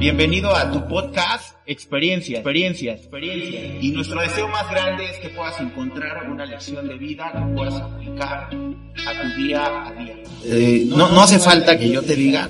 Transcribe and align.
Bienvenido 0.00 0.56
a 0.56 0.72
tu 0.72 0.88
podcast 0.88 1.56
Experiencia, 1.66 2.38
Experiencia, 2.38 2.94
Experiencia. 2.94 3.78
Y 3.82 3.90
nuestro 3.90 4.18
deseo 4.22 4.48
más 4.48 4.70
grande 4.70 5.04
es 5.04 5.18
que 5.18 5.28
puedas 5.28 5.60
encontrar 5.60 6.30
una 6.30 6.46
lección 6.46 6.88
de 6.88 6.94
vida 6.94 7.30
que 7.30 7.54
puedas 7.54 7.74
aplicar 7.74 8.48
a 8.48 9.22
tu 9.22 9.42
día 9.42 9.86
a 9.88 9.92
día. 9.92 10.16
Eh, 10.46 10.84
no, 10.86 11.10
no 11.10 11.20
hace 11.20 11.38
falta 11.38 11.78
que 11.78 11.90
yo 11.90 12.00
te 12.00 12.16
diga, 12.16 12.48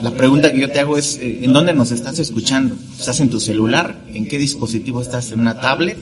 la 0.00 0.12
pregunta 0.12 0.52
que 0.52 0.60
yo 0.60 0.70
te 0.70 0.78
hago 0.78 0.96
es, 0.96 1.16
eh, 1.16 1.40
¿en 1.42 1.52
dónde 1.52 1.74
nos 1.74 1.90
estás 1.90 2.20
escuchando? 2.20 2.76
¿Estás 2.96 3.18
en 3.18 3.28
tu 3.28 3.40
celular? 3.40 3.96
¿En 4.14 4.28
qué 4.28 4.38
dispositivo 4.38 5.02
estás? 5.02 5.32
¿En 5.32 5.40
una 5.40 5.60
tablet? 5.60 5.98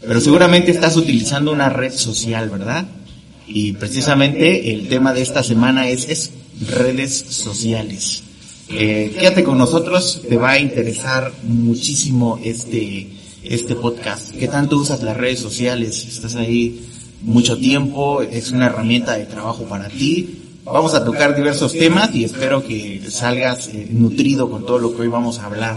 Pero 0.00 0.18
seguramente 0.18 0.70
estás 0.70 0.96
utilizando 0.96 1.52
una 1.52 1.68
red 1.68 1.92
social, 1.92 2.48
¿verdad? 2.48 2.86
Y 3.46 3.72
precisamente 3.72 4.72
el 4.72 4.88
tema 4.88 5.12
de 5.12 5.20
esta 5.20 5.42
semana 5.42 5.90
es, 5.90 6.08
es 6.08 6.32
redes 6.58 7.18
sociales. 7.28 8.22
Eh, 8.74 9.14
quédate 9.18 9.44
con 9.44 9.58
nosotros, 9.58 10.22
te 10.26 10.36
va 10.36 10.52
a 10.52 10.58
interesar 10.58 11.30
muchísimo 11.42 12.40
este, 12.42 13.06
este 13.42 13.74
podcast. 13.74 14.30
¿Qué 14.32 14.48
tanto 14.48 14.78
usas 14.78 15.02
las 15.02 15.16
redes 15.16 15.40
sociales? 15.40 16.06
¿Estás 16.06 16.36
ahí 16.36 16.80
mucho 17.20 17.58
tiempo? 17.58 18.22
¿Es 18.22 18.50
una 18.50 18.66
herramienta 18.66 19.16
de 19.18 19.26
trabajo 19.26 19.64
para 19.64 19.88
ti? 19.88 20.38
Vamos 20.64 20.94
a 20.94 21.04
tocar 21.04 21.36
diversos 21.36 21.72
temas 21.72 22.14
y 22.14 22.24
espero 22.24 22.66
que 22.66 23.02
salgas 23.10 23.68
eh, 23.68 23.88
nutrido 23.90 24.50
con 24.50 24.64
todo 24.64 24.78
lo 24.78 24.94
que 24.94 25.02
hoy 25.02 25.08
vamos 25.08 25.38
a 25.38 25.46
hablar. 25.46 25.76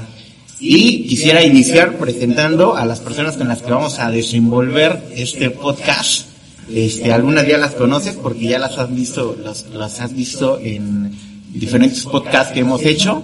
Y 0.59 1.05
quisiera 1.05 1.43
iniciar 1.43 1.98
presentando 1.98 2.77
a 2.77 2.85
las 2.85 3.02
personas 3.02 3.35
con 3.35 3.49
las 3.49 3.62
que 3.62 3.71
vamos 3.71 3.99
a 3.99 4.09
desenvolver 4.09 5.04
este 5.13 5.49
podcast. 5.49 6.27
Este, 6.73 7.12
algunas 7.12 7.46
ya 7.46 7.57
las 7.57 7.73
conoces 7.73 8.16
porque 8.16 8.48
ya 8.48 8.57
las 8.57 8.77
has 8.77 8.96
visto, 8.96 9.35
las, 9.43 9.66
las 9.73 9.99
has 9.99 10.16
visto 10.16 10.59
en 10.59 11.12
diferentes 11.55 12.04
podcasts 12.04 12.54
que 12.54 12.59
hemos 12.59 12.84
hecho, 12.84 13.23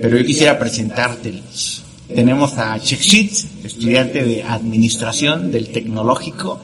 pero 0.00 0.16
yo 0.18 0.24
quisiera 0.24 0.58
presentártelos. 0.58 1.82
Tenemos 2.14 2.56
a 2.58 2.78
Chexit, 2.80 3.32
estudiante 3.64 4.22
de 4.22 4.42
Administración 4.42 5.50
del 5.50 5.68
Tecnológico. 5.68 6.60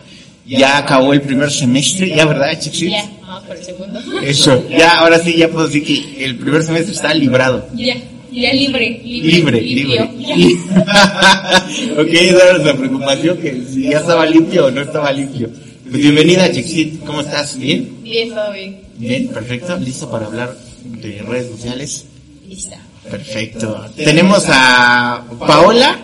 Ya 0.47 0.79
acabó 0.79 1.13
el 1.13 1.21
primer 1.21 1.51
semestre, 1.51 2.09
¿ya 2.09 2.25
verdad, 2.25 2.59
Chexit? 2.59 2.91
Ya, 2.91 3.11
vamos 3.23 3.45
por 3.45 3.57
el 3.57 3.65
segundo. 3.65 4.01
Eso, 4.23 4.69
ya, 4.71 5.01
ahora 5.01 5.19
sí, 5.19 5.35
ya 5.37 5.49
puedo 5.49 5.67
decir 5.67 5.85
que 5.85 6.25
el 6.25 6.37
primer 6.37 6.63
semestre 6.63 6.95
está 6.95 7.13
librado. 7.13 7.67
Ya, 7.75 7.97
ya 8.33 8.53
libre, 8.55 9.01
Libre, 9.05 9.61
libre. 9.61 9.61
libre. 9.61 10.11
limpio. 10.37 10.73
ok, 12.03 12.09
esa 12.13 12.51
era 12.61 12.77
preocupación, 12.77 13.39
que 13.39 13.63
si 13.71 13.83
ya 13.91 13.99
estaba 13.99 14.25
limpio 14.27 14.67
o 14.67 14.71
no 14.71 14.81
estaba 14.83 15.13
limpio. 15.13 15.51
Pues 15.91 16.03
bienvenida, 16.03 16.51
Chexit, 16.53 17.03
¿cómo 17.05 17.21
estás? 17.23 17.59
¿Bien? 17.59 17.89
Bien, 18.03 18.29
todo 18.31 18.53
bien. 18.53 18.81
Bien, 18.99 19.29
perfecto. 19.29 19.77
¿Listo 19.79 20.11
para 20.11 20.27
hablar 20.27 20.68
de 21.01 21.23
redes 21.23 21.51
sociales? 21.51 22.05
Lista. 22.49 22.81
Perfecto. 23.11 23.87
Tenemos 23.97 24.45
a 24.49 25.25
Paola, 25.39 25.99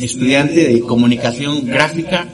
estudiante 0.00 0.68
de 0.68 0.80
comunicación 0.80 1.66
gráfica 1.66 2.28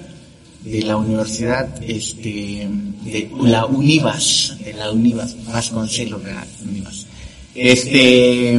de 0.62 0.82
la 0.82 0.96
universidad, 0.96 1.68
este, 1.82 2.68
de 3.04 3.30
la 3.42 3.66
Univas, 3.66 4.56
de 4.64 4.74
la 4.74 4.90
Univas, 4.90 5.36
Vasconcelos, 5.46 6.22
¿verdad? 6.22 6.46
Univas. 6.68 7.06
Este, 7.54 8.52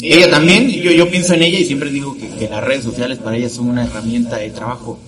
ella 0.00 0.30
también, 0.30 0.68
yo, 0.70 0.90
yo 0.90 1.10
pienso 1.10 1.34
en 1.34 1.42
ella 1.42 1.58
y 1.58 1.64
siempre 1.64 1.90
digo 1.90 2.16
que, 2.16 2.28
que 2.28 2.48
las 2.48 2.64
redes 2.64 2.84
sociales 2.84 3.18
para 3.18 3.36
ella 3.36 3.48
son 3.48 3.68
una 3.68 3.84
herramienta 3.84 4.38
de 4.38 4.50
trabajo, 4.50 4.98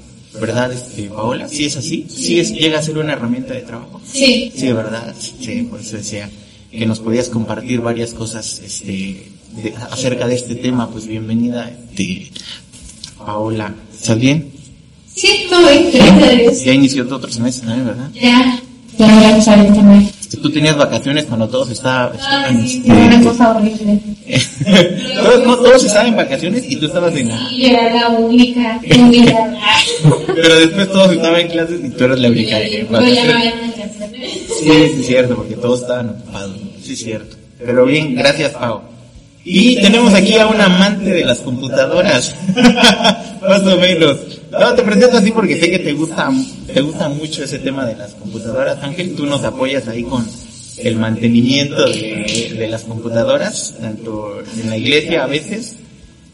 ¿verdad, 0.41 0.73
este, 0.73 1.05
Paola? 1.05 1.48
¿Sí 1.48 1.64
es 1.64 1.77
así? 1.77 2.06
¿Sí 2.08 2.41
es, 2.41 2.52
llega 2.52 2.78
a 2.78 2.83
ser 2.83 2.98
una 2.98 3.14
herramienta 3.14 3.55
de 3.55 3.61
trabajo? 3.62 4.00
Sí. 4.05 4.52
Sí, 4.55 4.73
¿verdad? 4.73 5.14
Sí, 5.19 5.67
por 5.70 5.80
eso 5.80 5.97
decía 5.97 6.28
que 6.70 6.86
nos 6.86 7.00
podías 7.00 7.28
compartir 7.28 7.80
varias 7.80 8.12
cosas 8.12 8.61
este, 8.64 9.30
de- 9.62 9.74
acerca 9.91 10.27
de 10.27 10.34
este 10.34 10.55
tema. 10.55 10.91
Pues 10.91 11.06
bienvenida, 11.06 11.70
este, 11.70 12.30
Paola. 13.19 13.74
¿Estás 13.94 14.19
bien? 14.19 14.50
Sí, 15.14 15.46
todo 15.51 15.68
bien, 15.70 15.90
gracias. 16.20 16.64
Ya 16.64 16.73
inició 16.73 17.05
otro 17.05 17.30
semestre 17.30 17.67
también, 17.67 17.86
¿verdad? 17.89 18.11
Ya, 18.14 18.61
ya 18.98 19.20
gracias 19.20 19.48
a 19.48 19.62
Dios 19.62 19.77
también. 19.77 20.11
Tú 20.42 20.51
tenías 20.52 20.77
vacaciones 20.77 21.24
cuando 21.24 21.48
todos 21.48 21.70
estaban... 21.70 22.12
Ah, 22.20 22.48
sí, 22.64 22.77
este, 22.77 22.92
una 22.92 23.23
cosa 23.23 23.57
horrible. 23.57 24.01
todos, 25.17 25.46
no, 25.46 25.57
todos 25.57 25.84
estaban 25.84 26.08
en 26.08 26.17
vacaciones 26.17 26.64
y 26.70 26.77
tú 26.77 26.86
estabas 26.86 27.17
en. 27.17 27.30
Y 27.51 27.64
era 27.64 27.92
la 27.95 28.08
única, 28.11 28.78
única. 29.01 29.57
Pero 30.27 30.58
después 30.58 30.92
todos 30.92 31.12
estaban 31.12 31.40
en 31.40 31.48
clases 31.48 31.80
y 31.83 31.89
tú 31.89 32.05
eras 32.05 32.20
la 32.20 32.28
única 32.28 32.61
en 32.61 32.86
Pero 32.86 33.07
ya 33.08 33.24
no 33.24 33.33
había. 33.33 33.55
Sí, 34.58 34.92
sí 34.96 35.02
cierto, 35.02 35.36
porque 35.36 35.55
todos 35.55 35.83
estaban 35.83 36.11
ocupados. 36.11 36.57
Sí 36.83 36.96
cierto. 36.96 37.36
Pero 37.58 37.85
bien, 37.85 38.14
gracias 38.14 38.52
Pau. 38.52 38.83
Y 39.45 39.80
tenemos 39.80 40.13
aquí 40.14 40.36
a 40.36 40.46
un 40.46 40.61
amante 40.61 41.11
de 41.11 41.24
las 41.24 41.39
computadoras. 41.39 42.35
Más 43.41 43.63
o 43.63 43.77
menos. 43.79 44.19
No, 44.51 44.74
te 44.74 44.83
presento 44.83 45.17
así 45.17 45.30
porque 45.30 45.58
sé 45.58 45.70
que 45.70 45.79
te 45.79 45.92
gusta, 45.92 46.30
te 46.73 46.80
gusta 46.80 47.08
mucho 47.08 47.45
ese 47.45 47.58
tema 47.58 47.86
de 47.86 47.96
las 47.96 48.14
computadoras. 48.14 48.83
Ángel, 48.83 49.14
tú 49.14 49.27
nos 49.27 49.45
apoyas 49.45 49.89
ahí 49.89 50.02
con 50.02 50.27
el 50.79 50.96
mantenimiento 50.96 51.89
de, 51.89 52.55
de 52.57 52.69
las 52.69 52.85
computadoras, 52.85 53.75
tanto 53.80 54.42
en 54.61 54.70
la 54.70 54.77
iglesia 54.77 55.25
a 55.25 55.27
veces, 55.27 55.77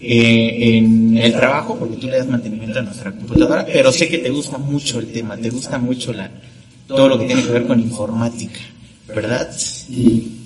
eh, 0.00 0.76
en 0.78 1.16
el 1.16 1.32
trabajo, 1.32 1.76
porque 1.78 1.96
tú 1.96 2.08
le 2.08 2.18
das 2.18 2.26
mantenimiento 2.26 2.78
a 2.78 2.82
nuestra 2.82 3.12
computadora, 3.12 3.64
pero 3.64 3.90
sé 3.90 4.08
que 4.08 4.18
te 4.18 4.30
gusta 4.30 4.58
mucho 4.58 4.98
el 4.98 5.06
tema, 5.06 5.36
te 5.36 5.50
gusta 5.50 5.78
mucho 5.78 6.12
la, 6.12 6.30
todo 6.86 7.08
lo 7.08 7.18
que 7.18 7.26
tiene 7.26 7.42
que 7.42 7.52
ver 7.52 7.66
con 7.66 7.80
informática, 7.80 8.60
¿verdad? 9.08 9.50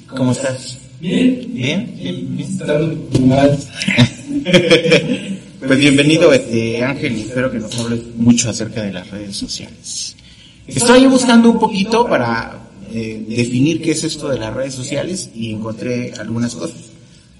¿Cómo 0.08 0.32
estás? 0.32 0.78
Bien, 1.00 1.46
¿Bien? 1.52 1.94
¿Bien? 1.96 2.38
¿Bien? 3.10 3.58
Pues 5.58 5.80
bienvenido, 5.80 6.32
este 6.32 6.84
Ángel, 6.84 7.16
y 7.16 7.22
espero 7.22 7.50
que 7.50 7.58
nos 7.58 7.76
hables 7.80 8.00
mucho 8.16 8.48
acerca 8.48 8.80
de 8.80 8.92
las 8.92 9.10
redes 9.10 9.36
sociales. 9.36 10.14
Estoy 10.68 11.06
buscando 11.06 11.50
un 11.50 11.58
poquito 11.58 12.06
para 12.06 12.68
eh, 12.92 13.24
definir 13.28 13.82
qué 13.82 13.90
es 13.90 14.04
esto 14.04 14.28
de 14.28 14.38
las 14.38 14.54
redes 14.54 14.74
sociales 14.74 15.30
y 15.34 15.52
encontré 15.52 16.12
algunas 16.16 16.54
cosas. 16.54 16.78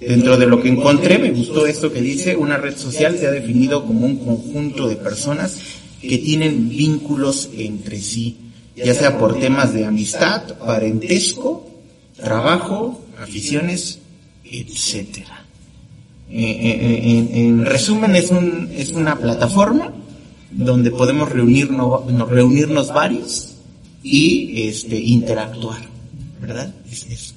Dentro 0.01 0.37
de 0.37 0.47
lo 0.47 0.61
que 0.61 0.69
encontré 0.69 1.19
me 1.19 1.31
gustó 1.31 1.65
esto 1.65 1.93
que 1.93 2.01
dice, 2.01 2.35
una 2.35 2.57
red 2.57 2.77
social 2.77 3.17
se 3.17 3.29
ha 3.29 3.31
definido 3.31 3.87
como 3.87 4.05
un 4.05 4.17
conjunto 4.17 4.89
de 4.89 4.97
personas 4.97 5.57
que 6.03 6.19
tienen 6.19 6.69
vínculos 6.69 7.51
entre 7.57 8.01
sí, 8.01 8.37
ya 8.85 8.95
sea 8.95 9.19
por 9.19 9.39
temas 9.39 9.73
de 9.73 9.85
amistad, 9.85 10.43
parentesco, 10.59 11.69
trabajo, 12.17 13.05
aficiones, 13.21 14.01
etcétera. 14.45 15.45
Eh, 16.31 16.41
eh, 16.41 17.01
en, 17.05 17.37
en 17.37 17.65
resumen 17.65 18.15
es 18.15 18.31
un 18.31 18.69
es 18.77 18.93
una 18.93 19.17
plataforma 19.17 19.95
donde 20.51 20.91
podemos 20.91 21.31
reunirnos 21.31 22.05
reunirnos 22.29 22.93
varios 22.93 23.55
y 24.03 24.69
este 24.69 25.01
interactuar 25.01 25.81
verdad 26.39 26.71
es 26.93 27.07
eso 27.07 27.35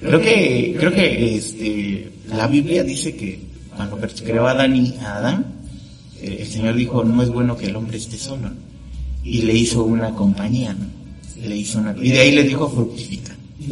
creo 0.00 0.22
que 0.22 0.74
creo 0.78 0.90
que 0.94 1.36
este 1.36 2.12
la 2.28 2.46
Biblia 2.46 2.82
dice 2.82 3.14
que 3.14 3.40
cuando 3.76 3.98
creó 4.24 4.46
a 4.46 4.52
Adán 4.52 4.94
a 5.02 5.16
Adán 5.18 5.46
eh, 6.22 6.38
el 6.40 6.46
Señor 6.46 6.76
dijo 6.76 7.04
no 7.04 7.22
es 7.22 7.28
bueno 7.28 7.58
que 7.58 7.66
el 7.66 7.76
hombre 7.76 7.98
esté 7.98 8.16
solo. 8.16 8.50
Y 9.24 9.42
le 9.42 9.54
hizo 9.54 9.82
una 9.84 10.10
compañía 10.14 10.74
¿no? 10.74 10.86
le 11.48 11.56
hizo 11.56 11.78
una 11.78 11.94
y 12.00 12.10
de 12.10 12.20
ahí 12.20 12.32
le 12.32 12.42
dijo 12.44 12.68
fructifica. 12.70 13.34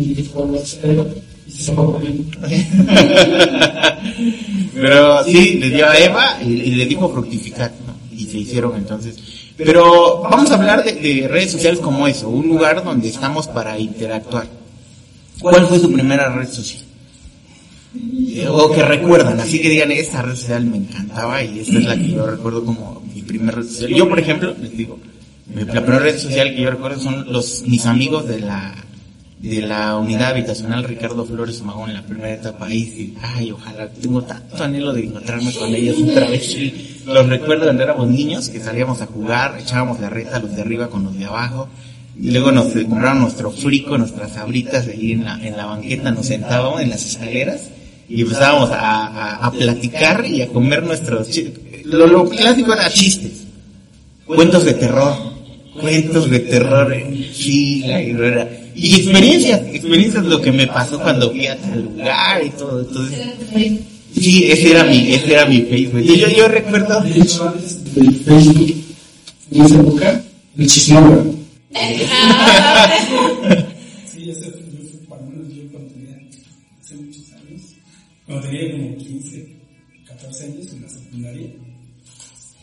Pero 4.74 5.24
sí, 5.24 5.54
le 5.54 5.70
dio 5.70 5.88
a 5.88 5.96
Eva 5.98 6.38
y, 6.42 6.48
y 6.52 6.74
le 6.74 6.86
dijo 6.86 7.08
fructificar, 7.10 7.72
¿no? 7.86 7.94
Y 8.16 8.26
se 8.26 8.38
hicieron 8.38 8.76
entonces. 8.76 9.16
Pero 9.56 10.22
vamos 10.22 10.50
a 10.50 10.54
hablar 10.54 10.82
de, 10.84 10.92
de 10.94 11.28
redes 11.28 11.52
sociales 11.52 11.80
como 11.80 12.06
eso, 12.08 12.28
un 12.28 12.48
lugar 12.48 12.82
donde 12.84 13.08
estamos 13.08 13.48
para 13.48 13.78
interactuar. 13.78 14.46
¿Cuál 15.40 15.66
fue 15.66 15.78
su 15.78 15.92
primera 15.92 16.34
red 16.34 16.48
social? 16.48 16.82
Eh, 18.34 18.46
O 18.48 18.70
que 18.72 18.82
recuerdan, 18.82 19.38
así 19.40 19.60
que 19.60 19.68
digan, 19.68 19.92
esta 19.92 20.22
red 20.22 20.34
social 20.36 20.64
me 20.64 20.78
encantaba 20.78 21.42
y 21.42 21.60
esta 21.60 21.78
es 21.78 21.84
la 21.84 21.96
que 21.96 22.08
yo 22.10 22.26
recuerdo 22.26 22.64
como 22.64 23.02
mi 23.14 23.22
primera 23.22 23.58
red 23.58 23.66
social. 23.66 23.90
Yo, 23.90 24.08
por 24.08 24.18
ejemplo, 24.18 24.54
les 24.60 24.76
digo, 24.76 24.98
la 25.54 25.82
primera 25.82 25.98
red 25.98 26.18
social 26.18 26.54
que 26.54 26.62
yo 26.62 26.70
recuerdo 26.70 27.00
son 27.00 27.32
los 27.32 27.62
mis 27.66 27.84
amigos 27.86 28.26
de 28.28 28.40
la 28.40 28.74
de 29.40 29.60
la 29.60 29.96
unidad 29.96 30.30
habitacional 30.30 30.84
Ricardo 30.84 31.24
Flores 31.24 31.62
Magón 31.62 31.90
en 31.90 31.96
la 31.96 32.02
primera 32.02 32.32
etapa. 32.32 32.66
Ahí 32.66 32.84
sí, 32.84 33.16
ay 33.20 33.50
ojalá 33.50 33.88
tengo 33.88 34.22
tanto 34.22 34.62
anhelo 34.62 34.92
de 34.92 35.04
encontrarme 35.04 35.52
con 35.52 35.74
ellos 35.74 35.96
otra 36.00 36.28
vez 36.28 36.56
los 37.06 37.28
recuerdo 37.28 37.64
cuando 37.64 37.82
éramos 37.82 38.08
niños 38.08 38.48
que 38.48 38.60
salíamos 38.60 39.00
a 39.00 39.06
jugar 39.06 39.58
echábamos 39.58 39.98
la 39.98 40.08
reta 40.08 40.38
los 40.38 40.54
de 40.54 40.62
arriba 40.62 40.88
con 40.88 41.02
los 41.02 41.18
de 41.18 41.24
abajo 41.24 41.68
y 42.16 42.30
luego 42.30 42.52
nos 42.52 42.66
compraron 42.66 43.22
nuestro 43.22 43.50
frico 43.50 43.98
nuestras 43.98 44.34
sabritas 44.34 44.86
ahí 44.86 45.12
en 45.12 45.24
la, 45.24 45.44
en 45.44 45.56
la 45.56 45.66
banqueta 45.66 46.12
nos 46.12 46.26
sentábamos 46.26 46.80
en 46.80 46.90
las 46.90 47.04
escaleras 47.04 47.70
y 48.08 48.22
empezábamos 48.22 48.70
a, 48.70 49.06
a, 49.08 49.46
a 49.46 49.50
platicar 49.50 50.24
y 50.24 50.42
a 50.42 50.48
comer 50.48 50.84
nuestros 50.84 51.28
lo, 51.84 52.06
lo 52.06 52.28
clásico 52.28 52.72
era 52.72 52.88
chistes 52.90 53.41
cuentos 54.26 54.64
de 54.64 54.74
terror, 54.74 55.14
cuentos 55.80 56.30
de 56.30 56.40
terror, 56.40 56.94
sí, 57.32 57.84
la 57.86 58.00
guerrera. 58.00 58.48
Y 58.74 58.96
experiencias, 58.96 59.60
experiencias 59.72 60.24
lo 60.24 60.40
que 60.40 60.52
me 60.52 60.66
pasó 60.66 60.98
cuando 60.98 61.30
fui 61.30 61.46
a 61.46 61.56
tal 61.56 61.82
lugar 61.82 62.44
y 62.44 62.50
todo. 62.50 62.80
Entonces, 62.80 63.18
Sí, 64.14 64.50
ese 64.50 64.72
era 64.72 64.84
mi, 64.84 65.12
ese 65.14 65.32
era 65.32 65.46
mi 65.46 65.62
Facebook. 65.62 66.00
Y 66.00 66.18
yo, 66.18 66.28
yo 66.28 66.48
recuerdo. 66.48 67.00
De 67.00 67.18
hecho, 67.18 67.48
antes 67.48 67.94
del 67.94 68.14
Facebook, 68.14 68.84
en 69.50 69.62
esa 69.62 69.74
época, 69.74 70.22
el 70.58 70.66
chismógrafo. 70.66 71.34
Sí, 74.12 74.30
ese 74.30 74.44
yo 74.44 74.52
fui, 74.52 75.06
para 75.08 75.22
menos 75.22 75.48
yo 75.54 75.62
cuando 75.72 75.90
tenía, 75.94 76.18
hace 76.80 76.94
muchos 76.96 77.32
años, 77.32 77.62
cuando 78.26 78.46
tenía 78.46 78.70
como 78.72 78.96
15, 78.98 79.56
14 80.06 80.44
años 80.44 80.72
en 80.72 80.82
la 80.82 80.88
secundaria, 80.88 81.50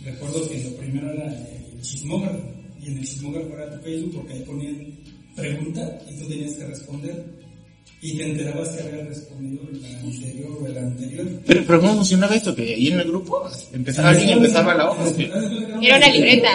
recuerdo 0.04 0.50
que 0.50 0.64
lo 0.64 0.76
primero 0.78 1.12
era 1.12 1.26
el 1.26 1.82
chismógrafo, 1.82 2.40
y 2.82 2.88
en 2.88 2.98
el 2.98 3.06
chismógrafo 3.06 3.54
era 3.54 3.72
tu 3.72 3.84
Facebook 3.84 4.16
porque 4.16 4.34
ahí 4.34 4.42
ponían 4.42 5.00
pregunta 5.36 6.00
y 6.10 6.20
tú 6.20 6.28
tenías 6.28 6.56
que 6.56 6.66
responder, 6.66 7.26
y 8.02 8.18
te 8.18 8.32
enterabas 8.32 8.70
que 8.70 8.84
había 8.84 9.06
respondido 9.06 9.64
el 9.72 9.86
anterior 9.86 10.58
o 10.62 10.68
el 10.68 10.78
anterior. 10.78 11.28
Pero, 11.46 11.64
pero 11.68 11.82
¿cómo 11.82 11.96
funcionaba 11.96 12.36
esto? 12.36 12.56
Que 12.56 12.74
ahí 12.74 12.88
en 12.88 13.00
el 13.00 13.08
grupo 13.08 13.50
empezaba 13.74 14.10
alguien 14.10 14.30
y 14.30 14.34
empezaba 14.34 14.74
la 14.76 14.90
hoja. 14.90 15.04
Era 15.82 15.98
una 15.98 16.10
libreta. 16.10 16.50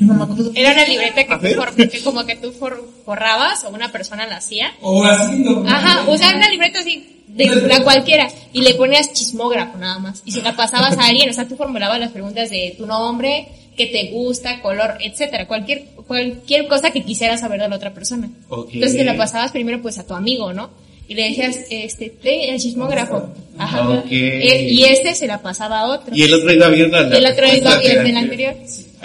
No 0.00 0.14
me 0.14 0.22
acuerdo. 0.24 0.52
Era 0.54 0.72
una 0.72 0.86
libreta 0.86 1.24
que, 1.24 1.48
tú 1.54 1.54
for- 1.60 1.74
que 1.74 2.00
como 2.02 2.24
que 2.26 2.36
tú 2.36 2.52
for- 2.52 2.88
forrabas 3.04 3.64
o 3.64 3.70
una 3.70 3.90
persona 3.92 4.26
la 4.26 4.36
hacía. 4.36 4.72
O 4.82 5.04
así. 5.04 5.44
Ajá, 5.66 6.04
o 6.08 6.16
sea, 6.16 6.34
una 6.36 6.48
libreta 6.50 6.80
así, 6.80 7.22
de 7.28 7.46
la 7.68 7.82
cualquiera, 7.82 8.28
y 8.52 8.62
le 8.62 8.74
ponías 8.74 9.12
chismógrafo 9.12 9.76
nada 9.78 9.98
más. 9.98 10.22
Y 10.24 10.32
si 10.32 10.40
la 10.42 10.56
pasabas 10.56 10.96
a 10.98 11.06
alguien, 11.06 11.28
o 11.28 11.32
sea, 11.32 11.46
tú 11.46 11.56
formulabas 11.56 12.00
las 12.00 12.10
preguntas 12.12 12.48
de 12.50 12.74
tu 12.78 12.86
nombre, 12.86 13.48
qué 13.76 13.86
te 13.86 14.10
gusta, 14.10 14.62
color, 14.62 14.94
etcétera, 15.00 15.46
cualquier, 15.46 15.84
cualquier 16.06 16.66
cosa 16.66 16.90
que 16.92 17.02
quisieras 17.02 17.40
saber 17.40 17.60
de 17.60 17.68
la 17.68 17.76
otra 17.76 17.92
persona. 17.92 18.30
Entonces 18.72 18.96
te 18.96 19.04
la 19.04 19.16
pasabas 19.18 19.52
primero 19.52 19.82
pues 19.82 19.98
a 19.98 20.06
tu 20.06 20.14
amigo, 20.14 20.52
¿no? 20.54 20.70
Y 21.08 21.14
le 21.14 21.22
decías, 21.28 21.58
este, 21.70 22.14
el 22.22 22.58
chismógrafo. 22.58 23.28
Ajá. 23.58 23.88
Ok. 23.90 24.06
Eh, 24.10 24.68
Y 24.70 24.84
este 24.84 25.14
se 25.14 25.26
la 25.28 25.40
pasaba 25.40 25.80
a 25.80 25.86
otro. 25.88 26.16
Y 26.16 26.22
el 26.22 26.34
otro 26.34 26.52
iba 26.52 26.68
viendo 26.68 27.00
la 27.00 27.14
Y 27.14 27.18
el 27.18 27.26
otro 27.32 27.46
iba 27.54 27.78
viendo 27.80 28.02
el 28.08 28.16
anterior. 28.16 28.54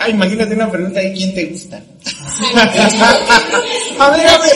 Ah, 0.03 0.09
imagínate 0.09 0.56
una 0.56 0.71
pregunta 0.71 1.00
de 1.00 1.13
quién 1.13 1.33
te 1.36 1.45
gusta. 1.45 1.77
a 4.00 4.09
ver, 4.12 4.27
a 4.27 4.38
ver. 4.39 4.51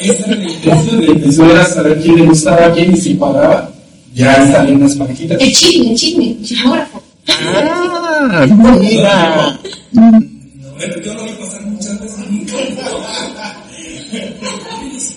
Esa 0.00 0.24
era 0.26 0.36
la 0.36 0.96
de 0.98 1.20
que 1.20 1.28
eso 1.28 1.44
era 1.50 1.64
saber 1.66 2.00
quién 2.02 2.16
le 2.16 2.22
gustaba 2.26 2.66
a 2.66 2.72
quién 2.72 2.92
y 2.92 2.96
si 2.96 3.14
pagaba, 3.14 3.70
ya 4.14 4.34
salían 4.50 4.80
las 4.80 4.94
parejitas. 4.96 5.40
El 5.40 5.52
chisme, 5.52 5.90
el 5.90 5.96
chisme, 5.96 6.36
chismógrafo. 6.42 7.02
Ah, 7.28 8.46
mira. 8.80 9.60
Bueno, 9.92 10.96
yo 11.04 11.14
lo 11.14 11.24
vi 11.24 11.30
pasar 11.32 11.62
muchas 11.66 12.00
veces. 12.00 12.18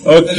Ok. 0.04 0.38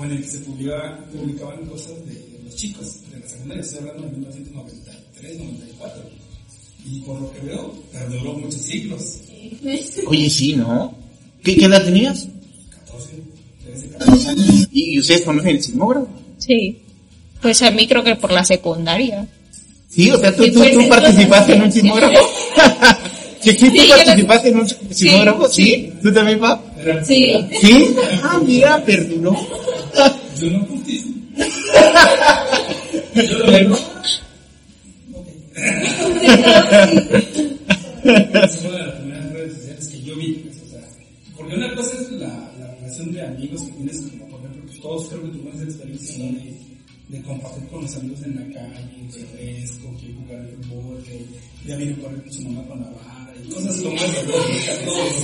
En 0.00 0.12
el 0.12 0.22
que 0.22 0.28
se 0.28 0.38
publicaba- 0.38 0.98
publicaban 1.12 1.66
cosas 1.66 1.92
de 2.06 2.14
los 2.44 2.54
chicos 2.56 2.94
de 3.10 3.18
la 3.20 3.28
secundaria, 3.28 3.60
estoy 3.62 3.78
hablando 3.80 4.02
de 4.04 4.10
1993, 4.12 5.38
94. 5.38 6.02
Y 6.86 7.00
por 7.00 7.20
lo 7.20 7.32
que 7.32 7.40
veo, 7.40 7.74
perduró 7.92 8.32
muchos 8.34 8.62
siglos. 8.62 9.18
Oye, 10.06 10.30
sí, 10.30 10.54
¿no? 10.56 10.94
¿Qué, 11.42 11.56
qué 11.56 11.64
edad 11.66 11.84
tenías? 11.84 12.26
14, 12.86 13.08
13, 13.64 13.88
14 13.98 14.28
años. 14.28 14.68
¿Y, 14.72 14.98
ustedes 14.98 15.22
conocen 15.22 15.50
el 15.56 15.62
sismógrafo? 15.62 16.08
Sí. 16.38 16.78
Pues 17.42 17.60
a 17.62 17.70
mí 17.70 17.86
creo 17.86 18.02
que 18.02 18.16
por 18.16 18.32
la 18.32 18.44
secundaria. 18.44 19.26
Sí, 19.88 20.10
o 20.10 20.18
sea, 20.18 20.34
tú, 20.34 20.44
Sí, 20.44 20.50
tú, 20.52 20.58
pues, 20.60 20.72
tú 20.72 20.88
participaste 20.88 21.54
en 21.54 21.62
un 21.62 21.72
sismógrafo. 21.72 22.28
Sí, 23.40 23.52
sí, 23.52 23.70
tú 23.70 23.88
participaste 23.88 24.48
en 24.48 24.58
un 24.58 24.68
sismógrafo, 24.68 25.48
¿sí? 25.48 25.92
¿Tú 26.02 26.12
también, 26.12 26.40
pa? 26.40 26.60
Era- 26.80 27.04
Sí. 27.04 27.34
¿Sí? 27.60 27.94
Ah, 28.22 28.40
mira, 28.44 28.82
perduró. 28.84 29.36
Yo 30.40 30.50
no 30.50 30.66
curtí. 30.66 31.04
Es 38.04 38.64
una 38.64 38.78
de 38.78 38.86
las 38.86 38.94
primeras 38.96 39.32
redes 39.32 39.54
sociales 39.54 39.88
que 39.88 40.02
yo 40.02 40.16
vi. 40.16 40.48
o 40.50 40.68
sea, 40.70 40.80
porque 41.36 41.54
una 41.54 41.74
cosa 41.74 41.96
es 42.00 42.12
la, 42.12 42.52
la 42.58 42.74
relación 42.76 43.12
de 43.12 43.22
amigos 43.22 43.62
que 43.62 43.72
tienes, 43.72 44.00
como 44.02 44.28
por 44.28 44.40
ejemplo, 44.40 44.62
pues, 44.66 44.80
todos 44.80 45.08
creo 45.08 45.22
que 45.22 45.28
tuvimos 45.28 45.62
experiencia 45.62 46.24
¿no? 46.24 46.32
de, 46.38 46.54
de 47.08 47.22
compartir 47.22 47.64
con 47.68 47.82
los 47.82 47.96
amigos 47.96 48.22
en 48.22 48.36
la 48.36 48.42
calle, 48.54 49.08
que 49.12 49.24
fresco, 49.24 49.96
que 49.98 50.12
jugar 50.12 50.40
al 50.40 50.64
fútbol, 50.64 51.02
que 51.04 51.24
ya 51.66 51.76
viene 51.76 51.94
por 51.94 52.10
ejemplo 52.10 52.32
su 52.32 52.42
mamá 52.42 52.66
con 52.68 52.80
la 52.80 52.90
vara 52.90 53.34
y 53.42 53.48
cosas 53.48 53.80
como 53.80 53.96
esas. 53.96 54.26
¿no? 54.26 54.32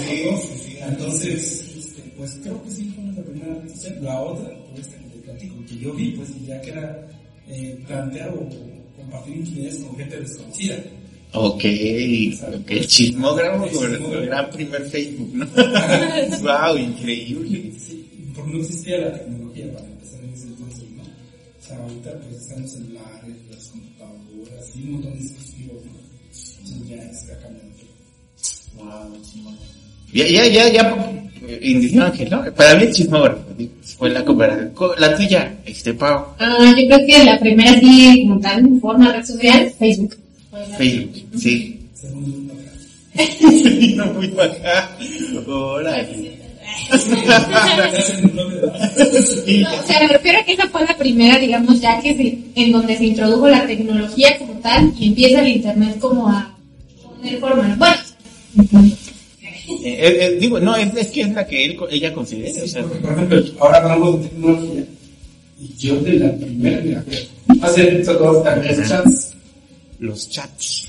Que. 0.06 0.78
Entonces, 0.80 1.74
este, 1.76 2.02
pues 2.16 2.38
creo 2.42 2.62
que 2.64 2.70
sí 2.70 2.92
fue 2.94 3.04
nuestra 3.04 3.24
primera 3.24 3.54
red 3.60 3.70
social. 3.70 3.98
La 4.02 4.20
otra, 4.20 4.50
pues 4.74 4.88
que 4.88 4.96
te 4.96 5.18
platico, 5.18 5.64
que 5.66 5.76
yo 5.78 5.92
vi, 5.92 6.10
pues 6.12 6.28
ya 6.46 6.60
que 6.60 6.70
era 6.70 7.08
eh, 7.46 7.78
compartir 9.14 9.36
intimidades 9.36 9.78
con 9.78 9.96
gente 9.96 10.20
desconocida. 10.20 10.76
Ok, 11.32 11.64
ok, 11.64 12.70
el 12.70 12.86
chismógrafo 12.86 13.84
el 13.84 14.26
gran 14.26 14.50
primer 14.50 14.82
Facebook, 14.88 15.34
¿no? 15.34 15.46
wow, 16.42 16.76
increíble. 16.76 17.72
Sí, 17.78 18.32
porque 18.34 18.52
no 18.52 18.60
existía 18.60 18.98
la 18.98 19.14
tecnología 19.14 19.72
para 19.72 19.86
empezar 19.86 20.20
en 20.22 20.32
ese 20.32 20.46
entonces, 20.46 20.84
¿no? 20.96 21.02
O 21.02 21.66
sea, 21.66 21.78
ahorita 21.78 22.20
pues 22.20 22.40
están 22.40 22.62
los 22.62 22.70
celulares, 22.70 23.36
las 23.50 23.68
computadoras 23.68 24.76
y 24.76 24.82
un 24.82 24.92
montón 24.92 25.12
de 25.14 25.18
dispositivos, 25.18 25.84
¿no? 25.84 25.92
Entonces 26.62 26.88
ya 26.88 26.96
está 26.96 27.38
cambiando. 27.40 27.74
Wow, 28.76 29.22
chismógrafo. 29.22 29.64
Ya, 30.12 30.28
ya, 30.28 30.46
ya, 30.46 30.68
ya, 30.68 31.24
indignó 31.60 32.04
Ángel, 32.04 32.30
¿no? 32.30 32.54
Para 32.54 32.76
mí 32.76 32.84
el 32.84 32.92
chismógrafo, 32.92 33.54
digo, 33.58 33.72
fue 33.98 34.10
la 34.10 34.24
cooperación. 34.24 34.70
Co- 34.74 34.94
La 34.98 35.16
tuya, 35.16 35.54
este, 35.64 35.94
Pau, 35.94 36.26
Ah, 36.38 36.74
yo 36.76 36.86
creo 36.86 37.06
que 37.06 37.24
la 37.24 37.38
primera 37.38 37.78
sí, 37.80 38.24
como 38.26 38.40
tal, 38.40 38.58
en 38.60 38.80
forma 38.80 39.12
red 39.12 39.24
social, 39.24 39.72
Facebook. 39.78 40.16
Facebook, 40.78 41.22
sí. 41.38 41.80
Segundo 41.94 42.52
acá. 43.14 43.96
no 43.96 44.06
muy 44.14 44.28
acá. 44.40 44.96
Órale. 45.46 46.34
Sí. 49.44 49.62
No, 49.62 49.74
o 49.74 49.82
sea, 49.86 50.00
me 50.00 50.08
refiero 50.08 50.40
a 50.40 50.44
que 50.44 50.52
esa 50.52 50.68
fue 50.68 50.84
la 50.84 50.96
primera, 50.96 51.38
digamos, 51.38 51.80
ya 51.80 52.00
que 52.00 52.14
se, 52.16 52.38
en 52.60 52.72
donde 52.72 52.96
se 52.96 53.06
introdujo 53.06 53.48
la 53.48 53.66
tecnología 53.66 54.36
como 54.38 54.54
tal 54.54 54.92
y 54.98 55.08
empieza 55.08 55.40
el 55.40 55.48
internet 55.56 55.98
como 55.98 56.28
a 56.28 56.54
poner 57.02 57.38
forma. 57.38 57.76
Bueno, 57.76 58.90
Eh, 59.66 59.80
eh, 59.84 60.26
eh, 60.26 60.36
digo, 60.38 60.60
no, 60.60 60.76
es, 60.76 60.94
es 60.94 61.08
que 61.08 61.22
es 61.22 61.32
la 61.32 61.46
que 61.46 61.64
él, 61.64 61.78
ella 61.90 62.12
considera, 62.12 62.64
o 62.64 62.66
sea, 62.66 62.82
Porque, 62.82 62.98
por 62.98 63.12
ejemplo, 63.12 63.42
ahora 63.60 63.78
hablamos 63.78 64.22
de 64.22 64.28
tecnología 64.28 64.84
y 65.58 65.76
yo 65.78 65.96
de 66.00 66.12
la 66.14 66.36
primera, 66.36 66.80
mira, 66.82 67.04
hace 67.62 67.84
todos 68.04 68.44
los 68.44 68.88
chats. 68.88 69.34
los 70.00 70.28
chats. 70.28 70.88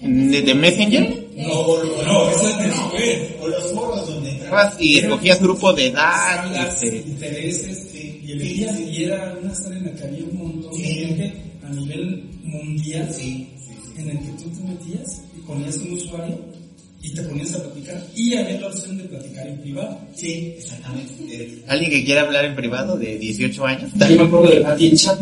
¿De, 0.00 0.42
de 0.42 0.54
Messenger? 0.54 1.26
No, 1.38 1.82
no, 1.82 2.02
no, 2.04 2.30
eso 2.30 2.48
es 2.48 2.58
después. 2.58 3.18
O 3.40 3.48
los 3.48 3.72
foros 3.72 4.06
donde 4.06 4.30
entrabas 4.30 4.76
y 4.78 4.98
escogías 4.98 5.40
grupo 5.40 5.72
de 5.72 5.86
edad. 5.88 6.44
salas, 6.44 6.82
este, 6.84 6.98
intereses, 6.98 7.94
y 7.94 8.30
elegías, 8.30 8.78
y 8.78 9.04
era 9.04 9.36
una 9.42 9.52
sala 9.52 9.76
en 9.76 9.86
la 9.86 9.92
que 9.94 10.04
había 10.04 10.24
un 10.24 10.38
montón 10.38 10.72
de 10.72 10.84
gente 10.84 11.34
a 11.64 11.70
nivel 11.70 12.30
mundial, 12.44 13.08
en 13.18 14.08
el 14.08 14.18
que 14.20 14.42
tú 14.42 14.50
te 14.50 14.62
metías 14.62 15.22
y 15.36 15.40
ponías 15.40 15.76
un 15.78 15.92
usuario 15.94 16.57
y 17.00 17.14
te 17.14 17.22
ponías 17.22 17.54
a 17.54 17.62
platicar, 17.62 18.02
y 18.14 18.34
había 18.34 18.60
la 18.60 18.66
opción 18.66 18.98
de 18.98 19.04
platicar 19.04 19.46
en 19.46 19.58
privado. 19.60 20.00
Sí, 20.14 20.54
exactamente. 20.58 21.62
Alguien 21.68 21.90
que 21.90 22.04
quiera 22.04 22.22
hablar 22.22 22.44
en 22.44 22.56
privado 22.56 22.96
de 22.96 23.18
18 23.18 23.66
años. 23.66 23.90
Yo 23.94 24.06
me 24.16 24.22
acuerdo 24.22 24.48
de 24.48 24.60
Nati 24.60 24.88
en 24.88 24.96
chat. 24.96 25.18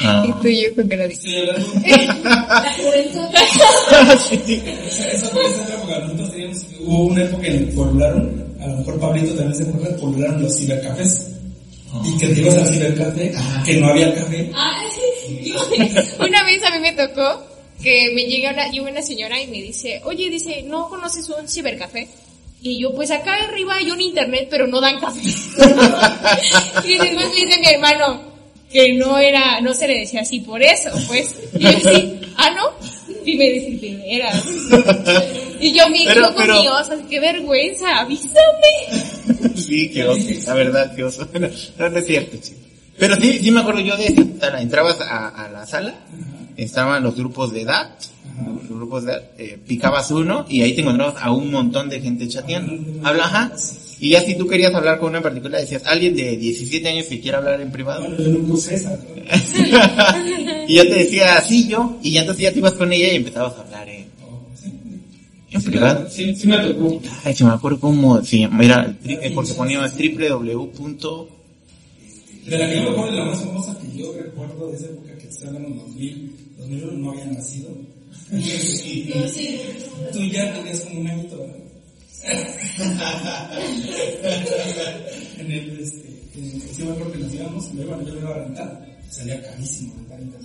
Ah. 0.00 0.26
Y 0.28 0.42
tú 0.42 0.48
y 0.48 0.62
yo 0.62 0.74
con 0.74 0.92
hablando 0.92 1.14
la 2.24 2.72
juventud. 2.76 3.20
Sí. 4.46 4.62
Esa, 4.66 5.10
esa, 5.10 5.74
época, 5.74 5.98
nosotros 6.00 6.30
teníamos, 6.32 6.66
hubo 6.80 7.06
una 7.06 7.22
época 7.22 7.46
en 7.46 7.66
que 7.66 7.72
polularon, 7.72 8.44
a 8.60 8.66
lo 8.66 8.76
mejor 8.78 9.00
Pablito 9.00 9.34
también 9.34 9.54
se 9.54 9.62
acuerda, 9.62 9.96
polularon 9.96 10.42
los 10.42 10.58
cibercafés. 10.58 11.30
Y 12.04 12.18
que 12.18 12.28
te 12.28 12.40
ibas 12.40 12.56
al 12.56 12.68
cibercafé, 12.68 13.32
que 13.64 13.80
no 13.80 13.88
había 13.88 14.14
café. 14.14 14.50
Una 16.18 16.44
vez 16.44 16.62
a 16.62 16.70
mí 16.72 16.80
me 16.80 16.92
tocó 16.92 17.55
que 17.82 18.10
me 18.14 18.24
llega 18.24 18.50
una, 18.52 18.68
llega 18.70 18.90
una 18.90 19.02
señora 19.02 19.40
y 19.40 19.46
me 19.48 19.62
dice, 19.62 20.00
oye, 20.04 20.30
dice, 20.30 20.62
¿no 20.62 20.88
conoces 20.88 21.28
un 21.28 21.48
cibercafé? 21.48 22.08
Y 22.62 22.80
yo, 22.80 22.92
pues 22.94 23.10
acá 23.10 23.34
arriba 23.44 23.76
hay 23.76 23.90
un 23.90 24.00
internet, 24.00 24.48
pero 24.50 24.66
no 24.66 24.80
dan 24.80 24.98
café. 24.98 25.20
y 26.84 26.98
después 26.98 27.34
le 27.34 27.44
dice 27.46 27.60
mi 27.60 27.66
hermano 27.66 28.22
que 28.72 28.94
no 28.94 29.18
era, 29.18 29.60
no 29.60 29.72
se 29.74 29.86
le 29.86 30.00
decía 30.00 30.22
así 30.22 30.40
por 30.40 30.60
eso, 30.62 30.90
pues. 31.06 31.34
Y 31.58 31.62
yo 31.62 31.68
así, 31.68 32.20
ah, 32.36 32.50
¿no? 32.50 32.70
Y 33.24 33.36
me 33.36 33.50
dice, 33.50 33.70
de 33.86 33.96
veras. 33.96 34.44
Y 35.60 35.72
yo, 35.72 35.88
mi 35.88 36.04
Pero- 36.06 36.34
con 36.34 36.36
pero- 36.36 36.60
mi 36.60 36.68
oso, 36.68 36.92
qué 37.08 37.20
vergüenza, 37.20 37.98
avísame. 38.00 39.54
Sí, 39.56 39.90
qué 39.90 40.04
oso, 40.04 40.20
la 40.46 40.54
verdad, 40.54 40.94
qué 40.94 41.04
oso. 41.04 41.28
No, 41.78 41.86
es 41.98 42.06
cierto, 42.06 42.36
chico. 42.38 42.60
Pero 42.98 43.16
sí, 43.20 43.38
sí 43.42 43.50
me 43.50 43.60
acuerdo 43.60 43.80
yo 43.80 43.96
de 43.96 44.06
esa. 44.06 44.60
Entrabas 44.60 45.00
a, 45.00 45.28
a 45.28 45.48
la 45.50 45.66
sala, 45.66 45.94
estaban 46.56 47.02
los 47.02 47.16
grupos 47.16 47.52
de 47.52 47.62
edad, 47.62 47.96
los 48.68 48.68
grupos 48.68 49.04
de 49.04 49.12
edad, 49.12 49.22
eh, 49.38 49.58
picabas 49.66 50.10
uno 50.10 50.44
y 50.48 50.62
ahí 50.62 50.74
te 50.74 50.80
encontrabas 50.82 51.22
a 51.22 51.30
un 51.32 51.50
montón 51.50 51.88
de 51.88 52.00
gente 52.00 52.28
chateando. 52.28 52.72
Habla, 53.06 53.24
ajá. 53.24 53.52
Y 53.98 54.10
ya 54.10 54.20
si 54.20 54.34
tú 54.36 54.46
querías 54.46 54.74
hablar 54.74 54.98
con 54.98 55.08
una 55.08 55.18
en 55.18 55.22
particular, 55.22 55.60
decías, 55.60 55.82
alguien 55.86 56.14
de 56.14 56.36
17 56.36 56.86
años 56.88 57.06
que 57.06 57.18
quiera 57.20 57.38
hablar 57.38 57.60
en 57.60 57.70
privado. 57.72 58.06
Y 60.68 60.74
yo 60.76 60.82
te 60.82 60.94
decía, 60.96 61.40
sí, 61.42 61.68
yo. 61.68 61.96
Y 62.02 62.10
ya 62.12 62.20
entonces 62.20 62.42
ya 62.44 62.52
te 62.52 62.58
ibas 62.58 62.72
con 62.74 62.92
ella 62.92 63.12
y 63.12 63.16
empezabas 63.16 63.54
a 63.56 63.60
hablar 63.62 63.88
en, 63.88 64.06
en 65.50 65.62
privado. 65.62 66.06
Sí, 66.10 66.34
sí 66.34 66.46
me 66.48 66.58
tocó. 66.58 67.00
Ay, 67.24 67.34
se 67.34 67.44
me 67.44 67.50
acuerdo 67.52 67.80
cómo 67.80 68.22
se 68.22 68.38
tri- 68.38 69.18
eh, 69.22 69.32
porque 69.34 69.52
poníamos 69.54 69.92
www. 69.92 71.28
De 72.46 72.58
la 72.58 72.68
que 72.68 72.76
yo 72.76 72.82
me 72.82 72.90
acuerdo, 72.90 73.12
la 73.16 73.24
más 73.24 73.40
famosa 73.44 73.76
que 73.78 73.98
yo 73.98 74.12
recuerdo 74.12 74.68
de 74.70 74.76
esa 74.76 74.86
época 74.86 75.12
que 75.18 75.46
hablando 75.46 75.68
en 75.68 75.78
2000, 75.78 76.35
2001 76.68 76.92
no 76.98 77.10
había 77.10 77.26
nacido. 77.26 77.70
Y 78.32 79.12
tú 80.12 80.18
ya 80.32 80.52
tenías 80.54 80.80
como 80.80 81.00
un 81.00 81.06
añito, 81.08 81.38
¿verdad? 81.38 81.56
en 85.38 85.52
el, 85.52 85.80
este, 85.80 86.08
en, 86.34 86.60
sí 86.60 86.82
me 86.82 86.90
acuerdo 86.92 87.12
que 87.12 87.18
nos 87.18 87.34
íbamos, 87.34 87.74
me 87.74 87.82
iban, 87.82 88.04
yo 88.04 88.14
me 88.14 88.20
iba 88.20 88.30
a 88.30 88.38
rentar, 88.44 88.98
salía 89.10 89.42
carísimo 89.42 89.94
rentar 90.08 90.40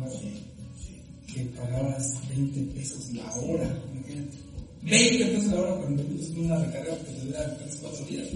vas 0.00 0.14
a- 0.16 1.32
que 1.32 1.40
pagabas 1.56 2.14
20 2.28 2.60
pesos 2.74 3.12
la 3.14 3.32
hora, 3.36 3.66
imagínate. 3.92 4.36
20 4.82 5.24
pesos 5.26 5.52
la 5.52 5.60
hora 5.60 5.76
cuando 5.76 6.02
es 6.02 6.28
una 6.30 6.58
recarga 6.64 6.98
que 6.98 7.04
te 7.12 7.20
dura 7.26 7.56
3, 7.58 7.78
4 7.80 8.04
días. 8.06 8.28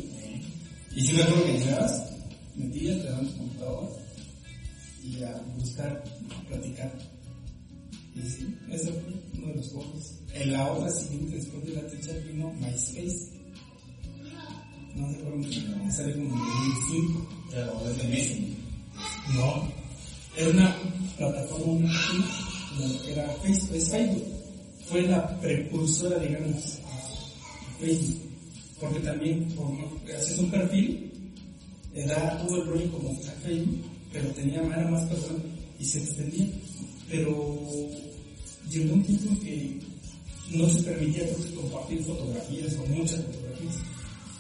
Y 0.97 1.01
si 1.03 1.13
me 1.13 1.23
acuerdo 1.23 1.45
que 1.45 1.53
llegabas, 1.59 2.03
metías, 2.57 2.99
te 3.03 3.05
daban 3.05 3.27
tu 3.29 3.37
computadora 3.37 3.89
y 5.05 5.23
a 5.23 5.43
buscar, 5.59 6.03
a 6.35 6.49
platicar. 6.49 6.91
Y 8.19 8.29
sí, 8.29 8.59
ese 8.71 8.93
fue 8.93 9.15
uno 9.39 9.47
de 9.49 9.55
los 9.55 9.69
juegos. 9.69 10.13
En 10.35 10.53
la 10.53 10.73
otra 10.73 10.91
siguiente, 10.91 11.37
después 11.37 11.65
de 11.65 11.73
la 11.73 11.89
teacher, 11.89 12.23
vino 12.25 12.53
MySpace. 12.55 13.39
No 14.97 15.11
sé 15.11 15.19
por 15.19 15.41
qué, 15.41 15.93
salió 15.93 16.15
como 16.17 16.35
en 16.35 16.51
2005. 16.91 17.29
Pero 17.51 17.83
desde 17.87 18.09
Messi. 18.09 18.57
No, 19.35 19.69
era 20.37 20.51
una 20.51 20.77
plataforma, 21.17 21.73
una 21.73 21.93
página, 21.93 23.03
que 23.05 23.13
era 23.13 23.29
Facebook, 23.43 23.77
es 23.77 23.91
Facebook. 23.91 24.25
Fue 24.89 25.03
la 25.03 25.41
precursora, 25.41 26.19
digamos, 26.19 26.79
a 26.85 27.79
Facebook. 27.81 28.23
Porque 28.81 29.01
también, 29.01 29.49
haces 30.17 30.39
un 30.39 30.51
perfil, 30.51 31.11
le 31.95 32.07
da 32.07 32.39
todo 32.39 32.63
el 32.63 32.69
rollo 32.69 32.93
como 32.93 33.15
Facebook, 33.45 33.85
pero 34.13 34.29
tenía 34.31 34.63
era 34.63 34.89
más 34.91 35.05
personas 35.05 35.43
y 35.79 35.85
se 35.85 35.99
extendía. 35.99 36.47
Pero 37.09 37.59
llegó 38.71 38.95
un 38.95 39.03
tiempo 39.03 39.31
en 39.31 39.37
que 39.41 39.79
no 40.53 40.69
se 40.69 40.83
permitía 40.83 41.25
creo 41.25 41.37
que 41.37 41.55
compartir 41.55 42.03
fotografías 42.05 42.77
o 42.77 42.87
muchas 42.87 43.21
fotografías. 43.25 43.75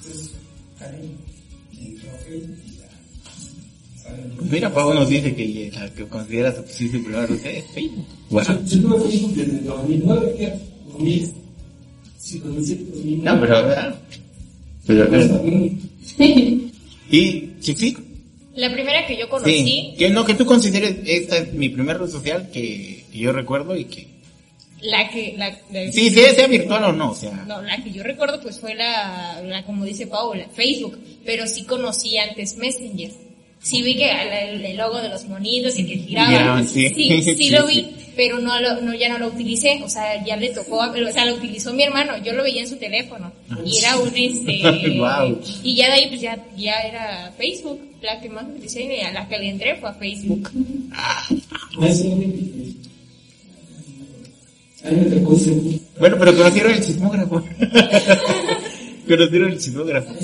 Entonces, 0.02 0.30
Karim 0.78 1.10
entró 1.80 2.10
a 2.10 2.14
Facebook 2.18 2.58
y 2.66 2.70
ya. 2.78 4.50
mira, 4.50 4.72
Pablo 4.72 4.94
nos 4.94 5.08
dice 5.08 5.34
que 5.34 5.70
la 5.74 5.90
que 5.92 6.04
considera 6.06 6.54
su 6.54 6.62
posición 6.62 7.02
primera 7.04 7.26
red 7.26 7.44
es 7.44 7.64
Facebook. 7.72 8.06
Wow. 8.30 8.42
Yo, 8.44 8.64
yo 8.64 8.80
tuve 8.82 9.10
Facebook 9.10 9.34
desde 9.34 9.58
el 9.58 9.64
2009, 9.64 10.34
¿qué? 10.38 10.52
2000, 10.92 11.32
sí, 12.18 12.38
2007, 12.38 12.84
2009. 12.94 13.22
No, 13.24 13.40
pero, 13.40 13.54
¿verdad? 13.54 14.00
Pero, 14.86 15.08
Pues, 15.08 15.30
eh, 16.18 16.70
y, 17.10 17.50
sí, 17.60 17.74
sí. 17.76 17.96
La 18.56 18.72
primera 18.72 19.06
que 19.06 19.16
yo 19.18 19.28
conocí, 19.28 19.52
Sí. 19.52 19.94
Que 19.98 20.10
no, 20.10 20.24
que 20.24 20.34
tú 20.34 20.44
consideres, 20.46 20.96
esta 21.04 21.36
es 21.38 21.52
mi 21.52 21.68
primer 21.68 21.98
red 21.98 22.08
social 22.08 22.50
que, 22.50 23.04
que 23.12 23.18
yo 23.18 23.32
recuerdo 23.32 23.76
y 23.76 23.84
que... 23.84 24.17
la 24.82 25.08
que, 25.08 25.34
la, 25.36 25.50
la- 25.72 25.92
Sí, 25.92 26.10
sea, 26.10 26.34
sea 26.34 26.46
virtual 26.46 26.84
o 26.84 26.92
no, 26.92 27.10
o 27.10 27.14
sea... 27.14 27.32
No, 27.46 27.60
la 27.62 27.82
que 27.82 27.90
yo 27.90 28.02
recuerdo 28.02 28.40
pues 28.40 28.60
fue 28.60 28.74
la, 28.74 29.40
la 29.44 29.64
como 29.64 29.84
dice 29.84 30.06
Paula, 30.06 30.46
Facebook, 30.54 30.98
pero 31.24 31.46
sí 31.46 31.64
conocí 31.64 32.16
antes 32.18 32.56
Messenger. 32.56 33.10
Sí 33.60 33.82
vi 33.82 33.96
que 33.96 34.08
el, 34.08 34.64
el 34.64 34.76
logo 34.76 35.00
de 35.00 35.08
los 35.08 35.24
monitos 35.26 35.76
y 35.78 35.84
que 35.84 35.96
giraba. 35.96 36.28
Giraban, 36.28 36.68
sí. 36.68 36.88
sí, 36.94 37.22
sí 37.22 37.34
Sí, 37.36 37.50
lo 37.50 37.66
sí. 37.66 37.74
vi, 37.82 37.86
pero 38.14 38.38
no, 38.38 38.58
lo, 38.60 38.80
no 38.82 38.94
ya 38.94 39.08
no 39.08 39.18
lo 39.18 39.26
utilicé, 39.28 39.80
o 39.82 39.88
sea, 39.88 40.24
ya 40.24 40.36
le 40.36 40.50
tocó, 40.50 40.80
a- 40.80 40.92
o 40.92 41.12
sea, 41.12 41.24
lo 41.26 41.34
utilizó 41.34 41.74
mi 41.74 41.82
hermano, 41.82 42.22
yo 42.22 42.32
lo 42.34 42.44
veía 42.44 42.62
en 42.62 42.68
su 42.68 42.76
teléfono 42.76 43.32
y 43.64 43.78
era 43.78 43.98
un 43.98 44.12
este 44.16 44.60
Guau. 44.96 45.40
y 45.64 45.74
ya 45.74 45.86
de 45.88 45.92
ahí 45.94 46.06
pues 46.06 46.20
ya 46.20 46.38
ya 46.56 46.80
era 46.82 47.32
Facebook, 47.36 47.80
la 48.00 48.20
que 48.20 48.28
más 48.28 48.44
utilicé 48.48 48.84
y 48.84 49.00
a 49.00 49.12
la 49.12 49.28
que 49.28 49.38
le 49.38 49.48
entré 49.48 49.74
fue 49.76 49.88
a 49.90 49.94
Facebook. 49.94 50.50
Bueno, 54.84 56.16
pero 56.18 56.36
conocieron 56.36 56.72
el 56.72 56.82
sismógrafo. 56.82 57.44
conocieron 59.08 59.50
el 59.50 59.60
sismógrafo. 59.60 60.14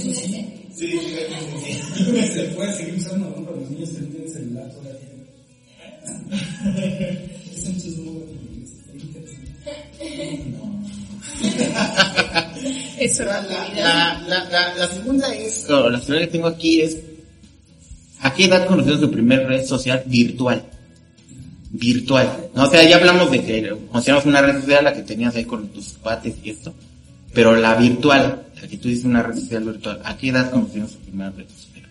Se 0.75 0.87
puede 2.55 2.73
seguir 2.73 2.95
usando, 2.97 3.31
¿no? 3.31 3.45
Para 3.45 3.57
los 3.59 3.71
niños 3.71 3.91
que 3.91 4.01
no 4.01 4.07
tienen 4.09 4.31
celular 4.33 4.71
todavía. 4.71 5.01
Es 7.55 7.67
un 7.67 7.81
chismo, 7.81 8.23
Eso 12.99 13.23
era 13.23 13.43
La, 13.43 14.23
la, 14.29 14.45
la, 14.51 14.75
la, 14.75 14.89
segunda 14.89 15.35
es, 15.35 15.69
o 15.71 15.89
la 15.89 16.01
segunda 16.01 16.27
que 16.27 16.33
tengo 16.33 16.49
aquí 16.49 16.81
es, 16.81 16.97
¿a 18.21 18.35
qué 18.35 18.47
edad 18.47 18.67
conoció 18.67 18.99
su 18.99 19.11
primer 19.11 19.47
red 19.47 19.65
social 19.65 20.03
virtual? 20.07 20.65
Virtual. 21.77 22.51
No, 22.55 22.65
o 22.65 22.71
sea, 22.71 22.89
ya 22.89 22.97
hablamos 22.97 23.33
de 23.33 23.43
que 23.43 23.69
conocíamos 23.91 24.25
una 24.27 24.41
red 24.41 24.61
social, 24.61 24.85
la 24.85 24.93
que 24.95 25.03
tenías 25.03 25.35
ahí 25.35 25.45
con 25.45 25.67
tus 25.69 25.95
cuates 25.95 26.35
y 26.45 26.51
esto, 26.51 26.73
pero 27.33 27.57
la 27.57 27.75
virtual, 27.75 28.45
la 28.63 28.69
que 28.69 28.77
tú 28.77 28.89
dices 28.89 29.05
una 29.05 29.23
red 29.25 29.35
social 29.35 29.65
virtual, 29.65 30.01
¿a 30.05 30.17
qué 30.17 30.29
edad 30.29 30.51
conocieron 30.53 30.89
su 30.89 30.99
primera 30.99 31.31
red 31.31 31.47
social? 31.49 31.89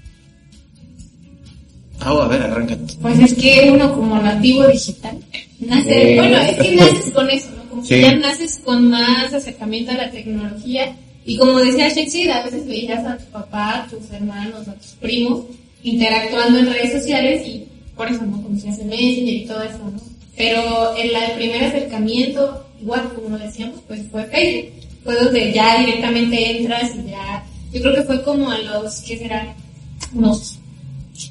Pau, 1.99 2.21
a 2.21 2.27
ver, 2.29 2.41
arráncate. 2.43 2.93
Pues 3.01 3.19
es 3.19 3.33
que 3.33 3.69
uno 3.73 3.93
como 3.93 4.21
nativo 4.21 4.65
digital 4.67 5.17
nace, 5.59 6.13
Eh. 6.13 6.15
bueno, 6.17 6.37
es 6.37 6.57
que 6.57 6.75
naces 6.75 7.11
con 7.13 7.29
eso, 7.29 7.49
¿no? 7.57 7.69
Como 7.69 7.83
que 7.85 8.01
ya 8.01 8.15
naces 8.15 8.61
con 8.63 8.89
más 8.89 9.33
acercamiento 9.33 9.91
a 9.91 9.95
la 9.95 10.11
tecnología 10.11 10.95
y 11.25 11.37
como 11.37 11.59
decía 11.59 11.89
Shakespeare, 11.89 12.31
a 12.31 12.43
veces 12.43 12.65
veías 12.67 13.05
a 13.05 13.17
tu 13.17 13.25
papá, 13.31 13.83
a 13.83 13.87
tus 13.87 14.09
hermanos, 14.11 14.65
a 14.67 14.73
tus 14.75 14.91
primos 14.93 15.43
interactuando 15.83 16.59
en 16.59 16.67
redes 16.67 16.93
sociales 16.93 17.45
y 17.47 17.65
por 17.95 18.07
eso 18.11 18.25
no 18.25 18.41
conocías 18.41 18.79
el 18.79 18.85
Messenger 18.87 19.33
y 19.33 19.45
todo 19.45 19.61
eso, 19.63 19.77
¿no? 19.79 20.01
Pero 20.35 20.95
en 20.97 21.13
la- 21.13 21.25
el 21.27 21.37
primer 21.37 21.63
acercamiento, 21.65 22.65
igual 22.81 23.11
como 23.13 23.37
lo 23.37 23.43
decíamos, 23.43 23.79
pues 23.87 24.01
fue 24.11 24.25
Facebook. 24.25 24.73
Fue 25.03 25.15
donde 25.15 25.51
ya 25.53 25.79
directamente 25.79 26.57
entras 26.59 26.91
y 26.95 27.09
ya, 27.09 27.45
yo 27.73 27.81
creo 27.81 27.93
que 27.95 28.03
fue 28.03 28.23
como 28.23 28.49
a 28.49 28.57
los, 28.57 29.01
¿qué 29.01 29.17
será? 29.17 29.53
Unos 30.13 30.57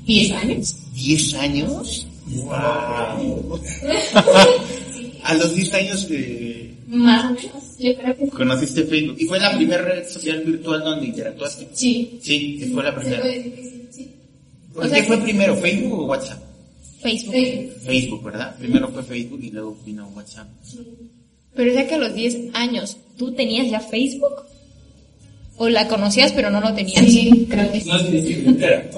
10 0.07 0.31
años. 0.33 0.77
¿10 0.95 1.35
años? 1.39 2.07
¡Wow! 2.27 3.61
a 5.25 5.35
los 5.35 5.55
10 5.55 5.75
años 5.75 6.07
eh, 6.11 6.75
Más 6.89 7.25
o 7.25 7.35
menos, 7.35 7.79
yo 7.79 7.95
creo 7.97 8.17
que 8.17 8.29
conociste 8.29 8.85
Facebook. 8.85 9.17
¿Y 9.19 9.25
fue 9.27 9.41
la 9.41 9.57
primera 9.57 9.83
red 9.83 10.07
social 10.09 10.41
virtual 10.45 10.81
donde 10.85 11.07
interactuaste? 11.07 11.69
sí. 11.73 12.19
Sí, 12.23 12.71
fue 12.75 12.83
la 12.85 12.95
primera. 12.95 13.23
sí, 13.23 13.53
sí. 13.91 14.11
¿Por 14.75 14.87
O 14.87 14.91
qué 14.91 15.03
fue 15.05 15.17
primero, 15.19 15.57
Facebook 15.57 16.01
o 16.01 16.05
WhatsApp? 16.07 16.43
Facebook. 17.03 17.33
Facebook. 17.33 17.81
Facebook, 17.85 18.23
¿verdad? 18.25 18.57
Primero 18.59 18.89
fue 18.89 19.03
Facebook 19.03 19.41
y 19.43 19.51
luego 19.51 19.77
vino 19.85 20.09
WhatsApp. 20.15 20.47
Pero 21.55 21.73
ya 21.75 21.87
que 21.87 21.95
a 21.95 21.99
los 21.99 22.15
10 22.15 22.37
años, 22.55 22.97
¿tú 23.19 23.33
tenías 23.33 23.69
ya 23.71 23.81
Facebook? 23.81 24.33
¿O 25.59 25.69
la 25.69 25.87
conocías 25.87 26.33
pero 26.33 26.51
no 26.51 26.61
lo 26.61 26.73
tenías? 26.75 27.05
Sí, 27.05 27.47
creo 27.49 27.71
que 27.71 27.81
sí. 27.81 27.89
No 27.89 27.97
es 27.97 28.03
que. 28.25 28.91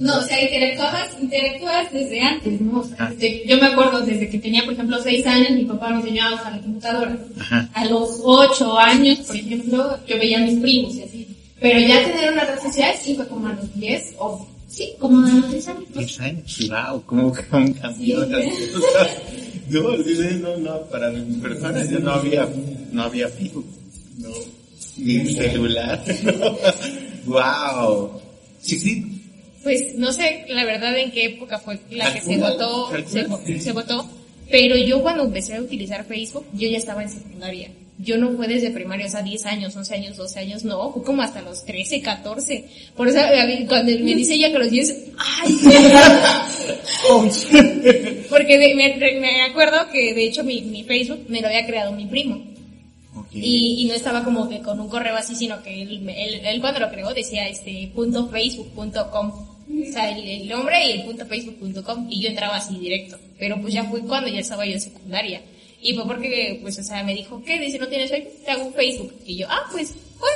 No, 0.00 0.18
o 0.18 0.22
sea, 0.22 0.42
interactuabas, 0.42 1.10
interactuabas 1.20 1.92
desde 1.92 2.20
antes, 2.20 2.60
¿no? 2.60 2.80
O 2.80 2.84
sea, 2.84 2.96
Ah. 2.98 3.10
desde- 3.16 3.44
yo 3.46 3.56
me 3.58 3.66
acuerdo 3.66 4.00
desde 4.00 4.28
que 4.28 4.38
tenía, 4.38 4.64
por 4.64 4.72
ejemplo, 4.72 4.98
6 5.00 5.24
años, 5.26 5.50
mi 5.52 5.64
papá 5.64 5.90
me 5.90 5.96
enseñó 6.00 6.24
a 6.26 6.34
usar 6.34 6.52
la 6.56 6.60
computadora. 6.60 7.18
Ajá. 7.38 7.70
A 7.74 7.84
los 7.84 8.18
8 8.24 8.76
años, 8.78 9.18
por 9.20 9.36
ejemplo, 9.36 9.98
yo 10.08 10.18
veía 10.18 10.38
a 10.38 10.46
mis 10.46 10.58
primos 10.60 10.94
y 10.96 11.02
así. 11.02 11.28
Pero 11.60 11.78
ya 11.78 12.02
tener 12.04 12.32
una 12.32 12.44
red 12.44 12.58
social 12.60 12.94
sí 13.00 13.14
fue 13.14 13.28
como 13.28 13.46
a 13.46 13.52
los 13.52 13.72
10 13.78 14.14
o 14.18 14.44
sí, 14.72 14.94
como 14.98 15.26
a 15.26 15.30
los 15.30 15.50
10 15.50 15.68
años. 15.68 15.84
¿no? 15.94 16.00
10 16.00 16.20
años, 16.20 16.68
wow, 16.68 17.02
cómo, 17.06 17.32
cómo 17.50 17.74
cambió 17.80 18.24
Sí. 18.24 18.30
las 18.30 18.44
cosas. 18.74 19.10
No, 19.70 19.96
no, 20.40 20.56
no, 20.58 20.80
para 20.86 21.10
mi 21.10 21.36
persona 21.36 21.84
ya 21.84 21.98
no 21.98 22.10
había, 22.12 22.48
no 22.92 23.02
había 23.04 23.28
Facebook, 23.28 23.66
no, 24.18 24.28
ni 24.98 25.34
celular, 25.34 26.02
no. 26.24 26.58
wow. 27.26 28.20
Sí, 28.60 28.78
sí, 28.78 29.22
Pues 29.62 29.94
no 29.96 30.12
sé 30.12 30.44
la 30.48 30.64
verdad 30.64 30.96
en 30.98 31.10
qué 31.10 31.24
época 31.26 31.58
fue 31.58 31.78
la 31.90 32.12
que 32.12 32.20
se 32.20 32.36
votó, 32.38 32.90
se 33.60 33.72
votó, 33.72 34.08
pero 34.50 34.76
yo 34.76 35.00
cuando 35.02 35.24
empecé 35.24 35.54
a 35.56 35.60
utilizar 35.62 36.04
Facebook, 36.04 36.44
yo 36.54 36.68
ya 36.68 36.78
estaba 36.78 37.02
en 37.02 37.08
secundaria. 37.10 37.70
Yo 37.98 38.16
no 38.18 38.30
fue 38.30 38.48
desde 38.48 38.70
primaria, 38.70 39.06
o 39.06 39.10
sea, 39.10 39.22
10 39.22 39.46
años, 39.46 39.76
11 39.76 39.94
años, 39.94 40.16
12 40.16 40.38
años, 40.40 40.64
no, 40.64 40.92
fue 40.92 41.02
como 41.04 41.22
hasta 41.22 41.42
los 41.42 41.64
13, 41.64 42.00
14. 42.00 42.64
Por 42.96 43.08
eso, 43.08 43.18
cuando 43.68 43.92
me 43.92 44.14
dice 44.14 44.34
ella 44.34 44.50
que 44.50 44.58
los 44.58 44.70
10, 44.70 44.96
¡ay! 45.18 45.56
Porque 48.30 48.58
de- 48.58 48.74
me, 48.74 48.96
me 49.20 49.42
acuerdo 49.42 49.88
que 49.92 50.14
de 50.14 50.24
hecho 50.24 50.44
mi, 50.44 50.62
mi 50.62 50.84
Facebook 50.84 51.24
me 51.28 51.40
lo 51.40 51.48
había 51.48 51.66
creado 51.66 51.92
mi 51.92 52.06
primo. 52.06 52.42
Y, 53.34 53.82
y 53.82 53.84
no 53.86 53.94
estaba 53.94 54.24
como 54.24 54.48
que 54.48 54.60
con 54.60 54.78
un 54.80 54.88
correo 54.88 55.16
así, 55.16 55.34
sino 55.34 55.62
que 55.62 55.82
él, 55.82 56.06
él, 56.08 56.40
él 56.44 56.60
cuando 56.60 56.80
lo 56.80 56.90
creó 56.90 57.12
decía 57.14 57.48
este 57.48 57.90
punto 57.94 58.28
facebook.com. 58.28 59.32
O 59.88 59.92
sea, 59.92 60.10
el, 60.16 60.28
el 60.28 60.48
nombre 60.48 60.86
y 60.86 60.92
el 60.92 61.02
punto 61.04 61.24
facebook.com 61.26 62.06
y 62.10 62.20
yo 62.22 62.28
entraba 62.28 62.56
así 62.56 62.76
directo. 62.78 63.18
Pero 63.38 63.60
pues 63.60 63.72
ya 63.72 63.84
fue 63.84 64.00
cuando 64.00 64.28
ya 64.28 64.40
estaba 64.40 64.66
yo 64.66 64.72
en 64.72 64.80
secundaria. 64.80 65.40
Y 65.82 65.94
fue 65.94 66.06
porque, 66.06 66.58
pues, 66.62 66.78
o 66.78 66.82
sea, 66.82 67.02
me 67.02 67.14
dijo, 67.14 67.42
¿qué? 67.44 67.58
Dice, 67.58 67.78
¿no 67.78 67.88
tienes 67.88 68.10
Facebook? 68.10 68.44
Te 68.44 68.50
hago 68.52 68.66
un 68.66 68.72
Facebook. 68.72 69.14
Y 69.26 69.36
yo, 69.36 69.46
ah, 69.50 69.68
pues, 69.72 69.92
pues. 70.18 70.32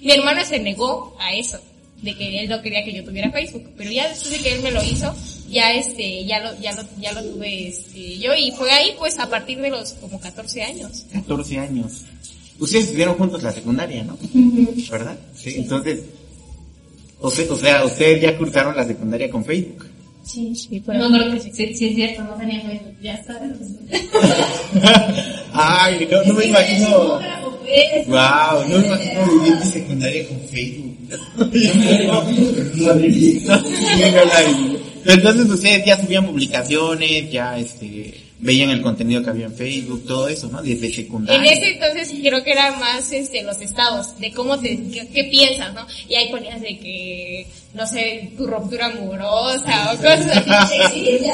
Mi 0.00 0.12
hermana 0.12 0.44
se 0.44 0.58
negó 0.58 1.16
a 1.20 1.34
eso, 1.34 1.60
de 2.00 2.14
que 2.16 2.40
él 2.40 2.48
no 2.48 2.60
quería 2.62 2.84
que 2.84 2.92
yo 2.92 3.04
tuviera 3.04 3.30
Facebook. 3.30 3.70
Pero 3.76 3.90
ya 3.90 4.08
después 4.08 4.32
de 4.32 4.38
que 4.38 4.54
él 4.54 4.62
me 4.62 4.70
lo 4.70 4.82
hizo, 4.82 5.14
ya 5.48 5.72
este, 5.72 6.24
ya 6.24 6.40
lo, 6.40 6.58
ya 6.60 6.72
lo, 6.74 6.82
ya 6.98 7.12
lo 7.12 7.22
tuve 7.22 7.68
este, 7.68 8.18
yo 8.18 8.34
y 8.34 8.50
fue 8.52 8.70
ahí 8.70 8.94
pues 8.98 9.18
a 9.18 9.28
partir 9.28 9.60
de 9.60 9.70
los 9.70 9.92
como 9.94 10.18
14 10.18 10.62
años. 10.62 11.04
14 11.12 11.58
años. 11.58 12.02
Ustedes 12.58 12.86
estudiaron 12.86 13.16
juntos 13.16 13.42
la 13.42 13.52
secundaria, 13.52 14.02
¿no? 14.04 14.18
¿Verdad? 14.90 15.18
Sí, 15.36 15.54
entonces, 15.56 16.00
o 17.20 17.30
sea, 17.30 17.52
o 17.52 17.56
sea, 17.56 17.84
ustedes 17.84 18.22
ya 18.22 18.36
cursaron 18.36 18.76
la 18.76 18.84
secundaria 18.84 19.30
con 19.30 19.44
Facebook. 19.44 19.86
Sí, 20.22 20.54
sí, 20.54 20.82
No, 20.86 21.08
creo 21.08 21.32
que 21.32 21.40
sí, 21.40 21.50
sí, 21.52 21.74
sí 21.74 21.88
es 21.88 21.94
cierto, 21.94 22.22
no 22.22 22.34
tenía 22.34 22.60
Facebook, 22.60 22.94
ya 23.02 23.14
está. 23.14 23.40
Ay, 25.52 26.06
no, 26.10 26.22
no 26.24 26.34
me 26.34 26.44
imagino. 26.46 26.88
Fotógrafo, 26.88 27.58
pues. 27.58 28.06
Wow, 28.06 28.64
no 28.68 28.78
me 28.78 28.86
imagino 28.86 29.26
vivir 29.26 29.56
mi 29.56 29.64
secundaria 29.64 30.28
con 30.28 30.40
Facebook. 30.48 30.96
No. 35.04 35.04
Entonces 35.04 35.50
ustedes 35.50 35.84
ya 35.84 36.00
subían 36.00 36.24
publicaciones, 36.26 37.28
ya 37.30 37.58
este 37.58 38.21
veían 38.42 38.68
el 38.70 38.82
contenido 38.82 39.22
que 39.22 39.30
había 39.30 39.46
en 39.46 39.54
Facebook, 39.54 40.04
todo 40.06 40.28
eso, 40.28 40.48
¿no? 40.48 40.60
Desde 40.62 40.88
En 40.88 40.92
secundaria. 40.92 41.52
ese 41.52 41.68
entonces 41.72 42.12
creo 42.20 42.42
que 42.44 42.52
era 42.52 42.72
más 42.78 43.10
este 43.12 43.42
los 43.42 43.58
estados, 43.60 44.18
de 44.18 44.30
cómo 44.32 44.58
te, 44.58 44.76
qué, 44.92 45.08
qué 45.08 45.24
piensas, 45.30 45.72
¿no? 45.72 45.86
Y 46.08 46.14
ahí 46.16 46.30
ponías 46.30 46.60
de 46.60 46.76
que, 46.78 47.46
no 47.72 47.86
sé, 47.86 48.30
tu 48.36 48.46
ruptura 48.46 48.86
amorosa 48.86 49.92
o 49.92 49.96
cosas 49.96 50.26
así. 50.46 50.74
Sí, 50.92 51.18
Sí, 51.18 51.26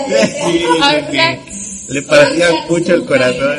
Ah, 0.81 0.95
sí, 1.01 1.05
o 1.09 1.13
sea, 1.13 1.45
sí. 1.51 1.93
Le 1.95 2.03
partía 2.03 2.47
mucho 2.69 2.95
el 2.95 3.05
corazón. 3.07 3.57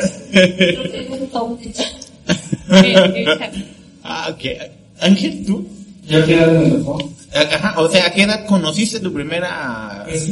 Ah, 4.02 4.28
ok. 4.30 4.44
Ángel, 5.00 5.44
¿tú? 5.46 5.66
¿Ya 6.06 6.24
qué 6.24 6.34
edad 6.34 6.52
me 6.52 6.70
tocó? 6.70 7.10
Ajá, 7.34 7.80
o 7.80 7.88
sea, 7.88 8.06
¿a 8.06 8.12
qué 8.12 8.22
edad 8.22 8.44
conociste 8.46 8.98
tu 9.00 9.12
primera 9.12 10.04
Pues 10.08 10.24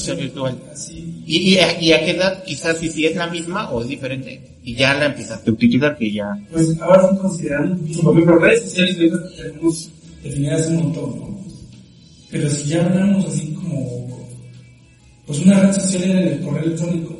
sí, 0.00 0.12
virtual? 0.14 0.58
Así. 0.72 1.15
¿Y, 1.26 1.38
y, 1.38 1.58
a, 1.58 1.82
y 1.82 1.92
a 1.92 2.04
qué 2.04 2.12
edad 2.12 2.44
quizás 2.44 2.78
si, 2.78 2.88
si 2.88 3.04
es 3.04 3.16
la 3.16 3.26
misma 3.26 3.70
o 3.70 3.82
es 3.82 3.88
diferente? 3.88 4.40
Y 4.62 4.76
ya 4.76 4.94
la 4.94 5.06
empezaste 5.06 5.50
a 5.50 5.52
utilizar 5.52 5.98
que 5.98 6.12
ya... 6.12 6.38
Pues 6.52 6.80
ahora 6.80 7.10
sí 7.10 7.18
considerando, 7.18 8.02
por 8.02 8.12
ejemplo, 8.14 8.38
redes 8.38 8.62
sociales 8.62 8.96
tenemos 9.36 9.90
definidas 10.22 10.68
un 10.68 10.76
montón, 10.76 11.18
¿no? 11.18 11.40
Pero 12.30 12.48
si 12.48 12.68
ya 12.68 12.84
hablamos 12.84 13.26
así 13.26 13.52
como, 13.54 14.28
pues 15.26 15.40
una 15.40 15.60
red 15.60 15.72
social 15.72 16.02
era 16.04 16.20
el 16.20 16.40
correo 16.42 16.62
electrónico, 16.62 17.16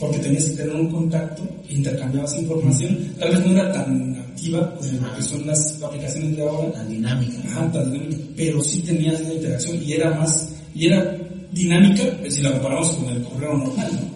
porque 0.00 0.18
tenías 0.18 0.44
que 0.44 0.56
tener 0.56 0.74
un 0.74 0.90
contacto, 0.90 1.42
intercambiabas 1.68 2.38
información, 2.38 2.98
tal 3.20 3.30
vez 3.30 3.46
no 3.46 3.52
era 3.52 3.72
tan 3.72 4.16
activa 4.16 4.74
como 4.74 5.06
lo 5.06 5.14
que 5.14 5.22
son 5.22 5.46
las 5.46 5.80
aplicaciones 5.80 6.36
de 6.36 6.42
ahora, 6.42 6.72
La 6.76 6.84
dinámica. 6.84 7.38
Ajá, 7.46 7.70
tan 7.72 7.92
dinámica, 7.92 8.22
pero 8.36 8.62
sí 8.62 8.80
tenías 8.82 9.20
una 9.20 9.34
interacción 9.34 9.80
y 9.80 9.92
era 9.92 10.10
más, 10.14 10.48
y 10.74 10.86
era 10.86 11.18
dinámica 11.54 12.02
pues, 12.20 12.34
si 12.34 12.42
la 12.42 12.52
comparamos 12.52 12.92
con 12.92 13.08
el 13.08 13.22
correo 13.22 13.56
normal, 13.56 13.90
¿no? 13.92 14.14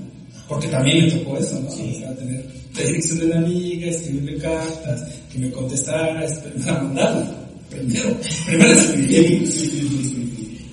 Porque 0.49 0.69
también 0.69 1.05
me 1.05 1.11
tocó 1.13 1.39
eso, 1.39 1.61
¿no? 1.61 1.69
O 1.69 1.73
sea, 1.73 2.15
tener 2.17 2.45
la 2.75 2.83
dirección 2.83 3.19
de 3.19 3.27
una 3.27 3.39
amiga, 3.39 3.87
escribirle 3.89 4.39
cartas, 4.39 5.07
que 5.33 5.39
me 5.39 5.51
contestara, 5.51 6.25
esperar 6.25 6.83
mandarla. 6.85 7.31
Primero, 7.71 8.17
primero 8.47 8.73
escribir, 8.73 9.49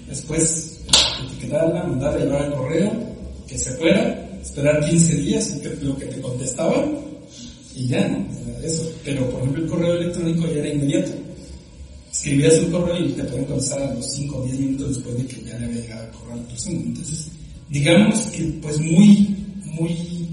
después 0.07 0.79
etiquetarla, 1.25 1.84
mandarla, 1.84 2.24
llevar 2.24 2.44
al 2.44 2.53
correo, 2.53 2.92
que 3.48 3.57
se 3.57 3.72
fuera, 3.72 4.29
esperar 4.42 4.90
15 4.90 5.16
días, 5.18 5.61
lo 5.81 5.98
que 5.98 6.05
te 6.05 6.22
contestaban, 6.22 6.96
y 7.75 7.87
ya, 7.87 8.07
¿no? 8.07 8.20
O 8.20 8.61
sea, 8.61 8.68
eso. 8.68 8.92
Pero, 9.03 9.29
por 9.29 9.42
ejemplo, 9.42 9.63
el 9.63 9.70
correo 9.70 9.94
electrónico 9.96 10.48
ya 10.48 10.59
era 10.59 10.70
inmediato 10.70 11.25
escribías 12.25 12.59
un 12.64 12.72
correo 12.72 13.05
y 13.05 13.11
te 13.11 13.24
pueden 13.25 13.46
contestar 13.46 13.81
a 13.83 13.94
los 13.94 14.11
5 14.14 14.38
o 14.38 14.46
10 14.46 14.59
minutos 14.59 14.96
después 14.96 15.18
de 15.18 15.25
que 15.27 15.44
ya 15.44 15.59
le 15.59 15.66
había 15.66 15.81
llegado 15.81 16.05
el 16.05 16.11
correo 16.11 16.33
a 16.33 16.38
la 16.38 16.48
persona. 16.48 16.79
Entonces, 16.79 17.27
digamos 17.70 18.20
que 18.31 18.44
pues 18.61 18.79
muy, 18.79 19.35
muy, 19.66 20.27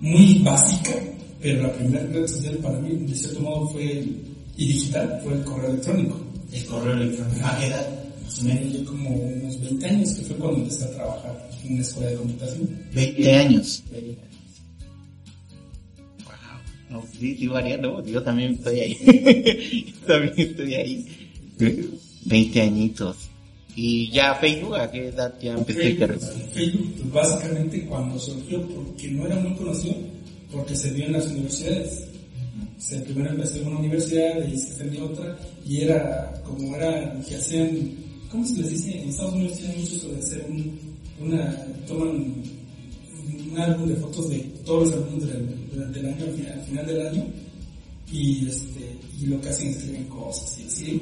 muy 0.00 0.38
básica, 0.40 0.92
pero 1.40 1.62
la 1.62 1.72
primera 1.72 2.04
red 2.06 2.26
social 2.26 2.56
para 2.58 2.78
mí, 2.80 2.94
de 3.06 3.14
cierto 3.14 3.40
modo, 3.40 3.68
fue, 3.70 4.00
el- 4.00 4.16
y 4.58 4.66
digital, 4.66 5.20
fue 5.24 5.32
el 5.34 5.44
correo 5.44 5.70
electrónico. 5.70 6.20
El 6.52 6.64
correo 6.66 6.92
electrónico. 6.94 7.46
¿A 7.46 7.58
qué 7.58 7.66
edad? 7.66 7.88
Más 8.24 8.38
o 8.38 8.44
menos. 8.44 8.72
Yo 8.72 8.84
como 8.84 9.10
unos 9.10 9.60
20 9.60 9.86
años, 9.86 10.10
que 10.14 10.22
fue 10.24 10.36
cuando 10.36 10.58
empecé 10.58 10.84
a 10.84 10.90
trabajar 10.90 11.50
en 11.64 11.72
una 11.72 11.82
escuela 11.82 12.10
de 12.10 12.16
computación. 12.16 12.68
20 12.94 13.34
años. 13.34 13.82
Wow. 13.90 14.00
No, 16.96 17.04
sí, 17.18 17.36
sí 17.36 17.46
varía, 17.46 17.76
¿no? 17.76 18.02
Yo 18.04 18.22
también 18.22 18.52
estoy 18.54 18.80
ahí. 18.80 19.94
También 20.06 20.34
estoy 20.36 20.74
ahí. 20.74 21.06
20 22.24 22.62
añitos. 22.62 23.16
Y 23.74 24.10
ya 24.10 24.34
Facebook, 24.36 24.76
¿a 24.76 24.90
qué 24.90 25.08
edad 25.08 25.34
ya 25.38 25.52
empecé 25.52 26.02
a 26.02 26.08
Facebook, 26.08 26.50
Facebook, 26.54 26.94
pues, 26.96 27.12
básicamente 27.12 27.84
cuando 27.84 28.18
surgió, 28.18 28.66
porque 28.68 29.08
no 29.08 29.26
era 29.26 29.36
muy 29.36 29.54
conocido, 29.54 29.96
porque 30.50 30.74
se 30.74 30.94
dio 30.94 31.04
en 31.04 31.12
las 31.12 31.26
universidades. 31.26 32.08
O 32.78 32.80
sea, 32.80 33.04
primero 33.04 33.30
empecé 33.30 33.60
en 33.60 33.68
una 33.68 33.80
universidad, 33.80 34.36
de 34.36 34.46
ahí 34.46 34.56
se 34.56 34.68
extendió 34.68 35.04
otra, 35.04 35.36
y 35.66 35.82
era 35.82 36.32
como 36.42 36.74
era 36.74 37.20
que 37.28 37.36
hacían, 37.36 37.90
¿cómo 38.30 38.46
se 38.46 38.60
les 38.60 38.70
dice? 38.70 39.02
En 39.02 39.10
Estados 39.10 39.34
Unidos 39.34 39.58
tienen 39.58 39.80
mucho 39.80 39.96
eso 39.96 40.08
de 40.08 40.18
hacer 40.18 40.46
un, 40.48 40.80
una, 41.20 41.66
toman 41.86 42.34
un 43.56 43.62
álbum 43.62 43.88
de 43.88 43.96
fotos 43.96 44.28
de 44.28 44.38
todos 44.64 44.88
los 44.88 44.92
alumnos 45.02 45.28
del, 45.28 45.48
durante 45.74 46.00
el 46.00 46.06
año, 46.06 46.24
al 46.26 46.32
final, 46.32 46.52
al 46.52 46.64
final 46.66 46.86
del 46.86 47.06
año, 47.06 47.24
y 48.12 48.46
este, 48.48 48.96
y 49.20 49.26
lo 49.26 49.40
que 49.40 49.48
hacen 49.48 49.68
es 49.68 49.76
escriben 49.76 50.04
cosas 50.04 50.58
y 50.60 50.64
así. 50.66 51.00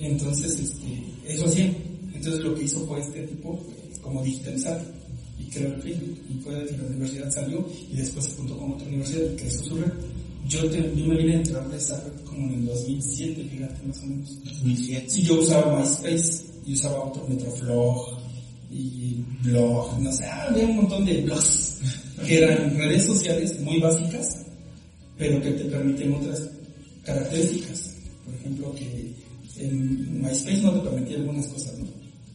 Entonces, 0.00 0.58
este, 0.58 1.02
eso 1.26 1.44
hacían. 1.46 1.74
Entonces 2.14 2.40
lo 2.40 2.54
que 2.54 2.64
hizo 2.64 2.84
fue 2.86 3.00
este 3.00 3.22
tipo, 3.26 3.56
fue 3.58 4.00
como 4.02 4.22
digitalizar 4.24 4.82
y 5.38 5.44
creó 5.50 5.74
el 5.74 5.82
Facebook. 5.82 6.18
Y 6.30 6.40
fue 6.40 6.54
de 6.54 6.66
que 6.66 6.76
la 6.78 6.84
universidad 6.88 7.30
salió 7.30 7.66
y 7.92 7.96
después 7.96 8.24
se 8.24 8.32
juntó 8.36 8.56
con 8.58 8.72
otra 8.72 8.86
universidad 8.88 9.30
y 9.32 9.36
creció 9.36 9.62
su 9.64 9.76
red. 9.76 9.92
Yo, 10.48 10.68
te- 10.70 10.92
yo 10.96 11.04
me 11.06 11.16
vine 11.18 11.34
a 11.34 11.36
enterar 11.38 11.68
de 11.70 11.76
esta 11.76 12.00
red 12.00 12.24
como 12.24 12.46
en 12.48 12.54
el 12.60 12.66
2007, 12.66 13.44
fíjate, 13.52 13.86
más 13.86 14.02
o 14.02 14.06
menos. 14.06 14.44
2007. 14.44 15.10
Sí, 15.10 15.22
yo 15.22 15.40
usaba 15.40 15.78
MySpace 15.80 16.44
y 16.66 16.72
usaba 16.72 17.04
otro 17.04 17.26
Metroflog 17.28 18.17
y 18.70 19.24
blog, 19.42 19.98
no 20.00 20.12
sé, 20.12 20.24
ah, 20.26 20.46
había 20.48 20.66
un 20.66 20.76
montón 20.76 21.04
de 21.04 21.22
blogs 21.22 21.80
que 22.26 22.38
eran 22.38 22.76
redes 22.76 23.04
sociales 23.04 23.58
muy 23.60 23.80
básicas, 23.80 24.46
pero 25.16 25.40
que 25.42 25.52
te 25.52 25.64
permiten 25.64 26.14
otras 26.14 26.48
características. 27.04 27.94
Por 28.24 28.34
ejemplo, 28.34 28.74
que 28.74 29.14
en 29.56 30.22
MySpace 30.22 30.62
no 30.62 30.72
te 30.72 30.90
permitía 30.90 31.16
algunas 31.16 31.46
cosas, 31.46 31.78
¿no? 31.78 31.86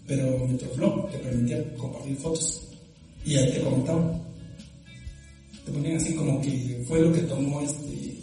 Pero 0.07 0.47
Metroflog 0.47 1.11
te 1.11 1.17
permitía 1.19 1.73
compartir 1.75 2.17
fotos 2.17 2.61
y 3.25 3.35
ahí 3.35 3.53
te 3.53 3.61
comentaban. 3.61 4.21
Te 5.65 5.71
ponían 5.71 5.95
así 5.95 6.13
como 6.13 6.41
que 6.41 6.83
fue 6.87 7.01
lo 7.01 7.13
que 7.13 7.21
tomó 7.21 7.61
este, 7.61 8.13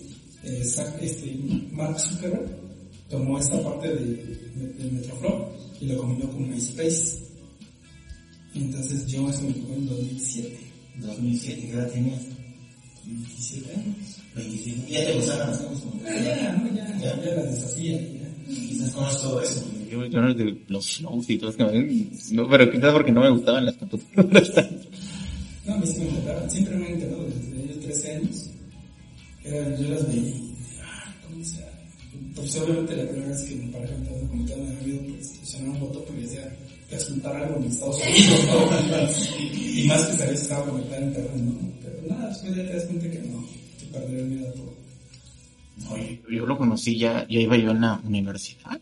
este 0.44 1.38
Mark 1.72 1.98
Zuckerberg, 1.98 2.50
tomó 3.08 3.38
esa 3.38 3.62
parte 3.62 3.88
de, 3.88 4.04
de, 4.04 4.90
de 4.90 5.10
y 5.80 5.86
lo 5.86 5.96
combinó 5.98 6.30
con 6.30 6.50
MySpace. 6.50 7.29
Entonces 8.54 9.06
yo 9.06 9.28
eso 9.28 9.42
me 9.42 9.52
tocó 9.52 9.74
en 9.74 9.86
2007, 9.86 10.58
2007, 10.96 11.60
¿qué 11.60 11.70
edad 11.70 11.90
tenías? 11.90 12.22
27 13.04 13.74
años. 13.74 13.96
25. 14.34 14.86
Ya 14.88 15.06
te 15.06 15.12
gustaban 15.14 15.50
las 15.50 15.58
cosas. 15.58 15.84
Ah, 16.04 16.14
ya, 16.14 16.52
no, 16.52 16.74
ya, 16.74 16.98
ya, 16.98 17.24
ya 17.24 17.34
las 17.34 17.54
deshacía. 17.54 18.00
Ya. 18.00 18.30
Quizás 18.46 18.90
conoces 18.92 19.22
todo 19.22 19.42
eso. 19.42 19.64
Yo, 19.90 20.06
yo 20.06 20.20
no 20.20 20.34
de 20.34 20.56
los 20.68 20.96
flows 20.96 21.30
y 21.30 21.38
todo 21.38 21.50
eso. 21.50 21.70
No, 22.32 22.48
pero 22.48 22.70
quizás 22.70 22.92
porque 22.92 23.12
no 23.12 23.20
me 23.22 23.30
gustaban 23.30 23.66
las 23.66 23.76
computadoras 23.76 24.52
tanto. 24.52 24.80
No, 25.66 25.74
a 25.74 25.78
mí 25.78 25.86
sí 25.86 26.00
me 26.00 26.08
encantaban, 26.08 26.50
siempre 26.50 26.76
me 26.76 26.86
han 26.86 26.92
encantado 26.94 27.24
desde 27.26 27.66
los 27.66 27.80
13 27.80 28.16
años. 28.16 28.50
Era, 29.44 29.76
yo 29.76 29.88
las 29.90 30.08
veía 30.08 30.28
y, 30.30 30.54
ah, 30.82 31.14
¿cómo 31.22 31.44
se 31.44 31.58
Pues 32.34 32.56
obviamente 32.56 32.96
la 32.96 33.10
primera 33.10 33.28
vez 33.28 33.42
que 33.42 33.54
mi 33.56 33.70
pareja 33.70 33.94
me 33.94 34.02
estaba 34.04 34.28
comentando 34.28 34.64
me 34.64 34.80
había 34.80 35.00
pues, 35.02 35.28
presionar 35.28 35.68
un 35.68 35.80
botón 35.80 36.02
porque 36.06 36.22
decía, 36.22 36.56
resultar 36.90 37.36
algo 37.36 37.56
en 37.58 37.64
Estados 37.64 37.96
Unidos, 37.96 38.46
¿no? 38.46 39.80
y, 39.80 39.86
más 39.86 40.06
que 40.06 40.16
sabía 40.16 40.36
si 40.36 40.42
estaba 40.42 40.66
conectada 40.66 41.02
a 41.02 41.04
internet, 41.04 41.36
¿no? 41.36 41.72
Pero 41.82 41.96
nada, 42.08 42.28
después 42.28 42.56
ya 42.56 42.66
te 42.66 42.74
das 42.74 42.84
cuenta 42.84 43.10
que 43.10 43.18
no, 43.20 43.44
que 43.78 43.86
perder 43.86 44.18
el 44.18 44.26
miedo 44.26 44.48
a 44.48 44.52
todo. 44.52 44.74
Oye, 45.92 46.20
yo 46.30 46.46
lo 46.46 46.58
conocí 46.58 46.98
ya, 46.98 47.26
ya 47.28 47.40
iba 47.40 47.56
yo 47.56 47.70
en 47.70 47.80
la 47.80 48.00
universidad. 48.04 48.80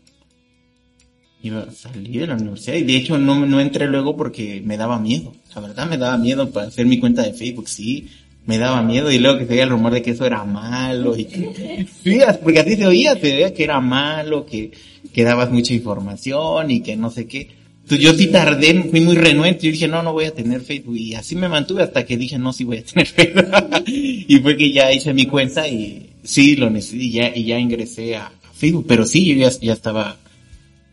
Iba, 1.41 1.71
salí 1.71 2.17
de 2.17 2.27
la 2.27 2.35
universidad 2.35 2.75
y 2.75 2.83
de 2.83 2.97
hecho 2.97 3.17
no, 3.17 3.45
no 3.45 3.61
entré 3.61 3.87
luego 3.87 4.17
porque 4.17 4.61
me 4.65 4.75
daba 4.75 4.99
miedo. 4.99 5.33
La 5.55 5.61
verdad 5.61 5.89
me 5.89 5.97
daba 5.97 6.17
miedo 6.17 6.49
para 6.51 6.67
hacer 6.67 6.85
mi 6.85 6.99
cuenta 6.99 7.23
de 7.23 7.33
Facebook, 7.33 7.69
sí. 7.69 8.09
me 8.45 8.57
daba 8.57 8.81
miedo 8.81 9.09
y 9.09 9.19
luego 9.19 9.39
que 9.39 9.45
se 9.45 9.53
oía 9.53 9.63
el 9.63 9.69
rumor 9.69 9.93
de 9.93 10.01
que 10.01 10.11
eso 10.11 10.25
era 10.25 10.43
malo 10.43 11.15
y 11.15 11.25
que, 11.25 11.87
porque 12.43 12.59
así 12.59 12.75
se 12.75 12.85
oía, 12.85 13.13
se 13.13 13.21
veía 13.21 13.53
que 13.53 13.63
era 13.63 13.79
malo, 13.79 14.45
que, 14.45 14.71
que 15.13 15.23
dabas 15.23 15.49
mucha 15.49 15.73
información 15.73 16.71
y 16.71 16.81
que 16.81 16.97
no 16.97 17.09
sé 17.09 17.25
qué. 17.25 17.58
Yo 17.89 18.13
sí 18.13 18.27
tardé, 18.27 18.83
fui 18.83 19.01
muy 19.01 19.15
renuente, 19.15 19.65
yo 19.65 19.71
dije, 19.71 19.87
no, 19.87 20.03
no 20.03 20.13
voy 20.13 20.25
a 20.25 20.33
tener 20.33 20.61
Facebook 20.61 20.95
y 20.97 21.15
así 21.15 21.35
me 21.35 21.49
mantuve 21.49 21.83
hasta 21.83 22.05
que 22.05 22.17
dije, 22.17 22.37
no, 22.37 22.53
sí 22.53 22.63
voy 22.63 22.77
a 22.77 22.83
tener 22.83 23.07
Facebook. 23.07 23.47
y 23.85 24.37
fue 24.39 24.57
que 24.57 24.71
ya 24.71 24.91
hice 24.91 25.13
mi 25.13 25.25
cuenta 25.25 25.67
y 25.67 26.09
sí, 26.23 26.55
lo 26.55 26.69
necesité 26.69 27.03
y 27.03 27.11
ya, 27.11 27.35
y 27.35 27.43
ya 27.45 27.59
ingresé 27.59 28.15
a, 28.15 28.27
a 28.27 28.53
Facebook, 28.53 28.85
pero 28.87 29.05
sí, 29.05 29.25
yo 29.25 29.35
ya, 29.35 29.49
ya 29.59 29.73
estaba, 29.73 30.17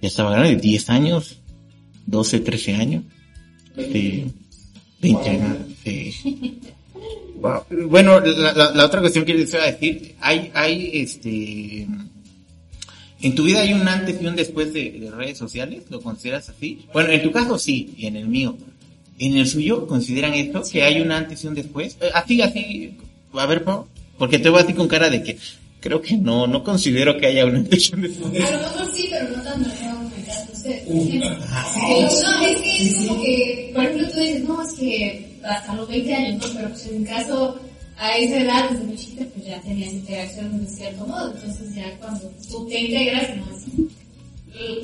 ya 0.01 0.09
estaba 0.09 0.31
grande, 0.31 0.57
10 0.57 0.91
años, 0.91 1.39
12, 2.07 2.41
13 2.41 2.75
años, 2.75 3.03
sí, 3.77 4.27
20 5.01 5.29
años, 5.31 5.57
sí. 5.85 6.15
Wow. 7.41 7.89
Bueno, 7.89 8.21
la, 8.21 8.53
la, 8.53 8.71
la, 8.71 8.87
otra 8.87 9.01
cuestión 9.01 9.25
que 9.25 9.35
les 9.35 9.53
iba 9.53 9.63
a 9.63 9.71
decir, 9.71 10.15
hay, 10.21 10.51
hay, 10.55 10.91
este, 10.95 11.87
en 13.22 13.35
tu 13.35 13.44
vida 13.44 13.61
hay 13.61 13.72
un 13.72 13.88
antes 13.88 14.20
y 14.20 14.26
un 14.26 14.37
después 14.37 14.72
de, 14.72 14.90
de, 14.92 15.11
redes 15.11 15.38
sociales, 15.38 15.85
¿lo 15.88 16.00
consideras 16.00 16.48
así? 16.48 16.87
Bueno, 16.92 17.11
en 17.11 17.22
tu 17.22 17.33
caso 17.33 17.59
sí, 17.59 17.94
y 17.96 18.07
en 18.07 18.16
el 18.16 18.29
mío. 18.29 18.57
¿En 19.18 19.37
el 19.37 19.46
suyo 19.46 19.87
consideran 19.87 20.35
esto? 20.35 20.62
¿Que 20.70 20.83
hay 20.83 21.00
un 21.00 21.11
antes 21.11 21.42
y 21.42 21.46
un 21.46 21.55
después? 21.55 21.96
Eh, 22.00 22.11
así, 22.12 22.42
así, 22.42 22.96
a 23.33 23.46
ver, 23.46 23.64
Pau, 23.64 23.87
porque 24.18 24.38
te 24.38 24.50
voy 24.50 24.61
a 24.61 24.66
ti 24.66 24.74
con 24.74 24.88
cara 24.88 25.09
de 25.09 25.22
que 25.22 25.38
creo 25.81 26.02
que 26.02 26.16
no, 26.16 26.46
no 26.46 26.62
considero 26.62 27.16
que 27.16 27.26
haya 27.26 27.46
un 27.46 27.57
antes 27.57 27.90
y 27.90 27.94
un 27.94 28.02
después. 28.02 28.44
A 28.44 28.50
lo 28.50 28.59
mejor 28.59 28.94
sí, 28.94 29.09
pero 29.11 29.37
no 29.37 29.42
tan 29.42 29.62
marcado 29.62 29.96
como 29.96 30.16
el 30.16 30.24
caso 30.24 30.46
de 30.46 30.52
ustedes. 30.52 30.83
Por 30.83 30.96
ejemplo, 30.96 31.31
no, 31.31 32.46
es 32.46 32.61
que 32.61 32.87
es 32.87 33.07
como 33.07 33.22
que, 33.22 33.70
por 33.74 33.85
ejemplo, 33.85 34.09
tú 34.11 34.20
dices, 34.20 34.44
no, 34.44 34.62
es 34.62 34.72
que 34.74 35.38
hasta 35.44 35.74
los 35.74 35.88
20 35.88 36.14
años, 36.14 36.44
¿no? 36.44 36.55
Pero 36.55 36.68
pues 36.68 36.87
en 36.87 37.00
mi 37.00 37.07
caso, 37.07 37.61
a 37.99 38.17
esa 38.19 38.41
edad, 38.41 38.71
desde 38.71 38.85
muy 38.85 38.97
chiquita, 38.97 39.25
pues 39.35 39.47
ya 39.47 39.61
tenías 39.61 39.93
interacción 39.93 40.65
de 40.65 40.71
cierto 40.71 41.07
modo. 41.07 41.33
Entonces 41.35 41.75
ya 41.75 41.97
cuando 41.99 42.31
tú 42.51 42.67
te 42.67 42.81
integras, 42.81 43.37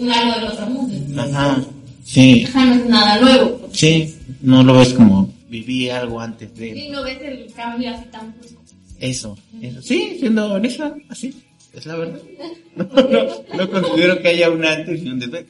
no 0.01 0.13
es 0.13 0.19
algo 0.19 0.41
del 0.41 0.45
otro 0.45 0.67
mundo. 0.67 1.23
Ajá, 1.23 1.65
sí. 2.05 2.45
Ajá, 2.49 2.65
no 2.65 2.75
es 2.75 2.87
nada 2.87 3.21
nuevo. 3.21 3.69
Sí, 3.73 4.15
no 4.41 4.63
lo 4.63 4.75
ves 4.75 4.95
como 4.95 5.33
viví 5.49 5.91
algo 5.91 6.21
antes 6.21 6.55
de... 6.57 6.75
Sí, 6.75 6.89
no 6.89 7.03
ves 7.03 7.19
el 7.23 7.53
cambio 7.53 7.91
así 7.91 8.05
tan 8.07 8.35
brusco. 8.39 8.63
Eso, 8.99 9.37
eso. 9.61 9.83
Sí, 9.83 10.17
siendo 10.19 10.55
honesta, 10.55 10.95
así, 11.09 11.35
es 11.75 11.87
la 11.87 11.97
verdad. 11.97 12.21
No, 12.75 12.87
no, 12.87 13.29
no 13.55 13.71
considero 13.71 14.23
que 14.23 14.29
haya 14.29 14.49
un 14.51 14.65
antes 14.65 15.03
y 15.03 15.09
un 15.11 15.19
después. 15.19 15.45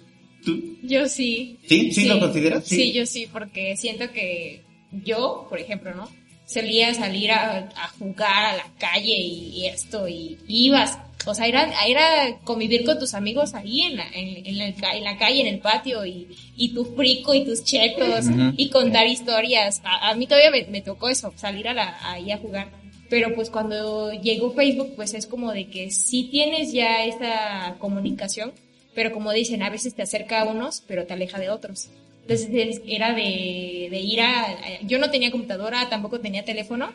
¿Tú? 0.45 0.61
Yo 0.83 1.09
sí. 1.09 1.57
¿Sí? 1.69 1.93
¿Sí, 1.93 2.07
lo 2.07 2.19
consideras? 2.19 2.65
Sí. 2.65 2.75
sí, 2.75 2.93
yo 2.93 3.07
sí, 3.07 3.29
porque 3.33 3.77
siento 3.77 4.11
que 4.11 4.63
yo, 5.05 5.47
por 5.49 5.61
ejemplo, 5.61 5.95
¿no? 5.95 6.09
Solía 6.47 6.93
salir 6.95 7.31
a, 7.33 7.71
a 7.75 7.89
jugar 7.99 8.45
a 8.45 8.57
la 8.57 8.67
calle 8.79 9.17
y, 9.17 9.51
y, 9.55 9.67
esto, 9.67 10.07
y 10.09 10.39
ibas, 10.47 10.99
o 11.25 11.35
sea, 11.35 11.47
era, 11.47 11.73
era 11.87 12.39
convivir 12.45 12.85
con 12.85 12.99
tus 12.99 13.15
amigos 13.15 13.55
ahí 13.55 13.83
en 13.83 13.97
la, 13.97 14.07
en, 14.13 14.47
en 14.47 14.59
la, 14.59 14.97
en 14.97 15.05
la 15.05 15.17
calle, 15.17 15.41
en 15.41 15.47
el 15.47 15.61
patio, 15.61 16.05
y, 16.05 16.29
y 16.57 16.75
tu 16.75 16.85
frico 16.85 17.33
y 17.33 17.45
tus 17.45 17.65
chetos, 17.65 18.27
uh 18.27 18.31
-huh. 18.31 18.55
y 18.57 18.69
contar 18.71 19.07
historias. 19.07 19.81
A, 19.85 20.11
a 20.11 20.15
mí 20.15 20.27
todavía 20.27 20.51
me, 20.51 20.65
me, 20.67 20.81
tocó 20.83 21.09
eso, 21.09 21.33
salir 21.37 21.69
a 21.69 21.75
la, 21.75 21.97
ahí 22.03 22.31
a 22.33 22.39
jugar. 22.39 22.71
Pero 23.09 23.35
pues 23.35 23.51
cuando 23.51 24.13
llegó 24.13 24.53
Facebook, 24.53 24.95
pues 24.97 25.15
es 25.15 25.27
como 25.27 25.53
de 25.53 25.69
que 25.69 25.91
sí 25.91 26.25
tienes 26.31 26.73
ya 26.73 27.05
esa 27.05 27.77
comunicación, 27.79 28.53
pero 28.95 29.13
como 29.13 29.33
dicen, 29.33 29.63
a 29.63 29.71
veces 29.71 29.95
te 29.95 30.03
acerca 30.03 30.41
a 30.41 30.45
unos, 30.45 30.83
pero 30.87 31.07
te 31.07 31.13
aleja 31.13 31.39
de 31.39 31.51
otros. 31.51 31.89
Entonces 32.23 32.81
era 32.87 33.15
de, 33.15 33.89
de 33.91 34.01
ir 34.01 34.21
a, 34.21 34.81
yo 34.83 34.99
no 34.99 35.11
tenía 35.11 35.31
computadora, 35.31 35.89
tampoco 35.89 36.21
tenía 36.21 36.45
teléfono, 36.45 36.93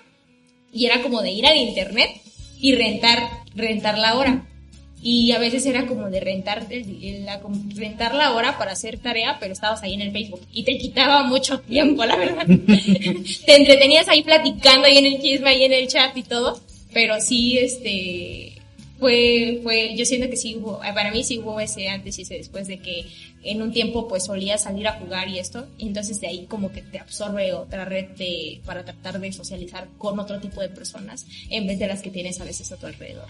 y 0.71 0.85
era 0.85 1.01
como 1.01 1.21
de 1.21 1.31
ir 1.31 1.45
al 1.45 1.57
internet 1.57 2.09
y 2.59 2.75
rentar, 2.75 3.19
rentar 3.55 3.97
la 3.97 4.17
hora. 4.17 4.47
Y 5.01 5.31
a 5.31 5.39
veces 5.39 5.65
era 5.65 5.85
como 5.85 6.09
de 6.09 6.19
rentar, 6.19 6.65
la, 6.69 7.41
rentar 7.75 8.15
la 8.15 8.33
hora 8.33 8.57
para 8.57 8.71
hacer 8.71 8.97
tarea, 8.97 9.37
pero 9.39 9.53
estabas 9.53 9.83
ahí 9.83 9.93
en 9.93 10.01
el 10.01 10.11
Facebook. 10.11 10.41
Y 10.51 10.63
te 10.63 10.77
quitaba 10.77 11.23
mucho 11.23 11.59
tiempo, 11.59 12.03
la 12.03 12.15
verdad. 12.15 12.45
te 13.45 13.55
entretenías 13.55 14.07
ahí 14.09 14.23
platicando 14.23 14.87
ahí 14.87 14.97
en 14.97 15.05
el 15.05 15.21
chisme, 15.21 15.49
ahí 15.49 15.63
en 15.63 15.73
el 15.73 15.87
chat 15.87 16.17
y 16.17 16.23
todo. 16.23 16.59
Pero 16.93 17.21
sí, 17.21 17.59
este, 17.59 18.56
fue, 18.99 19.59
fue, 19.63 19.95
yo 19.95 20.05
siento 20.05 20.29
que 20.29 20.37
sí 20.37 20.55
hubo, 20.55 20.79
para 20.79 21.11
mí 21.11 21.23
sí 21.23 21.39
hubo 21.39 21.59
ese 21.59 21.87
antes 21.89 22.17
y 22.17 22.23
ese 22.23 22.35
después 22.35 22.67
de 22.67 22.79
que 22.79 23.05
en 23.43 23.61
un 23.61 23.71
tiempo 23.71 24.07
pues 24.07 24.25
solía 24.25 24.57
salir 24.57 24.87
a 24.87 24.99
jugar 24.99 25.29
y 25.29 25.39
esto, 25.39 25.67
y 25.77 25.87
entonces 25.87 26.19
de 26.19 26.27
ahí 26.27 26.45
como 26.47 26.71
que 26.71 26.81
te 26.81 26.99
absorbe 26.99 27.53
otra 27.53 27.85
red 27.85 28.09
de, 28.17 28.61
para 28.65 28.83
tratar 28.83 29.19
de 29.19 29.31
socializar 29.31 29.87
con 29.97 30.19
otro 30.19 30.39
tipo 30.39 30.61
de 30.61 30.69
personas 30.69 31.25
en 31.49 31.67
vez 31.67 31.79
de 31.79 31.87
las 31.87 32.01
que 32.01 32.09
tienes 32.09 32.41
a 32.41 32.45
veces 32.45 32.71
a 32.71 32.77
tu 32.77 32.87
alrededor. 32.87 33.27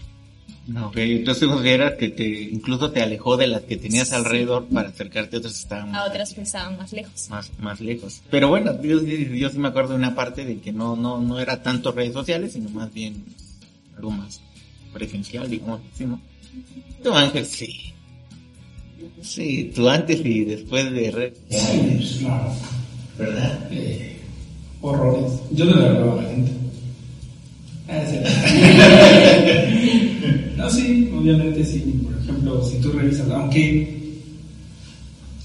Ok, 0.84 0.98
entonces 0.98 1.48
consideras 1.48 1.94
que 1.94 2.10
te, 2.10 2.28
incluso 2.28 2.92
te 2.92 3.02
alejó 3.02 3.38
de 3.38 3.48
las 3.48 3.62
que 3.62 3.78
tenías 3.78 4.12
alrededor 4.12 4.68
para 4.68 4.90
acercarte 4.90 5.38
a 5.38 5.40
otras 5.40 5.54
que 5.54 5.60
estaban 5.60 5.96
A 5.96 6.04
otras 6.04 6.34
que 6.34 6.42
estaban 6.42 6.78
más 6.78 6.92
lejos. 6.92 7.30
Más, 7.30 7.52
más 7.60 7.80
lejos. 7.80 8.22
Pero 8.30 8.50
bueno, 8.50 8.82
yo, 8.82 9.02
yo 9.02 9.50
sí 9.50 9.60
me 9.60 9.70
acuerdo 9.70 9.92
de 9.92 10.00
una 10.00 10.14
parte 10.14 10.44
de 10.44 10.60
que 10.60 10.74
no, 10.74 10.98
no, 10.98 11.22
no 11.22 11.40
era 11.40 11.64
tanto 11.64 11.94
redes 11.94 12.12
sociales, 12.12 12.52
sino 12.52 12.70
más 12.70 12.94
bien 12.94 13.24
algo 13.96 14.12
más 14.12 14.42
presencial, 14.98 15.50
digamos, 15.50 15.82
¿sí, 15.96 16.06
no? 16.06 16.20
Tu 17.04 17.14
Ángel, 17.14 17.46
sí. 17.46 17.94
Sí, 19.22 19.72
tú 19.76 19.88
antes 19.88 20.26
y 20.26 20.46
después 20.46 20.92
de 20.92 21.12
red. 21.12 21.34
Sí, 21.50 22.20
claro. 22.20 22.52
¿Verdad? 23.18 23.68
Eh, 23.72 24.18
horrores. 24.82 25.34
Yo 25.52 25.66
no 25.66 25.76
le 25.76 25.88
hablaba 25.88 26.14
a 26.14 26.24
la 26.24 26.30
gente. 26.30 26.52
no, 30.58 30.70
sí, 30.70 31.10
obviamente 31.16 31.64
sí. 31.64 32.02
Por 32.04 32.22
ejemplo, 32.22 32.62
si 32.64 32.82
tú 32.82 32.92
revisas, 32.92 33.30
aunque 33.30 33.98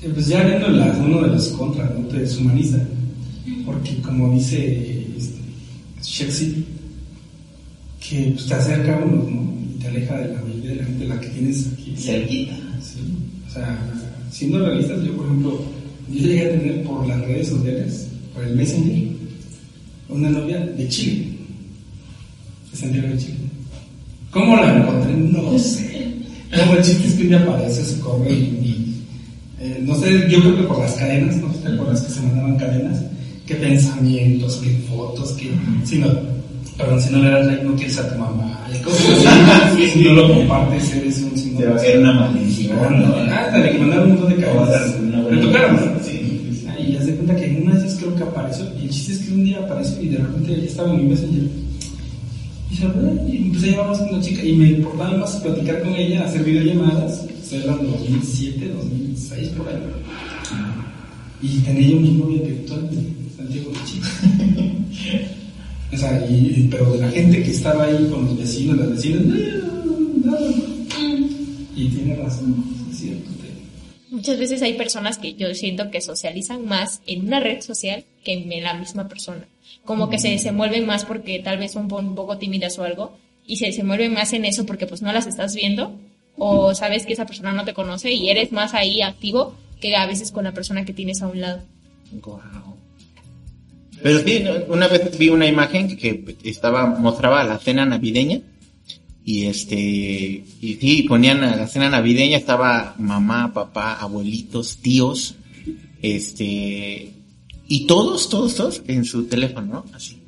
eh, 0.03 0.11
pues 0.13 0.27
ya 0.27 0.43
viendo 0.43 0.69
las, 0.69 0.99
uno 0.99 1.23
de 1.23 1.29
los 1.29 1.49
contras, 1.49 1.97
¿no? 1.97 2.07
Te 2.09 2.19
deshumaniza. 2.19 2.79
Porque 3.65 3.97
como 4.03 4.35
dice 4.35 5.07
este, 5.17 5.39
Shakespeare, 6.03 6.65
que 8.09 8.33
pues, 8.33 8.47
te 8.47 8.55
acerca 8.55 8.97
a 8.97 9.05
uno, 9.05 9.29
¿no? 9.31 9.55
Y 9.63 9.79
te 9.81 9.89
aleja 9.89 10.19
de 10.19 10.35
la 10.35 10.43
mayoría 10.43 10.71
de 10.71 10.77
la 10.77 10.85
gente 10.85 11.07
la 11.07 11.21
que 11.21 11.29
tienes 11.29 11.69
aquí. 11.73 11.95
Cerquita. 11.97 12.55
Sí. 12.83 12.99
O 13.49 13.53
sea, 13.53 13.79
siendo 14.31 14.65
realistas, 14.65 15.05
yo 15.05 15.17
por 15.17 15.27
ejemplo, 15.27 15.65
yo 16.11 16.21
llegué 16.21 16.47
a 16.47 16.59
tener 16.59 16.83
por 16.85 17.07
las 17.07 17.21
redes 17.21 17.49
sociales, 17.49 18.09
por 18.35 18.45
el 18.45 18.57
Messenger, 18.57 19.09
una 20.09 20.31
novia 20.31 20.61
de 20.61 20.89
Chile. 20.89 21.27
De 22.71 22.77
Santiago 22.77 23.09
de 23.09 23.19
Chile. 23.19 23.37
¿Cómo 24.31 24.57
la 24.57 24.79
encontré? 24.79 25.15
No 25.15 25.59
sé. 25.59 26.15
Como 26.57 26.75
el 26.75 26.83
chiste 26.83 27.09
es 27.09 27.15
que 27.15 27.23
un 27.23 27.29
día 27.29 27.43
aparece 27.43 27.85
su 27.85 28.01
correo 28.01 28.33
y, 28.33 28.37
y 28.37 28.95
eh, 29.61 29.81
no 29.83 29.95
sé, 29.95 30.29
yo 30.29 30.41
creo 30.41 30.57
que 30.57 30.63
por 30.65 30.81
las 30.81 30.93
cadenas, 30.95 31.37
no 31.37 31.53
sé 31.53 31.61
te 31.61 31.69
acuerdas 31.69 32.01
que 32.03 32.13
se 32.13 32.21
mandaban 32.21 32.57
cadenas, 32.57 33.01
qué 33.47 33.55
pensamientos, 33.55 34.57
qué 34.57 34.71
fotos, 34.89 35.33
qué. 35.33 35.51
Si 35.85 35.99
no, 35.99 36.09
perdón, 36.77 37.01
si 37.01 37.13
no 37.13 37.23
le 37.23 37.31
das 37.31 37.47
like, 37.47 37.65
no 37.65 37.75
quieres 37.75 37.99
a 37.99 38.09
tu 38.13 38.19
mamá, 38.19 38.63
cosas 38.83 39.07
si 39.93 40.05
no 40.05 40.13
lo 40.15 40.35
compartes, 40.35 40.95
eres 40.95 41.19
un. 41.23 41.37
Si 41.37 41.51
no, 41.51 41.59
Te 41.59 41.67
va 41.67 41.73
a 41.73 41.77
hacer 41.77 41.99
una 41.99 42.13
maldición. 42.13 43.27
Nada, 43.27 43.59
de 43.59 43.73
que 43.73 43.79
mandaron 43.79 44.05
un 44.05 44.15
montón 44.15 44.37
de 44.37 44.45
cadenas. 44.45 45.01
Me 45.31 45.37
tocaron. 45.39 45.81
Ah, 46.69 46.81
y 46.81 46.93
ya 46.93 47.03
se 47.03 47.15
cuenta 47.15 47.37
que 47.37 47.47
en 47.47 47.63
una 47.63 47.75
de 47.75 47.87
esas 47.87 47.99
creo 47.99 48.15
que 48.15 48.23
apareció, 48.23 48.65
y 48.81 48.85
el 48.85 48.91
chiste 48.91 49.13
es 49.13 49.19
que 49.21 49.33
un 49.35 49.45
día 49.45 49.59
apareció 49.59 50.03
y 50.03 50.09
de 50.09 50.19
repente 50.19 50.55
ella 50.55 50.65
estaba 50.65 50.91
en 50.91 50.97
mi 50.97 51.09
messenger. 51.09 51.45
Y 52.71 52.77
se 52.77 52.85
y 53.29 53.37
empecé 53.37 53.67
a 53.67 53.71
llevar 53.73 53.89
más 53.89 53.99
con 53.99 54.13
la 54.13 54.21
chica, 54.21 54.45
y 54.45 54.53
me 54.53 54.69
importaba 54.69 55.17
más 55.17 55.37
platicar 55.37 55.83
con 55.83 55.95
ella, 55.95 56.25
hacer 56.25 56.45
videollamadas. 56.45 57.27
Eso 57.45 57.57
era 57.57 57.73
en 57.75 57.91
2007, 57.91 58.73
2006, 58.75 59.49
por 59.51 59.69
ahí. 59.69 59.77
Y 61.43 61.59
tenía 61.59 61.89
yo 61.89 61.97
mi 61.97 62.13
novia 62.13 62.43
virtual 62.43 62.89
Santiago 63.37 63.71
de 63.71 63.79
Chile. 63.85 64.72
O 65.93 65.97
sea, 65.97 66.27
y, 66.29 66.69
pero 66.71 66.93
de 66.93 66.99
la 66.99 67.11
gente 67.11 67.43
que 67.43 67.51
estaba 67.51 67.85
ahí 67.85 68.09
con 68.11 68.25
los 68.25 68.39
vecinos, 68.39 68.79
las 68.79 68.91
vecinas, 68.91 69.23
no, 69.23 69.35
no. 70.25 70.39
Y 71.77 71.89
tiene 71.89 72.17
razón, 72.17 72.65
es 72.91 72.99
cierto. 72.99 73.31
Muchas 74.13 74.39
veces 74.39 74.61
hay 74.61 74.75
personas 74.75 75.17
que 75.17 75.35
yo 75.35 75.55
siento 75.55 75.91
que 75.91 76.03
socializan 76.03 76.67
más 76.67 77.01
en 77.07 77.27
una 77.27 77.41
red 77.41 77.63
social 77.63 78.05
que 78.23 78.35
en 78.35 78.63
la 78.63 78.75
misma 78.75 79.09
persona. 79.09 79.49
Como 79.87 80.11
que 80.11 80.19
se 80.19 80.29
desenvuelven 80.29 80.85
más 80.85 81.07
porque 81.07 81.39
tal 81.39 81.57
vez 81.57 81.73
son 81.73 81.91
un 81.91 82.15
poco 82.15 82.37
tímidas 82.37 82.79
o 82.79 82.85
algo 82.85 83.17
y 83.47 83.57
se 83.57 83.67
desenvuelven 83.67 84.13
más 84.13 84.35
en 84.35 84.45
eso 84.45 84.67
porque 84.67 84.87
pues 84.87 85.01
no 85.01 85.13
las 85.13 85.27
estás 85.27 85.55
viendo 85.55 85.99
o 86.37 86.75
sabes 86.75 87.07
que 87.07 87.15
esa 87.15 87.25
persona 87.25 87.53
no 87.53 87.65
te 87.65 87.73
conoce 87.73 88.13
y 88.13 88.29
eres 88.29 88.53
más 88.53 88.75
ahí 88.75 89.01
activo 89.01 89.55
que 89.81 89.97
a 89.97 90.07
veces 90.07 90.31
con 90.31 90.45
la 90.45 90.53
persona 90.53 90.85
que 90.85 90.93
tienes 90.93 91.23
a 91.23 91.29
un 91.29 91.41
lado. 91.41 91.63
Wow. 92.23 92.82
Pero 94.03 94.19
sí, 94.21 94.45
una 94.69 94.89
vez 94.89 95.17
vi 95.17 95.29
una 95.29 95.47
imagen 95.47 95.97
que 95.97 96.37
estaba, 96.45 96.87
mostraba 96.87 97.45
la 97.45 97.59
cena 97.59 97.87
navideña 97.87 98.41
y 99.25 99.47
este, 99.47 99.77
y 99.79 100.79
sí, 100.81 101.05
ponían 101.05 101.41
la 101.41 101.69
cena 101.69 101.89
navideña, 101.89 102.37
estaba 102.37 102.97
mamá, 102.99 103.53
papá, 103.55 103.95
abuelitos, 103.95 104.79
tíos, 104.79 105.37
este, 106.03 107.13
y 107.69 107.87
todos, 107.87 108.29
todos, 108.29 108.57
todos 108.57 108.83
en 108.89 109.05
su 109.05 109.27
teléfono, 109.27 109.67
¿no? 109.67 109.85
Así. 109.95 110.19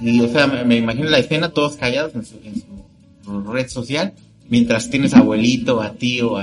Y, 0.00 0.20
o 0.20 0.28
sea, 0.28 0.46
me, 0.46 0.76
imagino 0.76 1.10
la 1.10 1.18
escena, 1.18 1.50
todos 1.50 1.76
callados 1.76 2.14
en 2.14 2.24
su, 2.24 2.36
en 2.44 2.62
su 3.24 3.42
red 3.52 3.68
social, 3.68 4.14
mientras 4.48 4.88
tienes 4.88 5.12
abuelito, 5.14 5.82
a 5.82 5.92
tío, 5.94 6.38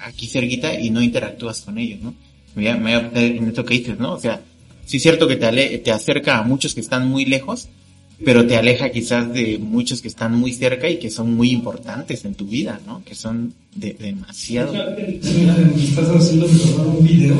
aquí 0.00 0.26
cerquita 0.26 0.78
y 0.78 0.90
no 0.90 1.00
interactúas 1.00 1.60
con 1.60 1.78
ellos, 1.78 2.00
¿no? 2.02 2.14
Me, 2.56 2.74
me, 2.74 2.94
en 2.94 3.46
esto 3.46 3.64
que 3.64 3.74
dices, 3.74 3.98
¿no? 4.00 4.14
O 4.14 4.20
sea, 4.20 4.42
sí 4.88 4.96
es 4.96 5.02
cierto 5.02 5.28
que 5.28 5.36
te, 5.36 5.46
ale- 5.46 5.78
te 5.78 5.90
acerca 5.92 6.38
a 6.38 6.42
muchos 6.42 6.74
que 6.74 6.80
están 6.80 7.08
muy 7.08 7.24
lejos, 7.24 7.68
pero 8.24 8.44
te 8.46 8.56
aleja 8.56 8.90
quizás 8.90 9.32
de 9.32 9.58
muchos 9.58 10.00
que 10.02 10.08
están 10.08 10.34
muy 10.34 10.52
cerca 10.52 10.88
y 10.90 10.98
que 10.98 11.08
son 11.10 11.34
muy 11.34 11.50
importantes 11.52 12.24
en 12.24 12.34
tu 12.34 12.46
vida, 12.46 12.80
¿no? 12.84 13.02
Que 13.04 13.14
son 13.14 13.52
de, 13.76 13.92
demasiado. 13.92 14.72
Estás 14.74 16.08
haciendo 16.16 16.46
un 16.98 17.06
video, 17.06 17.36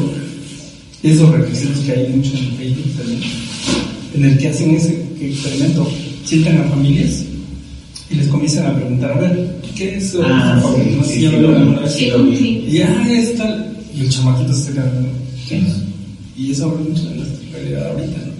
esos 1.02 1.30
reflexiones 1.30 1.78
que 1.80 1.92
hay 1.92 2.08
mucho 2.08 2.36
en 2.36 2.56
Facebook 2.56 2.96
también, 2.96 3.20
en 4.14 4.24
el 4.24 4.38
que 4.38 4.48
hacen 4.48 4.70
ese 4.76 5.02
experimento, 5.20 5.90
sientan 6.24 6.58
a 6.58 6.64
familias 6.64 7.24
y 8.10 8.14
les 8.14 8.28
comienzan 8.28 8.66
a 8.66 8.76
preguntar, 8.76 9.12
a 9.12 9.18
ver, 9.20 9.56
¿qué 9.76 9.96
es 9.96 10.10
su 10.10 10.22
Ah, 10.22 10.62
sí, 10.76 10.98
sí, 11.14 11.20
ya 11.22 11.30
sí, 11.30 11.36
lo. 11.40 11.88
Sí, 11.88 12.10
sí. 12.36 12.64
Y 12.68 12.72
ya 12.78 13.06
es 13.12 13.36
tal, 13.36 13.76
y 13.96 14.00
el 14.02 14.08
chamaquito 14.10 14.54
se 14.54 14.72
queda, 14.72 14.92
y 16.36 16.52
eso 16.52 16.66
habla 16.70 16.88
mucho 16.88 17.02
de 17.10 17.16
nuestra 17.16 17.37
realidad 17.58 17.90
ahorita, 17.92 18.18
¿no? 18.18 18.32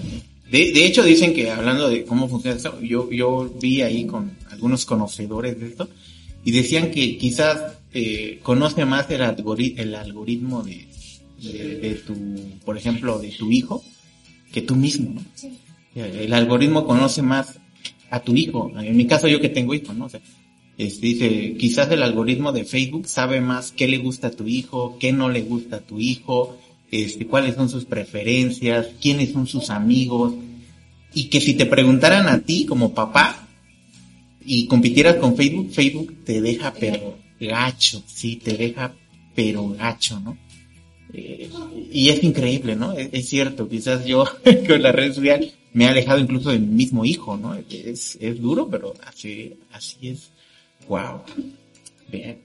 De, 0.50 0.72
de 0.72 0.86
hecho, 0.86 1.02
dicen 1.04 1.34
que 1.34 1.50
hablando 1.50 1.90
de 1.90 2.04
cómo 2.04 2.28
funciona 2.28 2.56
esto, 2.56 2.80
yo, 2.80 3.10
yo 3.10 3.52
vi 3.60 3.82
ahí 3.82 4.06
con 4.06 4.32
algunos 4.50 4.86
conocedores 4.86 5.60
de 5.60 5.66
esto 5.66 5.88
y 6.44 6.52
decían 6.52 6.90
que 6.90 7.18
quizás 7.18 7.74
eh, 7.92 8.40
conoce 8.42 8.84
más 8.86 9.10
el, 9.10 9.20
algori- 9.20 9.74
el 9.76 9.94
algoritmo 9.94 10.62
de, 10.62 10.86
de, 11.42 11.76
de 11.76 11.94
tu, 11.96 12.14
por 12.64 12.78
ejemplo, 12.78 13.18
de 13.18 13.28
tu 13.28 13.50
hijo 13.52 13.84
que 14.52 14.62
tú 14.62 14.74
mismo, 14.74 15.14
¿no? 15.14 15.22
El 15.94 16.32
algoritmo 16.32 16.86
conoce 16.86 17.22
más 17.22 17.58
a 18.08 18.20
tu 18.20 18.34
hijo. 18.36 18.72
En 18.78 18.96
mi 18.96 19.06
caso, 19.06 19.26
yo 19.28 19.40
que 19.40 19.48
tengo 19.48 19.74
hijo, 19.74 19.92
¿no? 19.92 20.06
O 20.06 20.08
sea, 20.08 20.20
dice, 20.78 21.56
quizás 21.58 21.90
el 21.90 22.02
algoritmo 22.02 22.52
de 22.52 22.64
Facebook 22.64 23.08
sabe 23.08 23.40
más 23.40 23.72
qué 23.72 23.88
le 23.88 23.98
gusta 23.98 24.28
a 24.28 24.30
tu 24.30 24.46
hijo, 24.46 24.96
qué 25.00 25.12
no 25.12 25.28
le 25.28 25.42
gusta 25.42 25.76
a 25.76 25.80
tu 25.80 25.98
hijo, 25.98 26.56
este, 26.90 27.26
cuáles 27.26 27.54
son 27.54 27.68
sus 27.68 27.84
preferencias, 27.84 28.88
quiénes 29.00 29.32
son 29.32 29.46
sus 29.46 29.70
amigos, 29.70 30.34
y 31.14 31.24
que 31.24 31.40
si 31.40 31.54
te 31.54 31.66
preguntaran 31.66 32.28
a 32.28 32.40
ti 32.40 32.66
como 32.66 32.94
papá 32.94 33.48
y 34.44 34.66
compitieras 34.66 35.16
con 35.16 35.36
Facebook, 35.36 35.70
Facebook 35.72 36.24
te 36.24 36.40
deja 36.40 36.72
pero 36.78 37.18
gacho, 37.40 38.02
sí, 38.06 38.36
te 38.36 38.56
deja 38.56 38.94
pero 39.34 39.68
gacho, 39.68 40.20
¿no? 40.20 40.36
Eh, 41.12 41.48
y 41.90 42.10
es 42.10 42.22
increíble, 42.22 42.76
¿no? 42.76 42.92
Es, 42.92 43.28
cierto, 43.28 43.68
quizás 43.68 44.04
yo 44.04 44.24
con 44.66 44.82
la 44.82 44.92
red 44.92 45.12
social 45.12 45.50
me 45.72 45.84
he 45.84 45.88
alejado 45.88 46.18
incluso 46.18 46.50
de 46.50 46.58
mi 46.58 46.66
mismo 46.66 47.04
hijo, 47.04 47.36
¿no? 47.36 47.54
Es, 47.54 48.18
es 48.20 48.40
duro, 48.40 48.68
pero 48.68 48.94
así, 49.06 49.54
así 49.72 50.08
es. 50.08 50.30
Wow. 50.88 51.22
Bien. 52.10 52.38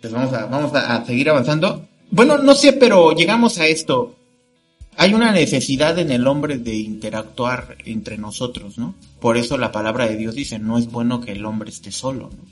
Pues 0.00 0.12
vamos 0.12 0.32
a, 0.34 0.46
vamos 0.46 0.74
a 0.74 1.04
seguir 1.04 1.30
avanzando. 1.30 1.86
Bueno, 2.10 2.38
no 2.38 2.54
sé, 2.54 2.72
pero 2.72 3.12
llegamos 3.12 3.58
a 3.58 3.66
esto. 3.66 4.16
Hay 4.96 5.12
una 5.12 5.32
necesidad 5.32 5.98
en 5.98 6.12
el 6.12 6.26
hombre 6.26 6.58
de 6.58 6.76
interactuar 6.76 7.76
entre 7.84 8.16
nosotros, 8.16 8.78
¿no? 8.78 8.94
Por 9.20 9.36
eso 9.36 9.58
la 9.58 9.72
palabra 9.72 10.06
de 10.06 10.16
Dios 10.16 10.34
dice, 10.34 10.58
no 10.58 10.78
es 10.78 10.90
bueno 10.90 11.20
que 11.20 11.32
el 11.32 11.44
hombre 11.44 11.70
esté 11.70 11.90
solo, 11.90 12.30
¿no? 12.30 12.44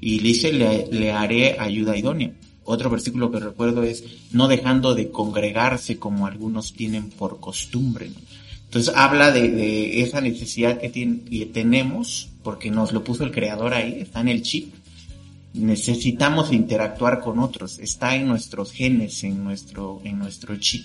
Y 0.00 0.18
dice, 0.20 0.52
le, 0.52 1.12
haré 1.12 1.58
ayuda 1.58 1.96
idónea. 1.96 2.32
Otro 2.64 2.90
versículo 2.90 3.30
que 3.30 3.40
recuerdo 3.40 3.82
es, 3.84 4.04
no 4.32 4.48
dejando 4.48 4.94
de 4.94 5.10
congregarse 5.10 5.98
como 5.98 6.26
algunos 6.26 6.72
tienen 6.72 7.10
por 7.10 7.40
costumbre, 7.40 8.08
¿no? 8.08 8.16
Entonces 8.64 8.92
habla 8.94 9.30
de, 9.30 10.02
esa 10.02 10.20
necesidad 10.20 10.78
que, 10.78 10.90
que 10.90 11.46
tenemos, 11.46 12.28
porque 12.42 12.70
nos 12.70 12.92
lo 12.92 13.02
puso 13.02 13.24
el 13.24 13.30
creador 13.30 13.72
ahí, 13.72 13.98
está 14.00 14.20
en 14.20 14.28
el 14.28 14.42
chip. 14.42 14.74
Necesitamos 15.54 16.52
interactuar 16.52 17.20
con 17.20 17.38
otros, 17.38 17.78
está 17.78 18.14
en 18.14 18.28
nuestros 18.28 18.72
genes, 18.72 19.24
en 19.24 19.42
nuestro, 19.42 20.00
en 20.04 20.18
nuestro 20.18 20.56
chip. 20.56 20.84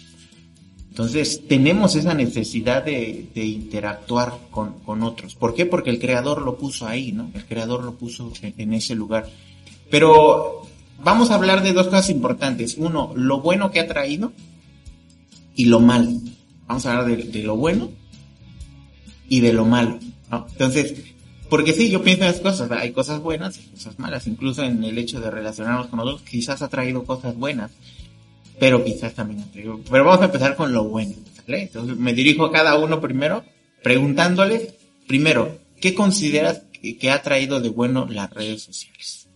Entonces 0.94 1.48
tenemos 1.48 1.96
esa 1.96 2.14
necesidad 2.14 2.84
de, 2.84 3.28
de 3.34 3.46
interactuar 3.46 4.38
con, 4.52 4.80
con, 4.82 5.02
otros. 5.02 5.34
¿Por 5.34 5.56
qué? 5.56 5.66
Porque 5.66 5.90
el 5.90 5.98
creador 6.00 6.44
lo 6.44 6.60
puso 6.60 6.86
ahí, 6.86 7.12
¿no? 7.12 7.32
El 7.34 7.46
creador 7.46 7.84
lo 7.84 7.96
puso 7.96 8.32
en, 8.44 8.74
ese 8.76 8.94
lugar. 8.94 9.28
Pero 9.90 10.68
vamos 11.04 11.32
a 11.32 11.36
hablar 11.36 11.64
de 11.64 11.74
dos 11.74 11.88
cosas 11.88 12.12
importantes. 12.12 12.76
Uno, 12.78 13.12
lo 13.16 13.42
bueno 13.42 13.72
que 13.72 13.80
ha 13.80 13.88
traído 13.88 14.34
y 15.56 15.66
lo 15.66 15.80
malo. 15.80 16.12
Vamos 16.68 16.86
a 16.86 16.92
hablar 17.00 17.18
de, 17.18 17.42
lo 17.42 17.58
bueno 17.58 17.90
y 19.28 19.40
de 19.40 19.52
lo 19.52 19.66
malo. 19.66 19.98
Entonces, 20.32 20.94
porque 21.54 21.72
sí, 21.74 21.92
yo 21.92 22.02
pienso 22.02 22.24
en 22.24 22.32
las 22.32 22.40
cosas, 22.40 22.72
hay 22.72 22.92
cosas 22.94 23.20
buenas 23.20 23.60
y 23.60 23.70
cosas 23.70 24.00
malas, 24.00 24.26
incluso 24.26 24.64
en 24.64 24.84
el 24.84 24.98
hecho 24.98 25.22
de 25.22 25.30
relacionarnos 25.30 25.86
con 25.86 26.00
otros, 26.00 26.24
quizás 26.24 26.64
ha 26.64 26.68
traído 26.68 27.04
cosas 27.04 27.38
buenas, 27.38 27.70
pero 28.58 28.84
quizás 28.84 29.14
también 29.14 29.42
ha 29.42 29.52
traído, 29.52 29.80
pero 29.88 30.04
vamos 30.04 30.24
a 30.24 30.26
empezar 30.26 30.56
con 30.56 30.74
lo 30.74 30.86
bueno, 30.86 31.14
¿vale? 31.48 31.62
Entonces 31.62 31.96
me 31.96 32.16
dirijo 32.16 32.46
a 32.46 32.52
cada 32.52 32.80
uno 32.80 33.00
primero, 33.00 33.44
preguntándoles, 33.84 34.74
primero, 35.06 35.60
¿qué 35.80 35.94
consideras 35.94 36.64
que, 36.82 36.98
que 36.98 37.12
ha 37.12 37.22
traído 37.22 37.62
de 37.62 37.70
bueno 37.70 38.08
las 38.10 38.32
redes 38.32 38.64
sociales? 38.64 39.30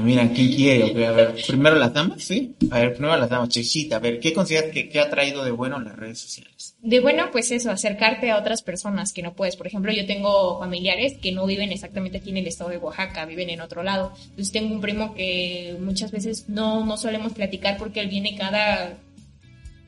Mira, 0.00 0.28
¿quién 0.32 0.52
quiere? 0.52 1.34
Primero 1.46 1.76
las 1.76 1.92
damas, 1.92 2.22
¿sí? 2.22 2.54
A 2.70 2.80
ver, 2.80 2.94
primero 2.94 3.16
las 3.16 3.28
damas, 3.28 3.48
Chechita, 3.48 3.96
a 3.96 3.98
ver, 3.98 4.20
¿qué 4.20 4.32
consideras 4.32 4.70
que, 4.72 4.88
que, 4.88 5.00
ha 5.00 5.10
traído 5.10 5.44
de 5.44 5.50
bueno 5.50 5.78
las 5.80 5.96
redes 5.96 6.18
sociales? 6.18 6.76
De 6.82 7.00
bueno, 7.00 7.30
pues 7.32 7.50
eso, 7.50 7.70
acercarte 7.70 8.30
a 8.30 8.38
otras 8.38 8.62
personas 8.62 9.12
que 9.12 9.22
no 9.22 9.34
puedes. 9.34 9.56
Por 9.56 9.66
ejemplo, 9.66 9.92
yo 9.92 10.06
tengo 10.06 10.58
familiares 10.58 11.14
que 11.20 11.32
no 11.32 11.46
viven 11.46 11.72
exactamente 11.72 12.18
aquí 12.18 12.30
en 12.30 12.38
el 12.38 12.46
estado 12.46 12.70
de 12.70 12.78
Oaxaca, 12.78 13.24
viven 13.26 13.50
en 13.50 13.60
otro 13.60 13.82
lado. 13.82 14.12
Entonces 14.30 14.52
tengo 14.52 14.74
un 14.74 14.80
primo 14.80 15.14
que 15.14 15.76
muchas 15.80 16.10
veces 16.10 16.48
no, 16.48 16.84
no 16.84 16.96
solemos 16.96 17.32
platicar 17.32 17.76
porque 17.78 18.00
él 18.00 18.08
viene 18.08 18.36
cada, 18.36 18.98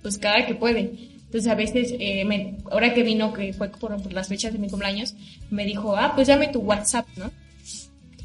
pues 0.03 0.19
cada 0.19 0.47
que 0.47 0.55
puede. 0.55 0.93
Entonces 1.27 1.51
a 1.51 1.55
veces, 1.55 1.95
eh, 1.99 2.25
me, 2.25 2.57
ahora 2.71 2.95
que 2.95 3.03
vino, 3.03 3.33
que 3.33 3.53
fue 3.53 3.69
por, 3.69 4.01
por 4.01 4.13
las 4.13 4.29
fechas 4.29 4.53
de 4.53 4.59
mi 4.59 4.69
cumpleaños, 4.69 5.15
me 5.51 5.65
dijo, 5.65 5.97
ah, 5.97 6.13
pues 6.15 6.29
dame 6.29 6.49
tu 6.49 6.61
WhatsApp, 6.61 7.07
¿no? 7.17 7.31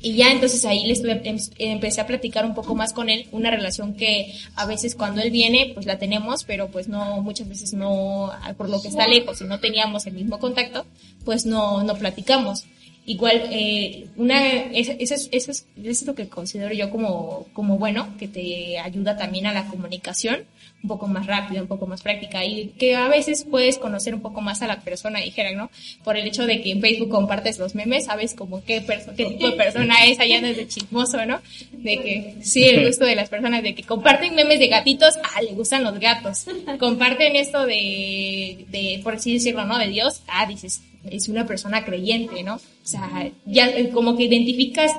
Y 0.02 0.16
ya 0.16 0.32
entonces 0.32 0.66
ahí 0.66 0.86
le 0.86 0.94
estuve, 0.94 1.22
em, 1.24 1.38
empecé 1.60 2.02
a 2.02 2.08
platicar 2.08 2.46
un 2.46 2.56
poco 2.56 2.74
más 2.76 2.92
con 2.92 3.10
él, 3.10 3.28
una 3.32 3.52
relación 3.52 3.94
que 3.94 4.34
a 4.56 4.66
veces 4.66 4.96
cuando 4.96 5.22
él 5.22 5.30
viene, 5.30 5.72
pues 5.74 5.86
la 5.86 6.00
tenemos, 6.00 6.44
pero 6.44 6.70
pues 6.70 6.88
no, 6.88 7.22
muchas 7.22 7.48
veces 7.48 7.74
no, 7.74 8.32
por 8.58 8.70
lo 8.70 8.82
que 8.82 8.88
está 8.88 9.08
lejos 9.08 9.42
y 9.42 9.44
no 9.44 9.60
teníamos 9.60 10.08
el 10.08 10.14
mismo 10.14 10.40
contacto, 10.40 10.86
pues 11.24 11.46
no, 11.46 11.84
no 11.84 11.96
platicamos. 11.96 12.66
Igual, 13.06 13.50
eh, 13.52 14.08
una, 14.16 14.48
eso, 14.48 14.94
eso, 15.00 15.16
es, 15.16 15.30
eso, 15.32 15.52
es, 15.52 15.66
eso 15.78 15.90
es 15.90 16.06
lo 16.06 16.16
que 16.16 16.30
considero 16.30 16.74
yo 16.74 16.90
como, 16.90 17.48
como 17.54 17.78
bueno, 17.78 18.16
que 18.18 18.28
te 18.28 18.80
ayuda 18.80 19.18
también 19.18 19.48
a 19.48 19.54
la 19.54 19.68
comunicación 19.68 20.46
un 20.84 20.88
poco 20.88 21.08
más 21.08 21.28
rápida, 21.28 21.62
un 21.62 21.68
poco 21.68 21.86
más 21.86 22.02
práctica 22.02 22.44
y 22.44 22.70
que 22.78 22.96
a 22.96 23.08
veces 23.08 23.46
puedes 23.50 23.78
conocer 23.78 24.16
un 24.16 24.22
poco 24.22 24.42
más 24.42 24.62
a 24.62 24.68
la 24.68 24.82
persona, 24.82 25.20
dijera, 25.20 25.52
¿no? 25.52 25.70
Por 26.04 26.18
el 26.18 26.28
hecho 26.28 26.46
de 26.46 26.62
que 26.62 26.72
en 26.72 26.82
Facebook 26.82 27.10
compartes 27.10 27.60
los 27.60 27.76
memes, 27.76 28.06
sabes 28.06 28.34
como 28.34 28.64
qué, 28.64 28.84
qué 29.16 29.26
tipo 29.26 29.48
de 29.48 29.56
persona 29.56 30.06
es 30.06 30.20
allá 30.20 30.42
desde 30.42 30.68
chismoso, 30.68 31.26
¿no? 31.26 31.40
De 31.72 31.98
que, 31.98 32.36
sí, 32.42 32.64
el 32.64 32.88
gusto 32.88 33.06
de 33.06 33.16
las 33.16 33.30
personas, 33.30 33.62
de 33.62 33.76
que 33.76 33.84
comparten 33.84 34.34
memes 34.36 34.60
de 34.60 34.68
gatitos, 34.68 35.16
ah, 35.24 35.42
le 35.42 35.52
gustan 35.54 35.84
los 35.84 36.00
gatos. 36.00 36.46
Comparten 36.80 37.36
esto 37.36 37.66
de, 37.66 38.66
de, 38.70 39.02
por 39.04 39.16
así 39.16 39.34
decirlo, 39.34 39.66
¿no? 39.66 39.78
De 39.78 39.88
Dios, 39.88 40.24
ah, 40.28 40.46
dices, 40.48 40.82
es 41.10 41.30
una 41.30 41.46
persona 41.46 41.86
creyente, 41.86 42.44
¿no? 42.44 42.56
O 42.56 42.60
sea, 42.84 43.30
ya 43.46 43.72
como 43.92 44.18
que 44.18 44.24
identificas 44.24 44.92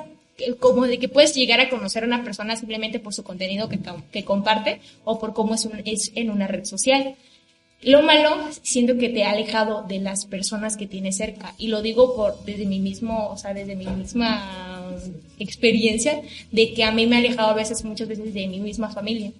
como 0.59 0.87
de 0.87 0.99
que 0.99 1.09
puedes 1.09 1.35
llegar 1.35 1.59
a 1.59 1.69
conocer 1.69 2.03
a 2.03 2.07
una 2.07 2.23
persona 2.23 2.55
simplemente 2.55 2.99
por 2.99 3.13
su 3.13 3.23
contenido 3.23 3.69
que, 3.69 3.79
que 4.11 4.23
comparte 4.23 4.81
o 5.03 5.19
por 5.19 5.33
cómo 5.33 5.55
es, 5.55 5.65
un, 5.65 5.81
es 5.85 6.11
en 6.15 6.29
una 6.29 6.47
red 6.47 6.65
social. 6.65 7.15
Lo 7.81 8.01
malo, 8.01 8.29
siento 8.61 8.97
que 8.97 9.09
te 9.09 9.23
ha 9.23 9.31
alejado 9.31 9.83
de 9.83 9.99
las 9.99 10.25
personas 10.25 10.77
que 10.77 10.87
tienes 10.87 11.17
cerca. 11.17 11.53
Y 11.57 11.67
lo 11.67 11.81
digo 11.81 12.15
por, 12.15 12.43
desde 12.45 12.65
mi 12.65 12.79
mismo, 12.79 13.29
o 13.29 13.37
sea, 13.37 13.53
desde 13.53 13.75
mi 13.75 13.85
misma 13.85 14.95
experiencia, 15.37 16.21
de 16.51 16.73
que 16.73 16.85
a 16.85 16.91
mí 16.91 17.05
me 17.05 17.17
ha 17.17 17.19
alejado 17.19 17.49
a 17.49 17.53
veces, 17.53 17.83
muchas 17.83 18.07
veces 18.07 18.33
de 18.33 18.47
mi 18.47 18.59
misma 18.61 18.89
familia. 18.89 19.31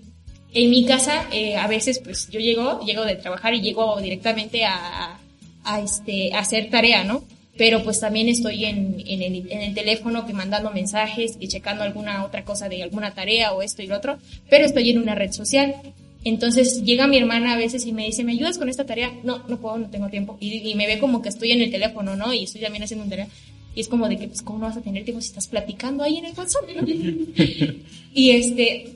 En 0.53 0.69
mi 0.69 0.85
casa, 0.85 1.25
eh, 1.31 1.55
a 1.55 1.67
veces, 1.67 1.99
pues 1.99 2.29
yo 2.29 2.39
llego, 2.39 2.81
llego 2.81 3.05
de 3.05 3.15
trabajar 3.15 3.53
y 3.53 3.61
llego 3.61 3.99
directamente 4.01 4.65
a, 4.65 5.17
a, 5.63 5.79
este, 5.79 6.33
a 6.33 6.39
hacer 6.39 6.69
tarea, 6.69 7.05
¿no? 7.05 7.23
Pero 7.57 7.83
pues 7.83 7.99
también 7.99 8.29
estoy 8.29 8.65
en, 8.65 9.03
en, 9.05 9.21
el, 9.21 9.51
en, 9.51 9.61
el, 9.61 9.73
teléfono 9.73 10.25
que 10.25 10.33
mandando 10.33 10.71
mensajes, 10.71 11.37
que 11.37 11.47
checando 11.47 11.83
alguna 11.83 12.25
otra 12.25 12.43
cosa 12.43 12.67
de 12.67 12.81
alguna 12.81 13.13
tarea 13.13 13.53
o 13.53 13.61
esto 13.61 13.83
y 13.83 13.87
lo 13.87 13.95
otro, 13.95 14.17
pero 14.49 14.65
estoy 14.65 14.89
en 14.89 14.97
una 14.97 15.15
red 15.15 15.31
social. 15.31 15.75
Entonces 16.23 16.83
llega 16.83 17.05
mi 17.05 17.17
hermana 17.17 17.53
a 17.53 17.57
veces 17.57 17.85
y 17.85 17.91
me 17.91 18.05
dice, 18.05 18.23
¿me 18.23 18.31
ayudas 18.31 18.57
con 18.57 18.69
esta 18.69 18.85
tarea? 18.85 19.11
No, 19.23 19.43
no 19.47 19.59
puedo, 19.59 19.77
no 19.77 19.89
tengo 19.89 20.09
tiempo. 20.09 20.37
Y, 20.39 20.67
y 20.67 20.75
me 20.75 20.87
ve 20.87 20.97
como 20.97 21.21
que 21.21 21.29
estoy 21.29 21.51
en 21.51 21.61
el 21.61 21.69
teléfono, 21.69 22.15
¿no? 22.15 22.33
Y 22.33 22.43
estoy 22.43 22.61
también 22.61 22.83
haciendo 22.83 23.03
una 23.03 23.09
tarea. 23.09 23.27
Y 23.75 23.81
es 23.81 23.87
como 23.87 24.07
de 24.07 24.17
que, 24.17 24.27
pues, 24.27 24.41
¿cómo 24.41 24.59
no 24.59 24.65
vas 24.67 24.77
a 24.77 24.81
tener 24.81 25.03
tiempo 25.03 25.21
si 25.21 25.27
estás 25.27 25.47
platicando 25.47 26.03
ahí 26.03 26.17
en 26.17 26.25
el 26.25 26.33
WhatsApp? 26.37 26.63
¿no? 26.75 26.87
y 28.13 28.31
este, 28.31 28.95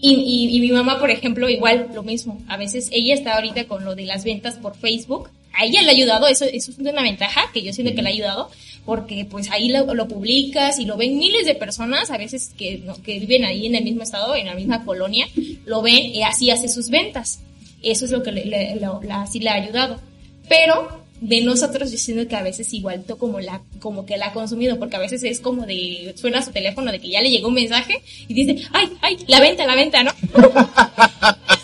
y, 0.00 0.14
y, 0.14 0.56
y, 0.56 0.60
mi 0.60 0.70
mamá, 0.70 1.00
por 1.00 1.10
ejemplo, 1.10 1.48
igual 1.48 1.90
lo 1.94 2.02
mismo. 2.02 2.40
A 2.48 2.56
veces 2.56 2.88
ella 2.92 3.14
está 3.14 3.34
ahorita 3.34 3.66
con 3.66 3.84
lo 3.84 3.94
de 3.94 4.04
las 4.04 4.24
ventas 4.24 4.56
por 4.56 4.76
Facebook. 4.76 5.30
A 5.58 5.64
ella 5.64 5.82
le 5.82 5.88
ha 5.90 5.92
ayudado, 5.94 6.26
eso, 6.28 6.44
eso 6.44 6.70
es 6.70 6.78
una 6.78 7.02
ventaja 7.02 7.42
que 7.52 7.62
yo 7.62 7.72
siento 7.72 7.94
que 7.94 8.02
le 8.02 8.08
ha 8.08 8.12
ayudado, 8.12 8.50
porque 8.86 9.24
pues 9.24 9.50
ahí 9.50 9.68
lo, 9.70 9.92
lo 9.94 10.06
publicas 10.08 10.78
y 10.78 10.84
lo 10.86 10.96
ven 10.96 11.18
miles 11.18 11.44
de 11.46 11.54
personas, 11.54 12.10
a 12.10 12.16
veces 12.16 12.52
que, 12.56 12.78
no, 12.78 12.94
que 13.02 13.18
viven 13.18 13.44
ahí 13.44 13.66
en 13.66 13.74
el 13.74 13.84
mismo 13.84 14.02
estado, 14.02 14.34
en 14.36 14.46
la 14.46 14.54
misma 14.54 14.84
colonia, 14.84 15.26
lo 15.66 15.82
ven 15.82 15.96
y 16.14 16.22
así 16.22 16.50
hace 16.50 16.68
sus 16.68 16.88
ventas. 16.88 17.40
Eso 17.82 18.04
es 18.06 18.10
lo 18.10 18.22
que 18.22 18.32
le, 18.32 18.44
le- 18.44 18.76
lo- 18.76 19.00
la- 19.02 19.22
así 19.22 19.40
le 19.40 19.50
ha 19.50 19.54
ayudado. 19.54 20.00
Pero 20.48 21.06
de 21.20 21.40
nosotros 21.42 21.90
yo 21.90 21.98
siento 21.98 22.28
que 22.28 22.36
a 22.36 22.42
veces 22.42 22.72
igual 22.72 23.02
to- 23.04 23.18
como 23.18 23.40
la 23.40 23.60
como 23.80 24.06
que 24.06 24.16
la 24.16 24.26
ha 24.28 24.32
consumido 24.32 24.78
porque 24.78 24.94
a 24.94 25.00
veces 25.00 25.24
es 25.24 25.40
como 25.40 25.66
de 25.66 26.14
suena 26.16 26.42
su 26.42 26.52
teléfono 26.52 26.92
de 26.92 27.00
que 27.00 27.08
ya 27.08 27.20
le 27.20 27.28
llegó 27.30 27.48
un 27.48 27.54
mensaje 27.54 28.00
y 28.28 28.34
dice 28.34 28.56
ay 28.72 28.88
ay 29.02 29.16
la 29.26 29.40
venta 29.40 29.66
la 29.66 29.74
venta 29.74 30.04
no 30.04 30.12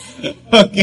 Ok. 0.52 0.76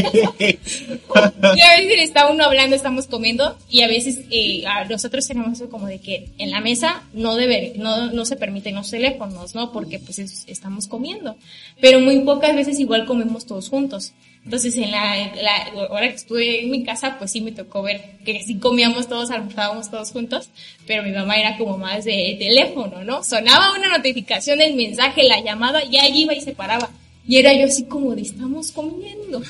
y 1.54 1.60
a 1.60 1.76
veces 1.76 2.00
está 2.02 2.30
uno 2.30 2.44
hablando 2.44 2.76
estamos 2.76 3.06
comiendo 3.06 3.56
y 3.70 3.82
a 3.82 3.88
veces 3.88 4.20
eh, 4.30 4.64
nosotros 4.88 5.26
tenemos 5.26 5.52
eso 5.60 5.68
como 5.70 5.86
de 5.86 5.98
que 6.00 6.28
en 6.38 6.50
la 6.50 6.60
mesa 6.60 7.02
no 7.12 7.36
debe 7.36 7.74
no 7.76 8.10
no 8.12 8.24
se 8.24 8.36
permiten 8.36 8.74
los 8.74 8.90
teléfonos 8.90 9.54
no 9.54 9.72
porque 9.72 9.98
pues 9.98 10.18
es- 10.18 10.44
estamos 10.46 10.86
comiendo. 10.88 11.36
Pero 11.80 12.00
muy 12.00 12.20
pocas 12.20 12.54
veces 12.54 12.78
igual 12.80 13.06
comemos 13.06 13.46
todos 13.46 13.68
juntos. 13.68 14.12
Entonces 14.44 14.76
en 14.76 14.90
la, 14.90 15.32
la 15.36 15.86
ahora 15.88 16.08
que 16.08 16.16
estuve 16.16 16.62
en 16.64 16.70
mi 16.70 16.82
casa 16.82 17.16
pues 17.18 17.30
sí 17.30 17.40
me 17.40 17.52
tocó 17.52 17.82
ver 17.82 18.00
que 18.24 18.42
sí 18.42 18.58
comíamos 18.58 19.08
todos 19.08 19.30
almorzábamos 19.30 19.88
todos 19.90 20.10
juntos 20.10 20.48
pero 20.86 21.04
mi 21.04 21.12
mamá 21.12 21.36
era 21.38 21.56
como 21.58 21.78
más 21.78 22.04
de 22.04 22.36
teléfono 22.40 23.04
no 23.04 23.22
sonaba 23.22 23.72
una 23.78 23.96
notificación 23.96 24.58
del 24.58 24.74
mensaje 24.74 25.22
la 25.22 25.40
llamada 25.40 25.84
y 25.84 25.96
ahí 25.96 26.22
iba 26.22 26.34
y 26.34 26.40
se 26.40 26.52
paraba 26.52 26.90
y 27.26 27.36
era 27.36 27.54
yo 27.54 27.66
así 27.66 27.84
como 27.84 28.14
de, 28.14 28.22
estamos 28.22 28.72
comiendo. 28.72 29.42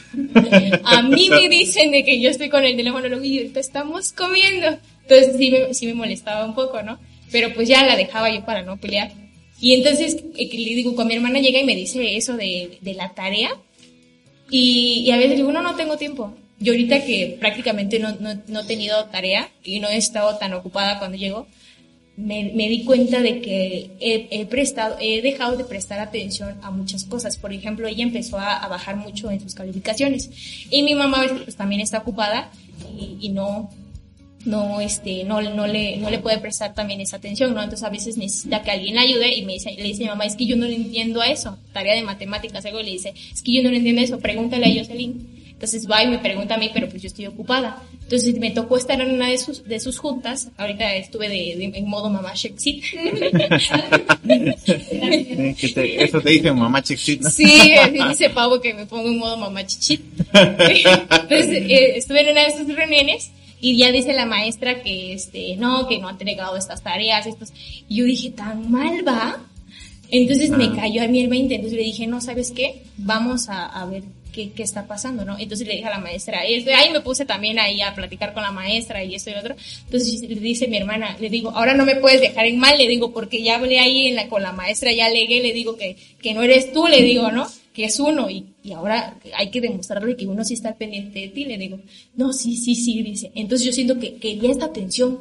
A 0.85 1.03
mí 1.03 1.31
me 1.31 1.49
dicen 1.49 1.91
de 1.91 2.05
que 2.05 2.21
yo 2.21 2.29
estoy 2.31 2.49
con 2.49 2.65
el 2.65 2.77
teléfono 2.77 3.09
luego 3.09 3.25
y 3.25 3.39
ahorita 3.39 3.61
estamos 3.61 4.13
comiendo. 4.13 4.79
Entonces 5.03 5.37
sí 5.39 5.51
me, 5.51 5.75
sí 5.75 5.87
me 5.87 5.95
molestaba 5.95 6.45
un 6.45 6.55
poco, 6.55 6.83
¿no? 6.83 6.99
Pero 7.31 7.55
pues 7.55 7.69
ya 7.69 7.87
la 7.87 7.97
dejaba 7.97 8.31
yo 8.31 8.45
para 8.45 8.63
no 8.63 8.77
pelear. 8.77 9.13
Y 9.61 9.75
entonces, 9.75 10.17
eh, 10.37 10.49
le 10.53 10.75
digo, 10.75 10.95
cuando 10.95 11.11
mi 11.11 11.17
hermana 11.17 11.39
llega 11.39 11.61
y 11.61 11.65
me 11.65 11.77
dice 11.77 12.17
eso 12.17 12.37
de, 12.37 12.79
de 12.81 12.95
la 12.95 13.15
tarea, 13.15 13.51
y, 14.51 15.05
y 15.07 15.11
a 15.13 15.17
veces 15.17 15.37
digo, 15.37 15.53
no, 15.53 15.63
no 15.63 15.77
tengo 15.77 15.97
tiempo. 15.97 16.35
Yo 16.59 16.73
ahorita 16.73 17.05
que 17.05 17.37
prácticamente 17.41 17.99
no, 17.99 18.15
no, 18.21 18.41
no 18.49 18.61
he 18.61 18.65
tenido 18.65 19.05
tarea 19.07 19.51
y 19.65 19.81
no 19.81 19.89
he 19.89 19.97
estado 19.97 20.37
tan 20.37 20.53
ocupada 20.53 20.99
cuando 20.99 21.17
llego, 21.17 21.47
me, 22.17 22.53
me 22.55 22.69
di 22.69 22.85
cuenta 22.85 23.21
de 23.21 23.41
que 23.41 23.91
he, 24.01 24.29
he 24.31 24.47
prestado, 24.47 24.97
he 25.01 25.23
dejado 25.23 25.57
de 25.57 25.65
prestar 25.65 25.99
atención 25.99 26.57
a 26.63 26.71
muchas 26.71 27.05
cosas. 27.05 27.37
Por 27.37 27.53
ejemplo, 27.53 27.89
ella 27.89 28.03
empezó 28.03 28.39
a, 28.39 28.57
a 28.57 28.69
bajar 28.69 28.97
mucho 28.97 29.31
en 29.31 29.41
sus 29.41 29.55
calificaciones. 29.55 30.31
Y 30.71 30.83
mi 30.83 30.95
mamá 30.95 31.23
a 31.23 31.29
pues, 31.45 31.57
también 31.57 31.81
está 31.81 31.99
ocupada 31.99 32.51
y, 32.99 33.17
y 33.21 33.29
no, 33.31 33.71
no, 34.45 34.81
este, 34.81 35.25
no, 35.25 35.41
no 35.41 35.67
le, 35.67 35.97
no 35.97 36.11
le 36.11 36.19
puede 36.19 36.39
prestar 36.39 36.75
también 36.75 37.01
esa 37.01 37.17
atención, 37.17 37.55
¿no? 37.55 37.63
Entonces 37.63 37.87
a 37.87 37.91
veces 37.91 38.17
necesita 38.17 38.63
que 38.63 38.73
alguien 38.73 38.99
ayude 38.99 39.35
y 39.35 39.45
me 39.45 39.55
dice, 39.55 39.75
le 39.75 39.85
dice 39.85 40.03
a 40.03 40.07
mi 40.07 40.11
mamá, 40.11 40.27
es 40.27 40.37
que 40.37 40.47
yo 40.47 40.57
no 40.57 40.67
le 40.67 40.75
entiendo 40.75 41.21
a 41.21 41.29
eso. 41.29 41.59
Tarea 41.73 41.95
de 41.95 42.03
matemáticas, 42.03 42.65
algo 42.67 42.81
y 42.81 42.85
le 42.85 42.91
dice, 42.91 43.15
es 43.33 43.43
que 43.43 43.53
yo 43.55 43.63
no 43.63 43.71
le 43.71 43.79
entiendo 43.79 44.03
eso, 44.03 44.19
pregúntale 44.19 44.67
a 44.67 44.83
Jocelyn. 44.83 45.32
Entonces 45.63 45.89
va 45.89 46.03
y 46.03 46.09
me 46.09 46.19
pregunta 46.19 46.57
a 46.57 46.59
mí, 46.59 46.73
pero 46.75 46.89
pues 46.89 47.01
yo 47.03 47.07
estoy 47.07 47.27
ocupada. 47.27 47.81
Entonces 48.03 48.37
me 48.37 48.51
tocó 48.51 48.77
estar 48.77 49.01
en 49.01 49.13
una 49.13 49.29
de 49.29 49.39
sus, 49.39 49.63
de 49.63 49.79
sus 49.79 49.97
juntas. 49.97 50.49
Ahorita 50.57 50.93
estuve 50.97 51.29
de, 51.29 51.55
de- 51.57 51.73
en 51.79 51.89
modo 51.89 52.11
mamá 52.11 52.33
Shexit. 52.35 52.83
Eh, 54.25 55.97
eso 56.05 56.21
te 56.21 56.31
dice 56.31 56.53
mamá 56.53 56.83
Chexit, 56.83 57.23
¿no? 57.23 57.31
Sí, 57.31 57.73
dice 58.09 58.31
Pavo 58.31 58.61
que 58.61 58.75
me 58.75 58.87
pongo 58.87 59.09
en 59.09 59.19
modo 59.19 59.37
mamá 59.37 59.65
chichit. 59.67 60.01
Entonces, 60.33 61.49
eh, 61.51 61.97
estuve 61.97 62.21
en 62.23 62.31
una 62.33 62.43
de 62.43 62.47
esas 62.49 62.67
reuniones 62.67 63.31
y 63.61 63.77
ya 63.77 63.93
dice 63.93 64.13
la 64.13 64.27
maestra 64.27 64.83
que 64.83 65.13
este, 65.13 65.57
no, 65.57 65.87
que 65.89 65.99
no 65.99 66.09
ha 66.09 66.13
entregado 66.13 66.57
estas 66.57 66.83
tareas, 66.83 67.27
estos. 67.27 67.53
Y 67.89 67.97
yo 67.97 68.05
dije, 68.05 68.31
tan 68.31 68.71
mal 68.71 69.07
va. 69.07 69.41
Entonces 70.11 70.51
me 70.51 70.65
Ah. 70.65 70.73
cayó 70.77 71.03
a 71.03 71.09
mí 71.09 71.21
el 71.21 71.29
20, 71.29 71.55
entonces 71.55 71.79
le 71.79 71.85
dije, 71.85 72.07
no, 72.07 72.21
¿sabes 72.21 72.51
qué? 72.51 72.83
Vamos 72.97 73.49
a, 73.49 73.67
a 73.67 73.87
ver 73.87 74.03
qué, 74.33 74.51
qué 74.53 74.63
está 74.63 74.87
pasando, 74.87 75.25
¿no? 75.25 75.39
Entonces 75.39 75.67
le 75.67 75.75
dije 75.75 75.87
a 75.87 75.91
la 75.91 75.99
maestra, 75.99 76.45
esto, 76.45 76.71
ahí 76.75 76.91
me 76.91 77.01
puse 77.01 77.25
también 77.25 77.59
ahí 77.59 77.81
a 77.81 77.95
platicar 77.95 78.33
con 78.33 78.43
la 78.43 78.51
maestra 78.51 79.05
y 79.05 79.15
esto 79.15 79.31
y 79.31 79.35
lo 79.35 79.41
otro. 79.41 79.57
Entonces 79.85 80.21
le 80.23 80.41
dice 80.41 80.67
mi 80.69 80.77
hermana, 80.77 81.17
le 81.21 81.29
digo, 81.29 81.51
ahora 81.51 81.75
no 81.75 81.85
me 81.85 81.97
puedes 81.97 82.21
dejar 82.21 82.47
en 82.47 82.59
mal, 82.59 82.77
le 82.79 82.89
digo, 82.89 83.13
porque 83.13 83.43
ya 83.43 83.57
hablé 83.57 83.79
ahí 83.79 84.09
en 84.09 84.17
la, 84.17 84.29
con 84.29 84.43
la 84.43 84.53
maestra, 84.53 84.93
ya 84.93 85.07
alegué, 85.07 85.41
le 85.41 85.53
digo 85.53 85.77
que, 85.77 85.97
que 86.21 86.35
no 86.35 86.43
eres 86.43 86.73
tú, 86.73 86.87
le 86.87 87.03
digo, 87.03 87.31
¿no? 87.31 87.47
Que 87.73 87.85
es 87.85 88.01
uno 88.01 88.29
y, 88.29 88.47
y 88.63 88.73
ahora 88.73 89.19
hay 89.37 89.51
que 89.51 89.61
demostrarle 89.61 90.17
que 90.17 90.27
uno 90.27 90.45
sí 90.45 90.55
está 90.55 90.75
pendiente 90.75 91.21
de 91.21 91.29
ti, 91.29 91.45
le 91.45 91.59
digo, 91.59 91.79
no, 92.17 92.33
sí, 92.33 92.57
sí, 92.57 92.75
sí, 92.75 93.03
dice. 93.03 93.31
Entonces 93.35 93.67
yo 93.67 93.73
siento 93.73 93.99
que 93.99 94.17
quería 94.17 94.51
esta 94.51 94.67
atención, 94.67 95.21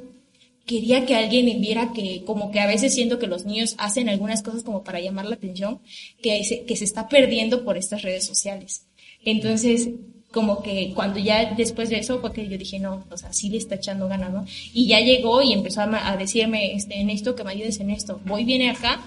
quería 0.65 1.05
que 1.05 1.15
alguien 1.15 1.59
viera 1.59 1.91
que 1.93 2.23
como 2.25 2.51
que 2.51 2.59
a 2.59 2.67
veces 2.67 2.93
siento 2.93 3.19
que 3.19 3.27
los 3.27 3.45
niños 3.45 3.75
hacen 3.77 4.09
algunas 4.09 4.41
cosas 4.41 4.63
como 4.63 4.83
para 4.83 4.99
llamar 4.99 5.25
la 5.25 5.35
atención, 5.35 5.79
que 6.21 6.43
se, 6.43 6.63
que 6.63 6.75
se 6.75 6.85
está 6.85 7.09
perdiendo 7.09 7.63
por 7.63 7.77
estas 7.77 8.01
redes 8.03 8.25
sociales. 8.25 8.85
Entonces, 9.23 9.89
como 10.31 10.63
que 10.63 10.93
cuando 10.95 11.19
ya 11.19 11.53
después 11.55 11.89
de 11.89 11.99
eso 11.99 12.19
fue 12.19 12.31
que 12.33 12.47
yo 12.47 12.57
dije, 12.57 12.79
no, 12.79 13.05
o 13.11 13.17
sea, 13.17 13.33
sí 13.33 13.49
le 13.49 13.57
está 13.57 13.75
echando 13.75 14.07
ganas, 14.07 14.31
¿no? 14.31 14.45
Y 14.73 14.87
ya 14.87 14.99
llegó 14.99 15.41
y 15.41 15.53
empezó 15.53 15.81
a, 15.81 16.11
a 16.11 16.17
decirme, 16.17 16.73
este, 16.73 16.99
en 16.99 17.09
esto, 17.09 17.35
que 17.35 17.43
me 17.43 17.51
ayudes 17.51 17.79
en 17.79 17.89
esto. 17.89 18.21
Voy, 18.25 18.45
viene 18.45 18.69
acá, 18.69 19.01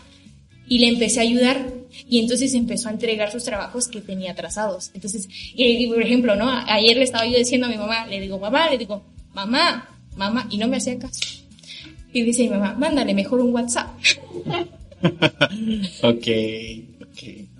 y 0.68 0.78
le 0.78 0.88
empecé 0.88 1.20
a 1.20 1.22
ayudar 1.22 1.66
y 2.08 2.18
entonces 2.18 2.54
empezó 2.54 2.88
a 2.88 2.92
entregar 2.92 3.30
sus 3.30 3.44
trabajos 3.44 3.88
que 3.88 4.00
tenía 4.00 4.32
atrasados. 4.32 4.90
Entonces, 4.94 5.28
y, 5.54 5.86
por 5.86 6.02
ejemplo, 6.02 6.36
¿no? 6.36 6.48
Ayer 6.48 6.96
le 6.96 7.04
estaba 7.04 7.26
yo 7.26 7.36
diciendo 7.36 7.66
a 7.66 7.70
mi 7.70 7.76
mamá, 7.76 8.06
le 8.06 8.20
digo, 8.20 8.38
mamá, 8.38 8.70
le 8.70 8.78
digo, 8.78 9.02
mamá, 9.32 9.88
mamá, 10.16 10.46
y 10.50 10.58
no 10.58 10.68
me 10.68 10.78
hacía 10.78 10.98
caso. 10.98 11.20
Y 12.12 12.22
dice 12.22 12.44
mi 12.44 12.50
mamá, 12.50 12.74
mándale 12.78 13.14
mejor 13.14 13.40
un 13.40 13.52
WhatsApp. 13.52 13.88
Ok. 16.02 16.26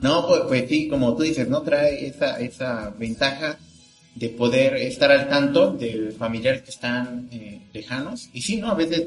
No, 0.04 0.26
pues, 0.26 0.42
pues 0.48 0.68
sí, 0.68 0.86
como 0.86 1.16
tú 1.16 1.22
dices, 1.22 1.48
¿no? 1.48 1.62
Trae 1.62 2.06
esa, 2.06 2.38
esa 2.38 2.90
ventaja 2.90 3.56
de 4.14 4.28
poder 4.28 4.76
estar 4.76 5.10
al 5.10 5.30
tanto 5.30 5.72
de 5.72 6.14
familiares 6.18 6.60
que 6.60 6.70
están 6.72 7.26
eh, 7.32 7.62
lejanos. 7.72 8.28
Y 8.34 8.42
sí, 8.42 8.58
¿no? 8.58 8.68
A 8.68 8.74
veces 8.74 9.06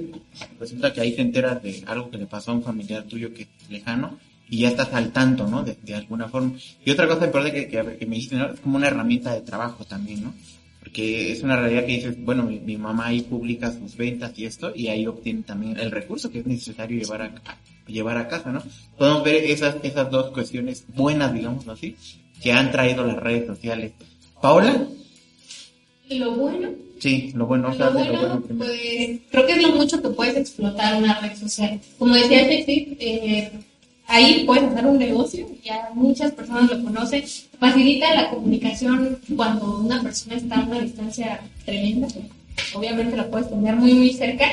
resulta 0.59 0.91
que 0.91 1.01
ahí 1.01 1.11
te 1.15 1.21
enteras 1.21 1.61
de 1.61 1.83
algo 1.85 2.09
que 2.09 2.17
le 2.17 2.25
pasó 2.25 2.49
a 2.49 2.55
un 2.55 2.63
familiar 2.63 3.03
tuyo 3.03 3.31
que 3.31 3.43
es 3.43 3.69
lejano 3.69 4.17
y 4.49 4.61
ya 4.61 4.69
estás 4.69 4.91
al 4.91 5.11
tanto, 5.11 5.45
¿no? 5.45 5.63
De, 5.63 5.77
alguna 5.93 6.29
forma. 6.29 6.53
Y 6.83 6.89
otra 6.89 7.07
cosa 7.07 7.27
importante 7.27 7.67
que, 7.67 7.83
me 7.83 8.15
dijiste, 8.15 8.35
¿no? 8.35 8.53
Es 8.53 8.59
como 8.59 8.77
una 8.77 8.87
herramienta 8.87 9.35
de 9.35 9.41
trabajo 9.41 9.85
también, 9.85 10.23
¿no? 10.23 10.33
Porque 10.79 11.31
es 11.31 11.43
una 11.43 11.57
realidad 11.57 11.85
que 11.85 11.91
dices, 11.91 12.15
bueno, 12.25 12.41
mi, 12.41 12.59
mi 12.59 12.77
mamá 12.77 13.05
ahí 13.05 13.21
publica 13.21 13.71
sus 13.71 13.95
ventas 13.95 14.31
y 14.35 14.45
esto, 14.45 14.73
y 14.75 14.87
ahí 14.87 15.05
obtiene 15.05 15.43
también 15.43 15.77
el 15.77 15.91
recurso 15.91 16.31
que 16.31 16.39
es 16.39 16.47
necesario 16.47 16.99
llevar 16.99 17.21
a- 17.21 17.57
llevar 17.87 18.17
a 18.17 18.27
casa, 18.27 18.51
¿no? 18.51 18.61
Podemos 18.97 19.23
ver 19.23 19.43
esas, 19.45 19.77
esas 19.83 20.09
dos 20.11 20.31
cuestiones 20.31 20.83
buenas, 20.95 21.33
digamos 21.33 21.67
así, 21.67 21.95
que 22.41 22.51
han 22.51 22.71
traído 22.71 23.05
las 23.05 23.17
redes 23.17 23.47
sociales. 23.47 23.93
Paola, 24.41 24.87
Lo 26.09 26.35
bueno, 26.35 26.69
sí, 26.99 27.31
lo 27.35 27.47
bueno, 27.47 27.73
lo 27.73 27.91
bueno, 27.91 28.43
pues 28.57 29.19
creo 29.31 29.45
que 29.45 29.53
es 29.53 29.61
lo 29.61 29.69
mucho 29.69 30.01
que 30.01 30.09
puedes 30.09 30.37
explotar 30.37 30.95
una 30.95 31.19
red 31.19 31.35
social. 31.35 31.79
Como 31.97 32.13
decía 32.13 32.45
Alexis, 32.45 32.87
eh, 32.99 33.51
ahí 34.07 34.43
puedes 34.45 34.63
hacer 34.63 34.85
un 34.85 34.99
negocio, 34.99 35.47
ya 35.63 35.89
muchas 35.93 36.31
personas 36.31 36.69
lo 36.71 36.83
conocen, 36.83 37.23
facilita 37.59 38.13
la 38.13 38.29
comunicación 38.29 39.19
cuando 39.35 39.79
una 39.79 40.01
persona 40.01 40.35
está 40.35 40.59
a 40.59 40.65
una 40.65 40.81
distancia 40.81 41.41
tremenda, 41.65 42.07
obviamente 42.73 43.17
la 43.17 43.29
puedes 43.29 43.49
tener 43.49 43.75
muy 43.75 43.93
muy 43.93 44.13
cerca, 44.13 44.45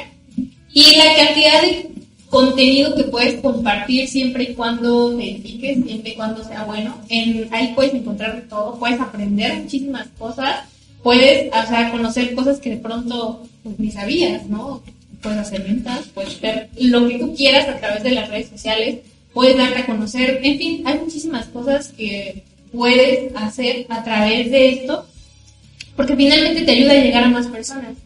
y 0.73 0.97
la 0.97 1.15
cantidad 1.17 1.63
de 1.63 1.91
contenido 2.35 2.97
que 2.97 3.05
puedes 3.05 3.41
compartir 3.41 4.09
siempre 4.09 4.43
y 4.43 4.55
cuando 4.55 5.17
te 5.17 5.23
edifiques, 5.23 5.85
siempre 5.85 6.11
y 6.11 6.15
cuando 6.17 6.43
sea 6.43 6.65
bueno, 6.65 6.97
en, 7.09 7.49
ahí 7.55 7.73
puedes 7.77 7.95
encontrar 7.95 8.43
todo, 8.51 8.77
puedes 8.77 9.01
aprender 9.01 9.63
muchísimas 9.63 10.09
cosas, 10.19 10.65
puedes, 11.05 11.49
o 11.55 11.69
sea, 11.69 11.93
conocer 11.93 12.35
cosas 12.35 12.59
que 12.59 12.71
de 12.71 12.77
pronto 12.79 13.47
pues, 13.63 13.79
ni 13.79 13.93
sabías, 13.93 14.49
¿no? 14.49 14.83
Puedes 15.23 15.39
hacer 15.39 15.63
ventas, 15.63 16.07
puedes 16.13 16.41
ver 16.41 16.71
lo 16.81 17.07
que 17.07 17.21
tú 17.21 17.37
quieras 17.37 17.69
a 17.69 17.79
través 17.79 18.03
de 18.03 18.11
las 18.11 18.29
redes 18.29 18.49
sociales, 18.49 18.99
puedes 19.33 19.57
darte 19.57 19.83
a 19.83 19.87
conocer, 19.87 20.41
en 20.43 20.59
fin, 20.59 20.83
hay 20.87 20.99
muchísimas 20.99 21.47
cosas 21.47 21.93
que 21.97 22.43
puedes 22.73 23.33
hacer 23.37 23.87
a 23.89 24.03
través 24.03 24.51
de 24.51 24.71
esto, 24.71 25.07
porque 25.95 26.17
finalmente 26.17 26.63
te 26.63 26.73
ayuda 26.73 26.95
a 26.95 27.05
llegar 27.05 27.23
a 27.23 27.29
más 27.29 27.47
personas. 27.47 28.04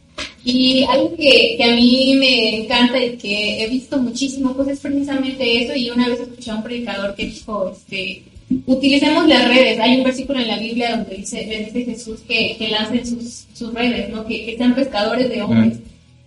Y 0.51 0.83
algo 0.85 1.15
que, 1.15 1.55
que 1.59 1.65
a 1.65 1.75
mí 1.77 2.15
me 2.19 2.57
encanta 2.63 2.97
y 3.05 3.17
que 3.19 3.63
he 3.63 3.67
visto 3.69 3.99
muchísimo, 3.99 4.55
pues 4.57 4.69
es 4.69 4.81
precisamente 4.81 5.63
eso. 5.63 5.75
Y 5.77 5.91
una 5.91 6.09
vez 6.09 6.21
escuché 6.21 6.51
a 6.51 6.55
un 6.57 6.63
predicador 6.63 7.15
que 7.15 7.27
dijo, 7.27 7.71
este, 7.77 8.23
utilicemos 8.67 9.29
las 9.29 9.47
redes. 9.47 9.79
Hay 9.79 9.99
un 9.99 10.05
versículo 10.05 10.41
en 10.41 10.49
la 10.49 10.59
Biblia 10.59 10.97
donde 10.97 11.17
dice, 11.17 11.45
dice 11.73 11.85
Jesús 11.91 12.21
que, 12.27 12.57
que 12.59 12.69
lancen 12.69 13.07
sus, 13.07 13.45
sus 13.53 13.75
redes, 13.75 14.09
¿no? 14.09 14.27
Que, 14.27 14.47
que 14.47 14.57
sean 14.57 14.75
pescadores 14.75 15.29
de 15.29 15.43
hombres. 15.43 15.75
Mm. 15.79 15.83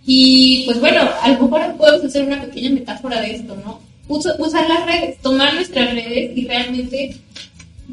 Y 0.06 0.64
pues 0.66 0.80
bueno, 0.80 1.02
a 1.22 1.30
lo 1.30 1.42
mejor 1.44 1.76
podemos 1.78 2.06
hacer 2.06 2.24
una 2.26 2.42
pequeña 2.44 2.70
metáfora 2.72 3.22
de 3.22 3.36
esto, 3.38 3.56
¿no? 3.66 3.80
Usa- 4.08 4.36
usar 4.40 4.68
las 4.70 4.86
redes, 4.86 5.18
tomar 5.22 5.54
nuestras 5.56 5.94
redes 5.96 6.38
y 6.38 6.46
realmente 6.46 7.16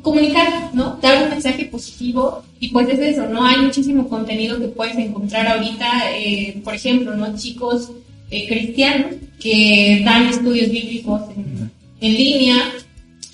comunicar, 0.02 0.70
¿no? 0.74 0.98
Dar 1.02 1.24
un 1.24 1.30
mensaje 1.30 1.66
positivo 1.66 2.42
y 2.60 2.68
pues 2.68 2.88
es 2.88 2.98
eso, 2.98 3.26
¿no? 3.28 3.44
Hay 3.44 3.58
muchísimo 3.58 4.08
contenido 4.08 4.58
que 4.58 4.68
puedes 4.68 4.96
encontrar 4.96 5.46
ahorita, 5.46 6.16
eh, 6.16 6.60
por 6.64 6.74
ejemplo, 6.74 7.14
¿no? 7.16 7.36
Chicos 7.36 7.90
eh, 8.30 8.46
cristianos 8.46 9.14
que 9.40 10.02
dan 10.04 10.28
estudios 10.28 10.70
bíblicos 10.70 11.22
en, 11.36 11.70
en 12.00 12.14
línea 12.14 12.56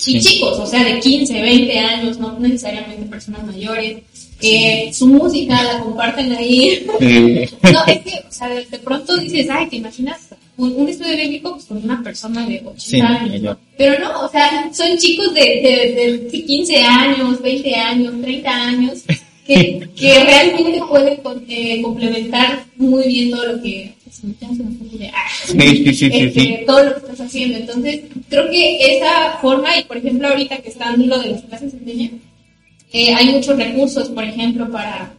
y 0.06 0.20
Sí. 0.20 0.20
chicos, 0.20 0.58
o 0.58 0.66
sea, 0.66 0.84
de 0.84 1.00
15, 1.00 1.40
20 1.40 1.78
años, 1.78 2.18
no 2.18 2.38
necesariamente 2.38 3.06
personas 3.06 3.42
mayores, 3.44 4.02
que 4.38 4.90
su 4.92 5.06
música 5.06 5.62
la 5.62 5.80
comparten 5.80 6.30
ahí. 6.32 6.86
Eh, 7.00 7.48
No, 7.72 7.84
es 7.86 8.00
que, 8.02 8.22
o 8.28 8.30
sea, 8.32 8.48
de, 8.48 8.66
de 8.66 8.78
pronto 8.80 9.16
dices, 9.16 9.46
ay, 9.50 9.68
¿te 9.70 9.76
imaginas 9.76 10.18
un, 10.56 10.72
un 10.76 10.88
estudio 10.88 11.16
bíblico 11.16 11.52
pues, 11.52 11.64
con 11.66 11.82
una 11.82 12.02
persona 12.02 12.46
de 12.46 12.62
80 12.64 12.78
Sí, 12.78 13.00
años? 13.00 13.56
Pero 13.76 13.98
no, 13.98 14.20
o 14.24 14.28
sea, 14.28 14.70
son 14.72 14.96
chicos 14.98 15.34
de, 15.34 15.40
de, 15.40 16.28
de 16.30 16.44
15 16.44 16.82
años, 16.82 17.42
20 17.42 17.74
años, 17.74 18.14
30 18.22 18.50
años, 18.50 19.02
que, 19.46 19.88
que 19.96 20.24
realmente 20.24 20.80
pueden 20.88 21.20
eh, 21.48 21.82
complementar 21.82 22.64
muy 22.76 23.06
bien 23.06 23.30
todo 23.30 23.46
lo 23.52 23.62
que... 23.62 23.94
idea. 24.92 25.12
Ah, 25.14 25.28
Sí, 25.44 25.94
sí, 25.94 26.10
este, 26.12 26.64
todo 26.66 26.84
lo 26.84 26.94
que 26.94 27.00
estás 27.00 27.20
haciendo. 27.20 27.58
Entonces, 27.58 28.00
creo 28.28 28.48
que 28.50 28.96
esa 28.96 29.38
forma, 29.42 29.76
y 29.76 29.84
por 29.84 29.96
ejemplo, 29.96 30.28
ahorita 30.28 30.58
que 30.58 30.68
están 30.70 31.06
lo 31.08 31.18
de 31.18 31.30
las 31.32 31.42
clases 31.42 31.74
en 31.74 31.84
línea, 31.84 32.10
eh, 32.92 33.12
hay 33.12 33.26
muchos 33.30 33.56
recursos, 33.56 34.08
por 34.08 34.22
ejemplo, 34.24 34.70
para, 34.70 35.12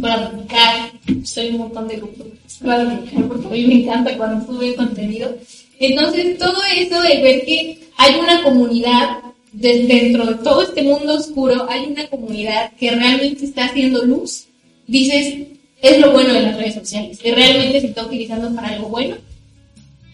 para 0.00 0.30
publicar. 0.30 0.90
En 1.06 1.54
un 1.54 1.58
montón 1.60 1.88
de 1.88 1.96
grupos 1.96 2.26
para 2.64 2.84
publicar, 2.98 3.28
porque 3.28 3.46
a 3.46 3.50
mí 3.50 3.64
me 3.66 3.74
encanta 3.82 4.16
cuando 4.16 4.46
sube 4.46 4.74
contenido. 4.74 5.34
Entonces, 5.78 6.38
todo 6.38 6.56
eso 6.76 7.00
de 7.00 7.22
ver 7.22 7.44
que 7.44 7.78
hay 7.96 8.14
una 8.20 8.42
comunidad 8.42 9.18
de- 9.52 9.84
dentro 9.86 10.26
de 10.26 10.34
todo 10.36 10.62
este 10.62 10.82
mundo 10.82 11.14
oscuro, 11.14 11.66
hay 11.68 11.86
una 11.86 12.06
comunidad 12.08 12.72
que 12.78 12.90
realmente 12.90 13.44
está 13.46 13.64
haciendo 13.64 14.04
luz. 14.04 14.44
Dices, 14.86 15.46
es 15.82 15.98
lo 15.98 16.12
bueno 16.12 16.34
de 16.34 16.42
las 16.42 16.56
redes 16.56 16.74
sociales, 16.74 17.18
que 17.18 17.34
realmente 17.34 17.80
se 17.80 17.86
está 17.88 18.04
utilizando 18.04 18.54
para 18.54 18.68
algo 18.68 18.88
bueno 18.88 19.16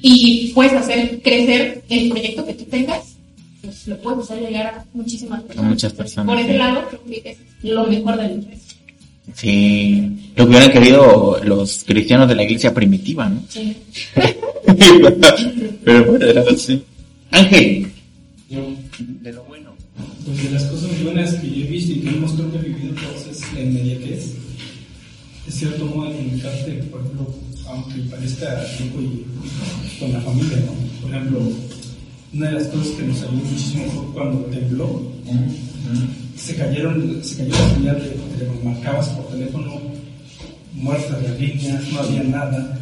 y 0.01 0.53
puedes 0.55 0.73
hacer 0.75 1.21
crecer 1.23 1.83
el 1.89 2.11
proyecto 2.11 2.47
que 2.47 2.55
tú 2.55 2.65
tengas, 2.65 3.17
pues 3.63 3.89
lo 3.89 3.99
puedes 3.99 4.31
hacer 4.31 4.41
llegar 4.47 4.67
a 4.67 4.85
muchísimas 4.95 5.43
personas. 5.43 5.71
muchas 5.71 5.93
personas, 5.93 6.27
Por 6.35 6.45
ese 6.45 6.57
lado, 6.59 6.85
creo 6.89 7.23
que 7.23 7.31
es 7.31 7.39
lo 7.65 7.85
mejor 7.87 8.17
de 8.17 8.23
la 8.23 8.31
empresa. 8.31 8.76
Sí, 9.35 10.31
lo 10.37 10.45
que 10.45 10.51
hubieran 10.51 10.73
querido 10.73 11.41
los 11.45 11.85
cristianos 11.85 12.29
de 12.29 12.35
la 12.37 12.45
iglesia 12.45 12.73
primitiva, 12.73 13.29
¿no? 13.29 13.43
Sí. 13.49 13.77
Pero 15.85 16.05
bueno, 16.05 16.25
era 16.27 16.43
así. 16.51 16.83
Ángel, 17.31 17.87
Yo, 18.49 18.61
de 18.99 19.33
lo 19.33 19.45
bueno. 19.45 19.71
pues 20.25 20.43
de 20.45 20.51
las 20.51 20.65
cosas 20.65 20.91
buenas 21.03 21.35
que 21.35 21.49
yo 21.49 21.65
he 21.65 21.69
visto 21.69 21.93
y 21.93 22.01
que 22.01 22.09
hemos 22.11 22.33
creo 22.33 22.53
que 22.53 22.59
vivido 22.59 22.95
todos 22.95 23.27
es 23.31 23.53
la 23.53 23.61
inmediatez. 23.61 24.33
Es 25.47 25.55
cierto 25.55 25.85
modo 25.87 26.11
de 26.11 26.17
comunicarte, 26.17 26.73
por 26.91 27.01
ejemplo, 27.01 27.35
aunque 27.69 28.01
parezca 28.11 28.65
loco 28.81 29.03
y 29.03 29.25
con 30.01 30.13
la 30.13 30.21
familia, 30.21 30.57
¿no? 30.67 30.73
Por 31.03 31.11
ejemplo, 31.15 31.41
una 32.33 32.47
de 32.49 32.53
las 32.53 32.67
cosas 32.69 32.89
que 32.89 33.03
nos 33.03 33.23
ayudó 33.23 33.33
muchísimo 33.45 33.85
fue 33.91 34.13
cuando 34.15 34.39
tembló, 34.47 35.03
se 36.37 36.55
cayeron, 36.55 37.21
se 37.23 37.37
cayó 37.39 37.51
la 37.51 37.75
señal 37.75 37.97
de, 37.97 38.69
marcabas 38.69 39.09
por 39.11 39.29
teléfono, 39.29 39.81
muertas 40.75 41.23
las 41.23 41.41
líneas, 41.41 41.83
no 41.93 42.01
había 42.01 42.23
nada. 42.25 42.79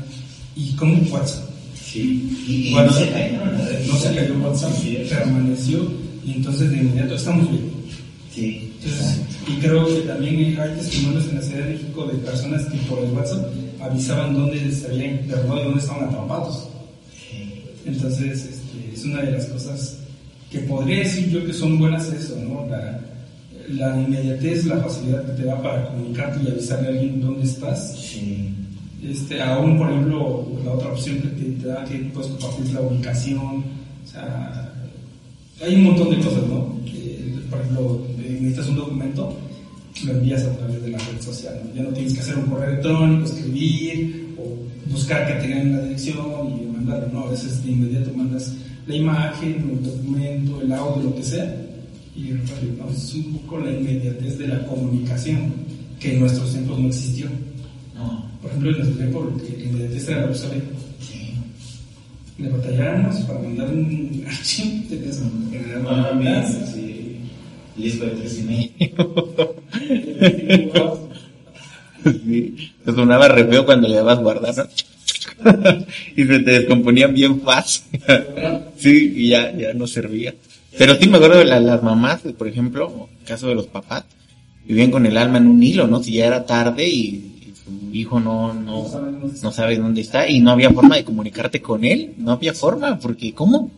¿Y 0.56 0.72
cómo 0.72 0.96
WhatsApp? 1.10 1.44
Sí. 1.74 2.70
Bueno, 2.72 2.90
no 2.90 2.98
se 2.98 3.10
cayó, 3.10 3.38
no 3.86 3.98
se 3.98 4.14
cayó 4.14 4.38
WhatsApp, 4.40 4.72
permaneció 5.08 5.90
y 6.24 6.32
entonces 6.32 6.70
de 6.70 6.76
inmediato 6.78 7.14
estamos 7.14 7.50
bien. 7.50 7.70
Sí. 8.34 8.72
Entonces, 8.82 9.20
y 9.46 9.52
creo 9.60 9.86
que 9.86 10.00
también 10.00 10.60
hay 10.60 10.74
testimonios 10.76 11.28
en 11.28 11.36
la 11.36 11.42
Ciudad 11.42 11.64
de 11.64 11.72
México 11.74 12.06
de 12.06 12.18
personas 12.18 12.64
que 12.66 12.78
por 12.78 12.98
el 12.98 13.10
WhatsApp 13.12 13.46
avisaban 13.80 14.34
dónde 14.34 14.72
se 14.72 14.86
habían 14.86 15.16
internado 15.16 15.60
y 15.60 15.64
dónde 15.64 15.80
estaban 15.80 16.08
atrapados. 16.08 16.68
Entonces, 17.86 18.44
este, 18.44 18.94
es 18.94 19.04
una 19.04 19.22
de 19.22 19.32
las 19.32 19.46
cosas 19.46 19.98
que 20.50 20.60
podría 20.60 21.00
decir 21.00 21.28
yo 21.30 21.44
que 21.44 21.52
son 21.52 21.78
buenas 21.78 22.08
eso, 22.08 22.36
¿no? 22.36 22.66
La, 22.68 23.00
la 23.68 24.00
inmediatez, 24.00 24.66
la 24.66 24.78
facilidad 24.78 25.24
que 25.26 25.42
te 25.42 25.44
da 25.44 25.60
para 25.62 25.88
comunicarte 25.88 26.44
y 26.44 26.50
avisarle 26.50 26.88
a 26.88 26.90
alguien 26.90 27.20
dónde 27.20 27.44
estás. 27.44 27.96
Sí. 27.98 28.50
Este, 29.02 29.40
aún, 29.42 29.76
por 29.76 29.90
ejemplo, 29.90 30.46
la 30.64 30.72
otra 30.72 30.88
opción 30.88 31.18
que 31.18 31.28
te, 31.28 31.50
te 31.50 31.68
da 31.68 31.84
que 31.84 31.98
puedes 32.12 32.30
compartir 32.32 32.72
la 32.72 32.80
ubicación. 32.80 33.64
O 34.04 34.06
sea, 34.06 34.72
hay 35.62 35.74
un 35.74 35.84
montón 35.84 36.10
de 36.10 36.16
cosas, 36.16 36.46
¿no? 36.48 36.76
Que, 36.84 37.34
por 37.50 37.60
ejemplo, 37.60 38.06
eh, 38.18 38.38
necesitas 38.40 38.68
un 38.68 38.76
documento, 38.76 39.36
lo 40.04 40.12
envías 40.12 40.42
a 40.44 40.56
través 40.56 40.82
de 40.82 40.90
la 40.90 40.98
red 40.98 41.20
social. 41.20 41.60
¿no? 41.64 41.74
Ya 41.74 41.82
no 41.82 41.90
tienes 41.90 42.14
que 42.14 42.20
hacer 42.20 42.38
un 42.38 42.46
correo 42.46 42.70
electrónico, 42.70 43.24
escribir 43.24 44.34
o 44.38 44.90
buscar 44.90 45.26
que 45.26 45.46
te 45.46 45.54
den 45.54 45.76
la 45.76 45.82
dirección 45.82 46.60
y 46.60 46.66
mandarlo, 46.66 47.08
¿no? 47.12 47.26
A 47.26 47.30
veces 47.30 47.64
de 47.64 47.72
inmediato 47.72 48.12
mandas 48.14 48.54
la 48.86 48.94
imagen, 48.94 49.70
el 49.70 49.82
documento, 49.82 50.60
el 50.60 50.72
audio, 50.72 51.10
lo 51.10 51.16
que 51.16 51.22
sea. 51.22 51.63
Y 52.16 52.30
es 52.30 53.14
un 53.14 53.38
poco 53.38 53.58
la 53.58 53.72
inmediatez 53.72 54.38
de 54.38 54.48
la 54.48 54.64
comunicación 54.66 55.52
que 55.98 56.14
en 56.14 56.20
nuestros 56.20 56.52
tiempos 56.52 56.78
no 56.78 56.88
existió. 56.88 57.26
No. 57.94 58.30
Por 58.40 58.50
ejemplo, 58.50 58.70
en 58.70 58.76
nuestro 58.76 58.96
tiempo, 58.98 59.32
que 59.38 59.64
inmediatez 59.64 60.08
era 60.08 60.26
la 60.26 60.32
usabilidad. 60.32 60.68
Sí. 61.00 61.34
Le 62.38 62.48
batallábamos 62.50 63.16
para 63.22 63.38
mandar 63.40 63.68
un 63.68 64.24
archivo. 64.28 64.88
tenías 64.88 65.20
que 65.50 65.58
generar 65.58 66.16
una 66.16 66.46
sí. 66.46 67.16
Listo 67.76 68.04
de 68.04 68.10
tres 68.12 68.38
y 68.38 68.42
medio. 68.42 69.54
Sí, 72.04 72.70
te 72.84 72.92
sonaba 72.92 73.28
re 73.28 73.44
feo 73.46 73.64
cuando 73.64 73.88
le 73.88 73.96
dabas 73.96 74.20
guardar, 74.20 74.54
¿no? 74.56 74.64
y 76.16 76.24
se 76.24 76.38
te 76.40 76.50
descomponían 76.60 77.14
bien 77.14 77.40
fácil. 77.40 77.84
sí, 78.76 79.14
y 79.16 79.28
ya, 79.30 79.56
ya 79.56 79.72
no 79.72 79.86
servía. 79.86 80.34
Pero 80.78 80.96
sí 80.96 81.08
me 81.08 81.16
acuerdo 81.18 81.38
de 81.38 81.44
la- 81.44 81.60
las 81.60 81.82
mamás, 81.82 82.20
por 82.36 82.48
ejemplo, 82.48 83.08
el 83.20 83.26
caso 83.26 83.46
de 83.48 83.54
los 83.54 83.66
papás, 83.66 84.04
vivían 84.66 84.90
con 84.90 85.06
el 85.06 85.16
alma 85.16 85.38
en 85.38 85.46
un 85.46 85.62
hilo, 85.62 85.86
¿no? 85.86 86.02
Si 86.02 86.12
ya 86.14 86.26
era 86.26 86.44
tarde 86.46 86.88
y, 86.88 86.98
y 87.46 87.54
su 87.64 87.94
hijo 87.94 88.18
no, 88.20 88.52
no, 88.54 88.86
no 89.42 89.52
sabe 89.52 89.76
dónde 89.78 90.00
está 90.00 90.28
y 90.28 90.40
no 90.40 90.50
había 90.50 90.70
forma 90.70 90.96
de 90.96 91.04
comunicarte 91.04 91.60
con 91.60 91.84
él, 91.84 92.14
no 92.18 92.32
había 92.32 92.54
forma, 92.54 92.98
porque 92.98 93.32
¿cómo? 93.34 93.70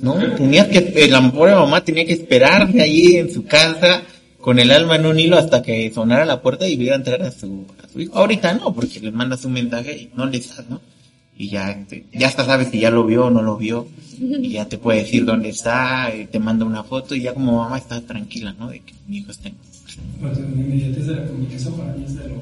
No, 0.00 0.14
tenías 0.36 0.68
que, 0.68 1.08
la 1.08 1.30
pobre 1.30 1.54
mamá 1.54 1.82
tenía 1.84 2.04
que 2.04 2.14
esperarse 2.14 2.80
ahí 2.82 3.16
en 3.16 3.32
su 3.32 3.44
casa 3.44 4.02
con 4.40 4.58
el 4.58 4.70
alma 4.70 4.96
en 4.96 5.06
un 5.06 5.18
hilo 5.18 5.38
hasta 5.38 5.62
que 5.62 5.90
sonara 5.94 6.24
la 6.24 6.42
puerta 6.42 6.66
y 6.68 6.76
viera 6.76 6.96
entrar 6.96 7.22
a 7.22 7.30
su, 7.30 7.64
a 7.82 7.88
su 7.88 8.00
hijo. 8.00 8.16
Ahorita 8.18 8.52
no, 8.54 8.74
porque 8.74 9.00
le 9.00 9.10
mandas 9.12 9.44
un 9.44 9.52
mensaje 9.52 9.96
y 9.96 10.10
no 10.16 10.26
le 10.26 10.38
das, 10.40 10.64
¿no? 10.68 10.80
Y 11.36 11.48
ya, 11.48 11.70
este, 11.70 12.06
ya 12.12 12.28
hasta 12.28 12.44
sabes 12.44 12.68
si 12.68 12.78
ya 12.78 12.90
lo 12.90 13.04
vio 13.04 13.26
o 13.26 13.30
no 13.30 13.42
lo 13.42 13.56
vio. 13.56 13.88
Y 14.20 14.50
ya 14.50 14.68
te 14.68 14.78
puede 14.78 15.00
decir 15.00 15.24
dónde 15.24 15.48
está, 15.48 16.14
eh, 16.14 16.28
te 16.30 16.38
manda 16.38 16.64
una 16.64 16.84
foto 16.84 17.16
y 17.16 17.22
ya 17.22 17.34
como 17.34 17.58
mamá 17.58 17.78
está 17.78 18.00
tranquila, 18.00 18.54
¿no? 18.56 18.68
De 18.68 18.78
que 18.78 18.94
mi 19.08 19.18
hijo 19.18 19.32
está 19.32 19.48
en... 19.48 19.56
Pues, 20.20 20.38
la 20.38 20.46
inmediatez 20.46 21.06
de 21.06 21.16
la 21.16 21.26
comunicación 21.26 21.74
para 21.74 21.92
mí 21.94 22.04
es 22.04 22.14
de 22.14 22.28
lo, 22.28 22.36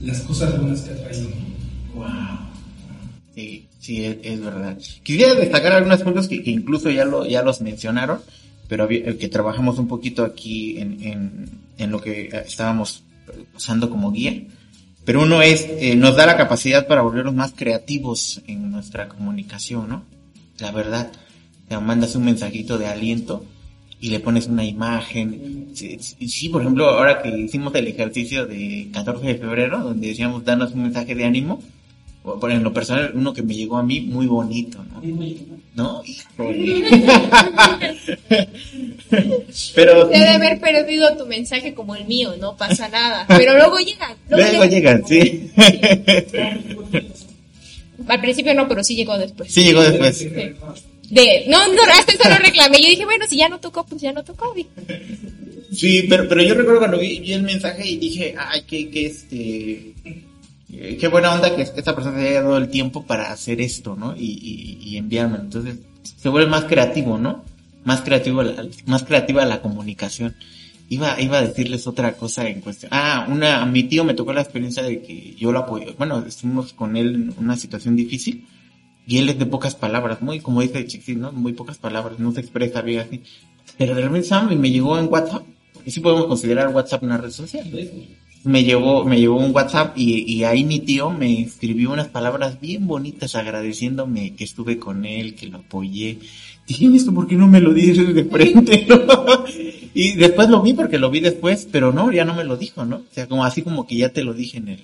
las 0.00 0.20
cosas 0.22 0.58
buenas 0.58 0.80
que 0.80 0.92
ha 0.92 0.96
traído. 0.96 1.28
Wow. 1.94 2.06
Sí, 3.34 3.66
sí, 3.78 4.04
es, 4.04 4.16
es 4.22 4.40
verdad. 4.40 4.78
Quisiera 5.02 5.34
destacar 5.34 5.72
algunas 5.72 6.02
cosas 6.02 6.26
que, 6.26 6.42
que 6.42 6.50
incluso 6.50 6.90
ya 6.90 7.04
lo, 7.04 7.26
ya 7.26 7.42
los 7.42 7.60
mencionaron, 7.60 8.20
pero 8.68 8.90
eh, 8.90 9.18
que 9.18 9.28
trabajamos 9.28 9.78
un 9.78 9.88
poquito 9.88 10.24
aquí 10.24 10.78
en, 10.78 11.02
en, 11.02 11.50
en 11.76 11.90
lo 11.90 12.00
que 12.00 12.22
eh, 12.22 12.42
estábamos 12.46 13.02
usando 13.54 13.90
como 13.90 14.10
guía. 14.10 14.42
Pero 15.04 15.22
uno 15.22 15.42
es, 15.42 15.66
eh, 15.68 15.96
nos 15.96 16.16
da 16.16 16.26
la 16.26 16.36
capacidad 16.36 16.86
para 16.86 17.02
volvernos 17.02 17.34
más 17.34 17.52
creativos 17.52 18.42
en 18.46 18.70
nuestra 18.70 19.08
comunicación, 19.08 19.88
¿no? 19.88 20.04
La 20.58 20.72
verdad, 20.72 21.10
te 21.68 21.78
mandas 21.78 22.14
un 22.16 22.24
mensajito 22.24 22.78
de 22.78 22.86
aliento 22.86 23.44
y 24.00 24.10
le 24.10 24.20
pones 24.20 24.46
una 24.46 24.64
imagen. 24.64 25.70
Sí, 25.74 26.48
por 26.48 26.62
ejemplo, 26.62 26.90
ahora 26.90 27.22
que 27.22 27.36
hicimos 27.38 27.74
el 27.74 27.88
ejercicio 27.88 28.46
de 28.46 28.88
14 28.92 29.26
de 29.26 29.34
febrero, 29.36 29.80
donde 29.80 30.08
decíamos 30.08 30.44
darnos 30.44 30.72
un 30.72 30.82
mensaje 30.82 31.14
de 31.14 31.24
ánimo, 31.24 31.62
por 32.22 32.50
en 32.50 32.62
lo 32.62 32.72
personal, 32.72 33.12
uno 33.14 33.32
que 33.32 33.42
me 33.42 33.54
llegó 33.54 33.78
a 33.78 33.82
mí 33.82 34.02
muy 34.02 34.26
bonito, 34.26 34.84
¿no? 34.84 35.00
¿No? 35.74 36.02
Pero 39.74 40.06
Debe 40.06 40.28
haber 40.28 40.60
perdido 40.60 41.16
tu 41.16 41.26
mensaje 41.26 41.74
como 41.74 41.96
el 41.96 42.04
mío, 42.06 42.34
no 42.38 42.56
pasa 42.56 42.88
nada. 42.88 43.26
Pero 43.28 43.56
luego 43.56 43.78
llegan. 43.78 44.16
Luego 44.28 44.50
luego 44.50 44.64
llegan. 44.64 45.02
llegan, 45.02 45.08
sí. 45.08 45.50
Al 48.06 48.20
principio 48.20 48.54
no, 48.54 48.68
pero 48.68 48.82
sí 48.82 48.96
llegó 48.96 49.18
después. 49.18 49.52
Sí 49.52 49.64
llegó 49.64 49.82
después. 49.82 50.18
De, 51.10 51.44
no, 51.48 51.66
no, 51.68 51.82
hasta 51.98 52.12
eso 52.12 52.28
lo 52.28 52.36
reclamé. 52.36 52.80
Yo 52.80 52.88
dije, 52.88 53.04
bueno, 53.04 53.26
si 53.28 53.36
ya 53.36 53.48
no 53.48 53.58
tocó, 53.58 53.84
pues 53.84 54.00
ya 54.00 54.12
no 54.12 54.22
tocó. 54.24 54.54
Sí, 55.72 56.06
pero, 56.08 56.28
pero 56.28 56.42
yo 56.42 56.54
recuerdo 56.54 56.78
cuando 56.80 56.98
vi, 56.98 57.20
vi 57.20 57.32
el 57.32 57.42
mensaje 57.42 57.88
y 57.88 57.96
dije, 57.96 58.34
ay, 58.38 58.62
que, 58.62 58.90
que 58.90 59.06
este, 59.06 59.94
eh, 60.72 60.96
qué 60.98 61.08
buena 61.08 61.34
onda 61.34 61.54
que 61.54 61.62
esta 61.62 61.94
persona 61.94 62.18
se 62.20 62.28
haya 62.28 62.42
dado 62.42 62.56
el 62.56 62.68
tiempo 62.68 63.04
para 63.04 63.32
hacer 63.32 63.60
esto, 63.60 63.96
¿no? 63.96 64.16
Y, 64.16 64.24
y, 64.24 64.88
y 64.88 64.96
enviarme. 64.96 65.38
Entonces, 65.38 65.76
se 66.20 66.28
vuelve 66.28 66.50
más 66.50 66.64
creativo, 66.64 67.18
¿no? 67.18 67.44
Más 67.84 68.00
creativo, 68.02 68.42
la- 68.42 68.66
más 68.86 69.04
creativa 69.04 69.44
la 69.44 69.62
comunicación. 69.62 70.34
Iba, 70.88 71.20
iba 71.20 71.38
a 71.38 71.42
decirles 71.42 71.86
otra 71.86 72.14
cosa 72.14 72.48
en 72.48 72.60
cuestión. 72.60 72.90
Ah, 72.92 73.26
una, 73.30 73.62
a 73.62 73.66
mi 73.66 73.84
tío 73.84 74.02
me 74.04 74.14
tocó 74.14 74.32
la 74.32 74.40
experiencia 74.40 74.82
de 74.82 75.00
que 75.02 75.34
yo 75.38 75.52
lo 75.52 75.60
apoyo. 75.60 75.94
Bueno, 75.96 76.24
estuvimos 76.26 76.72
con 76.72 76.96
él 76.96 77.14
en 77.14 77.34
una 77.38 77.56
situación 77.56 77.94
difícil 77.94 78.44
y 79.06 79.18
él 79.18 79.28
es 79.28 79.38
de 79.38 79.46
pocas 79.46 79.76
palabras, 79.76 80.20
muy, 80.20 80.40
como 80.40 80.60
dice 80.62 80.84
Chiquis, 80.86 81.16
¿no? 81.16 81.30
Muy 81.32 81.52
pocas 81.52 81.78
palabras, 81.78 82.18
no 82.18 82.32
se 82.32 82.40
expresa 82.40 82.82
bien 82.82 83.00
así. 83.00 83.22
Pero 83.78 83.94
de 83.94 84.02
repente, 84.02 84.26
Sam, 84.26 84.52
me 84.58 84.70
llegó 84.70 84.98
en 84.98 85.06
WhatsApp, 85.08 85.42
y 85.86 85.90
sí 85.92 86.00
podemos 86.00 86.26
considerar 86.26 86.68
WhatsApp 86.74 87.02
una 87.04 87.16
red 87.18 87.30
social. 87.30 87.66
Me 88.42 88.64
llevó, 88.64 89.04
me 89.04 89.20
llevó 89.20 89.36
un 89.36 89.54
WhatsApp 89.54 89.96
y, 89.98 90.22
y 90.32 90.44
ahí 90.44 90.64
mi 90.64 90.80
tío 90.80 91.10
me 91.10 91.42
escribió 91.42 91.92
unas 91.92 92.08
palabras 92.08 92.58
bien 92.60 92.86
bonitas 92.86 93.34
agradeciéndome 93.34 94.34
que 94.34 94.44
estuve 94.44 94.78
con 94.78 95.04
él, 95.04 95.34
que 95.34 95.46
lo 95.46 95.58
apoyé. 95.58 96.18
Dije, 96.70 96.84
"¿Y 96.84 96.96
esto 96.96 97.12
por 97.12 97.26
qué 97.26 97.34
no 97.34 97.48
me 97.48 97.60
lo 97.60 97.74
dices 97.74 98.14
de 98.14 98.24
frente? 98.24 98.86
no?" 98.88 99.44
y 99.92 100.12
después 100.14 100.48
lo 100.48 100.62
vi 100.62 100.72
porque 100.72 100.98
lo 100.98 101.10
vi 101.10 101.18
después, 101.18 101.66
pero 101.70 101.92
no, 101.92 102.12
ya 102.12 102.24
no 102.24 102.34
me 102.34 102.44
lo 102.44 102.56
dijo, 102.56 102.84
¿no? 102.84 102.96
O 102.96 103.14
sea, 103.14 103.26
como 103.26 103.44
así 103.44 103.62
como 103.62 103.88
que 103.88 103.96
ya 103.96 104.10
te 104.10 104.22
lo 104.22 104.34
dije 104.34 104.58
en 104.58 104.68
el, 104.68 104.80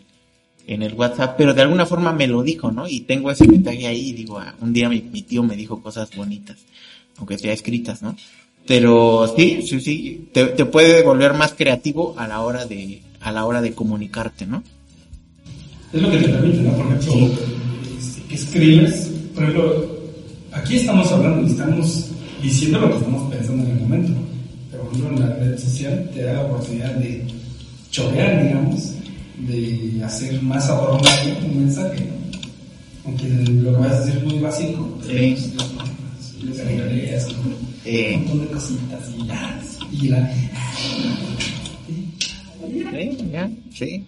en 0.67 0.83
el 0.83 0.95
WhatsApp, 0.95 1.37
pero 1.39 1.55
de 1.55 1.63
alguna 1.63 1.87
forma 1.87 2.13
me 2.13 2.27
lo 2.27 2.43
dijo, 2.43 2.73
¿no? 2.73 2.89
Y 2.89 3.03
tengo 3.03 3.31
ese 3.31 3.47
mensaje 3.47 3.87
ahí 3.87 4.09
y 4.09 4.13
digo, 4.15 4.41
ah, 4.41 4.57
un 4.61 4.73
día 4.73 4.89
mi, 4.89 5.01
mi 5.01 5.23
tío 5.23 5.45
me 5.45 5.55
dijo 5.55 5.81
cosas 5.81 6.11
bonitas, 6.17 6.57
aunque 7.19 7.39
sea 7.39 7.53
escritas, 7.53 8.03
¿no? 8.03 8.17
Pero 8.67 9.33
sí, 9.37 9.63
sí, 9.63 9.81
sí, 9.81 10.29
te, 10.33 10.47
te 10.47 10.65
puede 10.65 11.05
volver 11.05 11.35
más 11.35 11.55
creativo 11.55 12.17
a 12.19 12.27
la 12.27 12.41
hora 12.41 12.67
de, 12.67 13.01
a 13.21 13.31
la 13.31 13.45
hora 13.45 13.63
de 13.63 13.75
comunicarte, 13.75 14.45
¿no? 14.45 14.65
Es 15.93 16.03
lo 16.03 16.11
que 16.11 16.19
te 16.19 16.29
permite, 16.29 16.63
¿no? 16.63 16.73
Por 16.73 16.87
ejemplo, 16.87 17.15
este, 17.97 18.23
que 18.23 18.35
escribes, 18.35 19.13
por 19.35 19.45
ejemplo, 19.45 19.96
aquí 20.57 20.77
estamos 20.77 21.11
hablando 21.13 21.47
y 21.47 21.51
estamos 21.51 22.11
diciendo 22.43 22.81
lo 22.81 22.91
que 22.91 22.97
estamos 22.97 23.33
pensando 23.33 23.65
en 23.65 23.71
el 23.71 23.81
momento. 23.81 24.13
Pero, 24.71 24.85
por 24.85 24.93
ejemplo, 24.93 25.17
en 25.17 25.29
la 25.29 25.37
red 25.37 25.59
social 25.59 26.11
te 26.13 26.23
da 26.23 26.33
la 26.35 26.43
oportunidad 26.45 26.95
de 26.97 27.25
chorear, 27.91 28.43
digamos, 28.43 28.93
de 29.39 30.03
hacer 30.05 30.43
más 30.43 30.69
adornado 30.69 31.07
un 31.45 31.65
mensaje, 31.65 32.01
¿no? 32.01 32.17
Aunque 33.05 33.29
lo 33.29 33.73
que 33.73 33.79
vas 33.79 33.93
a 33.93 34.01
decir 34.01 34.17
es 34.17 34.25
muy 34.25 34.39
básico. 34.39 34.99
Sí. 35.07 35.37
Eh, 37.85 38.17
un 38.17 38.23
montón 38.23 38.41
de 38.41 38.47
cositas 38.53 39.01
y 39.17 39.27
ya. 39.27 39.61
Y 39.93 40.09
la, 40.09 40.35
sí, 42.91 43.19
ya, 43.33 43.51
sí. 43.73 44.05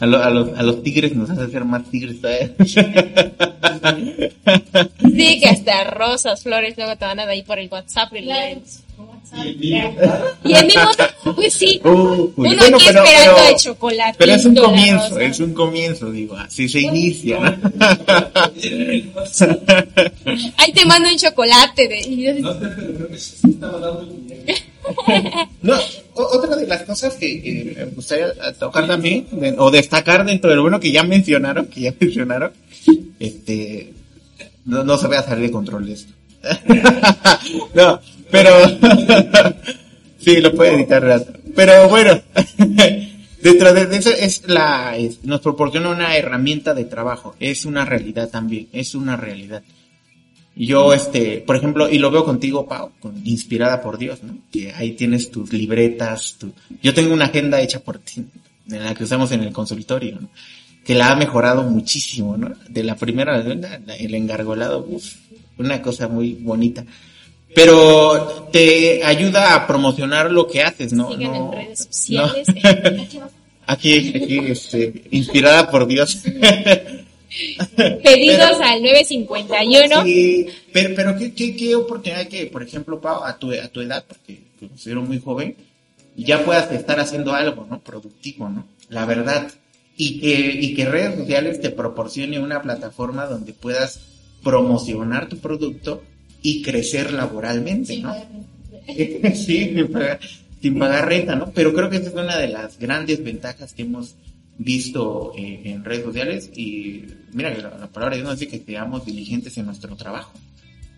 A, 0.00 0.06
lo- 0.06 0.22
a 0.22 0.30
los, 0.30 0.56
a 0.58 0.62
los 0.62 0.82
tigres 0.82 1.14
nos 1.16 1.28
hace 1.30 1.50
ser 1.50 1.64
más 1.64 1.84
tigres 1.90 2.20
todavía. 2.20 2.52
Sí, 5.18 5.40
que 5.40 5.48
hasta 5.48 5.84
rosas, 5.84 6.42
flores, 6.42 6.74
luego 6.76 6.96
te 6.96 7.04
van 7.04 7.18
a 7.18 7.22
dar 7.22 7.30
ahí 7.32 7.42
por 7.42 7.58
el 7.58 7.68
WhatsApp. 7.68 8.12
Y, 8.14 8.22
Claro. 8.24 8.60
y 10.44 10.52
el 10.54 10.66
mismo, 10.66 10.88
pues 11.34 11.52
sí. 11.52 11.80
Uh, 11.84 11.88
Uno 11.88 12.32
bueno, 12.36 12.62
aquí 12.76 12.84
pero- 12.86 13.04
esperando 13.04 13.34
pero- 13.36 13.48
el 13.48 13.56
chocolate. 13.56 14.14
Pero 14.18 14.32
es 14.34 14.44
un 14.46 14.54
comienzo, 14.56 15.18
es 15.20 15.40
un 15.40 15.52
comienzo, 15.54 16.10
digo, 16.10 16.36
así 16.36 16.68
se 16.68 16.80
inicia, 16.80 17.38
¿no? 17.40 17.56
Ahí 20.56 20.72
te 20.72 20.84
mando 20.86 21.08
un 21.10 21.16
chocolate. 21.18 21.88
De, 21.88 22.00
y 22.00 22.22
yo- 22.22 22.34
no 22.34 22.52
sé, 22.54 22.58
pero 22.76 22.94
creo 22.94 23.08
que 23.08 23.18
sí 23.18 23.36
estaba 23.50 23.78
dando 23.78 24.06
bien. 24.26 24.44
No, 25.62 25.74
otra 26.14 26.56
de 26.56 26.66
las 26.66 26.82
cosas 26.82 27.14
que, 27.14 27.42
que 27.42 27.74
me 27.76 27.84
gustaría 27.86 28.32
tocar 28.58 28.86
también, 28.86 29.26
o 29.58 29.70
destacar 29.70 30.24
dentro 30.24 30.50
de 30.50 30.56
lo 30.56 30.62
bueno 30.62 30.80
que 30.80 30.92
ya 30.92 31.02
mencionaron, 31.02 31.66
que 31.66 31.82
ya 31.82 31.94
mencionaron, 32.00 32.52
este, 33.18 33.92
no, 34.64 34.98
se 34.98 35.06
vaya 35.06 35.20
a 35.20 35.24
salir 35.24 35.46
de 35.46 35.52
control 35.52 35.88
esto. 35.88 36.12
no, 37.74 38.00
pero, 38.30 38.50
sí, 40.18 40.40
lo 40.40 40.52
puede 40.52 40.74
editar. 40.74 41.26
Pero 41.54 41.88
bueno, 41.88 42.20
dentro 43.42 43.72
de 43.74 43.96
eso 43.96 44.10
es 44.10 44.46
la, 44.46 44.96
nos 45.22 45.40
proporciona 45.40 45.90
una 45.90 46.16
herramienta 46.16 46.74
de 46.74 46.84
trabajo, 46.84 47.34
es 47.40 47.64
una 47.64 47.84
realidad 47.84 48.28
también, 48.28 48.68
es 48.72 48.94
una 48.94 49.16
realidad. 49.16 49.62
Yo, 50.58 50.92
este, 50.92 51.38
por 51.46 51.54
ejemplo, 51.56 51.88
y 51.88 51.98
lo 51.98 52.10
veo 52.10 52.24
contigo, 52.24 52.66
Pau, 52.66 52.90
con- 53.00 53.20
inspirada 53.24 53.80
por 53.80 53.96
Dios, 53.96 54.22
¿no? 54.24 54.36
Que 54.50 54.72
ahí 54.72 54.92
tienes 54.92 55.30
tus 55.30 55.52
libretas, 55.52 56.34
tu... 56.38 56.52
Yo 56.82 56.92
tengo 56.94 57.14
una 57.14 57.26
agenda 57.26 57.60
hecha 57.60 57.78
por 57.80 57.98
ti, 58.00 58.24
en 58.70 58.84
la 58.84 58.92
que 58.94 59.04
usamos 59.04 59.30
en 59.32 59.42
el 59.44 59.52
consultorio, 59.52 60.18
¿no? 60.20 60.28
Que 60.84 60.94
la 60.94 61.10
ha 61.12 61.16
mejorado 61.16 61.62
muchísimo, 61.62 62.36
¿no? 62.36 62.52
De 62.68 62.82
la 62.82 62.96
primera, 62.96 63.38
la- 63.42 63.78
la- 63.86 63.96
el 63.96 64.14
engargolado, 64.14 64.84
uf, 64.88 65.04
una 65.58 65.80
cosa 65.80 66.08
muy 66.08 66.32
bonita. 66.34 66.84
Pero 67.54 68.48
te 68.52 69.02
ayuda 69.04 69.54
a 69.54 69.66
promocionar 69.66 70.30
lo 70.30 70.46
que 70.46 70.62
haces, 70.62 70.92
¿no? 70.92 71.08
Sigan 71.16 71.32
No- 71.32 71.52
en 71.52 71.52
redes 71.52 71.80
no. 71.80 72.26
sociales. 72.28 72.46
Aquí, 73.70 74.12
aquí, 74.16 74.38
este, 74.46 75.04
inspirada 75.10 75.70
por 75.70 75.86
Dios. 75.86 76.22
Pedidos 77.76 78.56
Pero- 78.58 78.64
al 78.64 78.82
951. 78.82 80.04
Sí, 80.04 80.46
pero, 80.72 80.94
pero 80.94 81.16
¿qué, 81.18 81.32
qué, 81.32 81.56
qué 81.56 81.74
oportunidad 81.74 82.26
que, 82.28 82.46
por 82.46 82.62
ejemplo, 82.62 83.00
Pau, 83.00 83.24
a 83.24 83.38
tu, 83.38 83.52
a 83.52 83.68
tu 83.68 83.80
edad, 83.80 84.04
porque 84.06 84.40
te 84.58 84.68
considero 84.68 85.02
muy 85.02 85.18
joven, 85.20 85.56
ya 86.16 86.44
puedas 86.44 86.70
estar 86.72 86.98
haciendo 87.00 87.34
algo, 87.34 87.66
¿no? 87.68 87.80
Productivo, 87.80 88.48
¿no? 88.48 88.66
La 88.88 89.04
verdad. 89.04 89.50
Y 89.96 90.20
que, 90.20 90.58
y 90.60 90.74
que 90.74 90.84
redes 90.84 91.18
sociales 91.18 91.60
te 91.60 91.70
proporcione 91.70 92.38
una 92.38 92.62
plataforma 92.62 93.26
donde 93.26 93.52
puedas 93.52 94.00
promocionar 94.42 95.28
tu 95.28 95.38
producto 95.38 96.02
y 96.40 96.62
crecer 96.62 97.12
laboralmente, 97.12 97.98
¿no? 97.98 98.14
sí, 99.34 99.74
sin 100.62 100.78
pagar 100.78 101.08
renta, 101.08 101.36
¿no? 101.36 101.50
Pero 101.52 101.74
creo 101.74 101.90
que 101.90 101.96
esa 101.96 102.08
es 102.08 102.14
una 102.14 102.36
de 102.36 102.48
las 102.48 102.78
grandes 102.78 103.22
ventajas 103.22 103.72
que 103.72 103.82
hemos 103.82 104.14
visto 104.58 105.32
eh, 105.36 105.62
en 105.64 105.84
redes 105.84 106.04
sociales 106.04 106.50
y 106.56 107.04
mira, 107.32 107.50
la, 107.56 107.78
la 107.78 107.86
palabra 107.86 108.16
de 108.16 108.22
Dios 108.22 108.30
nos 108.30 108.38
dice 108.40 108.58
que 108.58 108.64
seamos 108.64 109.06
diligentes 109.06 109.56
en 109.56 109.66
nuestro 109.66 109.94
trabajo. 109.96 110.32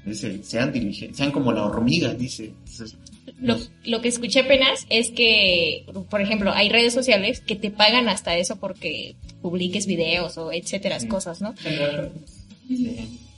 Dice, 0.05 0.43
sean 0.43 0.73
diligentes, 0.73 1.19
sean 1.19 1.31
como 1.31 1.53
la 1.53 1.65
hormiga, 1.67 2.15
dice. 2.15 2.47
Entonces, 2.67 2.97
Lo, 3.39 3.59
lo 3.85 4.01
que 4.01 4.09
escuché 4.09 4.41
apenas 4.41 4.87
es 4.89 5.11
que, 5.11 5.85
por 6.09 6.23
ejemplo, 6.23 6.53
hay 6.53 6.71
redes 6.71 6.95
sociales 6.95 7.41
que 7.41 7.55
te 7.55 7.71
pagan 7.71 8.09
hasta 8.09 8.35
eso 8.39 8.57
porque 8.57 9.15
publiques 9.43 9.87
videos 9.87 10.39
o 10.39 10.53
etcétera, 10.53 10.99
Sí. 11.01 11.07
cosas, 11.09 11.43
¿no? 11.43 11.55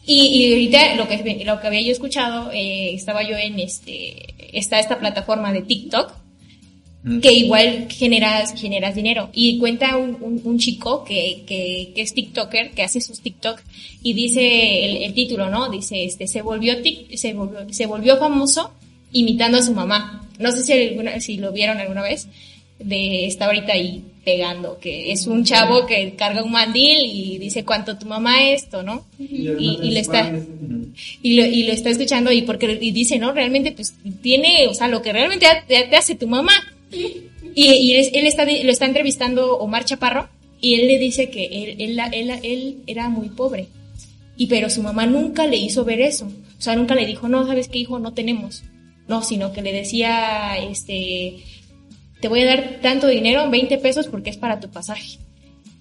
Y, 0.04 0.26
y 0.26 0.52
ahorita 0.52 0.96
lo 0.96 1.08
que, 1.08 1.44
lo 1.44 1.60
que 1.60 1.66
había 1.66 1.80
yo 1.82 1.92
escuchado, 1.92 2.50
eh, 2.52 2.92
estaba 2.94 3.22
yo 3.28 3.36
en 3.36 3.58
este, 3.60 4.34
está 4.56 4.80
esta 4.80 4.98
plataforma 4.98 5.52
de 5.52 5.62
TikTok, 5.62 6.12
que 7.20 7.32
igual 7.32 7.88
generas, 7.90 8.54
generas 8.60 8.94
dinero. 8.94 9.30
Y 9.32 9.58
cuenta 9.58 9.96
un, 9.96 10.16
un, 10.20 10.40
un 10.44 10.58
chico 10.58 11.02
que, 11.02 11.42
que, 11.46 11.90
que 11.94 12.02
es 12.02 12.14
TikToker, 12.14 12.70
que 12.70 12.82
hace 12.82 13.00
sus 13.00 13.20
TikTok, 13.20 13.60
y 14.02 14.12
dice 14.12 14.84
el, 14.84 15.02
el 15.02 15.14
título, 15.14 15.50
¿no? 15.50 15.68
Dice, 15.68 16.04
este, 16.04 16.26
se 16.28 16.42
volvió, 16.42 16.74
tic- 16.80 17.16
se 17.16 17.34
volvió, 17.34 17.66
se 17.72 17.86
volvió 17.86 18.18
famoso 18.18 18.72
imitando 19.12 19.58
a 19.58 19.62
su 19.62 19.72
mamá. 19.72 20.28
No 20.38 20.52
sé 20.52 20.62
si 20.62 20.72
alguna, 20.72 21.20
si 21.20 21.36
lo 21.38 21.52
vieron 21.52 21.78
alguna 21.78 22.02
vez, 22.02 22.28
de, 22.78 23.26
está 23.26 23.46
ahorita 23.46 23.72
ahí 23.72 24.02
pegando, 24.24 24.78
que 24.78 25.10
es 25.10 25.26
un 25.26 25.42
chavo 25.44 25.84
que 25.86 26.14
carga 26.14 26.44
un 26.44 26.52
mandil 26.52 27.00
y 27.04 27.38
dice 27.38 27.64
cuánto 27.64 27.98
tu 27.98 28.06
mamá 28.06 28.50
esto, 28.50 28.84
¿no? 28.84 29.04
Y, 29.18 29.78
y 29.82 29.90
le 29.90 29.98
está, 30.00 30.32
y 31.22 31.34
lo, 31.34 31.44
y 31.44 31.64
lo 31.64 31.72
está 31.72 31.90
escuchando 31.90 32.30
y 32.30 32.42
porque 32.42 32.78
y 32.80 32.92
dice, 32.92 33.18
no, 33.18 33.32
realmente 33.32 33.72
pues 33.72 33.94
tiene, 34.22 34.68
o 34.68 34.74
sea, 34.74 34.86
lo 34.86 35.02
que 35.02 35.12
realmente 35.12 35.46
te, 35.66 35.82
te 35.82 35.96
hace 35.96 36.14
tu 36.14 36.28
mamá. 36.28 36.52
Y, 37.54 37.94
es- 37.94 38.10
él 38.14 38.26
está, 38.26 38.44
lo 38.44 38.70
está 38.70 38.86
entrevistando 38.86 39.56
Omar 39.58 39.84
Chaparro 39.84 40.28
y 40.60 40.74
él 40.74 40.86
le 40.86 40.98
dice 40.98 41.30
que 41.30 41.44
él, 41.46 41.76
él, 41.80 42.00
él, 42.12 42.30
él 42.42 42.76
era 42.86 43.08
muy 43.08 43.28
pobre. 43.28 43.68
Y 44.36 44.46
pero 44.46 44.70
su 44.70 44.82
mamá 44.82 45.06
nunca 45.06 45.46
le 45.46 45.56
hizo 45.56 45.84
ver 45.84 46.00
eso. 46.00 46.26
O 46.26 46.62
sea, 46.62 46.76
nunca 46.76 46.94
le 46.94 47.06
dijo, 47.06 47.28
no, 47.28 47.46
¿sabes 47.46 47.68
qué, 47.68 47.78
hijo? 47.78 47.98
No 47.98 48.14
tenemos. 48.14 48.62
No, 49.08 49.22
sino 49.22 49.52
que 49.52 49.62
le 49.62 49.72
decía, 49.72 50.56
este, 50.58 51.42
te 52.20 52.28
voy 52.28 52.40
a 52.40 52.46
dar 52.46 52.78
tanto 52.80 53.08
dinero, 53.08 53.50
20 53.50 53.78
pesos, 53.78 54.06
porque 54.06 54.30
es 54.30 54.36
para 54.36 54.60
tu 54.60 54.70
pasaje. 54.70 55.18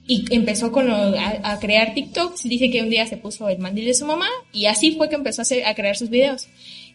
Y 0.08 0.26
empezó 0.34 0.72
con 0.72 0.90
a, 0.90 1.60
crear 1.60 1.94
TikToks. 1.94 2.44
Dice 2.44 2.72
que 2.72 2.82
un 2.82 2.90
día 2.90 3.06
se 3.06 3.18
puso 3.18 3.48
el 3.48 3.60
mandil 3.60 3.86
de 3.86 3.94
su 3.94 4.06
mamá 4.06 4.28
y 4.52 4.66
así 4.66 4.94
fue 4.94 5.08
que 5.08 5.16
empezó 5.16 5.44
a 5.44 5.76
crear 5.76 5.96
sus 5.96 6.10
videos. 6.10 6.48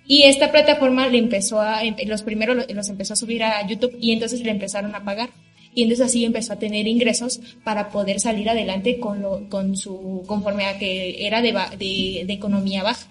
Y 0.09 0.23
esta 0.25 0.53
plataforma 0.53 1.09
le 1.09 1.19
empezó 1.19 1.61
a, 1.61 1.81
los 2.07 2.23
primeros 2.23 2.57
lo- 2.57 2.75
los 2.75 2.89
empezó 2.89 3.15
a 3.15 3.17
subir 3.17 3.43
a 3.43 3.67
YouTube 3.67 3.97
y 4.01 4.13
entonces 4.13 4.41
le 4.43 4.51
empezaron 4.51 4.95
a 4.95 5.05
pagar. 5.05 5.31
Y 5.75 5.83
entonces 5.83 6.07
así 6.07 6.25
empezó 6.25 6.55
a 6.55 6.59
tener 6.59 6.87
ingresos 6.87 7.41
para 7.65 7.91
poder 7.91 8.19
salir 8.21 8.49
adelante 8.49 8.99
con 8.99 9.21
lo, 9.21 9.49
con 9.51 9.77
su, 9.77 10.23
conforme 10.27 10.65
a 10.67 10.79
que 10.79 11.27
era 11.27 11.43
de, 11.43 11.53
de, 11.53 12.25
de 12.27 12.33
economía 12.33 12.83
baja. 12.83 13.07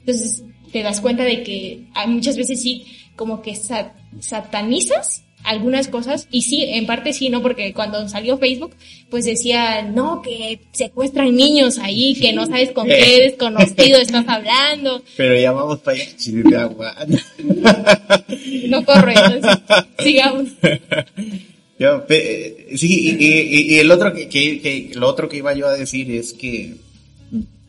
Entonces 0.00 0.44
te 0.70 0.82
das 0.82 1.00
cuenta 1.00 1.24
de 1.24 1.42
que 1.42 1.84
muchas 2.06 2.36
veces 2.36 2.60
sí, 2.62 2.84
como 3.16 3.42
que 3.42 3.56
sa- 3.56 3.94
satanizas 4.20 5.24
algunas 5.44 5.88
cosas 5.88 6.26
y 6.30 6.42
sí, 6.42 6.64
en 6.64 6.84
parte 6.86 7.12
sí, 7.12 7.30
¿no? 7.30 7.40
Porque 7.42 7.72
cuando 7.72 8.06
salió 8.08 8.36
Facebook, 8.38 8.72
pues 9.10 9.24
decía, 9.24 9.82
no, 9.82 10.20
que 10.22 10.60
secuestran 10.72 11.34
niños 11.34 11.78
ahí, 11.78 12.14
que 12.20 12.32
no 12.32 12.46
sabes 12.46 12.72
con 12.72 12.86
qué 12.86 13.20
desconocido 13.22 13.98
estás 13.98 14.26
hablando. 14.28 15.02
Pero 15.16 15.38
ya 15.40 15.52
vamos 15.52 15.78
para 15.78 15.96
allá, 15.96 16.16
chile 16.16 16.42
de 16.48 16.56
agua. 16.56 16.94
No 18.68 18.84
corro, 18.84 19.10
entonces, 19.10 19.58
sigamos. 19.98 20.48
Yo, 21.78 22.04
sí, 22.76 23.16
y, 23.18 23.24
y- 23.24 23.74
y 23.74 23.78
el 23.78 23.90
otro 23.90 24.12
que, 24.12 24.28
que- 24.28 24.60
que- 24.60 24.90
lo 24.94 25.08
otro 25.08 25.28
que 25.28 25.38
iba 25.38 25.54
yo 25.54 25.66
a 25.68 25.72
decir 25.72 26.10
es 26.10 26.32
que 26.34 26.74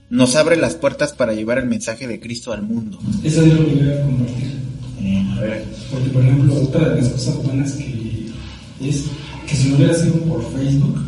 nos 0.09 0.35
abre 0.35 0.57
las 0.57 0.75
puertas 0.75 1.13
para 1.13 1.33
llevar 1.33 1.59
el 1.59 1.67
mensaje 1.67 2.07
de 2.07 2.19
Cristo 2.19 2.51
al 2.51 2.63
mundo. 2.63 2.99
Eso 3.23 3.41
es 3.45 3.53
lo 3.53 3.65
que 3.65 3.75
voy 3.75 3.89
a 3.91 4.01
compartir. 4.01 4.58
Porque, 5.91 6.09
por 6.09 6.23
ejemplo, 6.23 6.61
otra 6.61 6.89
de 6.89 7.01
las 7.01 7.09
cosas 7.09 7.43
buenas 7.43 7.71
que 7.73 8.29
es 8.81 9.05
que 9.47 9.55
si 9.55 9.69
no 9.69 9.77
hubiera 9.77 9.93
sido 9.93 10.13
por 10.21 10.43
Facebook, 10.53 10.99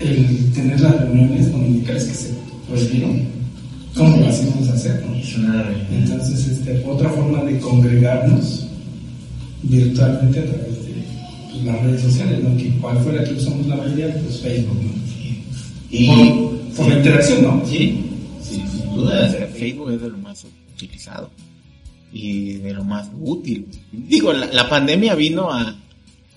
el 0.00 0.52
tener 0.52 0.80
las 0.80 1.00
reuniones 1.00 1.50
dominicales 1.50 2.04
que 2.04 2.14
se 2.14 2.34
prohibieron, 2.68 3.22
¿cómo 3.94 4.16
las 4.18 4.42
íbamos 4.42 4.68
a 4.68 4.74
hacer? 4.74 5.04
no? 5.04 5.14
Entonces, 5.90 6.46
este, 6.48 6.84
otra 6.86 7.08
forma 7.10 7.42
de 7.44 7.58
congregarnos 7.58 8.66
virtualmente 9.62 10.40
a 10.40 10.44
través 10.44 10.86
de 10.86 10.94
pues, 11.50 11.64
las 11.64 11.82
redes 11.82 12.02
sociales, 12.02 12.42
¿no? 12.42 12.56
Que 12.56 12.70
cuál 12.80 12.98
fue 12.98 13.14
la 13.14 13.24
que 13.24 13.34
usamos 13.34 13.66
la 13.66 13.76
mayoría, 13.76 14.14
pues 14.22 14.40
Facebook, 14.40 14.82
¿no? 14.82 14.92
Y 15.90 16.06
por, 16.06 16.60
por 16.76 16.88
la 16.88 16.96
interacción, 16.96 17.42
¿no? 17.42 17.62
sí, 17.66 18.04
sí, 18.42 18.62
sin 18.70 18.94
duda, 18.94 19.26
o 19.26 19.30
sea, 19.30 19.46
Facebook 19.46 19.92
es 19.92 20.00
de 20.00 20.10
lo 20.10 20.18
más 20.18 20.44
utilizado 20.74 21.30
y 22.14 22.58
de 22.58 22.72
lo 22.72 22.84
más 22.84 23.10
útil. 23.20 23.66
Digo, 23.90 24.32
la, 24.32 24.46
la 24.46 24.68
pandemia 24.68 25.16
vino 25.16 25.50
a 25.50 25.76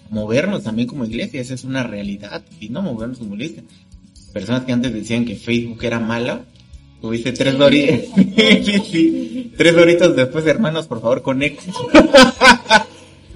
movernos 0.09 0.63
también 0.63 0.88
como 0.88 1.05
iglesia, 1.05 1.39
esa 1.39 1.53
es 1.53 1.63
una 1.63 1.84
realidad, 1.84 2.43
vino 2.59 2.80
a 2.80 2.82
movernos 2.82 3.19
como 3.19 3.36
iglesia. 3.36 3.63
Personas 4.34 4.65
que 4.65 4.71
antes 4.71 4.91
decían 4.91 5.23
que 5.23 5.36
Facebook 5.36 5.84
era 5.84 5.99
mala, 5.99 6.45
tuviste 6.99 7.32
tres 7.32 7.59
doritos, 7.59 8.09
sí, 8.15 8.82
sí, 8.91 9.53
tres 9.55 9.75
doritos 9.75 10.15
después, 10.15 10.47
hermanos, 10.47 10.88
por 10.88 10.99
favor, 10.99 11.21
conecten. 11.21 11.71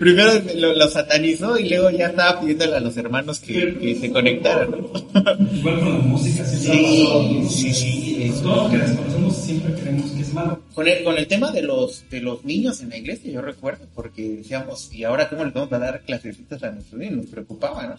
Primero 0.02 0.32
lo, 0.58 0.74
lo 0.74 0.88
satanizó 0.90 1.60
y 1.60 1.70
luego 1.70 1.92
ya 1.92 2.08
estaba 2.08 2.40
pidiéndole 2.42 2.76
a 2.76 2.80
los 2.80 2.98
hermanos 2.98 3.40
que, 3.40 3.78
que 3.80 3.96
se 3.96 4.12
conectaran. 4.12 4.70
Igual 4.74 5.80
con 5.80 5.90
la 5.94 6.00
música, 6.00 6.44
Sí, 6.44 7.08
sí, 7.48 7.72
sí, 7.72 8.18
es- 8.24 8.42
Todo 8.42 8.64
lo 8.64 8.70
que 8.72 8.78
desconocemos 8.80 9.38
siempre 9.38 9.74
creemos 9.76 10.10
que 10.10 10.22
es 10.22 10.34
malo. 10.34 10.64
Con 10.74 10.88
el, 10.88 11.04
con 11.04 11.18
el 11.20 11.28
tema 11.28 11.52
de 11.52 11.62
los, 11.62 12.04
de 12.10 12.20
los 12.20 12.44
niños 12.44 12.82
en 12.82 12.90
la 12.90 12.98
iglesia, 12.98 13.32
yo 13.32 13.42
recuerdo, 13.44 13.86
porque 13.94 14.28
decíamos, 14.38 14.92
¿y 14.92 15.04
ahora 15.04 15.30
cómo 15.30 15.44
les 15.46 15.54
vamos 15.54 15.72
a 15.72 15.78
dar 15.78 16.02
clasecitas 16.02 16.64
a 16.64 16.72
nuestros 16.72 17.00
niños? 17.00 17.18
Nos 17.18 17.26
preocupaba, 17.28 17.86
¿no? 17.86 17.96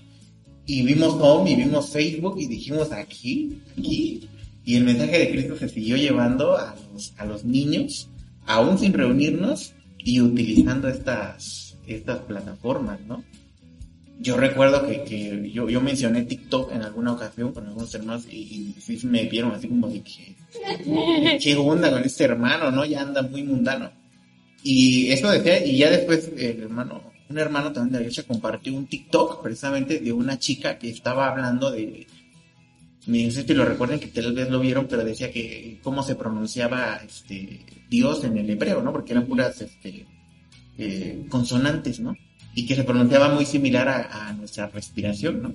Y 0.66 0.82
vimos 0.82 1.14
Home 1.20 1.52
y 1.52 1.54
vimos 1.54 1.90
Facebook 1.90 2.36
y 2.40 2.48
dijimos, 2.48 2.90
aquí, 2.90 3.58
aquí. 3.78 4.28
Y 4.64 4.74
el 4.76 4.82
mensaje 4.84 5.20
de 5.20 5.30
Cristo 5.30 5.56
se 5.56 5.68
siguió 5.68 5.96
llevando 5.96 6.56
a 6.56 6.74
los, 6.92 7.12
a 7.16 7.24
los 7.26 7.44
niños, 7.44 8.08
aún 8.46 8.76
sin 8.76 8.92
reunirnos 8.92 9.72
y 9.98 10.20
utilizando 10.20 10.88
estas, 10.88 11.61
estas 11.86 12.20
plataformas, 12.20 13.00
¿no? 13.02 13.24
Yo 14.20 14.36
recuerdo 14.36 14.86
que, 14.86 15.02
que 15.02 15.50
yo, 15.50 15.68
yo 15.68 15.80
mencioné 15.80 16.22
TikTok 16.22 16.72
en 16.72 16.82
alguna 16.82 17.12
ocasión 17.12 17.52
con 17.52 17.66
algunos 17.66 17.92
hermanos 17.94 18.26
y, 18.30 18.74
y 18.76 18.80
sí 18.80 19.04
me 19.06 19.24
vieron 19.24 19.52
así 19.52 19.68
como 19.68 19.88
de 19.88 20.02
que, 20.02 20.36
¿qué 21.42 21.56
onda 21.56 21.90
con 21.90 22.04
este 22.04 22.24
hermano, 22.24 22.70
no? 22.70 22.84
Ya 22.84 23.02
anda 23.02 23.22
muy 23.22 23.42
mundano. 23.42 23.90
Y 24.62 25.10
eso 25.10 25.30
decía, 25.30 25.64
y 25.64 25.78
ya 25.78 25.90
después 25.90 26.30
el 26.36 26.62
hermano, 26.62 27.02
un 27.28 27.38
hermano 27.38 27.72
también 27.72 27.92
de 27.92 27.98
la 27.98 28.02
iglesia 28.02 28.24
compartió 28.24 28.74
un 28.74 28.86
TikTok 28.86 29.42
precisamente 29.42 29.98
de 29.98 30.12
una 30.12 30.38
chica 30.38 30.78
que 30.78 30.90
estaba 30.90 31.28
hablando 31.28 31.72
de, 31.72 32.06
no 33.06 33.30
sé 33.32 33.42
si 33.42 33.54
lo 33.54 33.64
recuerden 33.64 33.98
que 33.98 34.06
tal 34.06 34.32
vez 34.32 34.48
lo 34.48 34.60
vieron, 34.60 34.86
pero 34.86 35.04
decía 35.04 35.32
que 35.32 35.80
cómo 35.82 36.04
se 36.04 36.14
pronunciaba 36.14 37.00
este 37.04 37.64
Dios 37.90 38.22
en 38.22 38.38
el 38.38 38.48
hebreo, 38.48 38.82
¿no? 38.82 38.92
Porque 38.92 39.12
eran 39.12 39.26
puras 39.26 39.60
este, 39.60 40.06
eh, 40.78 41.24
consonantes, 41.28 42.00
¿no? 42.00 42.16
Y 42.54 42.66
que 42.66 42.74
se 42.74 42.84
pronunciaba 42.84 43.34
muy 43.34 43.46
similar 43.46 43.88
a, 43.88 44.32
nuestra 44.32 44.68
respiración, 44.68 45.42
¿no? 45.42 45.54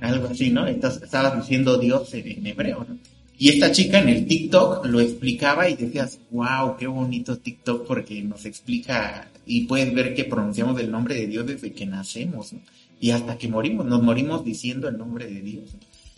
Algo 0.00 0.28
así, 0.28 0.50
¿no? 0.50 0.66
Entonces 0.66 1.02
estabas 1.02 1.36
diciendo 1.36 1.78
Dios 1.78 2.12
en, 2.14 2.46
hebreo, 2.46 2.86
¿no? 2.88 2.98
Y 3.38 3.50
esta 3.50 3.70
chica 3.70 3.98
en 3.98 4.08
el 4.08 4.26
TikTok 4.26 4.86
lo 4.86 5.00
explicaba 5.00 5.68
y 5.68 5.76
decías, 5.76 6.18
wow, 6.30 6.76
qué 6.78 6.86
bonito 6.86 7.36
TikTok 7.36 7.86
porque 7.86 8.22
nos 8.22 8.46
explica 8.46 9.28
y 9.44 9.66
puedes 9.66 9.92
ver 9.92 10.14
que 10.14 10.24
pronunciamos 10.24 10.80
el 10.80 10.90
nombre 10.90 11.14
de 11.16 11.26
Dios 11.26 11.46
desde 11.46 11.72
que 11.72 11.84
nacemos, 11.84 12.54
¿no? 12.54 12.60
Y 12.98 13.10
hasta 13.10 13.36
que 13.36 13.48
morimos, 13.48 13.84
nos 13.84 14.02
morimos 14.02 14.42
diciendo 14.44 14.88
el 14.88 14.96
nombre 14.96 15.26
de 15.26 15.40
Dios. 15.42 15.64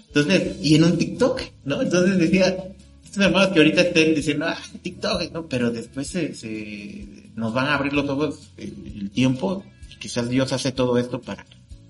Entonces, 0.06 0.56
y 0.62 0.76
en 0.76 0.84
un 0.84 0.96
TikTok, 0.96 1.42
¿no? 1.64 1.82
Entonces 1.82 2.18
decía, 2.18 2.56
estos 3.04 3.24
hermanos 3.24 3.48
que 3.48 3.58
ahorita 3.58 3.80
estén 3.82 4.14
diciendo, 4.14 4.46
ah, 4.46 4.58
TikTok, 4.82 5.32
¿no? 5.32 5.46
Pero 5.46 5.70
después 5.70 6.06
se, 6.06 6.34
se- 6.34 7.06
nos 7.38 7.54
van 7.54 7.66
a 7.68 7.74
abrir 7.74 7.92
los 7.92 8.08
ojos 8.08 8.50
el, 8.56 8.74
el 9.00 9.10
tiempo 9.10 9.62
y 9.94 9.98
quizás 9.98 10.28
Dios 10.28 10.52
hace 10.52 10.72
todo 10.72 10.98
esto 10.98 11.20
para 11.20 11.46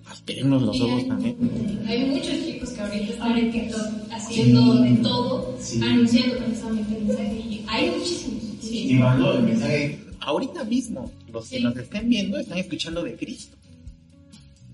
abrirnos 0.07 0.63
los 0.63 0.81
ojos 0.81 1.03
hay- 1.03 1.09
también. 1.09 1.37
Hay 1.87 2.05
muchos 2.07 2.35
chicos 2.47 2.71
que 2.71 2.81
ahorita 2.81 3.13
están 3.13 3.39
en 3.39 3.51
TikTok 3.53 3.87
haciendo 4.13 4.75
de 4.83 4.91
todo, 4.97 5.57
Sí. 5.61 5.81
anunciando 5.83 6.37
precisamente 6.39 6.97
el 6.99 7.05
mensaje. 7.05 7.35
Y 7.39 7.65
hay 7.69 7.91
muchísimos. 7.91 8.43
Sí. 8.61 8.95
mandó 8.95 9.33
el 9.39 9.43
mensaje. 9.45 9.99
ahorita 10.21 10.65
mismo, 10.65 11.11
los 11.33 11.49
que 11.49 11.61
nos 11.61 11.75
estén 11.77 12.09
viendo 12.11 12.39
están 12.39 12.59
escuchando 12.59 13.03
de 13.03 13.17
Cristo, 13.17 13.57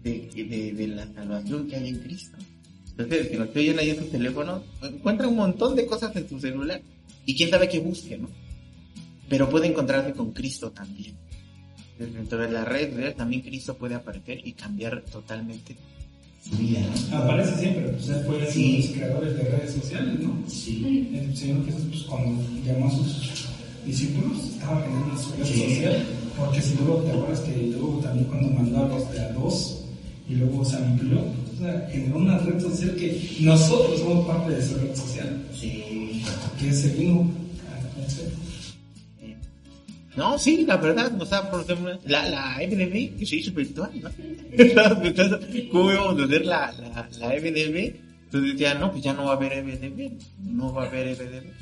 de, 0.03 0.29
de, 0.35 0.73
de 0.73 0.87
la 0.89 1.07
salvación 1.15 1.69
que 1.69 1.77
hay 1.77 1.89
en 1.89 1.99
Cristo. 2.01 2.37
Entonces, 2.91 3.29
si 3.31 3.37
nos 3.37 3.49
oyen 3.55 3.79
ahí 3.79 3.91
en 3.91 3.99
sus 3.99 4.11
teléfonos, 4.11 4.63
encuentran 4.83 5.29
un 5.31 5.37
montón 5.37 5.77
de 5.77 5.87
cosas 5.87 6.15
en 6.17 6.29
su 6.29 6.41
celular 6.41 6.81
y 7.27 7.35
quién 7.37 7.51
sabe 7.51 7.69
qué 7.69 7.79
busque, 7.81 8.19
¿no? 8.19 8.29
Pero 9.35 9.51
puede 9.51 9.67
encontrarse 9.67 10.13
con 10.13 10.31
Cristo 10.33 10.71
también. 10.71 11.13
Entonces, 11.99 12.15
Dentro 12.15 12.39
de 12.39 12.65
redes 12.65 12.91
sociales 12.91 13.17
también 13.17 13.43
Cristo 13.43 13.75
puede 13.77 13.97
aparecer 13.97 14.41
y 14.47 14.53
cambiar 14.53 15.03
totalmente 15.11 15.77
Su 16.49 16.57
vida. 16.57 16.81
Aparece 17.13 17.59
siempre, 17.59 17.89
pues 17.89 18.09
él 18.11 18.23
fue 18.27 18.47
Sí. 18.53 18.77
los 18.79 18.87
creadores 18.97 19.37
de 19.37 19.43
redes 19.45 19.73
sociales, 19.73 20.21
¿no? 20.21 20.37
Sí. 20.47 21.09
El 21.15 21.37
Señor 21.37 21.65
Jesús, 21.67 21.83
pues 21.91 22.03
cuando 22.03 22.43
llamó 22.65 22.87
a 22.87 22.91
sus 22.93 23.47
discípulos, 23.87 24.39
estaba 24.53 24.83
generando 24.83 25.17
su 25.21 25.33
red 25.33 25.45
Sí. 25.47 25.61
social, 25.75 26.07
porque 26.39 26.61
si 26.63 26.75
luego 26.77 26.97
te 27.03 27.11
acuerdas 27.11 27.41
que 27.41 27.57
luego 27.73 27.99
también 28.03 28.27
cuando 28.27 28.49
mandó 28.51 28.85
a 28.85 28.89
los 28.89 29.11
de 29.11 29.21
a 29.21 29.33
dos, 29.33 29.81
y 30.29 30.35
luego 30.37 30.65
se 30.65 30.77
amplió, 30.77 31.19
o 31.21 31.59
sea, 31.59 31.89
generó 31.91 32.19
una 32.19 32.39
red 32.39 32.61
social 32.61 32.95
que 32.97 33.37
nosotros 33.41 33.99
somos 34.01 34.27
parte 34.27 34.53
de 34.53 34.61
esa 34.61 34.77
red 34.77 34.95
social, 34.95 35.43
Sí. 35.59 36.23
que 36.61 36.73
se 36.73 36.89
vino 36.91 37.31
a 37.73 38.07
hacer. 38.07 38.44
No, 40.17 40.39
sí, 40.39 40.65
la 40.65 40.77
verdad, 40.77 41.13
o 41.21 41.27
sea, 41.27 41.51
por 41.51 41.67
la, 42.09 42.29
la 42.29 42.57
FDB 42.57 43.17
que 43.19 43.27
se 43.27 43.37
hizo 43.37 43.53
virtual, 43.53 43.91
¿no? 44.01 44.11
¿Cómo 45.73 45.93
íbamos 45.93 46.21
a 46.21 46.25
hacer 46.25 46.47
la, 46.47 46.73
la, 46.73 47.09
la 47.19 47.31
FDB? 47.31 47.97
Entonces 48.25 48.53
decía, 48.53 48.75
no, 48.75 48.93
pues 48.93 49.03
ya 49.03 49.13
no 49.13 49.25
va 49.25 49.33
a 49.33 49.37
haber 49.37 49.65
FDB, 49.65 50.13
no 50.41 50.73
va 50.73 50.85
a 50.85 50.87
haber 50.87 51.17
FDB. 51.17 51.53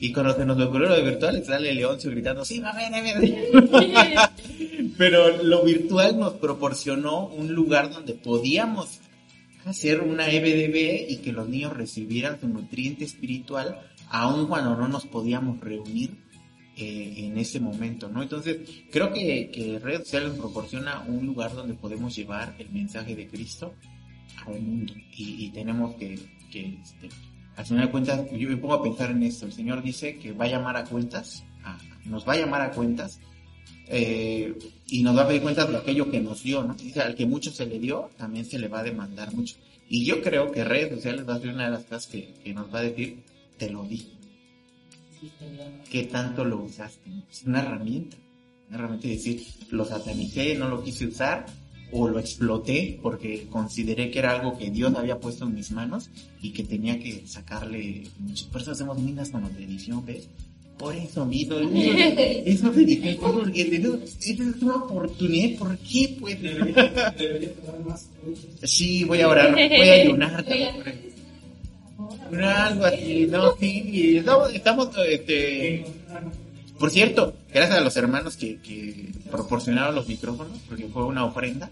Y 0.00 0.12
cuando 0.12 0.34
se 0.36 0.44
nos 0.44 0.60
ocurrió 0.60 0.88
lo 0.88 0.94
de 0.94 1.02
virtual, 1.02 1.44
sale 1.44 1.74
Leoncio 1.74 2.10
gritando, 2.10 2.44
sí, 2.44 2.60
va 2.60 2.70
a 2.70 2.72
haber 2.72 3.16
FDB. 3.16 4.94
Pero 4.98 5.42
lo 5.42 5.64
virtual 5.64 6.18
nos 6.18 6.34
proporcionó 6.34 7.26
un 7.26 7.52
lugar 7.52 7.90
donde 7.90 8.14
podíamos 8.14 9.00
hacer 9.64 10.00
una 10.00 10.24
FDB 10.26 11.10
y 11.10 11.16
que 11.16 11.32
los 11.32 11.48
niños 11.48 11.76
recibieran 11.76 12.40
su 12.40 12.48
nutriente 12.48 13.04
espiritual, 13.04 13.80
aun 14.08 14.46
cuando 14.46 14.76
no 14.76 14.86
nos 14.86 15.04
podíamos 15.06 15.60
reunir 15.60 16.27
eh, 16.78 17.14
en 17.26 17.36
ese 17.38 17.60
momento, 17.60 18.08
¿no? 18.08 18.22
Entonces, 18.22 18.58
creo 18.90 19.12
que, 19.12 19.50
que 19.50 19.78
redes 19.78 20.00
sociales 20.04 20.30
nos 20.30 20.38
proporciona 20.38 21.00
un 21.08 21.26
lugar 21.26 21.54
donde 21.54 21.74
podemos 21.74 22.14
llevar 22.14 22.54
el 22.58 22.70
mensaje 22.70 23.14
de 23.16 23.26
Cristo 23.26 23.74
al 24.46 24.60
mundo 24.62 24.94
y, 25.16 25.50
tenemos 25.50 25.96
que, 25.96 26.18
que 26.50 26.78
este, 26.82 27.08
al 27.56 27.66
final 27.66 27.86
de 27.86 27.90
cuentas, 27.90 28.30
yo 28.30 28.48
me 28.48 28.56
pongo 28.56 28.74
a 28.74 28.82
pensar 28.82 29.10
en 29.10 29.22
esto, 29.24 29.46
el 29.46 29.52
Señor 29.52 29.82
dice 29.82 30.16
que 30.18 30.32
va 30.32 30.44
a 30.44 30.48
llamar 30.48 30.76
a 30.76 30.84
cuentas, 30.84 31.44
a- 31.64 31.78
nos 32.04 32.26
va 32.26 32.34
a 32.34 32.36
llamar 32.36 32.60
a 32.62 32.70
cuentas 32.70 33.18
eh, 33.88 34.54
y 34.86 35.02
nos 35.02 35.16
va 35.16 35.22
a 35.22 35.28
pedir 35.28 35.42
cuentas 35.42 35.68
de 35.70 35.76
aquello 35.76 36.10
que 36.10 36.20
nos 36.20 36.42
dio, 36.42 36.62
¿no? 36.62 36.74
Dice, 36.74 37.00
al 37.00 37.14
que 37.14 37.26
mucho 37.26 37.50
se 37.50 37.66
le 37.66 37.78
dio, 37.78 38.10
también 38.16 38.44
se 38.44 38.58
le 38.58 38.68
va 38.68 38.80
a 38.80 38.82
demandar 38.84 39.34
mucho. 39.34 39.56
Y 39.88 40.04
yo 40.04 40.20
creo 40.22 40.52
que 40.52 40.62
redes 40.64 40.90
sociales 40.94 41.26
va 41.28 41.34
a 41.34 41.40
ser 41.40 41.48
una 41.50 41.64
de 41.64 41.70
las 41.72 41.84
cosas 41.84 42.06
que, 42.06 42.34
que 42.44 42.52
nos 42.54 42.72
va 42.72 42.80
a 42.80 42.82
decir, 42.82 43.18
te 43.56 43.70
lo 43.70 43.84
di. 43.84 44.06
¿Qué 45.90 46.04
tanto 46.04 46.44
lo 46.44 46.62
usaste? 46.62 47.10
Es 47.30 47.44
una 47.44 47.60
herramienta. 47.62 48.16
Una 48.68 48.78
herramienta 48.78 49.08
de 49.08 49.14
decir, 49.14 49.42
lo 49.70 49.84
satanicé, 49.84 50.54
no 50.54 50.68
lo 50.68 50.82
quise 50.82 51.06
usar, 51.06 51.46
o 51.90 52.08
lo 52.08 52.18
exploté 52.18 52.98
porque 53.02 53.46
consideré 53.48 54.10
que 54.10 54.18
era 54.18 54.32
algo 54.32 54.58
que 54.58 54.70
Dios 54.70 54.94
había 54.94 55.18
puesto 55.18 55.46
en 55.46 55.54
mis 55.54 55.70
manos 55.70 56.10
y 56.42 56.52
que 56.52 56.64
tenía 56.64 56.98
que 56.98 57.26
sacarle 57.26 58.04
mucho. 58.18 58.46
Por 58.50 58.60
eso 58.60 58.72
hacemos 58.72 58.98
minas 58.98 59.30
con 59.30 59.42
los 59.42 59.56
de 59.56 59.64
edición, 59.64 60.04
¿ves? 60.04 60.28
Por 60.78 60.94
eso, 60.94 61.26
Vito, 61.26 61.58
eso, 61.58 62.70
dije, 62.70 63.18
porque 63.20 63.62
es 63.62 64.62
una 64.62 64.76
oportunidad, 64.76 65.58
¿por 65.58 65.76
qué? 65.78 66.16
Pues, 66.20 66.40
Debería 66.40 67.52
tomar 67.54 67.80
más. 67.84 68.08
sí, 68.62 69.02
voy 69.02 69.20
a 69.22 69.28
orar, 69.28 69.52
voy 69.52 69.88
a 69.88 69.92
ayunar. 69.94 70.44
Algo 72.32 72.84
así, 72.84 73.26
no, 73.30 73.56
sí, 73.58 74.16
estamos, 74.18 74.52
estamos, 74.54 74.88
este, 75.08 75.84
por 76.78 76.90
cierto, 76.90 77.34
gracias 77.52 77.78
a 77.78 77.80
los 77.80 77.96
hermanos 77.96 78.36
que, 78.36 78.58
que 78.60 79.10
proporcionaron 79.30 79.94
los 79.94 80.08
micrófonos, 80.08 80.58
porque 80.68 80.86
fue 80.88 81.04
una 81.04 81.24
ofrenda, 81.24 81.70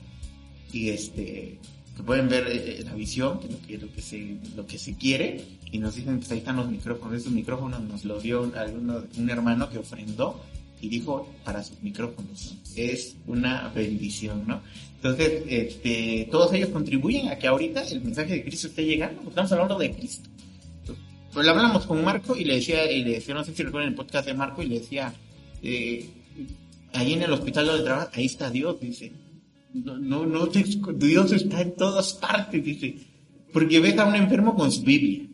y 0.72 0.88
este, 0.90 1.58
que 1.96 2.02
pueden 2.04 2.28
ver 2.28 2.46
eh, 2.50 2.82
la 2.84 2.94
visión, 2.94 3.40
lo 3.48 3.66
que, 3.66 3.78
lo 3.78 3.92
que 3.92 4.02
se, 4.02 4.36
lo 4.56 4.66
que 4.66 4.78
se 4.78 4.94
quiere, 4.94 5.44
y 5.70 5.78
nos 5.78 5.94
dicen, 5.96 6.18
pues 6.18 6.30
ahí 6.32 6.38
están 6.38 6.56
los 6.56 6.68
micrófonos, 6.70 7.18
esos 7.20 7.32
micrófonos 7.32 7.80
nos 7.82 8.04
los 8.04 8.22
dio 8.22 8.42
un, 8.42 8.54
alguno- 8.56 9.04
un 9.16 9.30
hermano 9.30 9.68
que 9.70 9.78
ofrendó, 9.78 10.40
y 10.80 10.88
dijo 10.88 11.32
para 11.44 11.62
sus 11.62 11.80
micrófonos, 11.82 12.52
¿no? 12.52 12.60
es 12.76 13.16
una 13.26 13.68
bendición, 13.74 14.44
¿no? 14.46 14.60
Entonces, 14.96 15.42
este, 15.48 16.28
todos 16.30 16.52
ellos 16.52 16.68
contribuyen 16.68 17.28
a 17.28 17.36
que 17.38 17.46
ahorita 17.46 17.82
el 17.88 18.02
mensaje 18.02 18.34
de 18.34 18.44
Cristo 18.44 18.66
esté 18.66 18.84
llegando, 18.84 19.16
porque 19.16 19.30
estamos 19.30 19.52
hablando 19.52 19.78
de 19.78 19.92
Cristo. 19.92 20.28
Pues 21.36 21.44
le 21.44 21.50
hablamos 21.52 21.84
con 21.84 22.02
Marco 22.02 22.34
y 22.34 22.46
le 22.46 22.54
decía, 22.54 22.90
y 22.90 23.04
le 23.04 23.10
decía, 23.16 23.34
no 23.34 23.44
sé 23.44 23.54
si 23.54 23.62
recuerdan 23.62 23.90
el 23.90 23.94
podcast 23.94 24.26
de 24.26 24.32
Marco, 24.32 24.62
y 24.62 24.68
le 24.68 24.78
decía, 24.78 25.12
eh, 25.62 26.08
ahí 26.94 27.12
en 27.12 27.24
el 27.24 27.30
hospital 27.30 27.66
donde 27.66 27.84
trabaja, 27.84 28.10
ahí 28.14 28.24
está 28.24 28.48
Dios, 28.48 28.80
dice. 28.80 29.12
No, 29.74 29.98
no, 29.98 30.24
no 30.24 30.46
te- 30.48 30.64
Dios 30.94 31.32
está 31.32 31.60
en 31.60 31.76
todas 31.76 32.14
partes, 32.14 32.64
dice. 32.64 32.94
Porque 33.52 33.80
ves 33.80 33.98
a 33.98 34.06
un 34.06 34.14
enfermo 34.14 34.54
con 34.54 34.72
su 34.72 34.80
Biblia. 34.80 35.26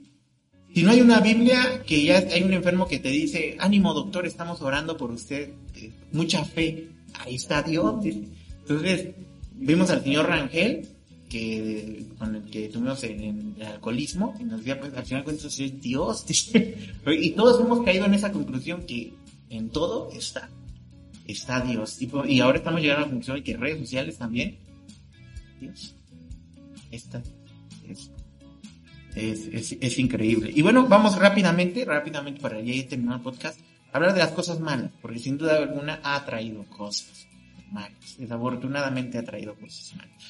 Si 0.75 0.83
no 0.83 0.91
hay 0.91 1.03
una 1.03 1.21
Biblia, 1.21 1.85
que 1.87 2.03
ya 2.03 2.19
hay 2.19 2.43
un 2.43 2.53
enfermo 2.53 2.89
que 2.89 2.99
te 2.99 3.11
dice, 3.11 3.57
ánimo 3.61 3.95
doctor, 3.95 4.27
estamos 4.27 4.61
orando 4.61 4.97
por 4.97 5.13
usted, 5.13 5.51
eh, 5.77 5.93
mucha 6.11 6.45
fe, 6.45 6.89
ahí 7.21 7.37
está 7.37 7.63
Dios. 7.63 8.03
dice. 8.03 8.25
Entonces, 8.59 9.11
vimos 9.55 9.89
al 9.91 10.03
señor 10.03 10.27
Rangel, 10.27 10.89
que 11.33 12.05
con 12.19 12.37
el 12.37 12.43
que 12.45 12.69
tuvimos 12.69 13.03
en, 13.05 13.23
en 13.25 13.55
el 13.59 13.67
alcoholismo, 13.67 14.35
y 14.39 14.45
nos 14.45 14.59
decía, 14.59 14.79
pues 14.79 14.93
al 14.95 15.05
final 15.07 15.25
cuentas 15.25 15.59
es 15.59 15.81
Dios. 15.81 16.27
y 17.07 17.31
todos 17.31 17.59
hemos 17.65 17.83
caído 17.83 18.05
en 18.05 18.13
esa 18.15 18.31
conclusión 18.31 18.85
que 18.87 19.15
en 19.49 19.71
todo 19.71 20.11
está, 20.13 20.51
está 21.27 21.61
Dios. 21.63 22.03
Y, 22.03 22.07
po- 22.09 22.27
y 22.27 22.41
ahora 22.41 22.59
estamos 22.59 22.83
llegando 22.83 23.05
a 23.05 23.07
la 23.07 23.11
conclusión 23.11 23.37
de 23.39 23.43
que 23.45 23.57
redes 23.57 23.79
sociales 23.81 24.19
también, 24.19 24.59
Dios, 25.59 25.95
está, 26.91 27.23
es, 27.89 28.11
es, 29.17 29.47
es, 29.47 29.77
es 29.81 29.99
increíble. 29.99 30.53
Y 30.55 30.61
bueno, 30.63 30.87
vamos 30.87 31.17
rápidamente, 31.19 31.85
rápidamente 31.87 32.41
para 32.41 32.61
ya 32.61 32.73
ir 32.75 32.89
terminando 32.89 33.17
el 33.17 33.23
podcast, 33.23 33.59
hablar 33.93 34.13
de 34.13 34.21
las 34.21 34.33
cosas 34.33 34.61
malas, 34.61 34.91
porque 35.01 35.19
sin 35.19 35.39
duda 35.39 35.57
alguna 35.57 35.99
ha 36.05 36.23
traído 36.27 36.65
cosas 36.65 37.27
malas. 37.71 38.17
Desafortunadamente 38.19 39.17
ha 39.19 39.25
traído 39.25 39.55
cosas 39.55 39.97
malas. 39.97 40.23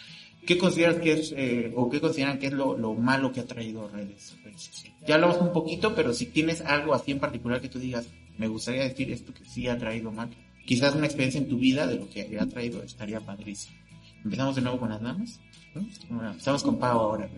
¿Qué 0.47 0.59
consideras 0.59 0.97
que 0.97 1.13
es, 1.13 1.33
eh, 1.37 1.73
o 1.77 1.89
qué 1.89 2.01
consideran 2.01 2.39
que 2.39 2.47
es 2.47 2.53
lo, 2.53 2.77
lo 2.77 2.95
malo 2.95 3.33
que 3.33 3.41
ha 3.41 3.47
traído 3.47 3.89
redes, 3.89 4.35
redes 4.43 4.63
sociales? 4.63 5.01
Ya 5.07 5.15
hablamos 5.15 5.41
un 5.41 5.53
poquito, 5.53 5.95
pero 5.95 6.13
si 6.13 6.27
tienes 6.27 6.61
algo 6.63 6.95
así 6.95 7.13
en 7.13 7.21
particular 7.21 7.61
que 7.61 7.69
tú 7.69 7.79
digas, 7.79 8.09
me 8.39 8.49
gustaría 8.49 8.83
decir 8.83 9.13
esto 9.13 9.33
que 9.33 9.45
sí 9.45 9.69
ha 9.69 9.79
traído 9.79 10.11
mal. 10.11 10.31
Quizás 10.67 10.95
una 10.95 11.07
experiencia 11.07 11.39
en 11.39 11.49
tu 11.49 11.59
vida 11.59 11.87
de 11.87 11.97
lo 11.97 12.09
que 12.09 12.39
ha 12.39 12.47
traído 12.47 12.83
estaría 12.83 13.21
padrísimo. 13.21 13.77
Empezamos 14.25 14.55
de 14.57 14.63
nuevo 14.63 14.79
con 14.79 14.91
las 14.91 15.01
damas. 15.01 15.41
¿no? 15.75 15.87
Bueno, 16.09 16.31
Empezamos 16.31 16.63
con 16.63 16.79
Pau 16.79 16.99
ahora. 16.99 17.29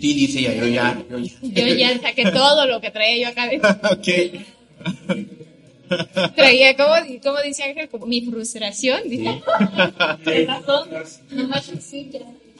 Sí, 0.00 0.12
dice 0.12 0.40
ella, 0.40 0.54
yo 0.54 0.66
ya, 0.66 1.04
yo 1.08 1.18
ya. 1.18 1.32
Yo 1.40 1.74
ya 1.74 1.98
saqué 2.00 2.30
todo 2.30 2.66
lo 2.66 2.80
que 2.80 2.90
traía 2.90 3.22
yo 3.22 3.28
acá 3.28 3.48
ok. 3.92 5.34
Traía, 6.36 6.76
como, 6.76 6.94
como 7.22 7.40
dice 7.42 7.64
Ángel, 7.64 7.88
como 7.88 8.06
mi 8.06 8.22
frustración. 8.22 9.00
Sí, 9.08 9.24
ya. 9.24 9.42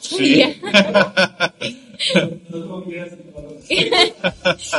Sí. 0.01 0.39
Ya. 0.45 0.53
No 2.20 2.29
tengo 2.51 2.85
que 2.85 2.91
ir 2.91 3.01
a 3.01 3.09
psicólogo. 3.09 3.57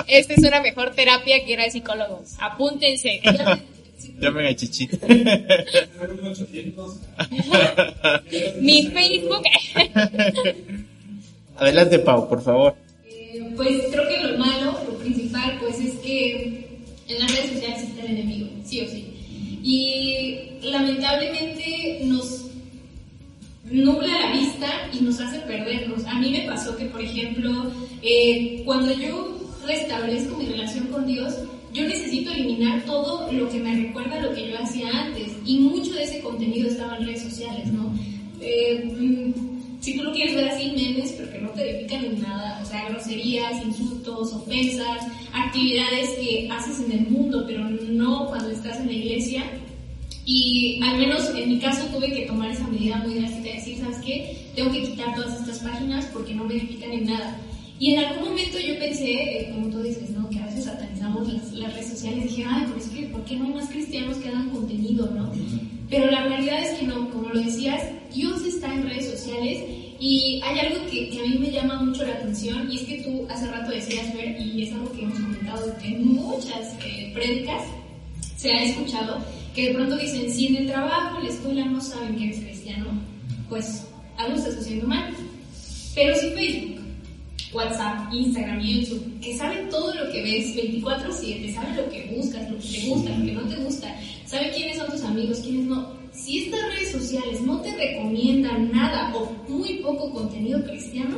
Esta 0.08 0.34
es 0.34 0.40
una 0.40 0.62
mejor 0.62 0.94
terapia 0.94 1.44
que 1.46 1.54
ir 1.54 1.60
al 1.62 1.72
psicólogo. 1.72 2.24
Apúntense. 2.40 3.22
Llamen 4.20 4.48
a 4.48 4.56
Chichi. 4.56 4.88
Tengo 4.88 6.30
800. 6.30 7.00
Mi 8.60 8.88
Facebook. 8.88 9.44
Adelante, 11.58 12.00
Pau, 12.00 12.28
por 12.28 12.44
favor. 12.44 12.76
Eh, 13.08 13.54
pues 13.56 13.84
creo 13.92 14.08
que 14.08 14.18
lo 14.28 14.38
malo, 14.38 14.78
lo 14.88 14.98
principal, 14.98 15.58
pues 15.60 15.80
es 15.80 15.94
que 16.00 16.75
en 17.08 17.20
las 17.20 17.32
redes 17.32 17.52
sociales 17.54 17.84
está 17.84 18.04
el 18.04 18.12
enemigo, 18.18 18.48
sí 18.64 18.82
o 18.82 18.88
sí. 18.88 19.06
Y 19.64 20.68
lamentablemente 20.70 22.02
nos 22.04 22.46
nubla 23.72 24.08
la 24.08 24.32
vista 24.32 24.68
y 24.94 25.04
nos 25.04 25.20
hace 25.20 25.40
perdernos. 25.40 26.06
A 26.06 26.20
mí 26.20 26.32
me 26.32 26.42
pasó 26.42 26.76
que, 26.78 26.86
por 26.86 27.02
ejemplo, 27.02 27.72
eh, 28.02 28.62
cuando 28.66 28.94
yo 28.94 29.38
restablezco 29.66 30.38
mi 30.38 30.46
relación 30.46 30.88
con 30.88 31.08
Dios, 31.08 31.34
yo 31.74 31.88
necesito 31.88 32.32
eliminar 32.32 32.84
todo 32.86 33.32
lo 33.32 33.50
que 33.50 33.60
me 33.60 33.76
recuerda 33.76 34.20
a 34.20 34.22
lo 34.22 34.34
que 34.34 34.50
yo 34.50 34.58
hacía 34.58 34.90
antes. 34.90 35.34
Y 35.46 35.60
mucho 35.60 35.94
de 35.94 36.04
ese 36.04 36.22
contenido 36.22 36.70
estaba 36.70 36.98
en 36.98 37.06
redes 37.06 37.24
sociales, 37.24 37.68
¿no? 37.68 37.94
Eh, 38.40 39.34
si 39.86 39.96
tú 39.96 40.04
lo 40.04 40.14
quieres 40.14 40.34
ver 40.34 40.50
así, 40.50 40.72
memes, 40.76 41.12
pero 41.12 41.32
que 41.32 41.38
no 41.38 41.50
te 41.52 41.70
edifican 41.70 42.06
en 42.06 42.20
nada, 42.20 42.60
o 42.60 42.66
sea, 42.66 42.90
groserías, 42.90 43.64
insultos, 43.64 44.34
ofensas, 44.34 45.06
actividades 45.32 46.10
que 46.18 46.50
haces 46.52 46.80
en 46.80 46.92
el 46.92 47.08
mundo, 47.08 47.44
pero 47.46 47.70
no 47.70 48.26
cuando 48.26 48.50
estás 48.50 48.80
en 48.80 48.88
la 48.88 48.94
iglesia. 48.94 49.44
Y 50.26 50.80
al 50.82 50.98
menos 50.98 51.30
en 51.36 51.50
mi 51.50 51.60
caso 51.60 51.86
tuve 51.94 52.12
que 52.12 52.26
tomar 52.26 52.50
esa 52.50 52.68
medida 52.68 52.98
muy 52.98 53.14
drástica 53.14 53.48
de 53.48 53.56
decir, 53.58 53.78
¿sabes 53.78 53.98
qué? 54.04 54.36
Tengo 54.56 54.72
que 54.72 54.82
quitar 54.82 55.14
todas 55.14 55.40
estas 55.40 55.60
páginas 55.60 56.06
porque 56.06 56.34
no 56.34 56.46
me 56.46 56.56
edifican 56.56 56.92
en 56.92 57.06
nada. 57.06 57.38
Y 57.78 57.94
en 57.94 58.06
algún 58.06 58.30
momento 58.30 58.58
yo 58.58 58.80
pensé, 58.80 59.12
eh, 59.12 59.52
como 59.54 59.70
tú 59.70 59.84
dices, 59.84 60.10
¿no? 60.10 60.28
Que 60.32 60.40
a 60.40 60.46
veces 60.48 60.66
satanizamos 60.66 61.32
las, 61.32 61.52
las 61.54 61.74
redes 61.74 61.90
sociales. 61.90 62.24
Dije, 62.24 62.44
ay, 62.50 62.64
pero 62.66 62.80
es 62.80 62.88
que, 62.88 63.04
¿por 63.04 63.24
qué 63.24 63.36
no 63.36 63.46
hay 63.46 63.54
más 63.54 63.70
cristianos 63.70 64.18
que 64.18 64.30
hagan 64.30 64.50
contenido, 64.50 65.12
no? 65.12 65.32
Pero 65.96 66.12
la 66.12 66.24
realidad 66.24 66.62
es 66.62 66.78
que 66.78 66.88
no, 66.88 67.10
como 67.10 67.30
lo 67.30 67.40
decías, 67.40 67.82
Dios 68.14 68.46
está 68.46 68.74
en 68.74 68.84
redes 68.84 69.12
sociales 69.12 69.64
y 69.98 70.42
hay 70.44 70.60
algo 70.60 70.86
que, 70.88 71.10
que 71.10 71.20
a 71.22 71.24
mí 71.24 71.38
me 71.40 71.50
llama 71.50 71.82
mucho 71.84 72.06
la 72.06 72.16
atención 72.16 72.70
y 72.70 72.76
es 72.76 72.82
que 72.82 72.98
tú 73.04 73.26
hace 73.30 73.48
rato 73.50 73.72
decías, 73.72 74.14
Ver, 74.14 74.38
y 74.38 74.64
es 74.64 74.74
algo 74.74 74.92
que 74.92 75.04
hemos 75.04 75.18
comentado 75.18 75.74
en 75.82 76.06
muchas 76.16 76.76
eh, 76.86 77.12
prédicas, 77.14 77.64
se 78.36 78.52
ha 78.52 78.64
escuchado, 78.64 79.20
que 79.56 79.70
de 79.70 79.74
pronto 79.74 79.96
dicen, 79.96 80.30
si 80.30 80.48
en 80.48 80.58
el 80.58 80.68
trabajo, 80.68 81.18
en 81.20 81.28
la 81.28 81.30
escuela 81.30 81.66
no 81.66 81.80
saben 81.80 82.18
que 82.18 82.26
eres 82.26 82.40
cristiano, 82.42 82.88
pues 83.48 83.88
algo 84.18 84.36
estás 84.38 84.58
haciendo 84.58 84.88
mal. 84.88 85.14
Pero 85.96 86.14
si 86.18 86.30
Facebook, 86.32 86.82
WhatsApp, 87.56 88.14
Instagram, 88.14 88.60
YouTube, 88.62 89.20
que 89.22 89.38
saben 89.38 89.70
todo 89.70 89.94
lo 89.96 90.12
que 90.12 90.22
ves 90.22 90.56
24/7, 90.56 91.54
saben 91.54 91.76
lo 91.78 91.90
que 91.90 92.14
buscas, 92.16 92.50
lo 92.52 92.58
que 92.60 92.68
te 92.68 92.88
gusta, 92.88 93.10
lo 93.18 93.26
que 93.26 93.32
no 93.32 93.42
te 93.44 93.56
gusta, 93.58 93.96
saben 94.26 94.52
quiénes 94.54 94.78
son 94.78 94.92
tus 94.92 95.02
amigos, 95.04 95.40
quiénes 95.40 95.66
no. 95.66 95.94
Si 96.14 96.46
estas 96.46 96.62
redes 96.74 96.92
sociales 96.92 97.42
no 97.42 97.62
te 97.62 97.76
recomiendan 97.76 98.72
nada 98.72 99.14
o 99.16 99.32
muy 99.50 99.76
poco 99.80 100.12
contenido 100.12 100.64
cristiano, 100.64 101.18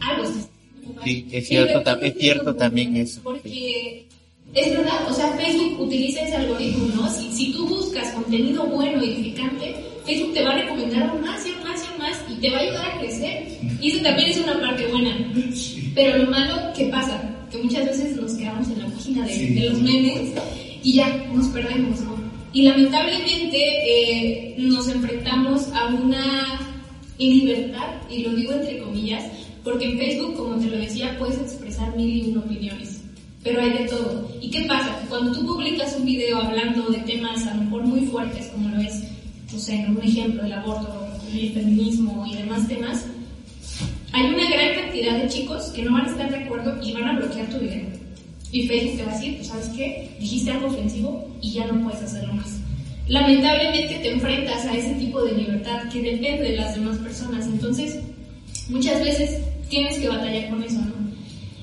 algo 0.00 0.22
mal. 0.24 1.04
Sí, 1.04 1.26
es 1.32 1.48
cierto, 1.48 1.82
tam- 1.82 1.98
es 2.02 2.14
cierto 2.16 2.54
también 2.54 2.96
eso. 2.96 3.20
Porque 3.24 4.06
es 4.54 4.70
verdad, 4.70 5.10
o 5.10 5.12
sea, 5.12 5.32
Facebook 5.36 5.80
utiliza 5.80 6.22
ese 6.22 6.36
algoritmo, 6.36 6.86
¿no? 6.94 7.10
Si, 7.10 7.32
si 7.32 7.52
tú 7.52 7.66
buscas 7.68 8.12
contenido 8.12 8.64
bueno 8.66 9.02
y 9.04 9.08
edificante, 9.10 9.74
Facebook 10.06 10.32
te 10.34 10.44
va 10.44 10.52
a 10.52 10.62
recomendar 10.62 11.02
aún 11.10 11.20
más 11.22 11.44
más 11.44 11.44
y 12.36 12.40
te 12.40 12.50
va 12.50 12.58
a 12.58 12.60
ayudar 12.60 12.86
a 12.86 12.98
crecer. 12.98 13.48
Y 13.80 13.90
eso 13.90 14.02
también 14.02 14.30
es 14.30 14.38
una 14.38 14.60
parte 14.60 14.86
buena. 14.86 15.16
Pero 15.94 16.18
lo 16.18 16.30
malo, 16.30 16.54
¿qué 16.76 16.86
pasa? 16.86 17.22
Que 17.50 17.58
muchas 17.58 17.86
veces 17.86 18.16
nos 18.16 18.32
quedamos 18.34 18.68
en 18.68 18.82
la 18.82 18.88
página 18.88 19.26
de, 19.26 19.50
de 19.50 19.70
los 19.70 19.80
memes 19.80 20.32
y 20.82 20.94
ya 20.94 21.26
nos 21.32 21.48
perdemos, 21.48 22.00
¿no? 22.00 22.16
Y 22.52 22.62
lamentablemente 22.62 23.58
eh, 23.58 24.54
nos 24.58 24.88
enfrentamos 24.88 25.68
a 25.74 25.86
una 25.88 26.60
libertad, 27.18 28.00
y 28.10 28.22
lo 28.22 28.34
digo 28.34 28.52
entre 28.52 28.78
comillas, 28.78 29.24
porque 29.64 29.86
en 29.86 29.98
Facebook, 29.98 30.36
como 30.36 30.56
te 30.56 30.66
lo 30.66 30.78
decía, 30.78 31.16
puedes 31.18 31.38
expresar 31.38 31.94
mil 31.96 32.08
y 32.08 32.30
una 32.30 32.40
opiniones, 32.40 33.02
pero 33.42 33.60
hay 33.60 33.70
de 33.70 33.84
todo. 33.86 34.30
¿Y 34.40 34.50
qué 34.50 34.62
pasa? 34.62 35.02
Cuando 35.08 35.32
tú 35.32 35.46
publicas 35.46 35.96
un 35.98 36.06
video 36.06 36.38
hablando 36.38 36.88
de 36.88 36.98
temas 36.98 37.46
a 37.46 37.54
lo 37.54 37.64
mejor 37.64 37.82
muy 37.84 38.00
fuertes, 38.06 38.46
como 38.46 38.68
lo 38.68 38.80
es, 38.80 39.02
no 39.52 39.58
sé, 39.58 39.84
un 39.88 40.02
ejemplo, 40.02 40.44
el 40.44 40.52
aborto, 40.52 41.05
el 41.32 41.52
feminismo 41.52 42.26
y 42.26 42.36
demás 42.36 42.66
temas, 42.68 43.06
hay 44.12 44.26
una 44.26 44.50
gran 44.50 44.74
cantidad 44.74 45.18
de 45.22 45.28
chicos 45.28 45.64
que 45.74 45.82
no 45.82 45.92
van 45.92 46.06
a 46.06 46.10
estar 46.10 46.30
de 46.30 46.44
acuerdo 46.44 46.78
y 46.82 46.92
van 46.92 47.04
a 47.04 47.18
bloquear 47.18 47.48
tu 47.48 47.58
video. 47.58 47.86
Y 48.52 48.66
Facebook 48.66 48.96
te 48.96 49.04
va 49.04 49.12
a 49.12 49.14
decir, 49.14 49.36
pues 49.36 49.48
sabes 49.48 49.68
qué, 49.76 50.16
dijiste 50.20 50.50
algo 50.50 50.68
ofensivo 50.68 51.28
y 51.42 51.52
ya 51.52 51.66
no 51.66 51.82
puedes 51.82 52.02
hacerlo 52.02 52.32
más. 52.34 52.60
Lamentablemente 53.08 53.98
te 54.00 54.12
enfrentas 54.12 54.64
a 54.64 54.76
ese 54.76 54.94
tipo 54.94 55.22
de 55.24 55.32
libertad 55.32 55.88
que 55.92 56.00
depende 56.00 56.50
de 56.50 56.56
las 56.56 56.74
demás 56.74 56.96
personas, 56.98 57.46
entonces 57.46 57.98
muchas 58.68 59.02
veces 59.04 59.40
tienes 59.68 59.98
que 59.98 60.08
batallar 60.08 60.50
con 60.50 60.62
eso, 60.62 60.80
¿no? 60.80 61.05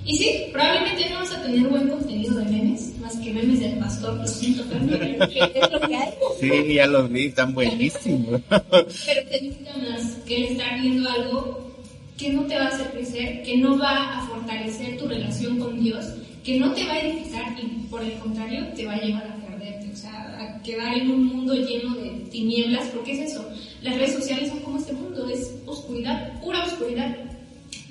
Y 0.05 0.17
sí, 0.17 0.45
probablemente 0.51 1.09
no 1.09 1.15
vamos 1.15 1.31
a 1.31 1.41
tener 1.43 1.67
buen 1.67 1.87
contenido 1.87 2.35
de 2.35 2.45
memes, 2.45 2.97
más 2.99 3.15
que 3.17 3.33
memes 3.33 3.59
del 3.61 3.77
pastor, 3.77 4.15
lo 4.15 4.27
siento, 4.27 4.63
pero 4.69 4.83
es 4.83 5.71
lo 5.71 5.87
que 5.87 5.95
hay. 5.95 6.13
Sí, 6.39 6.73
ya 6.73 6.87
los 6.87 7.09
vi, 7.09 7.27
están 7.27 7.53
buenísimos. 7.53 8.41
Pero 8.49 9.29
te 9.29 9.37
invita 9.37 9.71
más 9.77 10.15
que 10.25 10.51
estar 10.51 10.81
viendo 10.81 11.09
algo 11.09 11.71
que 12.17 12.29
no 12.33 12.43
te 12.43 12.57
va 12.57 12.65
a 12.65 12.67
hacer 12.67 12.91
crecer, 12.91 13.43
que 13.43 13.57
no 13.57 13.77
va 13.77 14.19
a 14.19 14.27
fortalecer 14.27 14.97
tu 14.97 15.07
relación 15.07 15.57
con 15.57 15.81
Dios, 15.81 16.05
que 16.43 16.59
no 16.59 16.73
te 16.73 16.85
va 16.85 16.93
a 16.93 16.99
edificar 16.99 17.55
y 17.57 17.87
por 17.89 18.03
el 18.03 18.13
contrario 18.13 18.67
te 18.75 18.85
va 18.85 18.95
a 18.95 19.01
llevar 19.01 19.23
a 19.25 19.47
perderte, 19.47 19.89
o 19.91 19.95
sea, 19.95 20.37
a 20.39 20.61
quedar 20.61 20.97
en 20.97 21.11
un 21.11 21.25
mundo 21.25 21.53
lleno 21.53 21.95
de 21.95 22.09
tinieblas, 22.29 22.87
porque 22.87 23.13
es 23.13 23.31
eso, 23.31 23.49
las 23.81 23.95
redes 23.95 24.13
sociales 24.15 24.49
son 24.49 24.59
como 24.59 24.77
este 24.77 24.93
mundo, 24.93 25.29
es 25.29 25.55
oscuridad, 25.65 26.41
pura 26.41 26.65
oscuridad. 26.65 27.15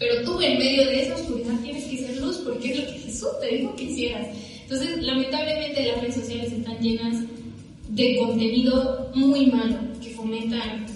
Pero 0.02 0.24
tú 0.24 0.40
en 0.40 0.58
medio 0.58 0.84
de 0.84 1.02
esa 1.02 1.14
oscuridad 1.14 1.54
tienes 1.62 1.84
que 1.84 1.98
ser 1.98 2.16
luz 2.16 2.38
porque 2.38 2.72
es 2.72 2.78
lo 2.80 2.86
que 2.86 2.98
Jesús 2.98 3.28
te 3.40 3.54
dijo 3.54 3.76
que 3.76 3.84
hicieras. 3.84 4.26
Entonces, 4.62 5.00
lamentablemente 5.00 5.86
las 5.86 6.00
redes 6.00 6.16
sociales 6.16 6.52
están 6.52 6.76
llenas 6.78 7.18
de 7.88 8.16
contenido 8.16 9.12
muy 9.14 9.46
malo 9.46 9.76
que 10.02 10.10
fomentan 10.10 10.86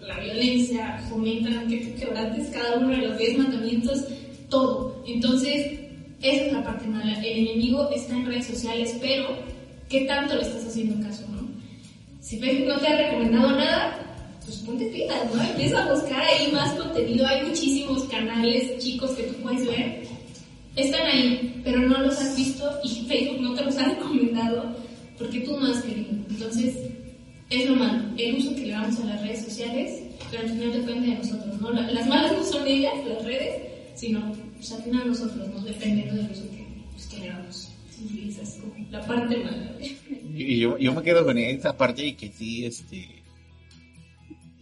la 0.00 0.18
violencia, 0.20 1.04
fomentan 1.10 1.68
que 1.68 1.92
quebrantes 1.96 2.48
cada 2.48 2.78
uno 2.78 2.96
de 2.96 3.08
los 3.08 3.18
diez 3.18 3.36
mandamientos, 3.36 4.04
todo. 4.48 5.04
Entonces, 5.06 5.78
esa 6.22 6.44
es 6.46 6.52
la 6.54 6.64
parte 6.64 6.86
mala. 6.86 7.12
El 7.22 7.48
enemigo 7.48 7.90
está 7.94 8.16
en 8.16 8.24
redes 8.24 8.46
sociales, 8.46 8.96
pero 9.02 9.36
¿qué 9.90 10.06
tanto 10.06 10.34
le 10.34 10.40
estás 10.40 10.64
haciendo 10.64 11.06
caso, 11.06 11.26
no? 11.30 11.46
Si 12.22 12.38
Facebook 12.38 12.68
no 12.68 12.78
te 12.78 12.86
ha 12.86 12.96
recomendado 12.96 13.50
nada, 13.50 14.05
pues 14.46 14.58
ponte 14.58 14.86
pilas, 14.86 15.34
¿no? 15.34 15.42
Empieza 15.42 15.84
a 15.84 15.92
buscar 15.92 16.20
ahí 16.22 16.50
más 16.52 16.72
contenido. 16.74 17.26
Hay 17.26 17.46
muchísimos 17.46 18.04
canales 18.04 18.78
chicos 18.78 19.10
que 19.10 19.24
tú 19.24 19.34
puedes 19.42 19.66
ver. 19.66 20.06
Están 20.76 21.06
ahí, 21.06 21.60
pero 21.64 21.80
no 21.80 22.00
los 22.02 22.18
has 22.18 22.36
visto 22.36 22.70
y 22.84 23.06
Facebook 23.06 23.40
no 23.40 23.54
te 23.54 23.64
los 23.64 23.76
ha 23.76 23.88
recomendado 23.88 24.76
porque 25.18 25.40
tú 25.40 25.58
no 25.58 25.66
has 25.66 25.82
querido. 25.82 26.10
Entonces, 26.30 26.76
es 27.50 27.68
lo 27.70 27.76
malo, 27.76 28.04
el 28.18 28.36
uso 28.36 28.54
que 28.54 28.62
le 28.66 28.72
damos 28.72 28.98
a 29.00 29.04
las 29.06 29.22
redes 29.22 29.44
sociales, 29.44 30.02
pero 30.30 30.42
al 30.42 30.48
final 30.50 30.72
depende 30.72 31.08
de 31.08 31.14
nosotros, 31.18 31.60
¿no? 31.60 31.70
La- 31.72 31.90
Las 31.92 32.06
malas 32.06 32.32
no 32.32 32.44
son 32.44 32.66
ellas, 32.66 32.92
las 33.08 33.24
redes, 33.24 33.62
sino 33.94 34.32
pues, 34.56 34.72
al 34.72 34.82
final 34.82 35.08
nosotros, 35.08 35.48
¿no? 35.48 35.60
Dependiendo 35.60 36.14
del 36.16 36.30
uso 36.30 36.42
que, 36.50 36.66
pues, 36.92 37.06
que 37.06 37.18
le 37.20 37.28
damos. 37.28 37.68
Sí, 37.90 38.26
esa 38.28 38.42
es 38.42 38.58
como 38.60 38.74
la 38.90 39.00
parte 39.06 39.36
mala. 39.38 39.74
Y 40.34 40.58
yo, 40.58 40.76
yo 40.76 40.92
me 40.92 41.02
quedo 41.02 41.24
con 41.24 41.38
esa 41.38 41.74
parte 41.76 42.04
y 42.06 42.12
que 42.12 42.30
sí, 42.30 42.66
este, 42.66 43.15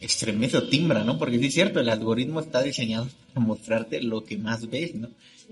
estremece 0.05 0.59
o 0.59 0.69
timbra, 0.69 1.05
¿no? 1.05 1.19
Porque 1.19 1.39
sí 1.39 1.47
es 1.47 1.55
cierto, 1.55 1.81
el 1.81 1.89
algoritmo 1.89 2.41
está 2.41 2.63
diseñado 2.63 3.09
para 3.33 3.47
mostrarte 3.47 4.03
lo 4.03 4.25
que 4.25 4.39
más 4.39 4.69
ves, 4.69 4.95
¿no? 4.95 5.09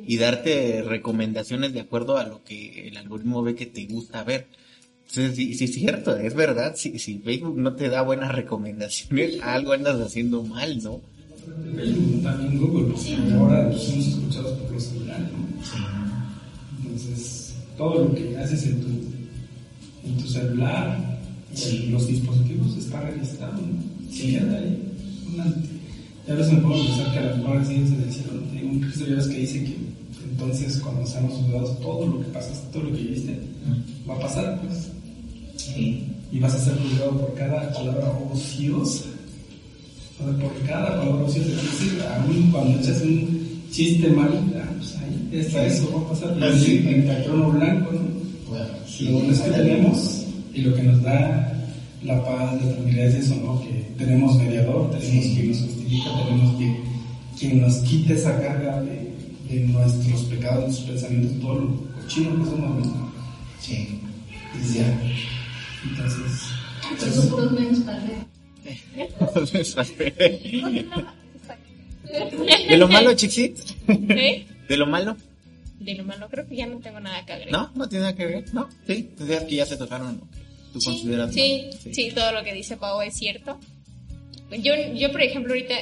Y 0.06 0.16
darte 0.16 0.82
recomendaciones 0.82 1.72
de 1.72 1.80
acuerdo 1.80 2.16
a 2.16 2.24
lo 2.24 2.42
que 2.44 2.88
el 2.88 2.96
algoritmo 2.96 3.42
ve 3.42 3.54
que 3.54 3.66
te 3.66 3.86
gusta 3.86 4.24
ver. 4.24 4.46
Entonces, 5.08 5.36
sí, 5.36 5.54
sí 5.54 5.64
es 5.64 5.74
cierto, 5.74 6.16
es 6.16 6.34
verdad, 6.34 6.74
si, 6.76 6.98
si 6.98 7.18
Facebook 7.18 7.58
no 7.58 7.74
te 7.74 7.88
da 7.88 8.02
buenas 8.02 8.32
recomendaciones, 8.32 9.38
algo 9.42 9.72
andas 9.72 10.00
haciendo 10.00 10.42
mal, 10.42 10.82
¿no? 10.82 11.00
Facebook, 11.76 12.22
también 12.22 12.58
Google, 12.58 12.94
porque 12.94 13.34
ahora 13.34 13.72
somos 13.72 14.06
escuchados 14.06 14.58
por 14.58 14.72
los 14.72 14.82
celulares, 14.84 15.28
¿no? 15.32 15.42
Entonces, 16.82 17.54
todo 17.76 18.04
lo 18.04 18.14
que 18.14 18.36
haces 18.38 18.64
en 18.64 18.80
tu, 18.80 18.88
en 20.08 20.16
tu 20.16 20.28
celular, 20.28 21.18
en 21.54 21.92
los 21.92 22.06
dispositivos, 22.06 22.76
está 22.76 23.00
registrado, 23.02 23.60
¿no? 23.60 23.91
Sí. 24.12 24.36
Una- 25.32 25.54
ya 26.26 26.34
a 26.34 26.36
veces 26.36 26.52
me 26.52 26.60
puedo 26.60 26.84
pensar 26.84 27.12
que 27.12 27.18
a 27.18 27.22
lo 27.30 27.36
mejor 27.38 27.56
así 27.58 27.74
es 27.74 27.90
el 27.90 28.12
cielo, 28.12 28.32
¿no? 28.34 28.58
Hay 28.58 28.64
un 28.64 28.80
Cristo 28.80 29.06
ya 29.08 29.14
ves 29.16 29.26
que 29.26 29.38
dice 29.38 29.64
que 29.64 29.76
entonces 30.30 30.78
cuando 30.78 31.06
seamos 31.06 31.32
juzgados, 31.34 31.80
todo 31.80 32.06
lo 32.06 32.18
que 32.20 32.26
pasaste, 32.26 32.66
todo 32.72 32.84
lo 32.84 32.96
que 32.96 33.02
viste, 33.02 33.38
va 34.08 34.14
a 34.14 34.20
pasar, 34.20 34.60
pues. 34.62 34.88
Y 36.32 36.38
vas 36.38 36.54
a 36.54 36.58
ser 36.64 36.74
juzgado 36.78 37.18
por 37.18 37.34
cada 37.34 37.72
palabra 37.72 38.10
ociosa. 38.32 39.04
O 40.20 40.24
sea, 40.24 40.38
por 40.38 40.52
cada 40.66 40.98
palabra 41.00 41.24
ociosa. 41.24 41.48
Es 41.50 41.56
decir, 41.80 42.02
aún 42.14 42.50
cuando 42.50 42.78
echas 42.78 43.02
un 43.02 43.48
chiste 43.70 44.08
mal, 44.08 44.30
ah, 44.56 44.70
pues 44.78 44.96
ahí 44.98 45.28
está 45.40 45.66
eso, 45.66 45.90
va 45.94 46.00
a 46.02 46.08
pasar. 46.10 46.36
Ah, 46.40 46.52
sí. 46.58 46.84
En 46.86 47.02
blanco, 47.06 47.32
¿no? 47.36 47.50
Bueno, 48.48 48.64
Lo 49.00 49.12
bueno 49.18 49.32
es 49.32 49.40
que 49.40 49.50
tenemos 49.50 50.24
y 50.54 50.60
lo 50.62 50.74
que 50.74 50.82
nos 50.82 51.02
da 51.02 51.51
la 52.04 52.24
paz, 52.24 52.60
la 52.62 52.72
tranquilidad 52.72 53.06
es 53.06 53.14
eso, 53.26 53.36
¿no? 53.36 53.60
Que 53.60 53.86
tenemos 53.96 54.36
mediador, 54.36 54.90
tenemos 54.90 55.24
quien 55.26 55.48
nos 55.48 55.60
justifica, 55.60 56.10
tenemos 56.26 56.56
quien, 56.56 56.76
quien 57.38 57.60
nos 57.60 57.76
quite 57.78 58.14
esa 58.14 58.40
carga 58.40 58.82
de, 58.82 59.12
de 59.48 59.60
nuestros 59.68 60.22
pecados, 60.22 60.64
nuestros 60.64 60.90
pensamientos, 60.90 61.40
todo 61.40 61.54
lo 61.60 61.92
cochino 62.00 62.30
que 62.30 62.50
somos, 62.50 62.86
¿no? 62.86 63.12
sí. 63.60 64.00
Y 64.54 64.74
ya. 64.74 65.00
Entonces, 65.84 67.14
son 67.14 67.30
puros 67.30 67.52
menos 67.52 67.78
para 67.80 68.00
ver. 68.00 68.32
¿De 72.68 72.76
lo 72.76 72.88
malo, 72.88 73.14
Chixit? 73.14 73.58
¿Eh? 73.88 74.46
¿De 74.68 74.76
lo 74.76 74.86
malo? 74.86 75.16
De 75.80 75.94
lo 75.94 76.04
malo, 76.04 76.28
creo 76.30 76.46
que 76.46 76.56
ya 76.56 76.66
no 76.66 76.78
tengo 76.78 77.00
nada 77.00 77.24
que 77.24 77.32
agregar. 77.32 77.52
No, 77.52 77.70
no 77.74 77.88
tiene 77.88 78.02
nada 78.02 78.14
que 78.14 78.26
ver, 78.26 78.44
¿no? 78.54 78.68
Sí, 78.86 79.10
tendrías 79.16 79.44
que 79.44 79.56
ya 79.56 79.66
se 79.66 79.76
tocaron 79.76 80.20
tú 80.72 80.80
Sí, 80.80 80.86
consideras. 80.90 81.32
sí, 81.34 81.70
¿no? 81.86 81.94
sí, 81.94 82.10
todo 82.14 82.32
lo 82.32 82.42
que 82.44 82.52
dice 82.52 82.76
Pau 82.76 83.00
es 83.02 83.14
cierto. 83.14 83.58
Yo, 84.50 84.74
yo, 84.94 85.10
por 85.12 85.22
ejemplo, 85.22 85.52
ahorita 85.54 85.74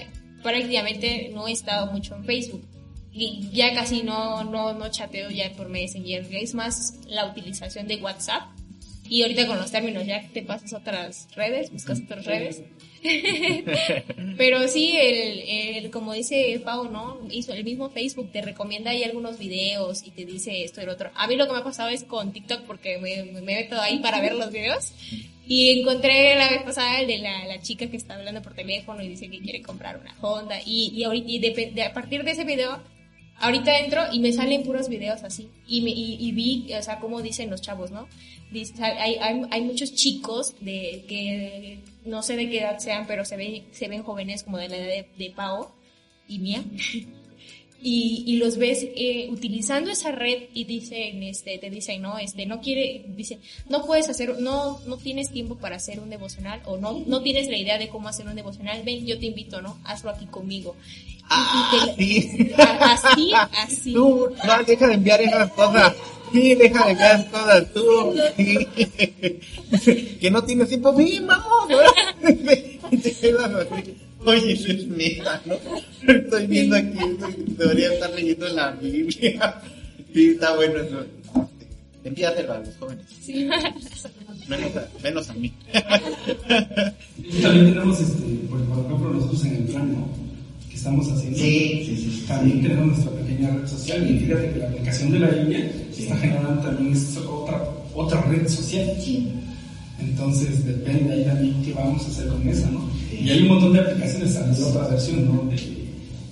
prácticamente 0.42 1.30
no 1.34 1.48
he 1.48 1.52
estado 1.52 1.90
mucho 1.92 2.14
en 2.16 2.24
Facebook. 2.24 2.66
Y 3.12 3.48
ya 3.52 3.74
casi 3.74 4.02
no, 4.02 4.44
no, 4.44 4.72
no 4.72 4.88
chateo 4.90 5.30
ya 5.30 5.50
por 5.52 5.68
Messenger. 5.68 6.26
Es 6.30 6.54
más 6.54 6.94
la 7.08 7.26
utilización 7.26 7.88
de 7.88 7.96
WhatsApp. 7.96 8.44
Y 9.08 9.22
ahorita 9.22 9.48
con 9.48 9.56
los 9.58 9.72
términos 9.72 10.06
ya 10.06 10.28
te 10.32 10.42
pasas 10.42 10.72
a 10.72 10.78
otras 10.78 11.26
redes, 11.34 11.72
buscas 11.72 12.00
otras 12.04 12.24
redes. 12.24 12.62
Pero 14.36 14.68
sí, 14.68 14.96
el, 14.96 15.40
el, 15.84 15.90
como 15.90 16.12
dice 16.12 16.60
Pau, 16.64 16.90
¿no? 16.90 17.18
Hizo 17.30 17.52
el 17.52 17.64
mismo 17.64 17.90
Facebook, 17.90 18.30
te 18.32 18.42
recomienda 18.42 18.90
ahí 18.90 19.04
algunos 19.04 19.38
videos 19.38 20.06
y 20.06 20.10
te 20.10 20.24
dice 20.24 20.64
esto 20.64 20.82
y 20.82 20.86
otro. 20.86 21.10
A 21.14 21.26
mí 21.26 21.36
lo 21.36 21.46
que 21.46 21.52
me 21.52 21.58
ha 21.58 21.64
pasado 21.64 21.88
es 21.90 22.04
con 22.04 22.32
TikTok 22.32 22.62
porque 22.62 22.98
me, 22.98 23.24
me 23.24 23.42
meto 23.42 23.80
ahí 23.80 23.98
para 24.00 24.20
ver 24.20 24.34
los 24.34 24.50
videos. 24.52 24.92
Y 25.46 25.80
encontré 25.80 26.36
la 26.36 26.48
vez 26.50 26.62
pasada 26.62 27.00
el 27.00 27.08
de 27.08 27.18
la, 27.18 27.44
la 27.46 27.60
chica 27.60 27.88
que 27.90 27.96
está 27.96 28.14
hablando 28.14 28.40
por 28.40 28.54
teléfono 28.54 29.02
y 29.02 29.08
dice 29.08 29.28
que 29.28 29.40
quiere 29.40 29.62
comprar 29.62 29.98
una 29.98 30.14
Honda. 30.20 30.60
Y, 30.64 30.92
y, 30.94 31.02
ahorita, 31.04 31.28
y 31.28 31.38
de- 31.40 31.70
de- 31.74 31.82
a 31.82 31.92
partir 31.92 32.22
de 32.22 32.30
ese 32.32 32.44
video, 32.44 32.80
ahorita 33.38 33.78
entro 33.80 34.02
y 34.12 34.20
me 34.20 34.32
salen 34.32 34.62
puros 34.62 34.88
videos 34.88 35.24
así. 35.24 35.48
Y, 35.66 35.80
me, 35.82 35.90
y, 35.90 36.18
y 36.20 36.30
vi, 36.32 36.72
o 36.72 36.82
sea, 36.82 37.00
cómo 37.00 37.20
dicen 37.20 37.50
los 37.50 37.60
chavos, 37.62 37.90
¿no? 37.90 38.06
Dice, 38.52 38.74
hay, 38.84 39.16
hay, 39.16 39.42
hay 39.50 39.60
muchos 39.62 39.92
chicos 39.94 40.54
de 40.60 41.04
que 41.08 41.78
no 42.04 42.22
sé 42.22 42.36
de 42.36 42.48
qué 42.48 42.60
edad 42.60 42.78
sean, 42.78 43.06
pero 43.06 43.24
se 43.24 43.36
ven, 43.36 43.64
se 43.72 43.88
ven 43.88 44.02
jóvenes 44.02 44.42
como 44.42 44.58
de 44.58 44.68
la 44.68 44.76
edad 44.76 44.86
de, 44.86 45.08
de 45.18 45.30
Pao 45.30 45.72
y 46.28 46.38
mía. 46.38 46.62
Y, 47.82 48.24
y 48.26 48.36
los 48.36 48.58
ves 48.58 48.86
eh, 48.94 49.28
utilizando 49.30 49.90
esa 49.90 50.12
red 50.12 50.50
y 50.52 50.64
dicen, 50.64 51.22
este, 51.22 51.56
te 51.56 51.70
dicen, 51.70 52.02
no, 52.02 52.18
este, 52.18 52.44
no 52.44 52.60
quiere, 52.60 53.06
dice, 53.16 53.38
no 53.70 53.86
puedes 53.86 54.06
hacer, 54.10 54.38
no, 54.38 54.78
no 54.86 54.98
tienes 54.98 55.30
tiempo 55.30 55.56
para 55.56 55.76
hacer 55.76 55.98
un 55.98 56.10
devocional 56.10 56.60
o 56.66 56.76
no, 56.76 57.02
no 57.06 57.22
tienes 57.22 57.48
la 57.48 57.56
idea 57.56 57.78
de 57.78 57.88
cómo 57.88 58.08
hacer 58.08 58.26
un 58.26 58.34
devocional, 58.34 58.82
ven, 58.82 59.06
yo 59.06 59.18
te 59.18 59.24
invito, 59.24 59.62
¿no? 59.62 59.78
Hazlo 59.84 60.10
aquí 60.10 60.26
conmigo. 60.26 60.76
Y- 61.08 61.20
Ah, 61.30 61.72
y 61.72 61.96
te- 61.96 62.04
sí. 62.04 62.50
a- 62.58 62.92
así, 62.92 63.32
así. 63.56 63.94
Tú, 63.94 64.30
no, 64.44 64.62
deja 64.64 64.86
de 64.86 64.94
enviar 64.94 65.22
esas 65.22 65.50
cosas. 65.52 65.94
Sí, 66.32 66.54
deja 66.54 66.86
de 66.86 66.92
esas 66.92 67.24
cosas, 67.26 67.66
tú. 67.72 68.14
que 70.20 70.30
no 70.30 70.44
tienes 70.44 70.68
tiempo, 70.68 70.94
sí, 70.96 71.20
vamos. 71.26 71.68
Oye, 74.26 74.52
eso 74.52 74.68
es 74.70 74.86
neta, 74.86 75.40
¿no? 75.46 75.56
Estoy 76.12 76.46
viendo 76.46 76.76
aquí, 76.76 76.98
debería 77.56 77.92
estar 77.92 78.10
leyendo 78.10 78.48
la 78.48 78.72
Biblia. 78.72 79.54
Sí, 80.12 80.30
está 80.30 80.54
bueno 80.56 80.80
eso. 80.80 81.06
Envíaselo 82.04 82.52
a 82.52 82.58
los 82.58 82.76
jóvenes. 82.76 83.06
Sí. 83.20 83.48
Menos 84.48 84.76
a, 84.76 84.88
menos 85.02 85.30
a 85.30 85.34
mí. 85.34 85.52
Y 87.18 87.40
también 87.40 87.66
tenemos, 87.72 88.00
este, 88.00 88.22
por 88.48 88.64
por 88.64 88.84
ejemplo, 88.86 89.10
nosotros 89.10 89.44
en 89.44 89.56
el 89.56 89.64
plan, 89.64 89.92
¿no? 89.92 90.29
Estamos 90.80 91.12
haciendo. 91.12 91.38
Sí, 91.38 91.82
sí, 91.84 91.94
sí. 91.94 92.24
También 92.26 92.62
tenemos 92.62 92.86
nuestra 92.86 93.12
pequeña 93.12 93.50
red 93.50 93.66
social 93.66 94.10
y 94.10 94.18
fíjate 94.20 94.50
que 94.50 94.58
la 94.60 94.68
aplicación 94.68 95.12
de 95.12 95.18
la 95.18 95.28
Biblia 95.28 95.72
está 95.94 96.16
generando 96.16 96.62
también 96.62 96.94
otra, 97.28 97.62
otra 97.94 98.22
red 98.22 98.48
social. 98.48 98.90
Entonces 100.00 100.64
depende 100.64 101.12
ahí 101.12 101.24
también 101.26 101.62
qué 101.62 101.74
vamos 101.74 102.02
a 102.02 102.06
hacer 102.08 102.28
con 102.28 102.48
esa, 102.48 102.70
¿no? 102.70 102.88
Y 103.12 103.28
hay 103.28 103.42
un 103.42 103.48
montón 103.48 103.74
de 103.74 103.80
aplicaciones, 103.80 104.32
salió 104.32 104.68
otra 104.68 104.88
versión, 104.88 105.26
¿no? 105.26 105.50
De, 105.50 105.56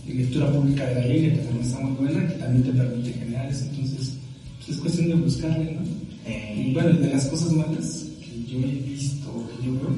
de 0.07 0.15
lectura 0.15 0.51
pública 0.51 0.87
de 0.87 0.95
la 0.95 1.07
Biblia 1.07 1.33
que 1.35 1.39
también 1.41 1.67
está 1.67 1.81
muy 1.81 2.07
buena, 2.07 2.27
que 2.29 2.35
también 2.37 2.63
te 2.65 2.73
permite 2.73 3.13
generar 3.13 3.51
eso. 3.51 3.65
Entonces, 3.71 4.15
pues 4.57 4.69
es 4.71 4.77
cuestión 4.79 5.09
de 5.09 5.15
buscarle, 5.17 5.73
¿no? 5.77 5.83
Y 5.85 6.71
Eh, 6.71 6.71
bueno, 6.73 6.99
de 6.99 7.11
las 7.11 7.27
cosas 7.27 7.53
malas 7.53 8.07
que 8.23 8.51
yo 8.51 8.59
he 8.61 8.81
visto, 8.97 9.29
que 9.51 9.67
yo 9.67 9.73
veo, 9.75 9.93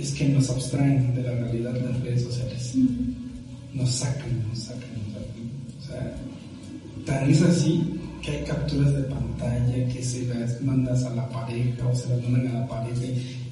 es 0.00 0.12
que 0.14 0.26
nos 0.30 0.48
abstraen 0.48 1.14
de 1.14 1.22
la 1.22 1.32
realidad 1.32 1.72
de 1.74 1.82
las 1.82 2.00
redes 2.00 2.22
sociales. 2.22 2.72
Nos 3.88 3.96
sacan, 3.96 4.48
nos 4.48 4.58
sacan. 4.58 4.90
O 5.80 5.86
sea, 5.86 6.16
Tan 7.06 7.30
es 7.30 7.40
así 7.40 7.82
que 8.22 8.32
hay 8.32 8.44
capturas 8.44 8.92
de 8.92 9.02
pantalla 9.04 9.88
que 9.88 10.02
se 10.02 10.26
las 10.26 10.60
mandas 10.60 11.04
a 11.04 11.14
la 11.14 11.26
pareja 11.30 11.86
o 11.86 11.96
se 11.96 12.10
las 12.10 12.22
mandan 12.28 12.48
a 12.48 12.60
la 12.60 12.68
pareja. 12.68 13.00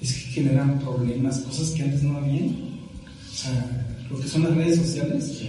Es 0.02 0.12
que 0.12 0.42
generan 0.42 0.78
problemas, 0.78 1.38
cosas 1.38 1.70
que 1.70 1.84
antes 1.84 2.02
no 2.02 2.18
habían. 2.18 2.48
O 2.48 3.34
sea, 3.34 3.86
lo 4.10 4.20
que 4.20 4.28
son 4.28 4.42
las 4.42 4.54
redes 4.54 4.76
sociales 4.76 5.42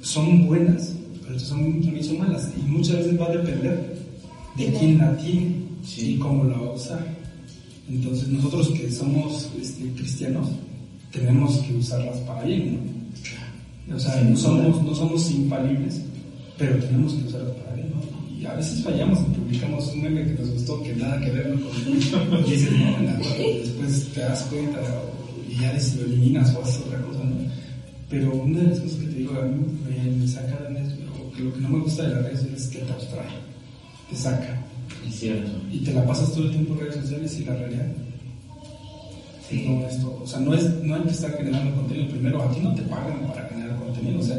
son 0.00 0.46
buenas, 0.48 0.94
pero 1.22 1.38
son, 1.38 1.80
también 1.80 2.04
son 2.04 2.18
malas. 2.18 2.50
Y 2.56 2.68
muchas 2.68 2.96
veces 2.96 3.20
va 3.20 3.26
a 3.26 3.36
depender 3.36 3.96
de 4.56 4.72
quién 4.72 4.98
la 4.98 5.16
tiene 5.16 5.54
y 5.96 6.18
cómo 6.18 6.42
la 6.42 6.58
va 6.58 6.66
a 6.66 6.72
usar. 6.72 7.06
Entonces 7.88 8.26
nosotros 8.28 8.70
que 8.70 8.90
somos 8.90 9.48
este, 9.60 9.92
cristianos 9.92 10.48
tenemos 11.12 11.58
que 11.58 11.74
usarlas 11.74 12.18
para 12.20 12.42
bien, 12.42 12.74
¿no? 12.74 12.93
O 13.92 13.98
sea, 13.98 14.20
no 14.22 14.36
somos, 14.36 14.82
no 14.82 14.94
somos 14.94 15.30
infalibles, 15.30 16.00
pero 16.56 16.76
tenemos 16.76 17.12
que 17.14 17.28
usarlas 17.28 17.52
para 17.56 17.76
bien, 17.76 17.90
¿no? 17.90 18.40
Y 18.40 18.46
a 18.46 18.54
veces 18.54 18.82
fallamos 18.82 19.20
y 19.20 19.38
publicamos 19.38 19.88
un 19.92 20.02
meme 20.02 20.24
que 20.24 20.40
nos 20.40 20.50
gustó 20.50 20.82
que 20.82 20.96
nada 20.96 21.20
que 21.20 21.30
ver 21.30 21.48
¿no? 21.50 21.68
con 21.68 22.40
y 22.46 22.50
dices, 22.50 22.72
no, 22.72 22.92
verdad, 22.92 23.18
después 23.62 24.08
te 24.14 24.20
das 24.20 24.42
cuenta 24.44 24.80
y 25.48 25.60
ya 25.60 25.72
lo 25.72 26.04
eliminas 26.04 26.54
o 26.54 26.62
haces 26.62 26.82
otra 26.86 27.00
cosa, 27.02 27.20
¿no? 27.24 27.36
Pero 28.08 28.34
una 28.34 28.60
de 28.60 28.68
las 28.68 28.80
cosas 28.80 28.96
que 28.98 29.06
te 29.06 29.18
digo, 29.18 29.32
a 29.38 29.42
mí 29.42 29.60
me, 29.86 30.10
me 30.10 30.28
saca 30.28 30.56
de 30.68 30.80
o 31.20 31.32
que 31.32 31.42
lo 31.42 31.52
que 31.52 31.60
no 31.60 31.68
me 31.68 31.78
gusta 31.80 32.04
de 32.04 32.14
las 32.14 32.24
redes 32.24 32.38
sociales 32.40 32.62
es 32.62 32.68
que 32.68 32.78
te 32.78 32.92
abstrae, 32.92 33.26
te 34.10 34.16
saca. 34.16 34.62
Es 35.06 35.14
cierto. 35.16 35.50
Y 35.70 35.78
te 35.78 35.92
la 35.92 36.06
pasas 36.06 36.32
todo 36.32 36.44
el 36.44 36.50
tiempo 36.50 36.74
en 36.74 36.80
redes 36.80 36.96
sociales 36.96 37.38
y 37.38 37.44
la 37.44 37.56
realidad 37.56 37.86
Sí. 39.48 39.66
no 39.68 39.86
es 39.86 40.00
todo. 40.00 40.20
O 40.22 40.26
sea, 40.26 40.40
no, 40.40 40.54
es, 40.54 40.82
no 40.82 40.94
hay 40.94 41.02
que 41.02 41.10
estar 41.10 41.36
generando 41.36 41.74
contenido. 41.76 42.08
Primero, 42.10 42.42
a 42.42 42.50
ti 42.52 42.60
no 42.60 42.74
te 42.74 42.82
pagan 42.82 43.26
para 43.26 43.48
generar 43.48 43.76
contenido. 43.76 44.20
O 44.20 44.22
sea, 44.22 44.36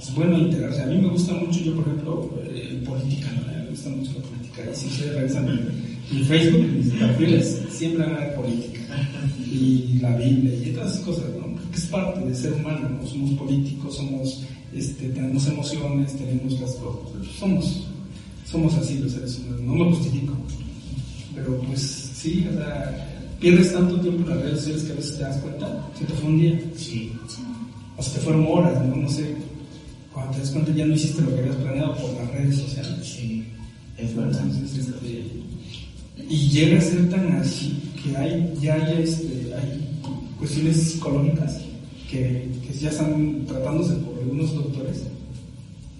es 0.00 0.14
bueno 0.14 0.38
integrarse. 0.38 0.82
A 0.82 0.86
mí 0.86 0.98
me 0.98 1.08
gusta 1.08 1.34
mucho, 1.34 1.60
yo 1.60 1.74
por 1.74 1.86
ejemplo, 1.86 2.30
eh, 2.44 2.82
política. 2.84 3.28
Me 3.46 3.70
gusta 3.70 3.90
mucho 3.90 4.12
la 4.12 4.22
política. 4.28 4.62
Y 4.72 4.76
si 4.76 4.86
ustedes 4.86 5.14
revisan 5.14 5.46
mi, 5.46 6.18
mi 6.18 6.24
Facebook, 6.24 6.66
mis 6.66 6.92
perfiles, 6.94 7.62
siempre 7.70 8.04
hablan 8.04 8.30
de 8.30 8.36
política. 8.36 8.80
Y 9.50 9.98
la 10.00 10.16
Biblia 10.16 10.54
y 10.54 10.72
todas 10.72 10.92
esas 10.94 11.04
cosas, 11.04 11.24
¿no? 11.38 11.54
Porque 11.54 11.76
es 11.76 11.86
parte 11.86 12.20
de 12.20 12.34
ser 12.34 12.52
humano, 12.54 12.88
¿no? 12.88 13.06
Somos 13.06 13.30
políticos, 13.32 13.96
somos, 13.96 14.44
este, 14.74 15.08
tenemos 15.08 15.46
emociones, 15.46 16.16
tenemos 16.16 16.60
las 16.60 16.74
cosas. 16.74 17.26
Somos, 17.38 17.86
somos 18.44 18.74
así 18.74 18.98
los 18.98 19.12
seres 19.12 19.38
humanos. 19.38 19.60
No 19.62 19.74
me 19.74 19.84
justifico. 19.92 20.34
Pero 21.34 21.58
pues 21.60 21.80
sí, 21.80 22.46
o 22.50 22.56
sea, 22.56 23.07
pierdes 23.40 23.72
tanto 23.72 24.00
tiempo 24.00 24.22
en 24.22 24.36
las 24.36 24.44
redes 24.44 24.58
sociales 24.60 24.84
que 24.84 24.92
a 24.92 24.96
veces 24.96 25.16
te 25.16 25.22
das 25.22 25.36
cuenta, 25.38 25.86
se 25.98 26.04
te 26.04 26.12
fue 26.14 26.28
un 26.28 26.40
día, 26.40 26.60
Sí. 26.76 27.12
o 27.96 28.02
se 28.02 28.10
te 28.10 28.20
fueron 28.20 28.46
horas, 28.48 28.84
¿no? 28.84 28.96
No 28.96 29.08
sé, 29.08 29.34
cuando 30.12 30.32
te 30.32 30.38
das 30.40 30.50
cuenta 30.50 30.72
ya 30.72 30.86
no 30.86 30.94
hiciste 30.94 31.22
lo 31.22 31.34
que 31.34 31.40
habías 31.40 31.56
planeado 31.56 31.96
por 31.96 32.12
las 32.14 32.30
redes 32.32 32.56
sociales. 32.56 32.94
Sí. 33.02 33.44
Es 33.96 34.14
verdad. 34.14 34.40
Entonces, 34.44 34.78
este, 34.88 35.24
y 36.28 36.48
llega 36.50 36.78
a 36.78 36.80
ser 36.80 37.08
tan 37.10 37.32
así 37.32 37.80
que 38.02 38.16
hay, 38.16 38.54
ya 38.60 38.74
hay, 38.74 39.02
este, 39.02 39.52
hay 39.54 39.88
cuestiones 40.38 40.76
psicológicas 40.76 41.60
que, 42.10 42.48
que 42.66 42.78
ya 42.78 42.90
están 42.90 43.44
tratándose 43.46 43.94
por 43.94 44.18
algunos 44.18 44.54
doctores 44.54 45.02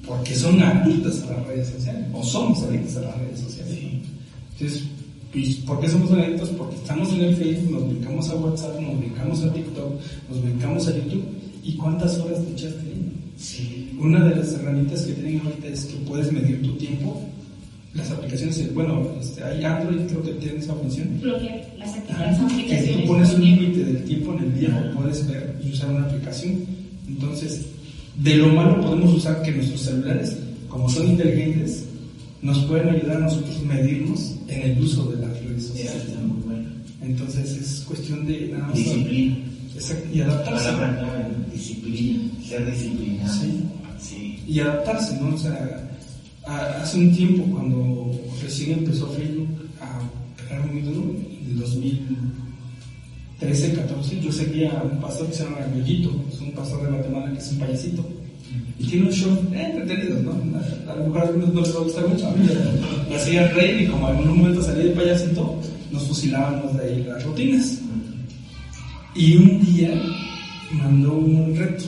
porque 0.07 0.34
son 0.34 0.62
adictos 0.62 1.22
a 1.24 1.32
las 1.32 1.47
redes 1.47 1.68
sociales, 1.68 2.07
o 2.14 2.24
somos 2.24 2.62
adictos 2.62 2.97
a 2.97 3.01
las 3.03 3.18
redes 3.18 3.41
sociales. 3.41 3.78
Entonces, 4.59 4.84
pues, 5.33 5.57
¿por 5.57 5.81
qué 5.81 5.89
somos 5.89 6.11
adictos? 6.12 6.49
Porque 6.51 6.76
estamos 6.76 7.12
en 7.12 7.20
el 7.22 7.37
Facebook, 7.37 7.72
nos 7.72 7.89
brincamos 7.89 8.29
a 8.31 8.35
WhatsApp, 8.37 8.81
nos 8.81 8.99
brincamos 8.99 9.43
a 9.45 9.53
TikTok, 9.53 9.93
nos 10.31 10.43
brincamos 10.43 10.89
a 10.89 10.97
YouTube. 10.97 11.24
¿Y 11.64 11.72
cuántas 11.74 12.16
horas 12.18 12.45
te 12.45 12.53
echaste 12.53 12.81
ahí? 12.81 13.12
Sí. 13.37 13.91
Una 14.01 14.24
de 14.24 14.37
las 14.37 14.53
herramientas 14.55 15.03
que 15.03 15.12
tienen 15.12 15.41
ahorita 15.45 15.68
es 15.68 15.85
que 15.85 15.97
puedes 16.07 16.33
medir 16.33 16.62
tu 16.62 16.72
tiempo. 16.76 17.22
Las 17.95 18.11
aplicaciones, 18.11 18.72
bueno, 18.74 19.09
este, 19.20 19.43
hay 19.43 19.64
Android, 19.64 20.07
creo 20.09 20.22
que 20.22 20.33
tiene 20.33 20.59
esa 20.59 20.74
función. 20.74 21.09
bloquear 21.20 21.61
las 21.79 21.89
Ah, 21.91 21.97
actividades, 21.99 22.39
que 22.39 22.45
aplicaciones. 22.45 23.01
tú 23.01 23.07
pones 23.09 23.35
un 23.35 23.41
límite 23.45 23.85
del 23.85 24.05
tiempo 24.05 24.35
en 24.35 24.45
el 24.45 24.61
día 24.61 24.93
o 24.95 24.99
puedes 25.01 25.26
ver 25.26 25.57
y 25.64 25.70
usar 25.72 25.91
una 25.91 26.05
aplicación. 26.05 26.55
Entonces, 27.09 27.66
de 28.22 28.37
lo 28.37 28.49
malo 28.49 28.81
podemos 28.81 29.14
usar 29.14 29.43
que 29.43 29.53
nuestros 29.53 29.81
celulares, 29.83 30.37
como 30.68 30.89
son 30.89 31.09
inteligentes, 31.09 31.85
nos 32.43 32.59
pueden 32.66 32.89
ayudar 32.91 33.16
a 33.18 33.20
nosotros 33.20 33.61
medirnos 33.62 34.36
en 34.49 34.62
el 34.70 34.80
uso 34.82 35.05
de 35.11 35.26
las 35.26 35.41
redes 35.43 35.64
sociales. 35.66 36.05
está 36.07 36.20
muy 36.20 36.41
bueno. 36.43 36.68
Entonces, 37.03 37.51
es 37.53 37.80
cuestión 37.86 38.26
de 38.26 38.49
nada 38.53 38.66
más. 38.68 38.76
Disciplina. 38.76 39.36
Exacto, 39.74 40.09
y 40.12 40.20
adaptarse. 40.20 40.68
Palabra 40.72 41.28
disciplina. 41.53 42.20
Ser 42.47 42.70
disciplinado. 42.70 43.32
Sí. 43.34 43.64
Sí. 44.01 44.39
y 44.47 44.61
adaptarse, 44.61 45.18
¿no? 45.20 45.34
O 45.34 45.39
sea, 45.39 45.89
a- 46.47 46.82
hace 46.82 46.99
un 46.99 47.12
tiempo 47.14 47.45
cuando 47.51 48.12
recién 48.43 48.78
empezó 48.78 49.09
Facebook 49.09 49.49
a 49.80 50.01
pegar 50.36 50.64
muy 50.72 50.82
duro, 50.82 51.14
en 51.43 51.51
el 51.51 51.59
2013, 51.59 53.72
14, 53.74 54.20
yo 54.20 54.32
seguía 54.32 54.78
a 54.78 54.82
un 54.84 55.01
pastor 55.01 55.26
que 55.28 55.34
se 55.34 55.45
llama 55.45 55.59
Bellito, 55.74 56.24
es 56.32 56.41
un 56.41 56.53
pastor 56.53 56.82
de 56.84 56.91
Guatemala 56.93 57.32
que 57.32 57.39
es 57.39 57.53
un 57.53 57.59
payasito. 57.59 58.09
Y 58.79 58.87
tiene 58.87 59.07
un 59.07 59.12
show 59.12 59.33
eh, 59.53 59.72
entretenido, 59.74 60.22
¿no? 60.22 60.33
A 60.91 60.95
lo 60.95 61.07
mejor 61.07 61.18
a 61.18 61.29
algunos 61.29 61.53
no 61.53 61.61
les 61.61 61.74
va 61.74 61.81
a 61.81 61.83
gustar 61.83 62.09
mucho, 62.09 62.29
a 62.29 62.31
mí 62.33 62.49
me 63.09 63.16
hacía 63.16 63.49
reír 63.49 63.83
y 63.83 63.87
como 63.89 64.09
en 64.09 64.16
algún 64.18 64.39
momento 64.39 64.62
salí 64.62 64.85
de 64.85 64.91
payasito, 64.91 65.61
nos 65.91 66.03
fusilábamos 66.05 66.76
de 66.76 66.85
ahí 66.85 67.05
las 67.05 67.24
rutinas. 67.24 67.79
Y 69.14 69.37
un 69.37 69.64
día 69.64 70.01
mandó 70.70 71.14
un 71.14 71.57
reto. 71.57 71.85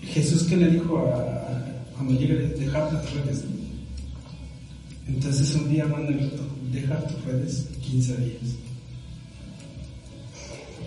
Jesús 0.00 0.44
que 0.44 0.56
le 0.56 0.70
dijo 0.70 0.98
a, 0.98 1.42
cuando 1.94 2.20
llegue 2.20 2.34
dejar 2.34 2.92
las 2.92 3.12
redes. 3.14 3.44
Entonces 5.08 5.54
un 5.56 5.68
día 5.70 5.86
manda 5.86 6.08
el 6.08 6.20
reto, 6.20 6.42
deja 6.72 7.04
tus 7.06 7.24
redes 7.24 7.68
15 7.82 8.16
días. 8.18 8.56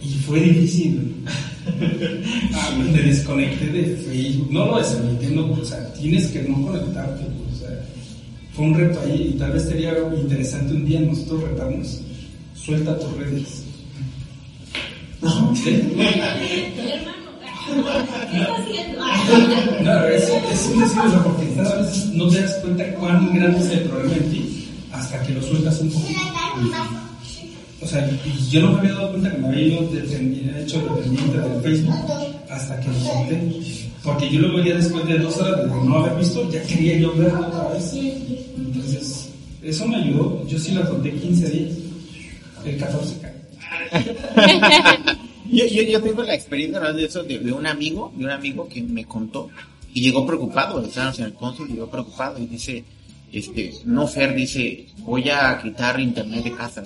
Y 0.02 0.14
fue 0.20 0.40
difícil. 0.40 1.16
Ah, 2.54 2.72
me 2.78 3.02
desconecté 3.02 3.66
de 3.68 3.96
Facebook. 3.98 4.52
No 4.52 4.66
lo 4.66 4.82
no, 5.32 5.54
o 5.54 5.66
sea, 5.66 5.94
tienes 5.94 6.28
que 6.28 6.44
no 6.44 6.62
conectarte. 6.68 7.24
O 7.24 7.58
sea, 7.58 7.70
fue 8.54 8.66
un 8.66 8.74
reto 8.76 9.00
ahí 9.02 9.32
y 9.34 9.38
tal 9.38 9.52
vez 9.52 9.64
sería 9.64 9.94
interesante 10.16 10.74
un 10.74 10.86
día 10.86 11.00
nosotros 11.02 11.44
retarnos. 11.44 12.02
Suelta 12.56 12.98
tus 13.00 13.18
redes. 13.18 13.64
¿Sí? 15.56 15.82
¿Qué 17.66 18.38
está 18.38 18.56
haciendo? 18.58 19.04
No, 19.84 20.06
es, 20.06 20.24
es 20.24 20.70
eso 20.70 21.24
porque 21.24 21.60
a 21.60 21.76
veces 21.78 22.06
no 22.14 22.28
te 22.30 22.42
das 22.42 22.54
cuenta 22.62 22.94
cuán 22.96 23.34
grande 23.34 23.60
es 23.60 23.70
el 23.72 23.80
problema 23.82 24.16
en 24.18 24.32
ti 24.32 24.68
hasta 24.92 25.22
que 25.24 25.34
lo 25.34 25.42
sueltas 25.42 25.80
un 25.82 25.92
poquito. 25.92 26.20
O 27.82 27.88
sea, 27.88 28.10
yo 28.50 28.62
no 28.62 28.72
me 28.74 28.80
había 28.80 28.94
dado 28.94 29.12
cuenta 29.12 29.32
que 29.32 29.38
me 29.38 29.48
había 29.48 29.62
ido 29.68 29.82
dependi- 29.92 30.58
hecho 30.58 30.80
dependiente 30.82 31.38
del 31.40 31.62
Facebook 31.62 31.96
hasta 32.50 32.80
que 32.80 32.88
lo 32.88 32.94
solté. 33.00 33.52
Porque 34.04 34.30
yo 34.30 34.40
lo 34.42 34.56
veía 34.58 34.76
después 34.76 35.06
de 35.08 35.18
dos 35.20 35.38
horas 35.38 35.62
de 35.64 35.68
no 35.68 35.98
haber 35.98 36.18
visto, 36.20 36.50
ya 36.52 36.62
quería 36.64 36.98
yo 37.00 37.14
verlo 37.16 37.48
otra 37.48 37.70
vez. 37.74 37.92
Entonces, 37.94 39.30
eso 39.64 39.88
me 39.88 39.96
ayudó. 39.98 40.46
Yo 40.48 40.58
sí 40.60 40.72
la 40.74 40.86
solté 40.88 41.12
15 41.14 41.50
días. 41.50 41.72
El 42.66 42.78
14 42.78 43.16
cae. 43.22 43.36
Yo, 45.52 45.64
yo, 45.68 45.84
yo 45.84 46.02
tengo 46.02 46.24
la 46.24 46.34
experiencia 46.34 46.80
de 46.92 47.06
eso 47.06 47.24
de, 47.24 47.38
un 47.54 47.68
amigo, 47.68 48.12
de 48.18 48.26
un 48.26 48.32
amigo 48.32 48.68
que 48.68 48.82
me 48.82 49.06
contó 49.06 49.48
y 49.94 50.02
llegó 50.02 50.26
preocupado, 50.26 50.84
estábamos 50.84 51.20
en 51.20 51.26
el 51.26 51.34
cónsul, 51.34 51.68
llegó 51.70 51.88
preocupado 51.88 52.40
y 52.40 52.48
dice, 52.48 52.84
este, 53.32 53.72
no 53.86 54.08
Fer, 54.08 54.34
dice, 54.34 54.88
voy 55.02 55.30
a 55.30 55.60
quitar 55.62 56.00
internet 56.00 56.44
de 56.46 56.52
casa, 56.52 56.84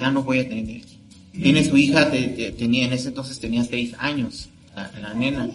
ya 0.00 0.10
no 0.10 0.22
voy 0.22 0.40
a 0.40 0.48
tener. 0.48 0.82
Tiene 1.32 1.64
su 1.64 1.76
hija, 1.76 2.10
te- 2.10 2.28
te- 2.28 2.52
tenía, 2.52 2.86
en 2.86 2.92
ese 2.92 3.08
entonces 3.08 3.38
tenía 3.40 3.64
seis 3.64 3.92
años, 3.98 4.48
la, 4.76 5.14
nena, 5.14 5.48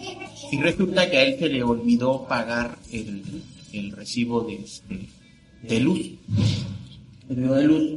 y 0.52 0.56
resulta 0.60 1.10
que 1.10 1.16
a 1.16 1.22
él 1.24 1.36
se 1.38 1.48
le 1.48 1.62
olvidó 1.62 2.26
pagar 2.28 2.78
el, 2.92 3.92
recibo 3.92 4.42
de, 4.42 4.56
este, 4.56 5.08
de 5.62 5.80
luz, 5.80 6.00
de 7.28 7.64
luz, 7.64 7.90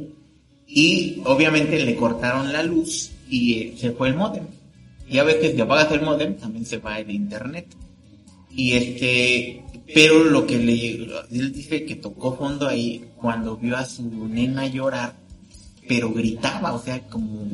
y 0.66 1.20
obviamente 1.24 1.84
le 1.84 1.94
cortaron 1.96 2.52
la 2.52 2.62
luz 2.62 3.10
y 3.28 3.54
eh, 3.54 3.74
se 3.76 3.90
fue 3.92 4.08
el 4.08 4.14
modem. 4.16 4.44
Y 5.08 5.18
a 5.18 5.24
veces 5.24 5.54
si 5.54 5.60
apagas 5.60 5.92
el 5.92 6.00
modem 6.02 6.36
también 6.36 6.64
se 6.64 6.78
va 6.78 6.98
el 6.98 7.10
internet. 7.10 7.66
Y 8.56 8.72
este, 8.72 9.62
pero 9.92 10.24
lo 10.24 10.46
que 10.46 10.58
le, 10.58 10.94
él 11.30 11.52
dice 11.52 11.84
que 11.84 11.96
tocó 11.96 12.36
fondo 12.36 12.66
ahí 12.68 13.04
cuando 13.16 13.56
vio 13.56 13.76
a 13.76 13.84
su 13.84 14.26
nena 14.28 14.66
llorar, 14.66 15.16
pero 15.86 16.12
gritaba, 16.12 16.72
o 16.72 16.82
sea, 16.82 17.00
como 17.08 17.44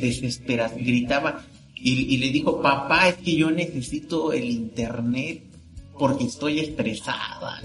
desesperada, 0.00 0.74
gritaba. 0.76 1.44
Y, 1.74 2.16
le 2.16 2.30
dijo, 2.30 2.60
papá, 2.60 3.08
es 3.08 3.16
que 3.16 3.36
yo 3.36 3.50
necesito 3.50 4.32
el 4.32 4.44
internet 4.44 5.42
porque 5.98 6.24
estoy 6.24 6.58
estresada. 6.58 7.62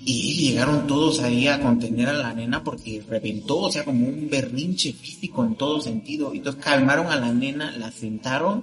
Y 0.00 0.48
llegaron 0.48 0.86
todos 0.86 1.20
ahí 1.20 1.48
a 1.48 1.60
contener 1.60 2.08
a 2.08 2.14
la 2.14 2.32
nena 2.32 2.64
porque 2.64 3.02
reventó, 3.06 3.58
o 3.58 3.70
sea, 3.72 3.84
como 3.84 4.06
un 4.06 4.30
berrinche 4.30 4.92
físico 4.92 5.44
en 5.44 5.56
todo 5.56 5.80
sentido. 5.80 6.32
Entonces 6.32 6.64
calmaron 6.64 7.08
a 7.08 7.16
la 7.16 7.32
nena, 7.32 7.76
la 7.76 7.90
sentaron 7.90 8.62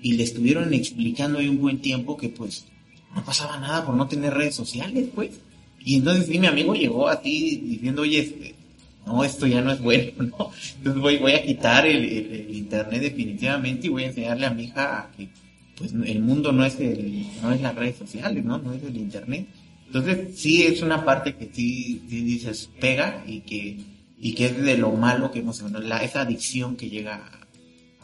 y 0.00 0.12
le 0.12 0.22
estuvieron 0.22 0.72
explicando 0.72 1.38
ahí 1.38 1.48
un 1.48 1.60
buen 1.60 1.80
tiempo 1.80 2.16
que 2.16 2.28
pues 2.28 2.66
no 3.14 3.24
pasaba 3.24 3.58
nada 3.58 3.84
por 3.84 3.96
no 3.96 4.06
tener 4.06 4.34
redes 4.34 4.54
sociales, 4.54 5.08
pues. 5.14 5.30
Y 5.84 5.96
entonces 5.96 6.26
sí, 6.26 6.38
mi 6.38 6.46
amigo 6.46 6.74
llegó 6.74 7.08
a 7.08 7.20
ti 7.20 7.56
diciendo, 7.56 8.02
oye, 8.02 8.20
este, 8.20 8.55
no, 9.06 9.22
esto 9.22 9.46
ya 9.46 9.62
no 9.62 9.70
es 9.72 9.80
bueno, 9.80 10.12
¿no? 10.18 10.50
Entonces 10.78 11.00
voy, 11.00 11.18
voy 11.18 11.32
a 11.32 11.44
quitar 11.44 11.86
el, 11.86 12.04
el- 12.04 12.54
internet 12.56 13.00
definitivamente 13.00 13.86
y 13.86 13.90
voy 13.90 14.04
a 14.04 14.08
enseñarle 14.08 14.46
a 14.46 14.50
mi 14.50 14.64
hija 14.64 14.98
a 14.98 15.12
que, 15.16 15.28
pues, 15.78 15.92
el 15.92 16.20
mundo 16.20 16.52
no 16.52 16.64
es 16.64 16.78
el, 16.80 17.26
no 17.40 17.52
es 17.52 17.60
las 17.60 17.74
redes 17.74 17.96
sociales, 17.96 18.44
¿no? 18.44 18.58
No 18.58 18.72
es 18.74 18.82
el 18.82 18.96
internet. 18.96 19.46
Entonces 19.86 20.36
sí 20.36 20.64
es 20.64 20.82
una 20.82 21.04
parte 21.04 21.36
que 21.36 21.48
sí, 21.52 22.02
sí 22.08 22.20
dices 22.22 22.68
pega 22.80 23.22
y 23.26 23.40
que, 23.40 23.78
y 24.18 24.34
que 24.34 24.46
es 24.46 24.60
de 24.60 24.76
lo 24.76 24.90
malo 24.92 25.30
que 25.30 25.38
hemos, 25.38 25.62
la, 25.62 26.02
esa 26.02 26.22
adicción 26.22 26.76
que 26.76 26.90
llega 26.90 27.30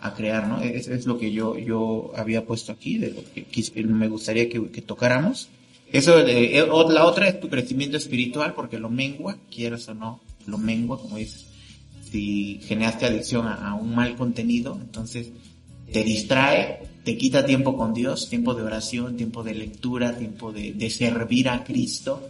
a, 0.01 0.15
crear, 0.15 0.47
¿no? 0.47 0.61
Es, 0.63 0.87
es 0.87 1.07
lo 1.07 1.19
que 1.19 1.33
yo, 1.33 1.59
yo 1.59 2.13
había 2.17 2.45
puesto 2.45 2.71
aquí, 2.71 2.99
de 2.99 3.11
lo 3.11 3.23
que 3.33 3.85
me 3.85 4.09
gustaría 4.09 4.49
que, 4.49 4.61
tocáramos. 4.83 5.49
Eso, 5.91 6.21
eh, 6.27 6.65
la 6.91 7.05
otra 7.05 7.29
es 7.29 7.41
tu 7.41 7.49
crecimiento 7.49 7.97
espiritual, 7.97 8.55
porque 8.55 8.79
lo 8.79 8.89
mengua, 8.89 9.37
quieras 9.51 9.89
o 9.89 9.95
no, 9.95 10.21
lo 10.47 10.59
mengua, 10.59 11.01
como 11.01 11.17
dices. 11.17 11.47
Si 12.11 12.61
generaste 12.65 13.07
adicción 13.07 13.47
a, 13.47 13.75
un 13.75 13.95
mal 13.95 14.17
contenido, 14.17 14.79
entonces 14.81 15.31
te 15.91 16.05
distrae, 16.05 16.81
te 17.05 17.17
quita 17.17 17.45
tiempo 17.47 17.77
con 17.77 17.95
Dios, 17.95 18.29
tiempo 18.29 18.55
de 18.55 18.63
oración, 18.63 19.17
tiempo 19.17 19.43
de 19.43 19.55
lectura, 19.55 20.17
tiempo 20.17 20.53
de, 20.53 20.91
servir 20.91 21.49
a 21.49 21.65
Cristo 21.65 22.29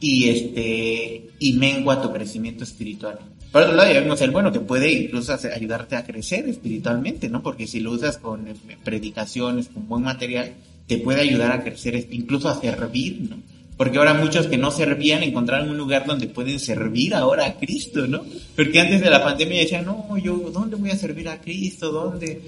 y 0.00 0.28
este 0.28 1.30
y 1.38 1.52
mengua 1.54 2.02
tu 2.02 2.12
crecimiento 2.12 2.64
espiritual. 2.64 3.18
Por 3.52 3.62
otro 3.62 3.74
lado, 3.74 3.92
ya 3.92 4.00
vemos 4.00 4.20
el 4.20 4.30
bueno 4.30 4.52
que 4.52 4.60
puede 4.60 4.92
incluso 4.92 5.36
ayudarte 5.52 5.96
a 5.96 6.04
crecer 6.04 6.48
espiritualmente, 6.48 7.28
¿no? 7.28 7.42
Porque 7.42 7.66
si 7.66 7.80
lo 7.80 7.90
usas 7.92 8.18
con 8.18 8.46
eh, 8.46 8.54
predicaciones, 8.84 9.68
con 9.68 9.88
buen 9.88 10.04
material, 10.04 10.54
te 10.86 10.98
puede 10.98 11.20
ayudar 11.20 11.52
a 11.52 11.62
crecer, 11.62 12.06
incluso 12.10 12.48
a 12.48 12.60
servir, 12.60 13.28
¿no? 13.28 13.36
Porque 13.80 13.96
ahora 13.96 14.12
muchos 14.12 14.46
que 14.46 14.58
no 14.58 14.70
servían 14.70 15.22
encontraron 15.22 15.70
un 15.70 15.78
lugar 15.78 16.04
donde 16.04 16.26
pueden 16.26 16.60
servir 16.60 17.14
ahora 17.14 17.46
a 17.46 17.54
Cristo, 17.54 18.06
¿no? 18.06 18.20
Porque 18.54 18.78
antes 18.78 19.00
de 19.00 19.08
la 19.08 19.24
pandemia 19.24 19.60
decían, 19.60 19.86
no, 19.86 20.18
yo, 20.18 20.50
¿dónde 20.52 20.76
voy 20.76 20.90
a 20.90 20.96
servir 20.96 21.26
a 21.30 21.40
Cristo? 21.40 21.90
¿Dónde? 21.90 22.42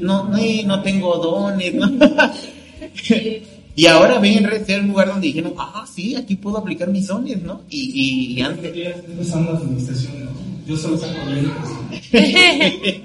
No, 0.00 0.24
no, 0.24 0.38
no 0.66 0.82
tengo 0.82 1.18
dones, 1.18 1.72
¿no? 1.72 1.88
y 3.76 3.86
ahora 3.86 4.18
ven 4.18 4.38
en 4.38 4.44
red 4.50 4.66
ser 4.66 4.80
un 4.80 4.88
lugar 4.88 5.06
donde 5.06 5.28
dijeron, 5.28 5.54
ah, 5.56 5.86
sí, 5.86 6.16
aquí 6.16 6.34
puedo 6.34 6.58
aplicar 6.58 6.88
mis 6.88 7.06
dones, 7.06 7.40
¿no? 7.40 7.62
Y, 7.70 7.92
y, 7.94 8.32
y 8.32 8.42
antes, 8.42 8.72
administración. 8.74 10.45
Yo 10.66 10.76
solo 10.76 10.98
saco 10.98 11.14
bien. 11.26 11.52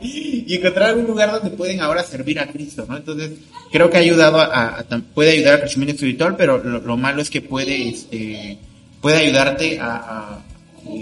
y 0.03 0.55
encontrar 0.55 0.97
un 0.97 1.05
lugar 1.05 1.31
donde 1.31 1.51
pueden 1.51 1.79
ahora 1.79 2.03
servir 2.03 2.39
a 2.39 2.47
Cristo, 2.47 2.85
¿no? 2.89 2.97
Entonces, 2.97 3.31
creo 3.71 3.89
que 3.89 3.97
ha 3.97 4.01
ayudado 4.01 4.39
a, 4.41 4.83
puede 5.13 5.31
ayudar 5.31 5.53
al 5.53 5.59
crecimiento 5.61 5.93
espiritual, 5.93 6.35
pero 6.37 6.57
lo, 6.57 6.79
lo 6.79 6.97
malo 6.97 7.21
es 7.21 7.29
que 7.29 7.41
puede, 7.41 7.89
este, 7.89 8.57
puede 8.99 9.17
ayudarte 9.17 9.79
a, 9.79 10.43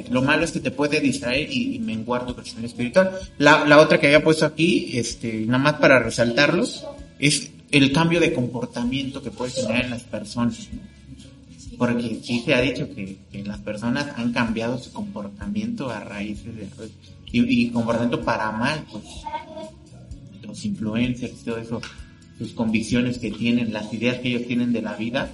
lo 0.10 0.22
malo 0.22 0.44
es 0.44 0.52
que 0.52 0.60
te 0.60 0.72
puede 0.72 1.00
distraer 1.00 1.52
y, 1.52 1.80
menguar 1.80 2.26
tu 2.26 2.36
crecimiento 2.36 2.68
espiritual. 2.68 3.18
La, 3.38 3.80
otra 3.80 4.00
que 4.00 4.08
había 4.08 4.24
puesto 4.24 4.46
aquí, 4.46 4.92
este, 4.94 5.46
nada 5.46 5.60
más 5.60 5.74
para 5.76 6.00
resaltarlos, 6.00 6.86
es 7.18 7.52
el 7.72 7.92
cambio 7.94 8.20
de 8.20 8.34
comportamiento 8.34 9.22
que 9.22 9.32
puede 9.32 9.52
generar 9.52 9.86
en 9.86 9.92
las 9.92 10.04
personas, 10.04 10.68
¿no? 10.74 10.99
Porque 11.80 12.20
sí 12.22 12.42
se 12.46 12.54
ha 12.54 12.60
dicho 12.62 12.94
que, 12.94 13.18
que 13.32 13.44
las 13.44 13.60
personas 13.62 14.12
han 14.18 14.34
cambiado 14.34 14.78
su 14.78 14.92
comportamiento 14.92 15.90
a 15.90 16.02
raíz 16.02 16.44
de 16.44 16.68
y, 17.32 17.70
comportamiento 17.70 18.22
para 18.22 18.52
mal, 18.52 18.86
pues 18.92 19.06
los 20.44 20.66
influencers, 20.66 21.44
todo 21.46 21.58
eso, 21.58 21.82
sus 22.38 22.52
convicciones 22.52 23.18
que 23.18 23.32
tienen, 23.32 23.72
las 23.72 23.94
ideas 23.94 24.20
que 24.20 24.28
ellos 24.28 24.46
tienen 24.46 24.74
de 24.74 24.82
la 24.82 24.96
vida 24.96 25.32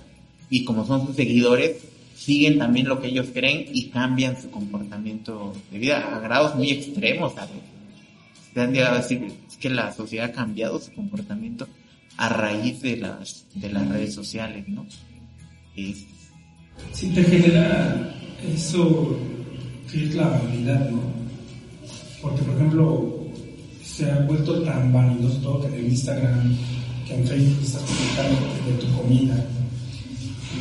y 0.49 0.63
como 0.65 0.85
son 0.85 1.07
sus 1.07 1.15
seguidores, 1.15 1.77
siguen 2.15 2.59
también 2.59 2.87
lo 2.87 3.01
que 3.01 3.07
ellos 3.07 3.27
creen 3.33 3.65
y 3.73 3.87
cambian 3.89 4.39
su 4.41 4.51
comportamiento 4.51 5.53
de 5.71 5.79
vida 5.79 6.15
a 6.15 6.19
grados 6.19 6.55
muy 6.55 6.69
extremos. 6.69 7.33
¿sabes? 7.33 7.55
Se 8.53 8.61
han 8.61 8.71
llegado 8.71 8.95
a 8.95 9.01
decir 9.01 9.33
es 9.49 9.57
que 9.57 9.69
la 9.71 9.91
sociedad 9.93 10.29
ha 10.29 10.31
cambiado 10.31 10.79
su 10.79 10.93
comportamiento 10.93 11.67
a 12.17 12.29
raíz 12.29 12.81
de 12.81 12.97
las 12.97 13.45
de 13.55 13.69
las 13.71 13.87
redes 13.89 14.13
sociales, 14.13 14.67
¿no? 14.67 14.85
Es- 15.75 16.05
Sí, 16.93 17.07
te 17.07 17.23
genera 17.23 18.15
eso 18.53 19.17
que 19.91 20.05
es 20.05 20.15
la 20.15 20.27
vanidad, 20.27 20.89
¿no? 20.89 20.99
Porque, 22.21 22.41
por 22.43 22.55
ejemplo, 22.55 23.15
se 23.83 24.09
ha 24.11 24.19
vuelto 24.21 24.61
tan 24.63 24.91
vanidoso 24.91 25.37
todo 25.37 25.61
que 25.61 25.79
en 25.79 25.85
Instagram, 25.85 26.57
que 27.07 27.15
en 27.15 27.27
Facebook 27.27 27.63
estás 27.63 27.83
publicando 27.83 28.41
de 28.65 28.85
tu 28.85 29.01
comida, 29.01 29.35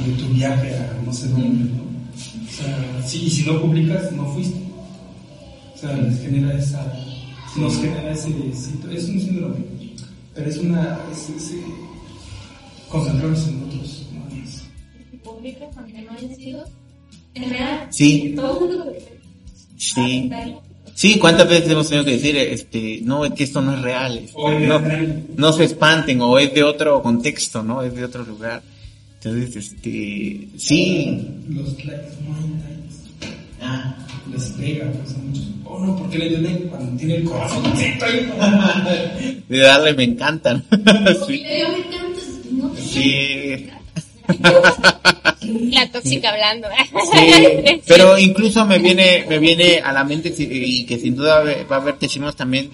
de 0.06 0.12
tu 0.22 0.28
viaje 0.28 0.74
a 0.74 1.00
no 1.04 1.12
sé 1.12 1.28
dónde, 1.28 1.70
¿no? 1.72 1.84
O 1.84 2.52
sea, 2.52 3.02
sí, 3.06 3.24
y 3.26 3.30
si 3.30 3.44
no 3.44 3.60
publicas, 3.60 4.12
no 4.12 4.26
fuiste. 4.32 4.60
O 5.74 5.78
sea, 5.78 5.96
les 5.96 6.20
genera 6.20 6.56
esa, 6.56 6.92
nos 7.56 7.76
genera 7.78 8.12
ese, 8.12 8.30
es 8.92 9.08
un 9.08 9.20
síndrome, 9.20 9.56
pero 10.34 10.48
es 10.48 10.58
una, 10.58 10.98
es, 11.12 11.30
es, 11.30 11.52
eh, 11.52 11.64
concentrarnos 12.88 13.48
en. 13.48 13.63
Si 15.44 15.52
publicas 15.52 15.76
aunque 15.76 16.02
no 16.02 16.12
haya 16.12 16.34
sido, 16.34 16.64
es 17.34 17.48
real. 17.50 17.86
Sí, 17.90 18.32
Todo 18.34 18.54
el 18.54 18.60
mundo 18.60 18.84
lo 18.84 18.90
ve. 18.92 19.02
sí. 19.76 20.30
Sí, 20.94 21.18
¿cuántas 21.18 21.48
veces 21.48 21.68
hemos 21.70 21.88
tenido 21.88 22.04
que 22.04 22.12
decir, 22.12 22.36
este, 22.36 23.00
no, 23.02 23.24
es 23.24 23.32
que 23.32 23.42
esto 23.42 23.60
no 23.60 23.74
es 23.74 23.82
real, 23.82 24.16
este, 24.16 24.66
no, 24.68 24.80
no 25.36 25.52
se 25.52 25.64
espanten, 25.64 26.20
o 26.20 26.38
es 26.38 26.54
de 26.54 26.62
otro 26.62 27.02
contexto, 27.02 27.64
¿no? 27.64 27.82
Es 27.82 27.96
de 27.96 28.04
otro 28.04 28.22
lugar. 28.24 28.62
Entonces, 29.14 29.56
este, 29.56 30.48
sí, 30.56 31.20
los 31.48 31.84
likes, 31.84 32.14
no 32.24 32.36
hay 32.36 32.48
likes. 32.48 33.36
ah, 33.60 33.96
Les 34.32 34.44
pega, 34.50 34.92
pues 34.92 35.14
a 35.14 35.18
muchos. 35.18 35.44
Oh 35.64 35.84
no, 35.84 35.96
porque 35.96 36.16
le 36.16 36.28
dio 36.28 36.38
like 36.40 36.66
cuando 36.68 36.96
tiene 36.96 37.16
el 37.16 37.24
corazoncito 37.24 38.04
ahí. 38.04 39.42
de 39.48 39.58
darle 39.58 39.94
me 39.94 40.04
encantan. 40.04 40.64
sí, 41.26 41.42
sí, 42.92 43.66
La 45.70 45.90
tóxica 45.90 46.30
hablando. 46.30 46.68
sí. 47.12 47.82
Pero 47.86 48.18
incluso 48.18 48.64
me 48.66 48.78
viene, 48.78 49.26
me 49.28 49.38
viene 49.38 49.78
a 49.78 49.92
la 49.92 50.04
mente 50.04 50.34
y 50.38 50.84
que 50.86 50.98
sin 50.98 51.16
duda 51.16 51.42
va 51.70 51.76
a 51.76 51.80
haber 51.80 51.98
testimonios 51.98 52.36
también 52.36 52.70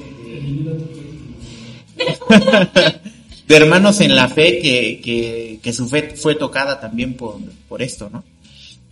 de 3.48 3.56
hermanos 3.56 4.00
en 4.00 4.14
la 4.14 4.28
fe 4.28 4.60
que, 4.60 5.00
que, 5.02 5.58
que 5.62 5.72
su 5.72 5.88
fe 5.88 6.14
fue 6.16 6.34
tocada 6.36 6.80
también 6.80 7.14
por, 7.14 7.38
por 7.68 7.82
esto, 7.82 8.08
¿no? 8.10 8.24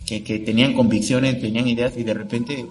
Que, 0.05 0.23
que 0.23 0.39
tenían 0.39 0.73
convicciones, 0.73 1.39
tenían 1.39 1.67
ideas 1.67 1.93
y 1.97 2.03
de 2.03 2.13
repente 2.13 2.65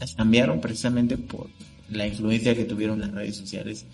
las 0.00 0.14
cambiaron 0.14 0.60
precisamente 0.60 1.16
por 1.18 1.48
la 1.90 2.06
influencia 2.06 2.54
que 2.54 2.64
tuvieron 2.64 3.00
las 3.00 3.12
redes 3.12 3.36
sociales 3.36 3.84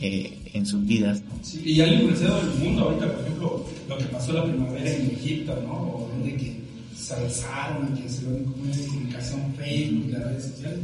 eh, 0.00 0.38
en 0.52 0.66
sus 0.66 0.84
vidas. 0.86 1.22
¿no? 1.22 1.38
Sí, 1.42 1.62
y 1.64 1.80
han 1.80 1.94
influenciado 1.94 2.40
el 2.40 2.58
mundo 2.58 2.82
ahorita, 2.82 3.12
por 3.12 3.20
ejemplo, 3.24 3.66
lo 3.88 3.98
que 3.98 4.04
pasó 4.04 4.32
la 4.32 4.44
primavera 4.44 4.90
en 4.90 5.10
Egipto, 5.10 5.58
¿no? 5.66 5.72
O 5.72 6.10
donde 6.12 6.36
que 6.36 6.60
se 6.94 7.14
alzaron, 7.14 7.94
que 7.94 8.08
se 8.08 8.24
ven 8.24 8.44
como 8.44 8.62
una 8.62 8.74
identificación 8.74 9.54
Facebook 9.56 10.10
las 10.10 10.24
redes 10.24 10.44
sociales. 10.44 10.80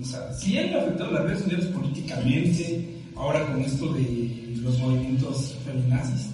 O 0.00 0.04
sea, 0.04 0.32
sí 0.34 0.58
han 0.58 0.74
afectado 0.74 1.12
las 1.12 1.24
redes 1.24 1.38
sociales 1.40 1.66
políticamente, 1.66 2.88
ahora 3.16 3.46
con 3.46 3.60
esto 3.62 3.92
de 3.94 4.56
los 4.62 4.78
movimientos 4.78 5.56
feminazis, 5.64 6.28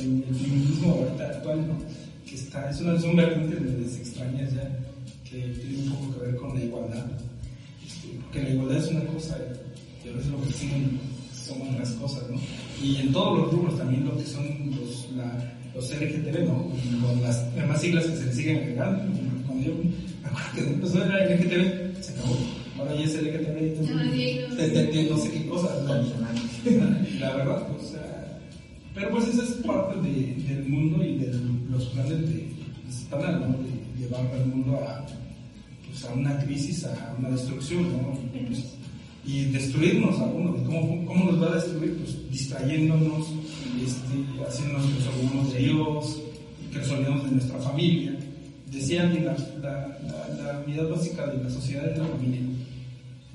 el 0.00 0.24
feminismo 0.24 0.92
ahorita 0.92 1.24
actual, 1.28 1.68
¿no? 1.68 1.78
Que 2.26 2.34
está, 2.34 2.70
es 2.70 2.80
una, 2.80 3.00
son 3.00 3.16
vertientes 3.16 3.62
de 3.62 3.88
se 3.88 4.02
extrañas 4.02 4.54
ya, 4.54 4.78
que 5.24 5.38
tiene 5.38 5.84
un 5.84 5.90
poco 5.90 6.14
que 6.18 6.26
ver 6.26 6.36
con 6.36 6.54
la 6.58 6.64
igualdad. 6.64 7.06
Este, 7.86 8.18
porque 8.20 8.42
la 8.42 8.50
igualdad 8.50 8.76
es 8.78 8.90
una 8.90 9.04
cosa 9.06 9.38
y 10.04 10.08
a 10.08 10.12
veces 10.12 10.30
lo 10.30 10.42
que 10.42 10.52
son, 11.46 11.62
otras 11.62 11.90
cosas, 11.92 12.24
¿no? 12.30 12.38
Y 12.82 12.96
en 12.96 13.12
todos 13.12 13.38
los 13.38 13.52
rubros 13.52 13.78
también 13.78 14.04
lo 14.04 14.16
que 14.16 14.24
son 14.24 14.44
los, 14.70 15.10
la, 15.16 15.54
los 15.74 15.90
LGTB, 15.90 16.46
¿no? 16.46 16.70
Y 16.74 17.00
con 17.00 17.22
las 17.22 17.54
demás 17.54 17.80
siglas 17.80 18.06
que 18.06 18.16
se 18.16 18.26
le 18.26 18.32
siguen 18.32 18.56
agregando. 18.58 19.04
Cuando 19.46 19.64
yo 19.66 19.74
me 19.74 20.28
acuerdo 20.28 20.50
que 20.54 20.60
empezó 20.60 21.04
era 21.04 21.26
LGTB, 21.26 22.02
se 22.02 22.12
acabó. 22.12 22.36
Ahora 22.78 22.94
ya 22.94 23.04
es 23.04 23.14
LGTB, 23.14 23.58
entonces, 23.58 24.56
TTT, 24.56 25.10
no 25.10 25.18
sé 25.18 25.30
qué 25.30 25.46
cosas. 25.46 25.70
La 27.20 27.36
verdad, 27.36 27.62
o 27.70 27.82
sea, 27.82 28.14
pero 28.94 29.10
pues 29.10 29.28
esa 29.28 29.42
es 29.42 29.50
parte 29.66 30.00
de, 30.00 30.34
del 30.48 30.68
mundo 30.68 31.04
y 31.04 31.18
de 31.18 31.32
los 31.68 31.84
planes 31.86 32.20
de 32.20 32.48
Satanás, 32.88 33.40
¿no? 33.40 33.58
De 33.58 34.00
llevar 34.00 34.26
al 34.32 34.46
mundo 34.46 34.76
a, 34.76 35.04
pues, 35.86 36.04
a 36.04 36.14
una 36.14 36.38
crisis, 36.44 36.84
a 36.84 37.14
una 37.18 37.30
destrucción, 37.30 37.82
¿no? 37.92 38.18
Y, 38.32 38.44
pues, 38.46 38.76
y 39.26 39.46
destruirnos 39.46 40.18
a 40.20 40.24
uno. 40.24 40.54
¿Cómo, 40.64 41.06
¿Cómo 41.06 41.32
nos 41.32 41.42
va 41.42 41.52
a 41.52 41.54
destruir? 41.56 41.96
Pues 41.96 42.30
distrayéndonos, 42.30 43.28
este, 43.82 44.46
haciéndonos 44.46 44.86
que 44.86 45.36
nos 45.36 45.52
de 45.52 45.58
Dios, 45.58 46.20
que 46.70 46.78
nos 46.78 46.90
olvidemos 46.90 47.24
de 47.24 47.30
nuestra 47.30 47.58
familia. 47.58 48.16
Decían 48.70 49.12
que 49.12 49.20
la, 49.20 49.36
la, 49.62 49.98
la, 50.42 50.62
unidad 50.66 50.88
básica 50.88 51.26
de 51.26 51.42
la 51.42 51.50
sociedad 51.50 51.90
es 51.90 51.98
la 51.98 52.06
familia. 52.06 52.40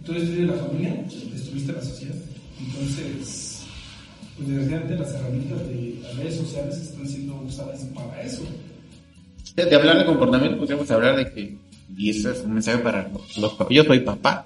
Tú 0.06 0.14
destruyes 0.14 0.48
la 0.48 0.54
familia, 0.54 1.06
destruiste 1.32 1.74
la 1.74 1.82
sociedad. 1.82 2.16
Entonces, 2.60 3.64
pues 4.36 4.50
desgraciadamente 4.50 4.96
las 4.96 5.14
herramientas 5.14 5.68
de 5.68 6.00
las 6.04 6.16
redes 6.18 6.36
sociales 6.36 6.78
están 6.78 7.08
siendo 7.08 7.42
usadas 7.42 7.86
para 7.96 8.22
eso. 8.22 8.44
De, 9.56 9.76
hablar 9.76 9.98
de 9.98 10.06
comportamiento, 10.06 10.58
podríamos 10.58 10.90
hablar 10.92 11.18
de 11.18 11.32
que, 11.32 11.58
y 11.98 12.10
eso 12.10 12.32
es 12.32 12.42
un 12.42 12.54
mensaje 12.54 12.78
para 12.80 13.10
los, 13.10 13.38
los 13.38 13.54
papás. 13.54 13.76
Yo 13.76 13.84
soy 13.84 14.00
papá, 14.00 14.46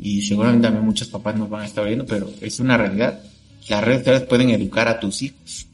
y 0.00 0.22
seguramente 0.22 0.66
también 0.66 0.84
muchos 0.84 1.08
papás 1.08 1.36
nos 1.36 1.48
van 1.48 1.62
a 1.62 1.66
estar 1.66 1.84
viendo, 1.86 2.06
pero 2.06 2.30
es 2.40 2.60
una 2.60 2.76
realidad. 2.76 3.20
Las 3.68 3.84
redes 3.84 4.00
sociales 4.00 4.22
pueden 4.22 4.50
educar 4.50 4.88
a 4.88 5.00
tus 5.00 5.22
hijos. 5.22 5.66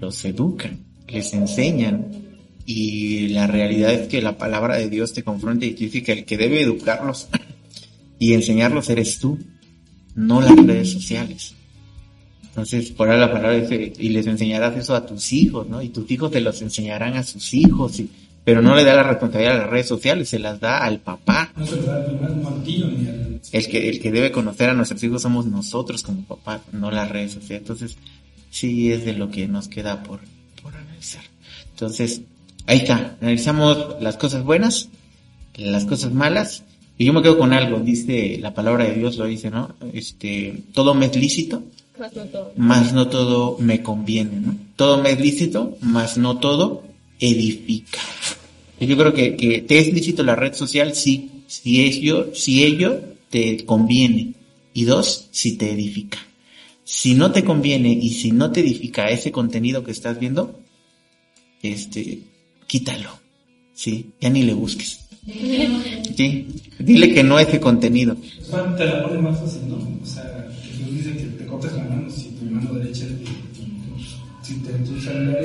Los 0.00 0.24
educan, 0.24 0.78
les 1.08 1.32
enseñan. 1.34 2.06
Y 2.66 3.28
la 3.28 3.46
realidad 3.46 3.92
es 3.92 4.08
que 4.08 4.22
la 4.22 4.38
palabra 4.38 4.76
de 4.76 4.88
Dios 4.88 5.12
te 5.12 5.22
confronta 5.22 5.66
y 5.66 5.72
te 5.72 5.84
dice 5.84 6.02
que 6.02 6.12
el 6.12 6.24
que 6.24 6.36
debe 6.36 6.62
educarlos 6.62 7.28
y 8.18 8.34
enseñarlos 8.34 8.90
eres 8.90 9.18
tú, 9.18 9.38
no 10.14 10.40
las 10.40 10.54
redes 10.54 10.92
sociales. 10.92 11.54
Entonces, 12.44 12.90
por 12.90 13.08
ahí 13.08 13.18
la 13.18 13.32
palabra 13.32 13.58
dice, 13.58 13.92
y 13.98 14.08
les 14.10 14.26
enseñarás 14.26 14.76
eso 14.76 14.94
a 14.94 15.06
tus 15.06 15.32
hijos, 15.32 15.68
¿no? 15.68 15.80
Y 15.82 15.88
tus 15.88 16.10
hijos 16.10 16.30
te 16.30 16.40
los 16.40 16.60
enseñarán 16.62 17.16
a 17.16 17.22
sus 17.22 17.54
hijos, 17.54 18.02
pero 18.44 18.62
no 18.62 18.74
le 18.74 18.84
da 18.84 18.94
la 18.94 19.02
responsabilidad 19.02 19.56
a 19.56 19.58
las 19.60 19.70
redes 19.70 19.88
sociales, 19.88 20.28
se 20.28 20.38
las 20.38 20.60
da 20.60 20.78
al 20.78 20.98
papá. 21.00 21.52
No 21.56 21.66
se 21.66 21.76
le 21.76 21.82
da 21.82 21.98
el 21.98 22.06
primer 22.06 22.36
martillo 22.36 22.86
ni 22.88 23.06
al... 23.08 23.40
El 23.52 23.68
que, 23.68 23.88
el 23.88 24.00
que 24.00 24.12
debe 24.12 24.30
conocer 24.32 24.70
a 24.70 24.74
nuestros 24.74 25.02
hijos 25.02 25.22
somos 25.22 25.46
nosotros 25.46 26.02
como 26.02 26.22
papás, 26.24 26.60
no 26.72 26.90
las 26.90 27.08
redes 27.10 27.32
sociales. 27.32 27.62
Entonces, 27.62 27.96
sí 28.50 28.92
es 28.92 29.04
de 29.04 29.14
lo 29.14 29.30
que 29.30 29.48
nos 29.48 29.68
queda 29.68 30.02
por, 30.02 30.20
por 30.62 30.74
analizar. 30.76 31.22
Entonces, 31.70 32.22
ahí 32.66 32.78
está, 32.78 33.16
analizamos 33.20 33.96
las 34.00 34.16
cosas 34.16 34.44
buenas, 34.44 34.88
las 35.56 35.84
cosas 35.86 36.12
malas, 36.12 36.64
y 36.98 37.06
yo 37.06 37.14
me 37.14 37.22
quedo 37.22 37.38
con 37.38 37.54
algo, 37.54 37.80
dice 37.80 38.38
la 38.40 38.52
palabra 38.52 38.84
de 38.84 38.94
Dios, 38.94 39.16
lo 39.16 39.24
dice, 39.24 39.50
¿no? 39.50 39.74
Este, 39.94 40.62
todo 40.74 40.94
me 40.94 41.06
es 41.06 41.16
lícito, 41.16 41.62
Más 41.98 42.14
no 42.14 42.24
todo. 42.26 42.52
mas 42.56 42.92
no 42.92 43.08
todo 43.08 43.56
me 43.58 43.82
conviene, 43.82 44.38
¿no? 44.38 44.54
Todo 44.76 45.02
me 45.02 45.12
es 45.12 45.20
lícito, 45.20 45.78
mas 45.80 46.18
no 46.18 46.38
todo 46.38 46.82
edifica. 47.20 48.00
Yo 48.80 48.96
creo 48.96 49.12
que, 49.12 49.36
que 49.36 49.60
te 49.62 49.78
es 49.78 49.92
lícito 49.92 50.22
la 50.22 50.36
red 50.36 50.54
social, 50.54 50.94
sí, 50.94 51.30
si 51.46 51.84
ello, 51.84 52.30
si 52.34 52.64
ello 52.64 53.00
te 53.28 53.64
conviene. 53.64 54.34
Y 54.72 54.84
dos, 54.84 55.28
si 55.30 55.56
te 55.56 55.72
edifica. 55.72 56.18
Si 56.84 57.14
no 57.14 57.32
te 57.32 57.44
conviene 57.44 57.92
y 57.92 58.10
si 58.10 58.32
no 58.32 58.50
te 58.50 58.60
edifica 58.60 59.10
ese 59.10 59.30
contenido 59.32 59.84
que 59.84 59.90
estás 59.90 60.18
viendo, 60.18 60.60
este, 61.62 62.20
quítalo. 62.66 63.10
Sí, 63.74 64.10
ya 64.20 64.30
ni 64.30 64.42
le 64.42 64.54
busques. 64.54 65.00
Sí, 66.16 66.46
dile 66.78 67.14
que 67.14 67.22
no 67.22 67.36
a 67.36 67.42
ese 67.42 67.60
contenido. 67.60 68.16
Te 68.76 68.84
la 68.84 69.06
pone 69.06 69.22
más 69.22 69.38
fácil, 69.40 69.68
¿no? 69.68 69.76
O 69.76 70.06
sea, 70.06 70.50
dice 70.90 71.12
que 71.16 71.24
te 71.24 71.46
cortes 71.46 71.72
la 71.72 71.84
mano 71.84 72.10
si 72.10 72.28
tu 72.30 72.44
mano 72.44 72.74
derecha 72.74 73.06
si 74.42 74.54
te, 74.56 74.72
tu 74.72 75.00
celular 75.00 75.42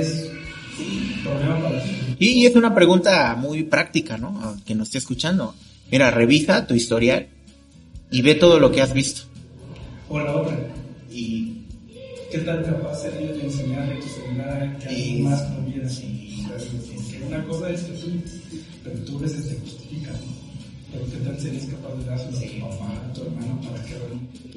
es 0.80 1.20
problema 1.24 1.60
para 1.62 1.84
ti. 1.84 1.90
Y, 2.20 2.46
es 2.46 2.56
una 2.56 2.74
pregunta 2.74 3.36
muy 3.36 3.64
práctica, 3.64 4.18
¿no? 4.18 4.40
A 4.42 4.56
quien 4.66 4.78
nos 4.78 4.88
esté 4.88 4.98
escuchando. 5.00 5.54
Mira, 5.92 6.12
revisa 6.12 6.66
tu 6.68 6.74
historial 6.74 7.28
y 8.12 8.22
ve 8.22 8.36
todo 8.36 8.60
lo 8.60 8.72
que 8.72 8.82
has 8.82 8.94
visto. 8.94 9.24
O 10.10 10.20
la 10.20 10.36
otra, 10.36 10.58
Y 11.12 11.64
¿qué 12.32 12.40
tan 12.40 12.64
capaz 12.64 13.02
serías 13.04 13.34
de 13.38 13.44
enseñarle 13.46 13.96
a 13.96 14.00
tu 14.00 14.08
celular 14.08 14.78
que 14.80 14.90
Sí. 14.90 15.18
algo 15.18 15.30
más 15.30 15.42
conviene? 15.44 15.90
Sí. 15.90 16.46
Porque 16.48 17.24
una 17.28 17.44
cosa 17.46 17.70
es 17.70 17.82
que 17.84 17.94
tú, 17.94 18.08
pero 18.84 19.00
tú 19.00 19.18
a 19.18 19.22
veces 19.22 19.48
te 19.50 19.56
justificas, 19.60 20.14
¿no? 20.22 20.34
Pero 20.92 21.06
¿qué 21.12 21.18
tal 21.26 21.40
serías 21.40 21.66
capaz 21.66 21.96
de 21.96 22.06
dárselo 22.06 22.38
a 22.38 22.42
tu 22.42 22.60
papá, 22.78 23.04
a 23.10 23.14
tu 23.14 23.22
hermano, 23.24 23.62
para 23.62 23.84
que 23.84 23.94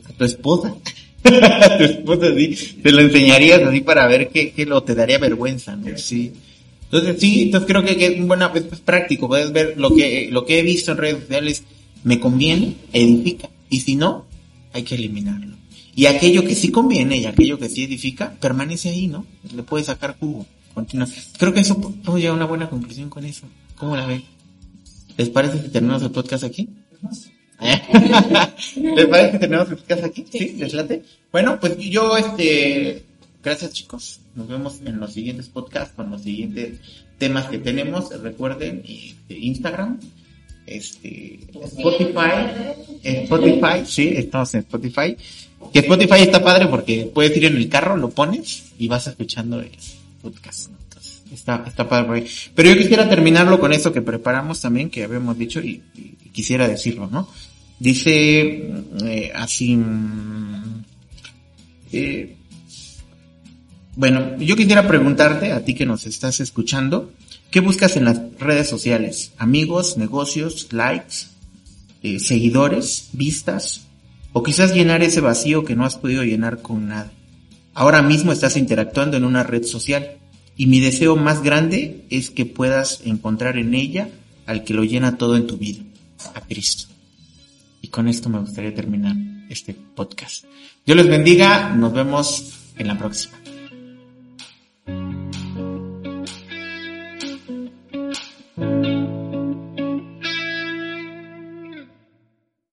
a 0.09 0.13
tu 0.17 0.25
esposa. 0.25 0.75
A 1.25 1.79
tu 1.79 1.85
esposa 1.85 2.35
sí. 2.35 2.79
Te 2.83 2.93
lo 2.93 3.01
enseñarías 3.01 3.63
así 3.63 3.81
para 3.81 4.07
ver 4.07 4.29
qué, 4.29 4.53
qué 4.53 4.67
lo 4.67 4.83
te 4.83 4.95
daría 4.95 5.19
vergüenza, 5.19 5.77
¿no? 5.77 5.97
Sí. 5.97 6.33
Entonces 6.91 7.21
sí, 7.21 7.43
entonces 7.43 7.69
creo 7.69 7.85
que, 7.85 7.97
que 7.97 8.07
es 8.07 8.27
buena, 8.27 8.51
es 8.55 8.65
es 8.71 8.81
práctico. 8.81 9.29
Puedes 9.29 9.53
ver 9.53 9.75
lo 9.77 9.95
que, 9.95 10.29
lo 10.31 10.47
que 10.47 10.59
he 10.59 10.63
visto 10.63 10.93
en 10.93 10.99
redes 10.99 11.21
sociales, 11.21 11.65
me 12.05 12.19
conviene, 12.19 12.75
edifica. 12.93 13.51
Y 13.69 13.81
si 13.81 13.97
no, 13.97 14.27
hay 14.73 14.83
que 14.85 14.95
eliminarlo. 14.95 15.57
Y 15.95 16.07
aquello 16.07 16.45
que 16.45 16.55
sí 16.55 16.71
conviene 16.71 17.19
y 17.19 17.27
aquello 17.27 17.59
que 17.59 17.69
sí 17.69 17.85
edifica, 17.85 18.33
permanece 18.41 18.89
ahí, 18.89 19.09
¿no? 19.09 19.27
Le 19.55 19.65
puedes 19.65 19.89
sacar 19.89 20.17
jugo. 20.19 20.47
Continúa. 20.73 21.09
Creo 21.39 21.53
que 21.53 21.61
eso 21.61 21.81
podemos 21.81 22.17
llegar 22.17 22.33
a 22.33 22.37
una 22.37 22.47
buena 22.47 22.71
conclusión 22.71 23.11
con 23.11 23.25
eso. 23.25 23.47
¿Cómo 23.77 23.97
la 23.97 24.07
ven? 24.07 24.23
¿Les 25.17 25.29
parece 25.29 25.61
que 25.61 25.69
terminamos 25.69 26.03
el 26.05 26.13
podcast 26.13 26.45
aquí? 26.45 26.69
¿Les 28.77 29.07
parece 29.07 29.33
que 29.33 29.39
terminamos 29.39 29.71
el 29.71 29.79
podcast 29.79 30.05
aquí? 30.05 30.25
¿Sí? 30.31 30.55
¿Les 30.59 30.73
late? 30.75 31.03
Bueno, 31.33 31.59
pues 31.59 31.77
yo, 31.79 32.17
este, 32.17 33.03
gracias 33.43 33.73
chicos. 33.73 34.21
Nos 34.37 34.49
vemos 34.49 34.81
en 34.85 35.01
los 35.01 35.13
siguientes 35.13 35.49
podcasts 35.49 35.93
con 35.97 36.11
los 36.11 36.23
siguientes 36.23 36.79
temas 37.19 37.47
que 37.47 37.59
tenemos. 37.59 38.11
Recuerden, 38.23 38.85
este, 38.87 39.37
Instagram, 39.37 39.99
este, 40.67 41.41
Spotify, 41.65 42.31
eh, 43.03 43.23
Spotify, 43.25 43.85
sí, 43.85 44.13
estamos 44.15 44.55
en 44.55 44.61
Spotify. 44.61 45.17
Que 45.73 45.81
Spotify 45.81 46.21
está 46.21 46.43
padre 46.43 46.69
porque 46.69 47.11
puedes 47.13 47.37
ir 47.37 47.47
en 47.47 47.57
el 47.57 47.69
carro, 47.69 47.97
lo 47.97 48.11
pones 48.11 48.73
y 48.79 48.87
vas 48.87 49.09
escuchando 49.09 49.61
el 49.61 49.73
podcast. 50.23 50.71
Entonces, 50.85 51.23
está, 51.33 51.65
está 51.67 51.89
padre 51.89 52.07
por 52.07 52.17
ahí. 52.17 52.27
Pero 52.55 52.69
yo 52.69 52.77
quisiera 52.77 53.09
terminarlo 53.09 53.59
con 53.59 53.73
eso 53.73 53.93
que 53.93 54.01
preparamos 54.01 54.61
también, 54.61 54.91
que 54.91 55.03
habíamos 55.03 55.37
dicho 55.37 55.59
y, 55.61 55.83
y 55.97 56.29
quisiera 56.31 56.69
decirlo, 56.69 57.09
¿no? 57.11 57.29
Dice 57.79 58.73
eh, 59.05 59.33
así, 59.35 59.77
mm, 59.77 60.85
eh, 61.93 62.37
bueno, 63.95 64.37
yo 64.39 64.57
quisiera 64.57 64.87
preguntarte 64.87 65.53
a 65.53 65.65
ti 65.65 65.75
que 65.75 65.87
nos 65.87 66.07
estás 66.07 66.41
escuchando, 66.41 67.13
¿qué 67.51 67.61
buscas 67.61 67.97
en 67.97 68.05
las 68.05 68.21
redes 68.39 68.69
sociales? 68.69 69.33
¿Amigos, 69.39 69.97
negocios, 69.97 70.73
likes, 70.73 71.27
eh, 72.03 72.19
seguidores, 72.19 73.11
vistas? 73.13 73.83
O 74.33 74.43
quizás 74.43 74.75
llenar 74.75 75.03
ese 75.03 75.21
vacío 75.21 75.65
que 75.65 75.75
no 75.75 75.85
has 75.85 75.97
podido 75.97 76.23
llenar 76.23 76.63
con 76.63 76.89
nada. 76.89 77.13
Ahora 77.75 78.03
mismo 78.03 78.33
estás 78.33 78.57
interactuando 78.57 79.17
en 79.17 79.25
una 79.25 79.45
red 79.45 79.65
social 79.65 80.19
y 80.57 80.67
mi 80.67 80.81
deseo 80.81 81.17
más 81.17 81.43
grande 81.43 82.05
es 82.11 82.31
que 82.31 82.45
puedas 82.45 83.03
encontrar 83.05 83.57
en 83.57 83.75
ella 83.75 84.09
al 84.47 84.65
que 84.65 84.75
lo 84.75 84.83
llena 84.83 85.17
todo 85.17 85.37
en 85.37 85.47
tu 85.47 85.59
vida, 85.59 85.83
a 86.35 86.41
Cristo. 86.41 86.98
Con 87.91 88.09
esto 88.09 88.29
me 88.29 88.41
gustaría 88.41 88.75
terminar 88.75 89.17
este 89.49 89.75
podcast. 89.75 90.45
Dios 90.85 90.97
les 90.97 91.09
bendiga, 91.09 91.71
nos 91.71 91.93
vemos 91.93 92.71
en 92.77 92.87
la 92.87 92.99
próxima. 92.99 93.38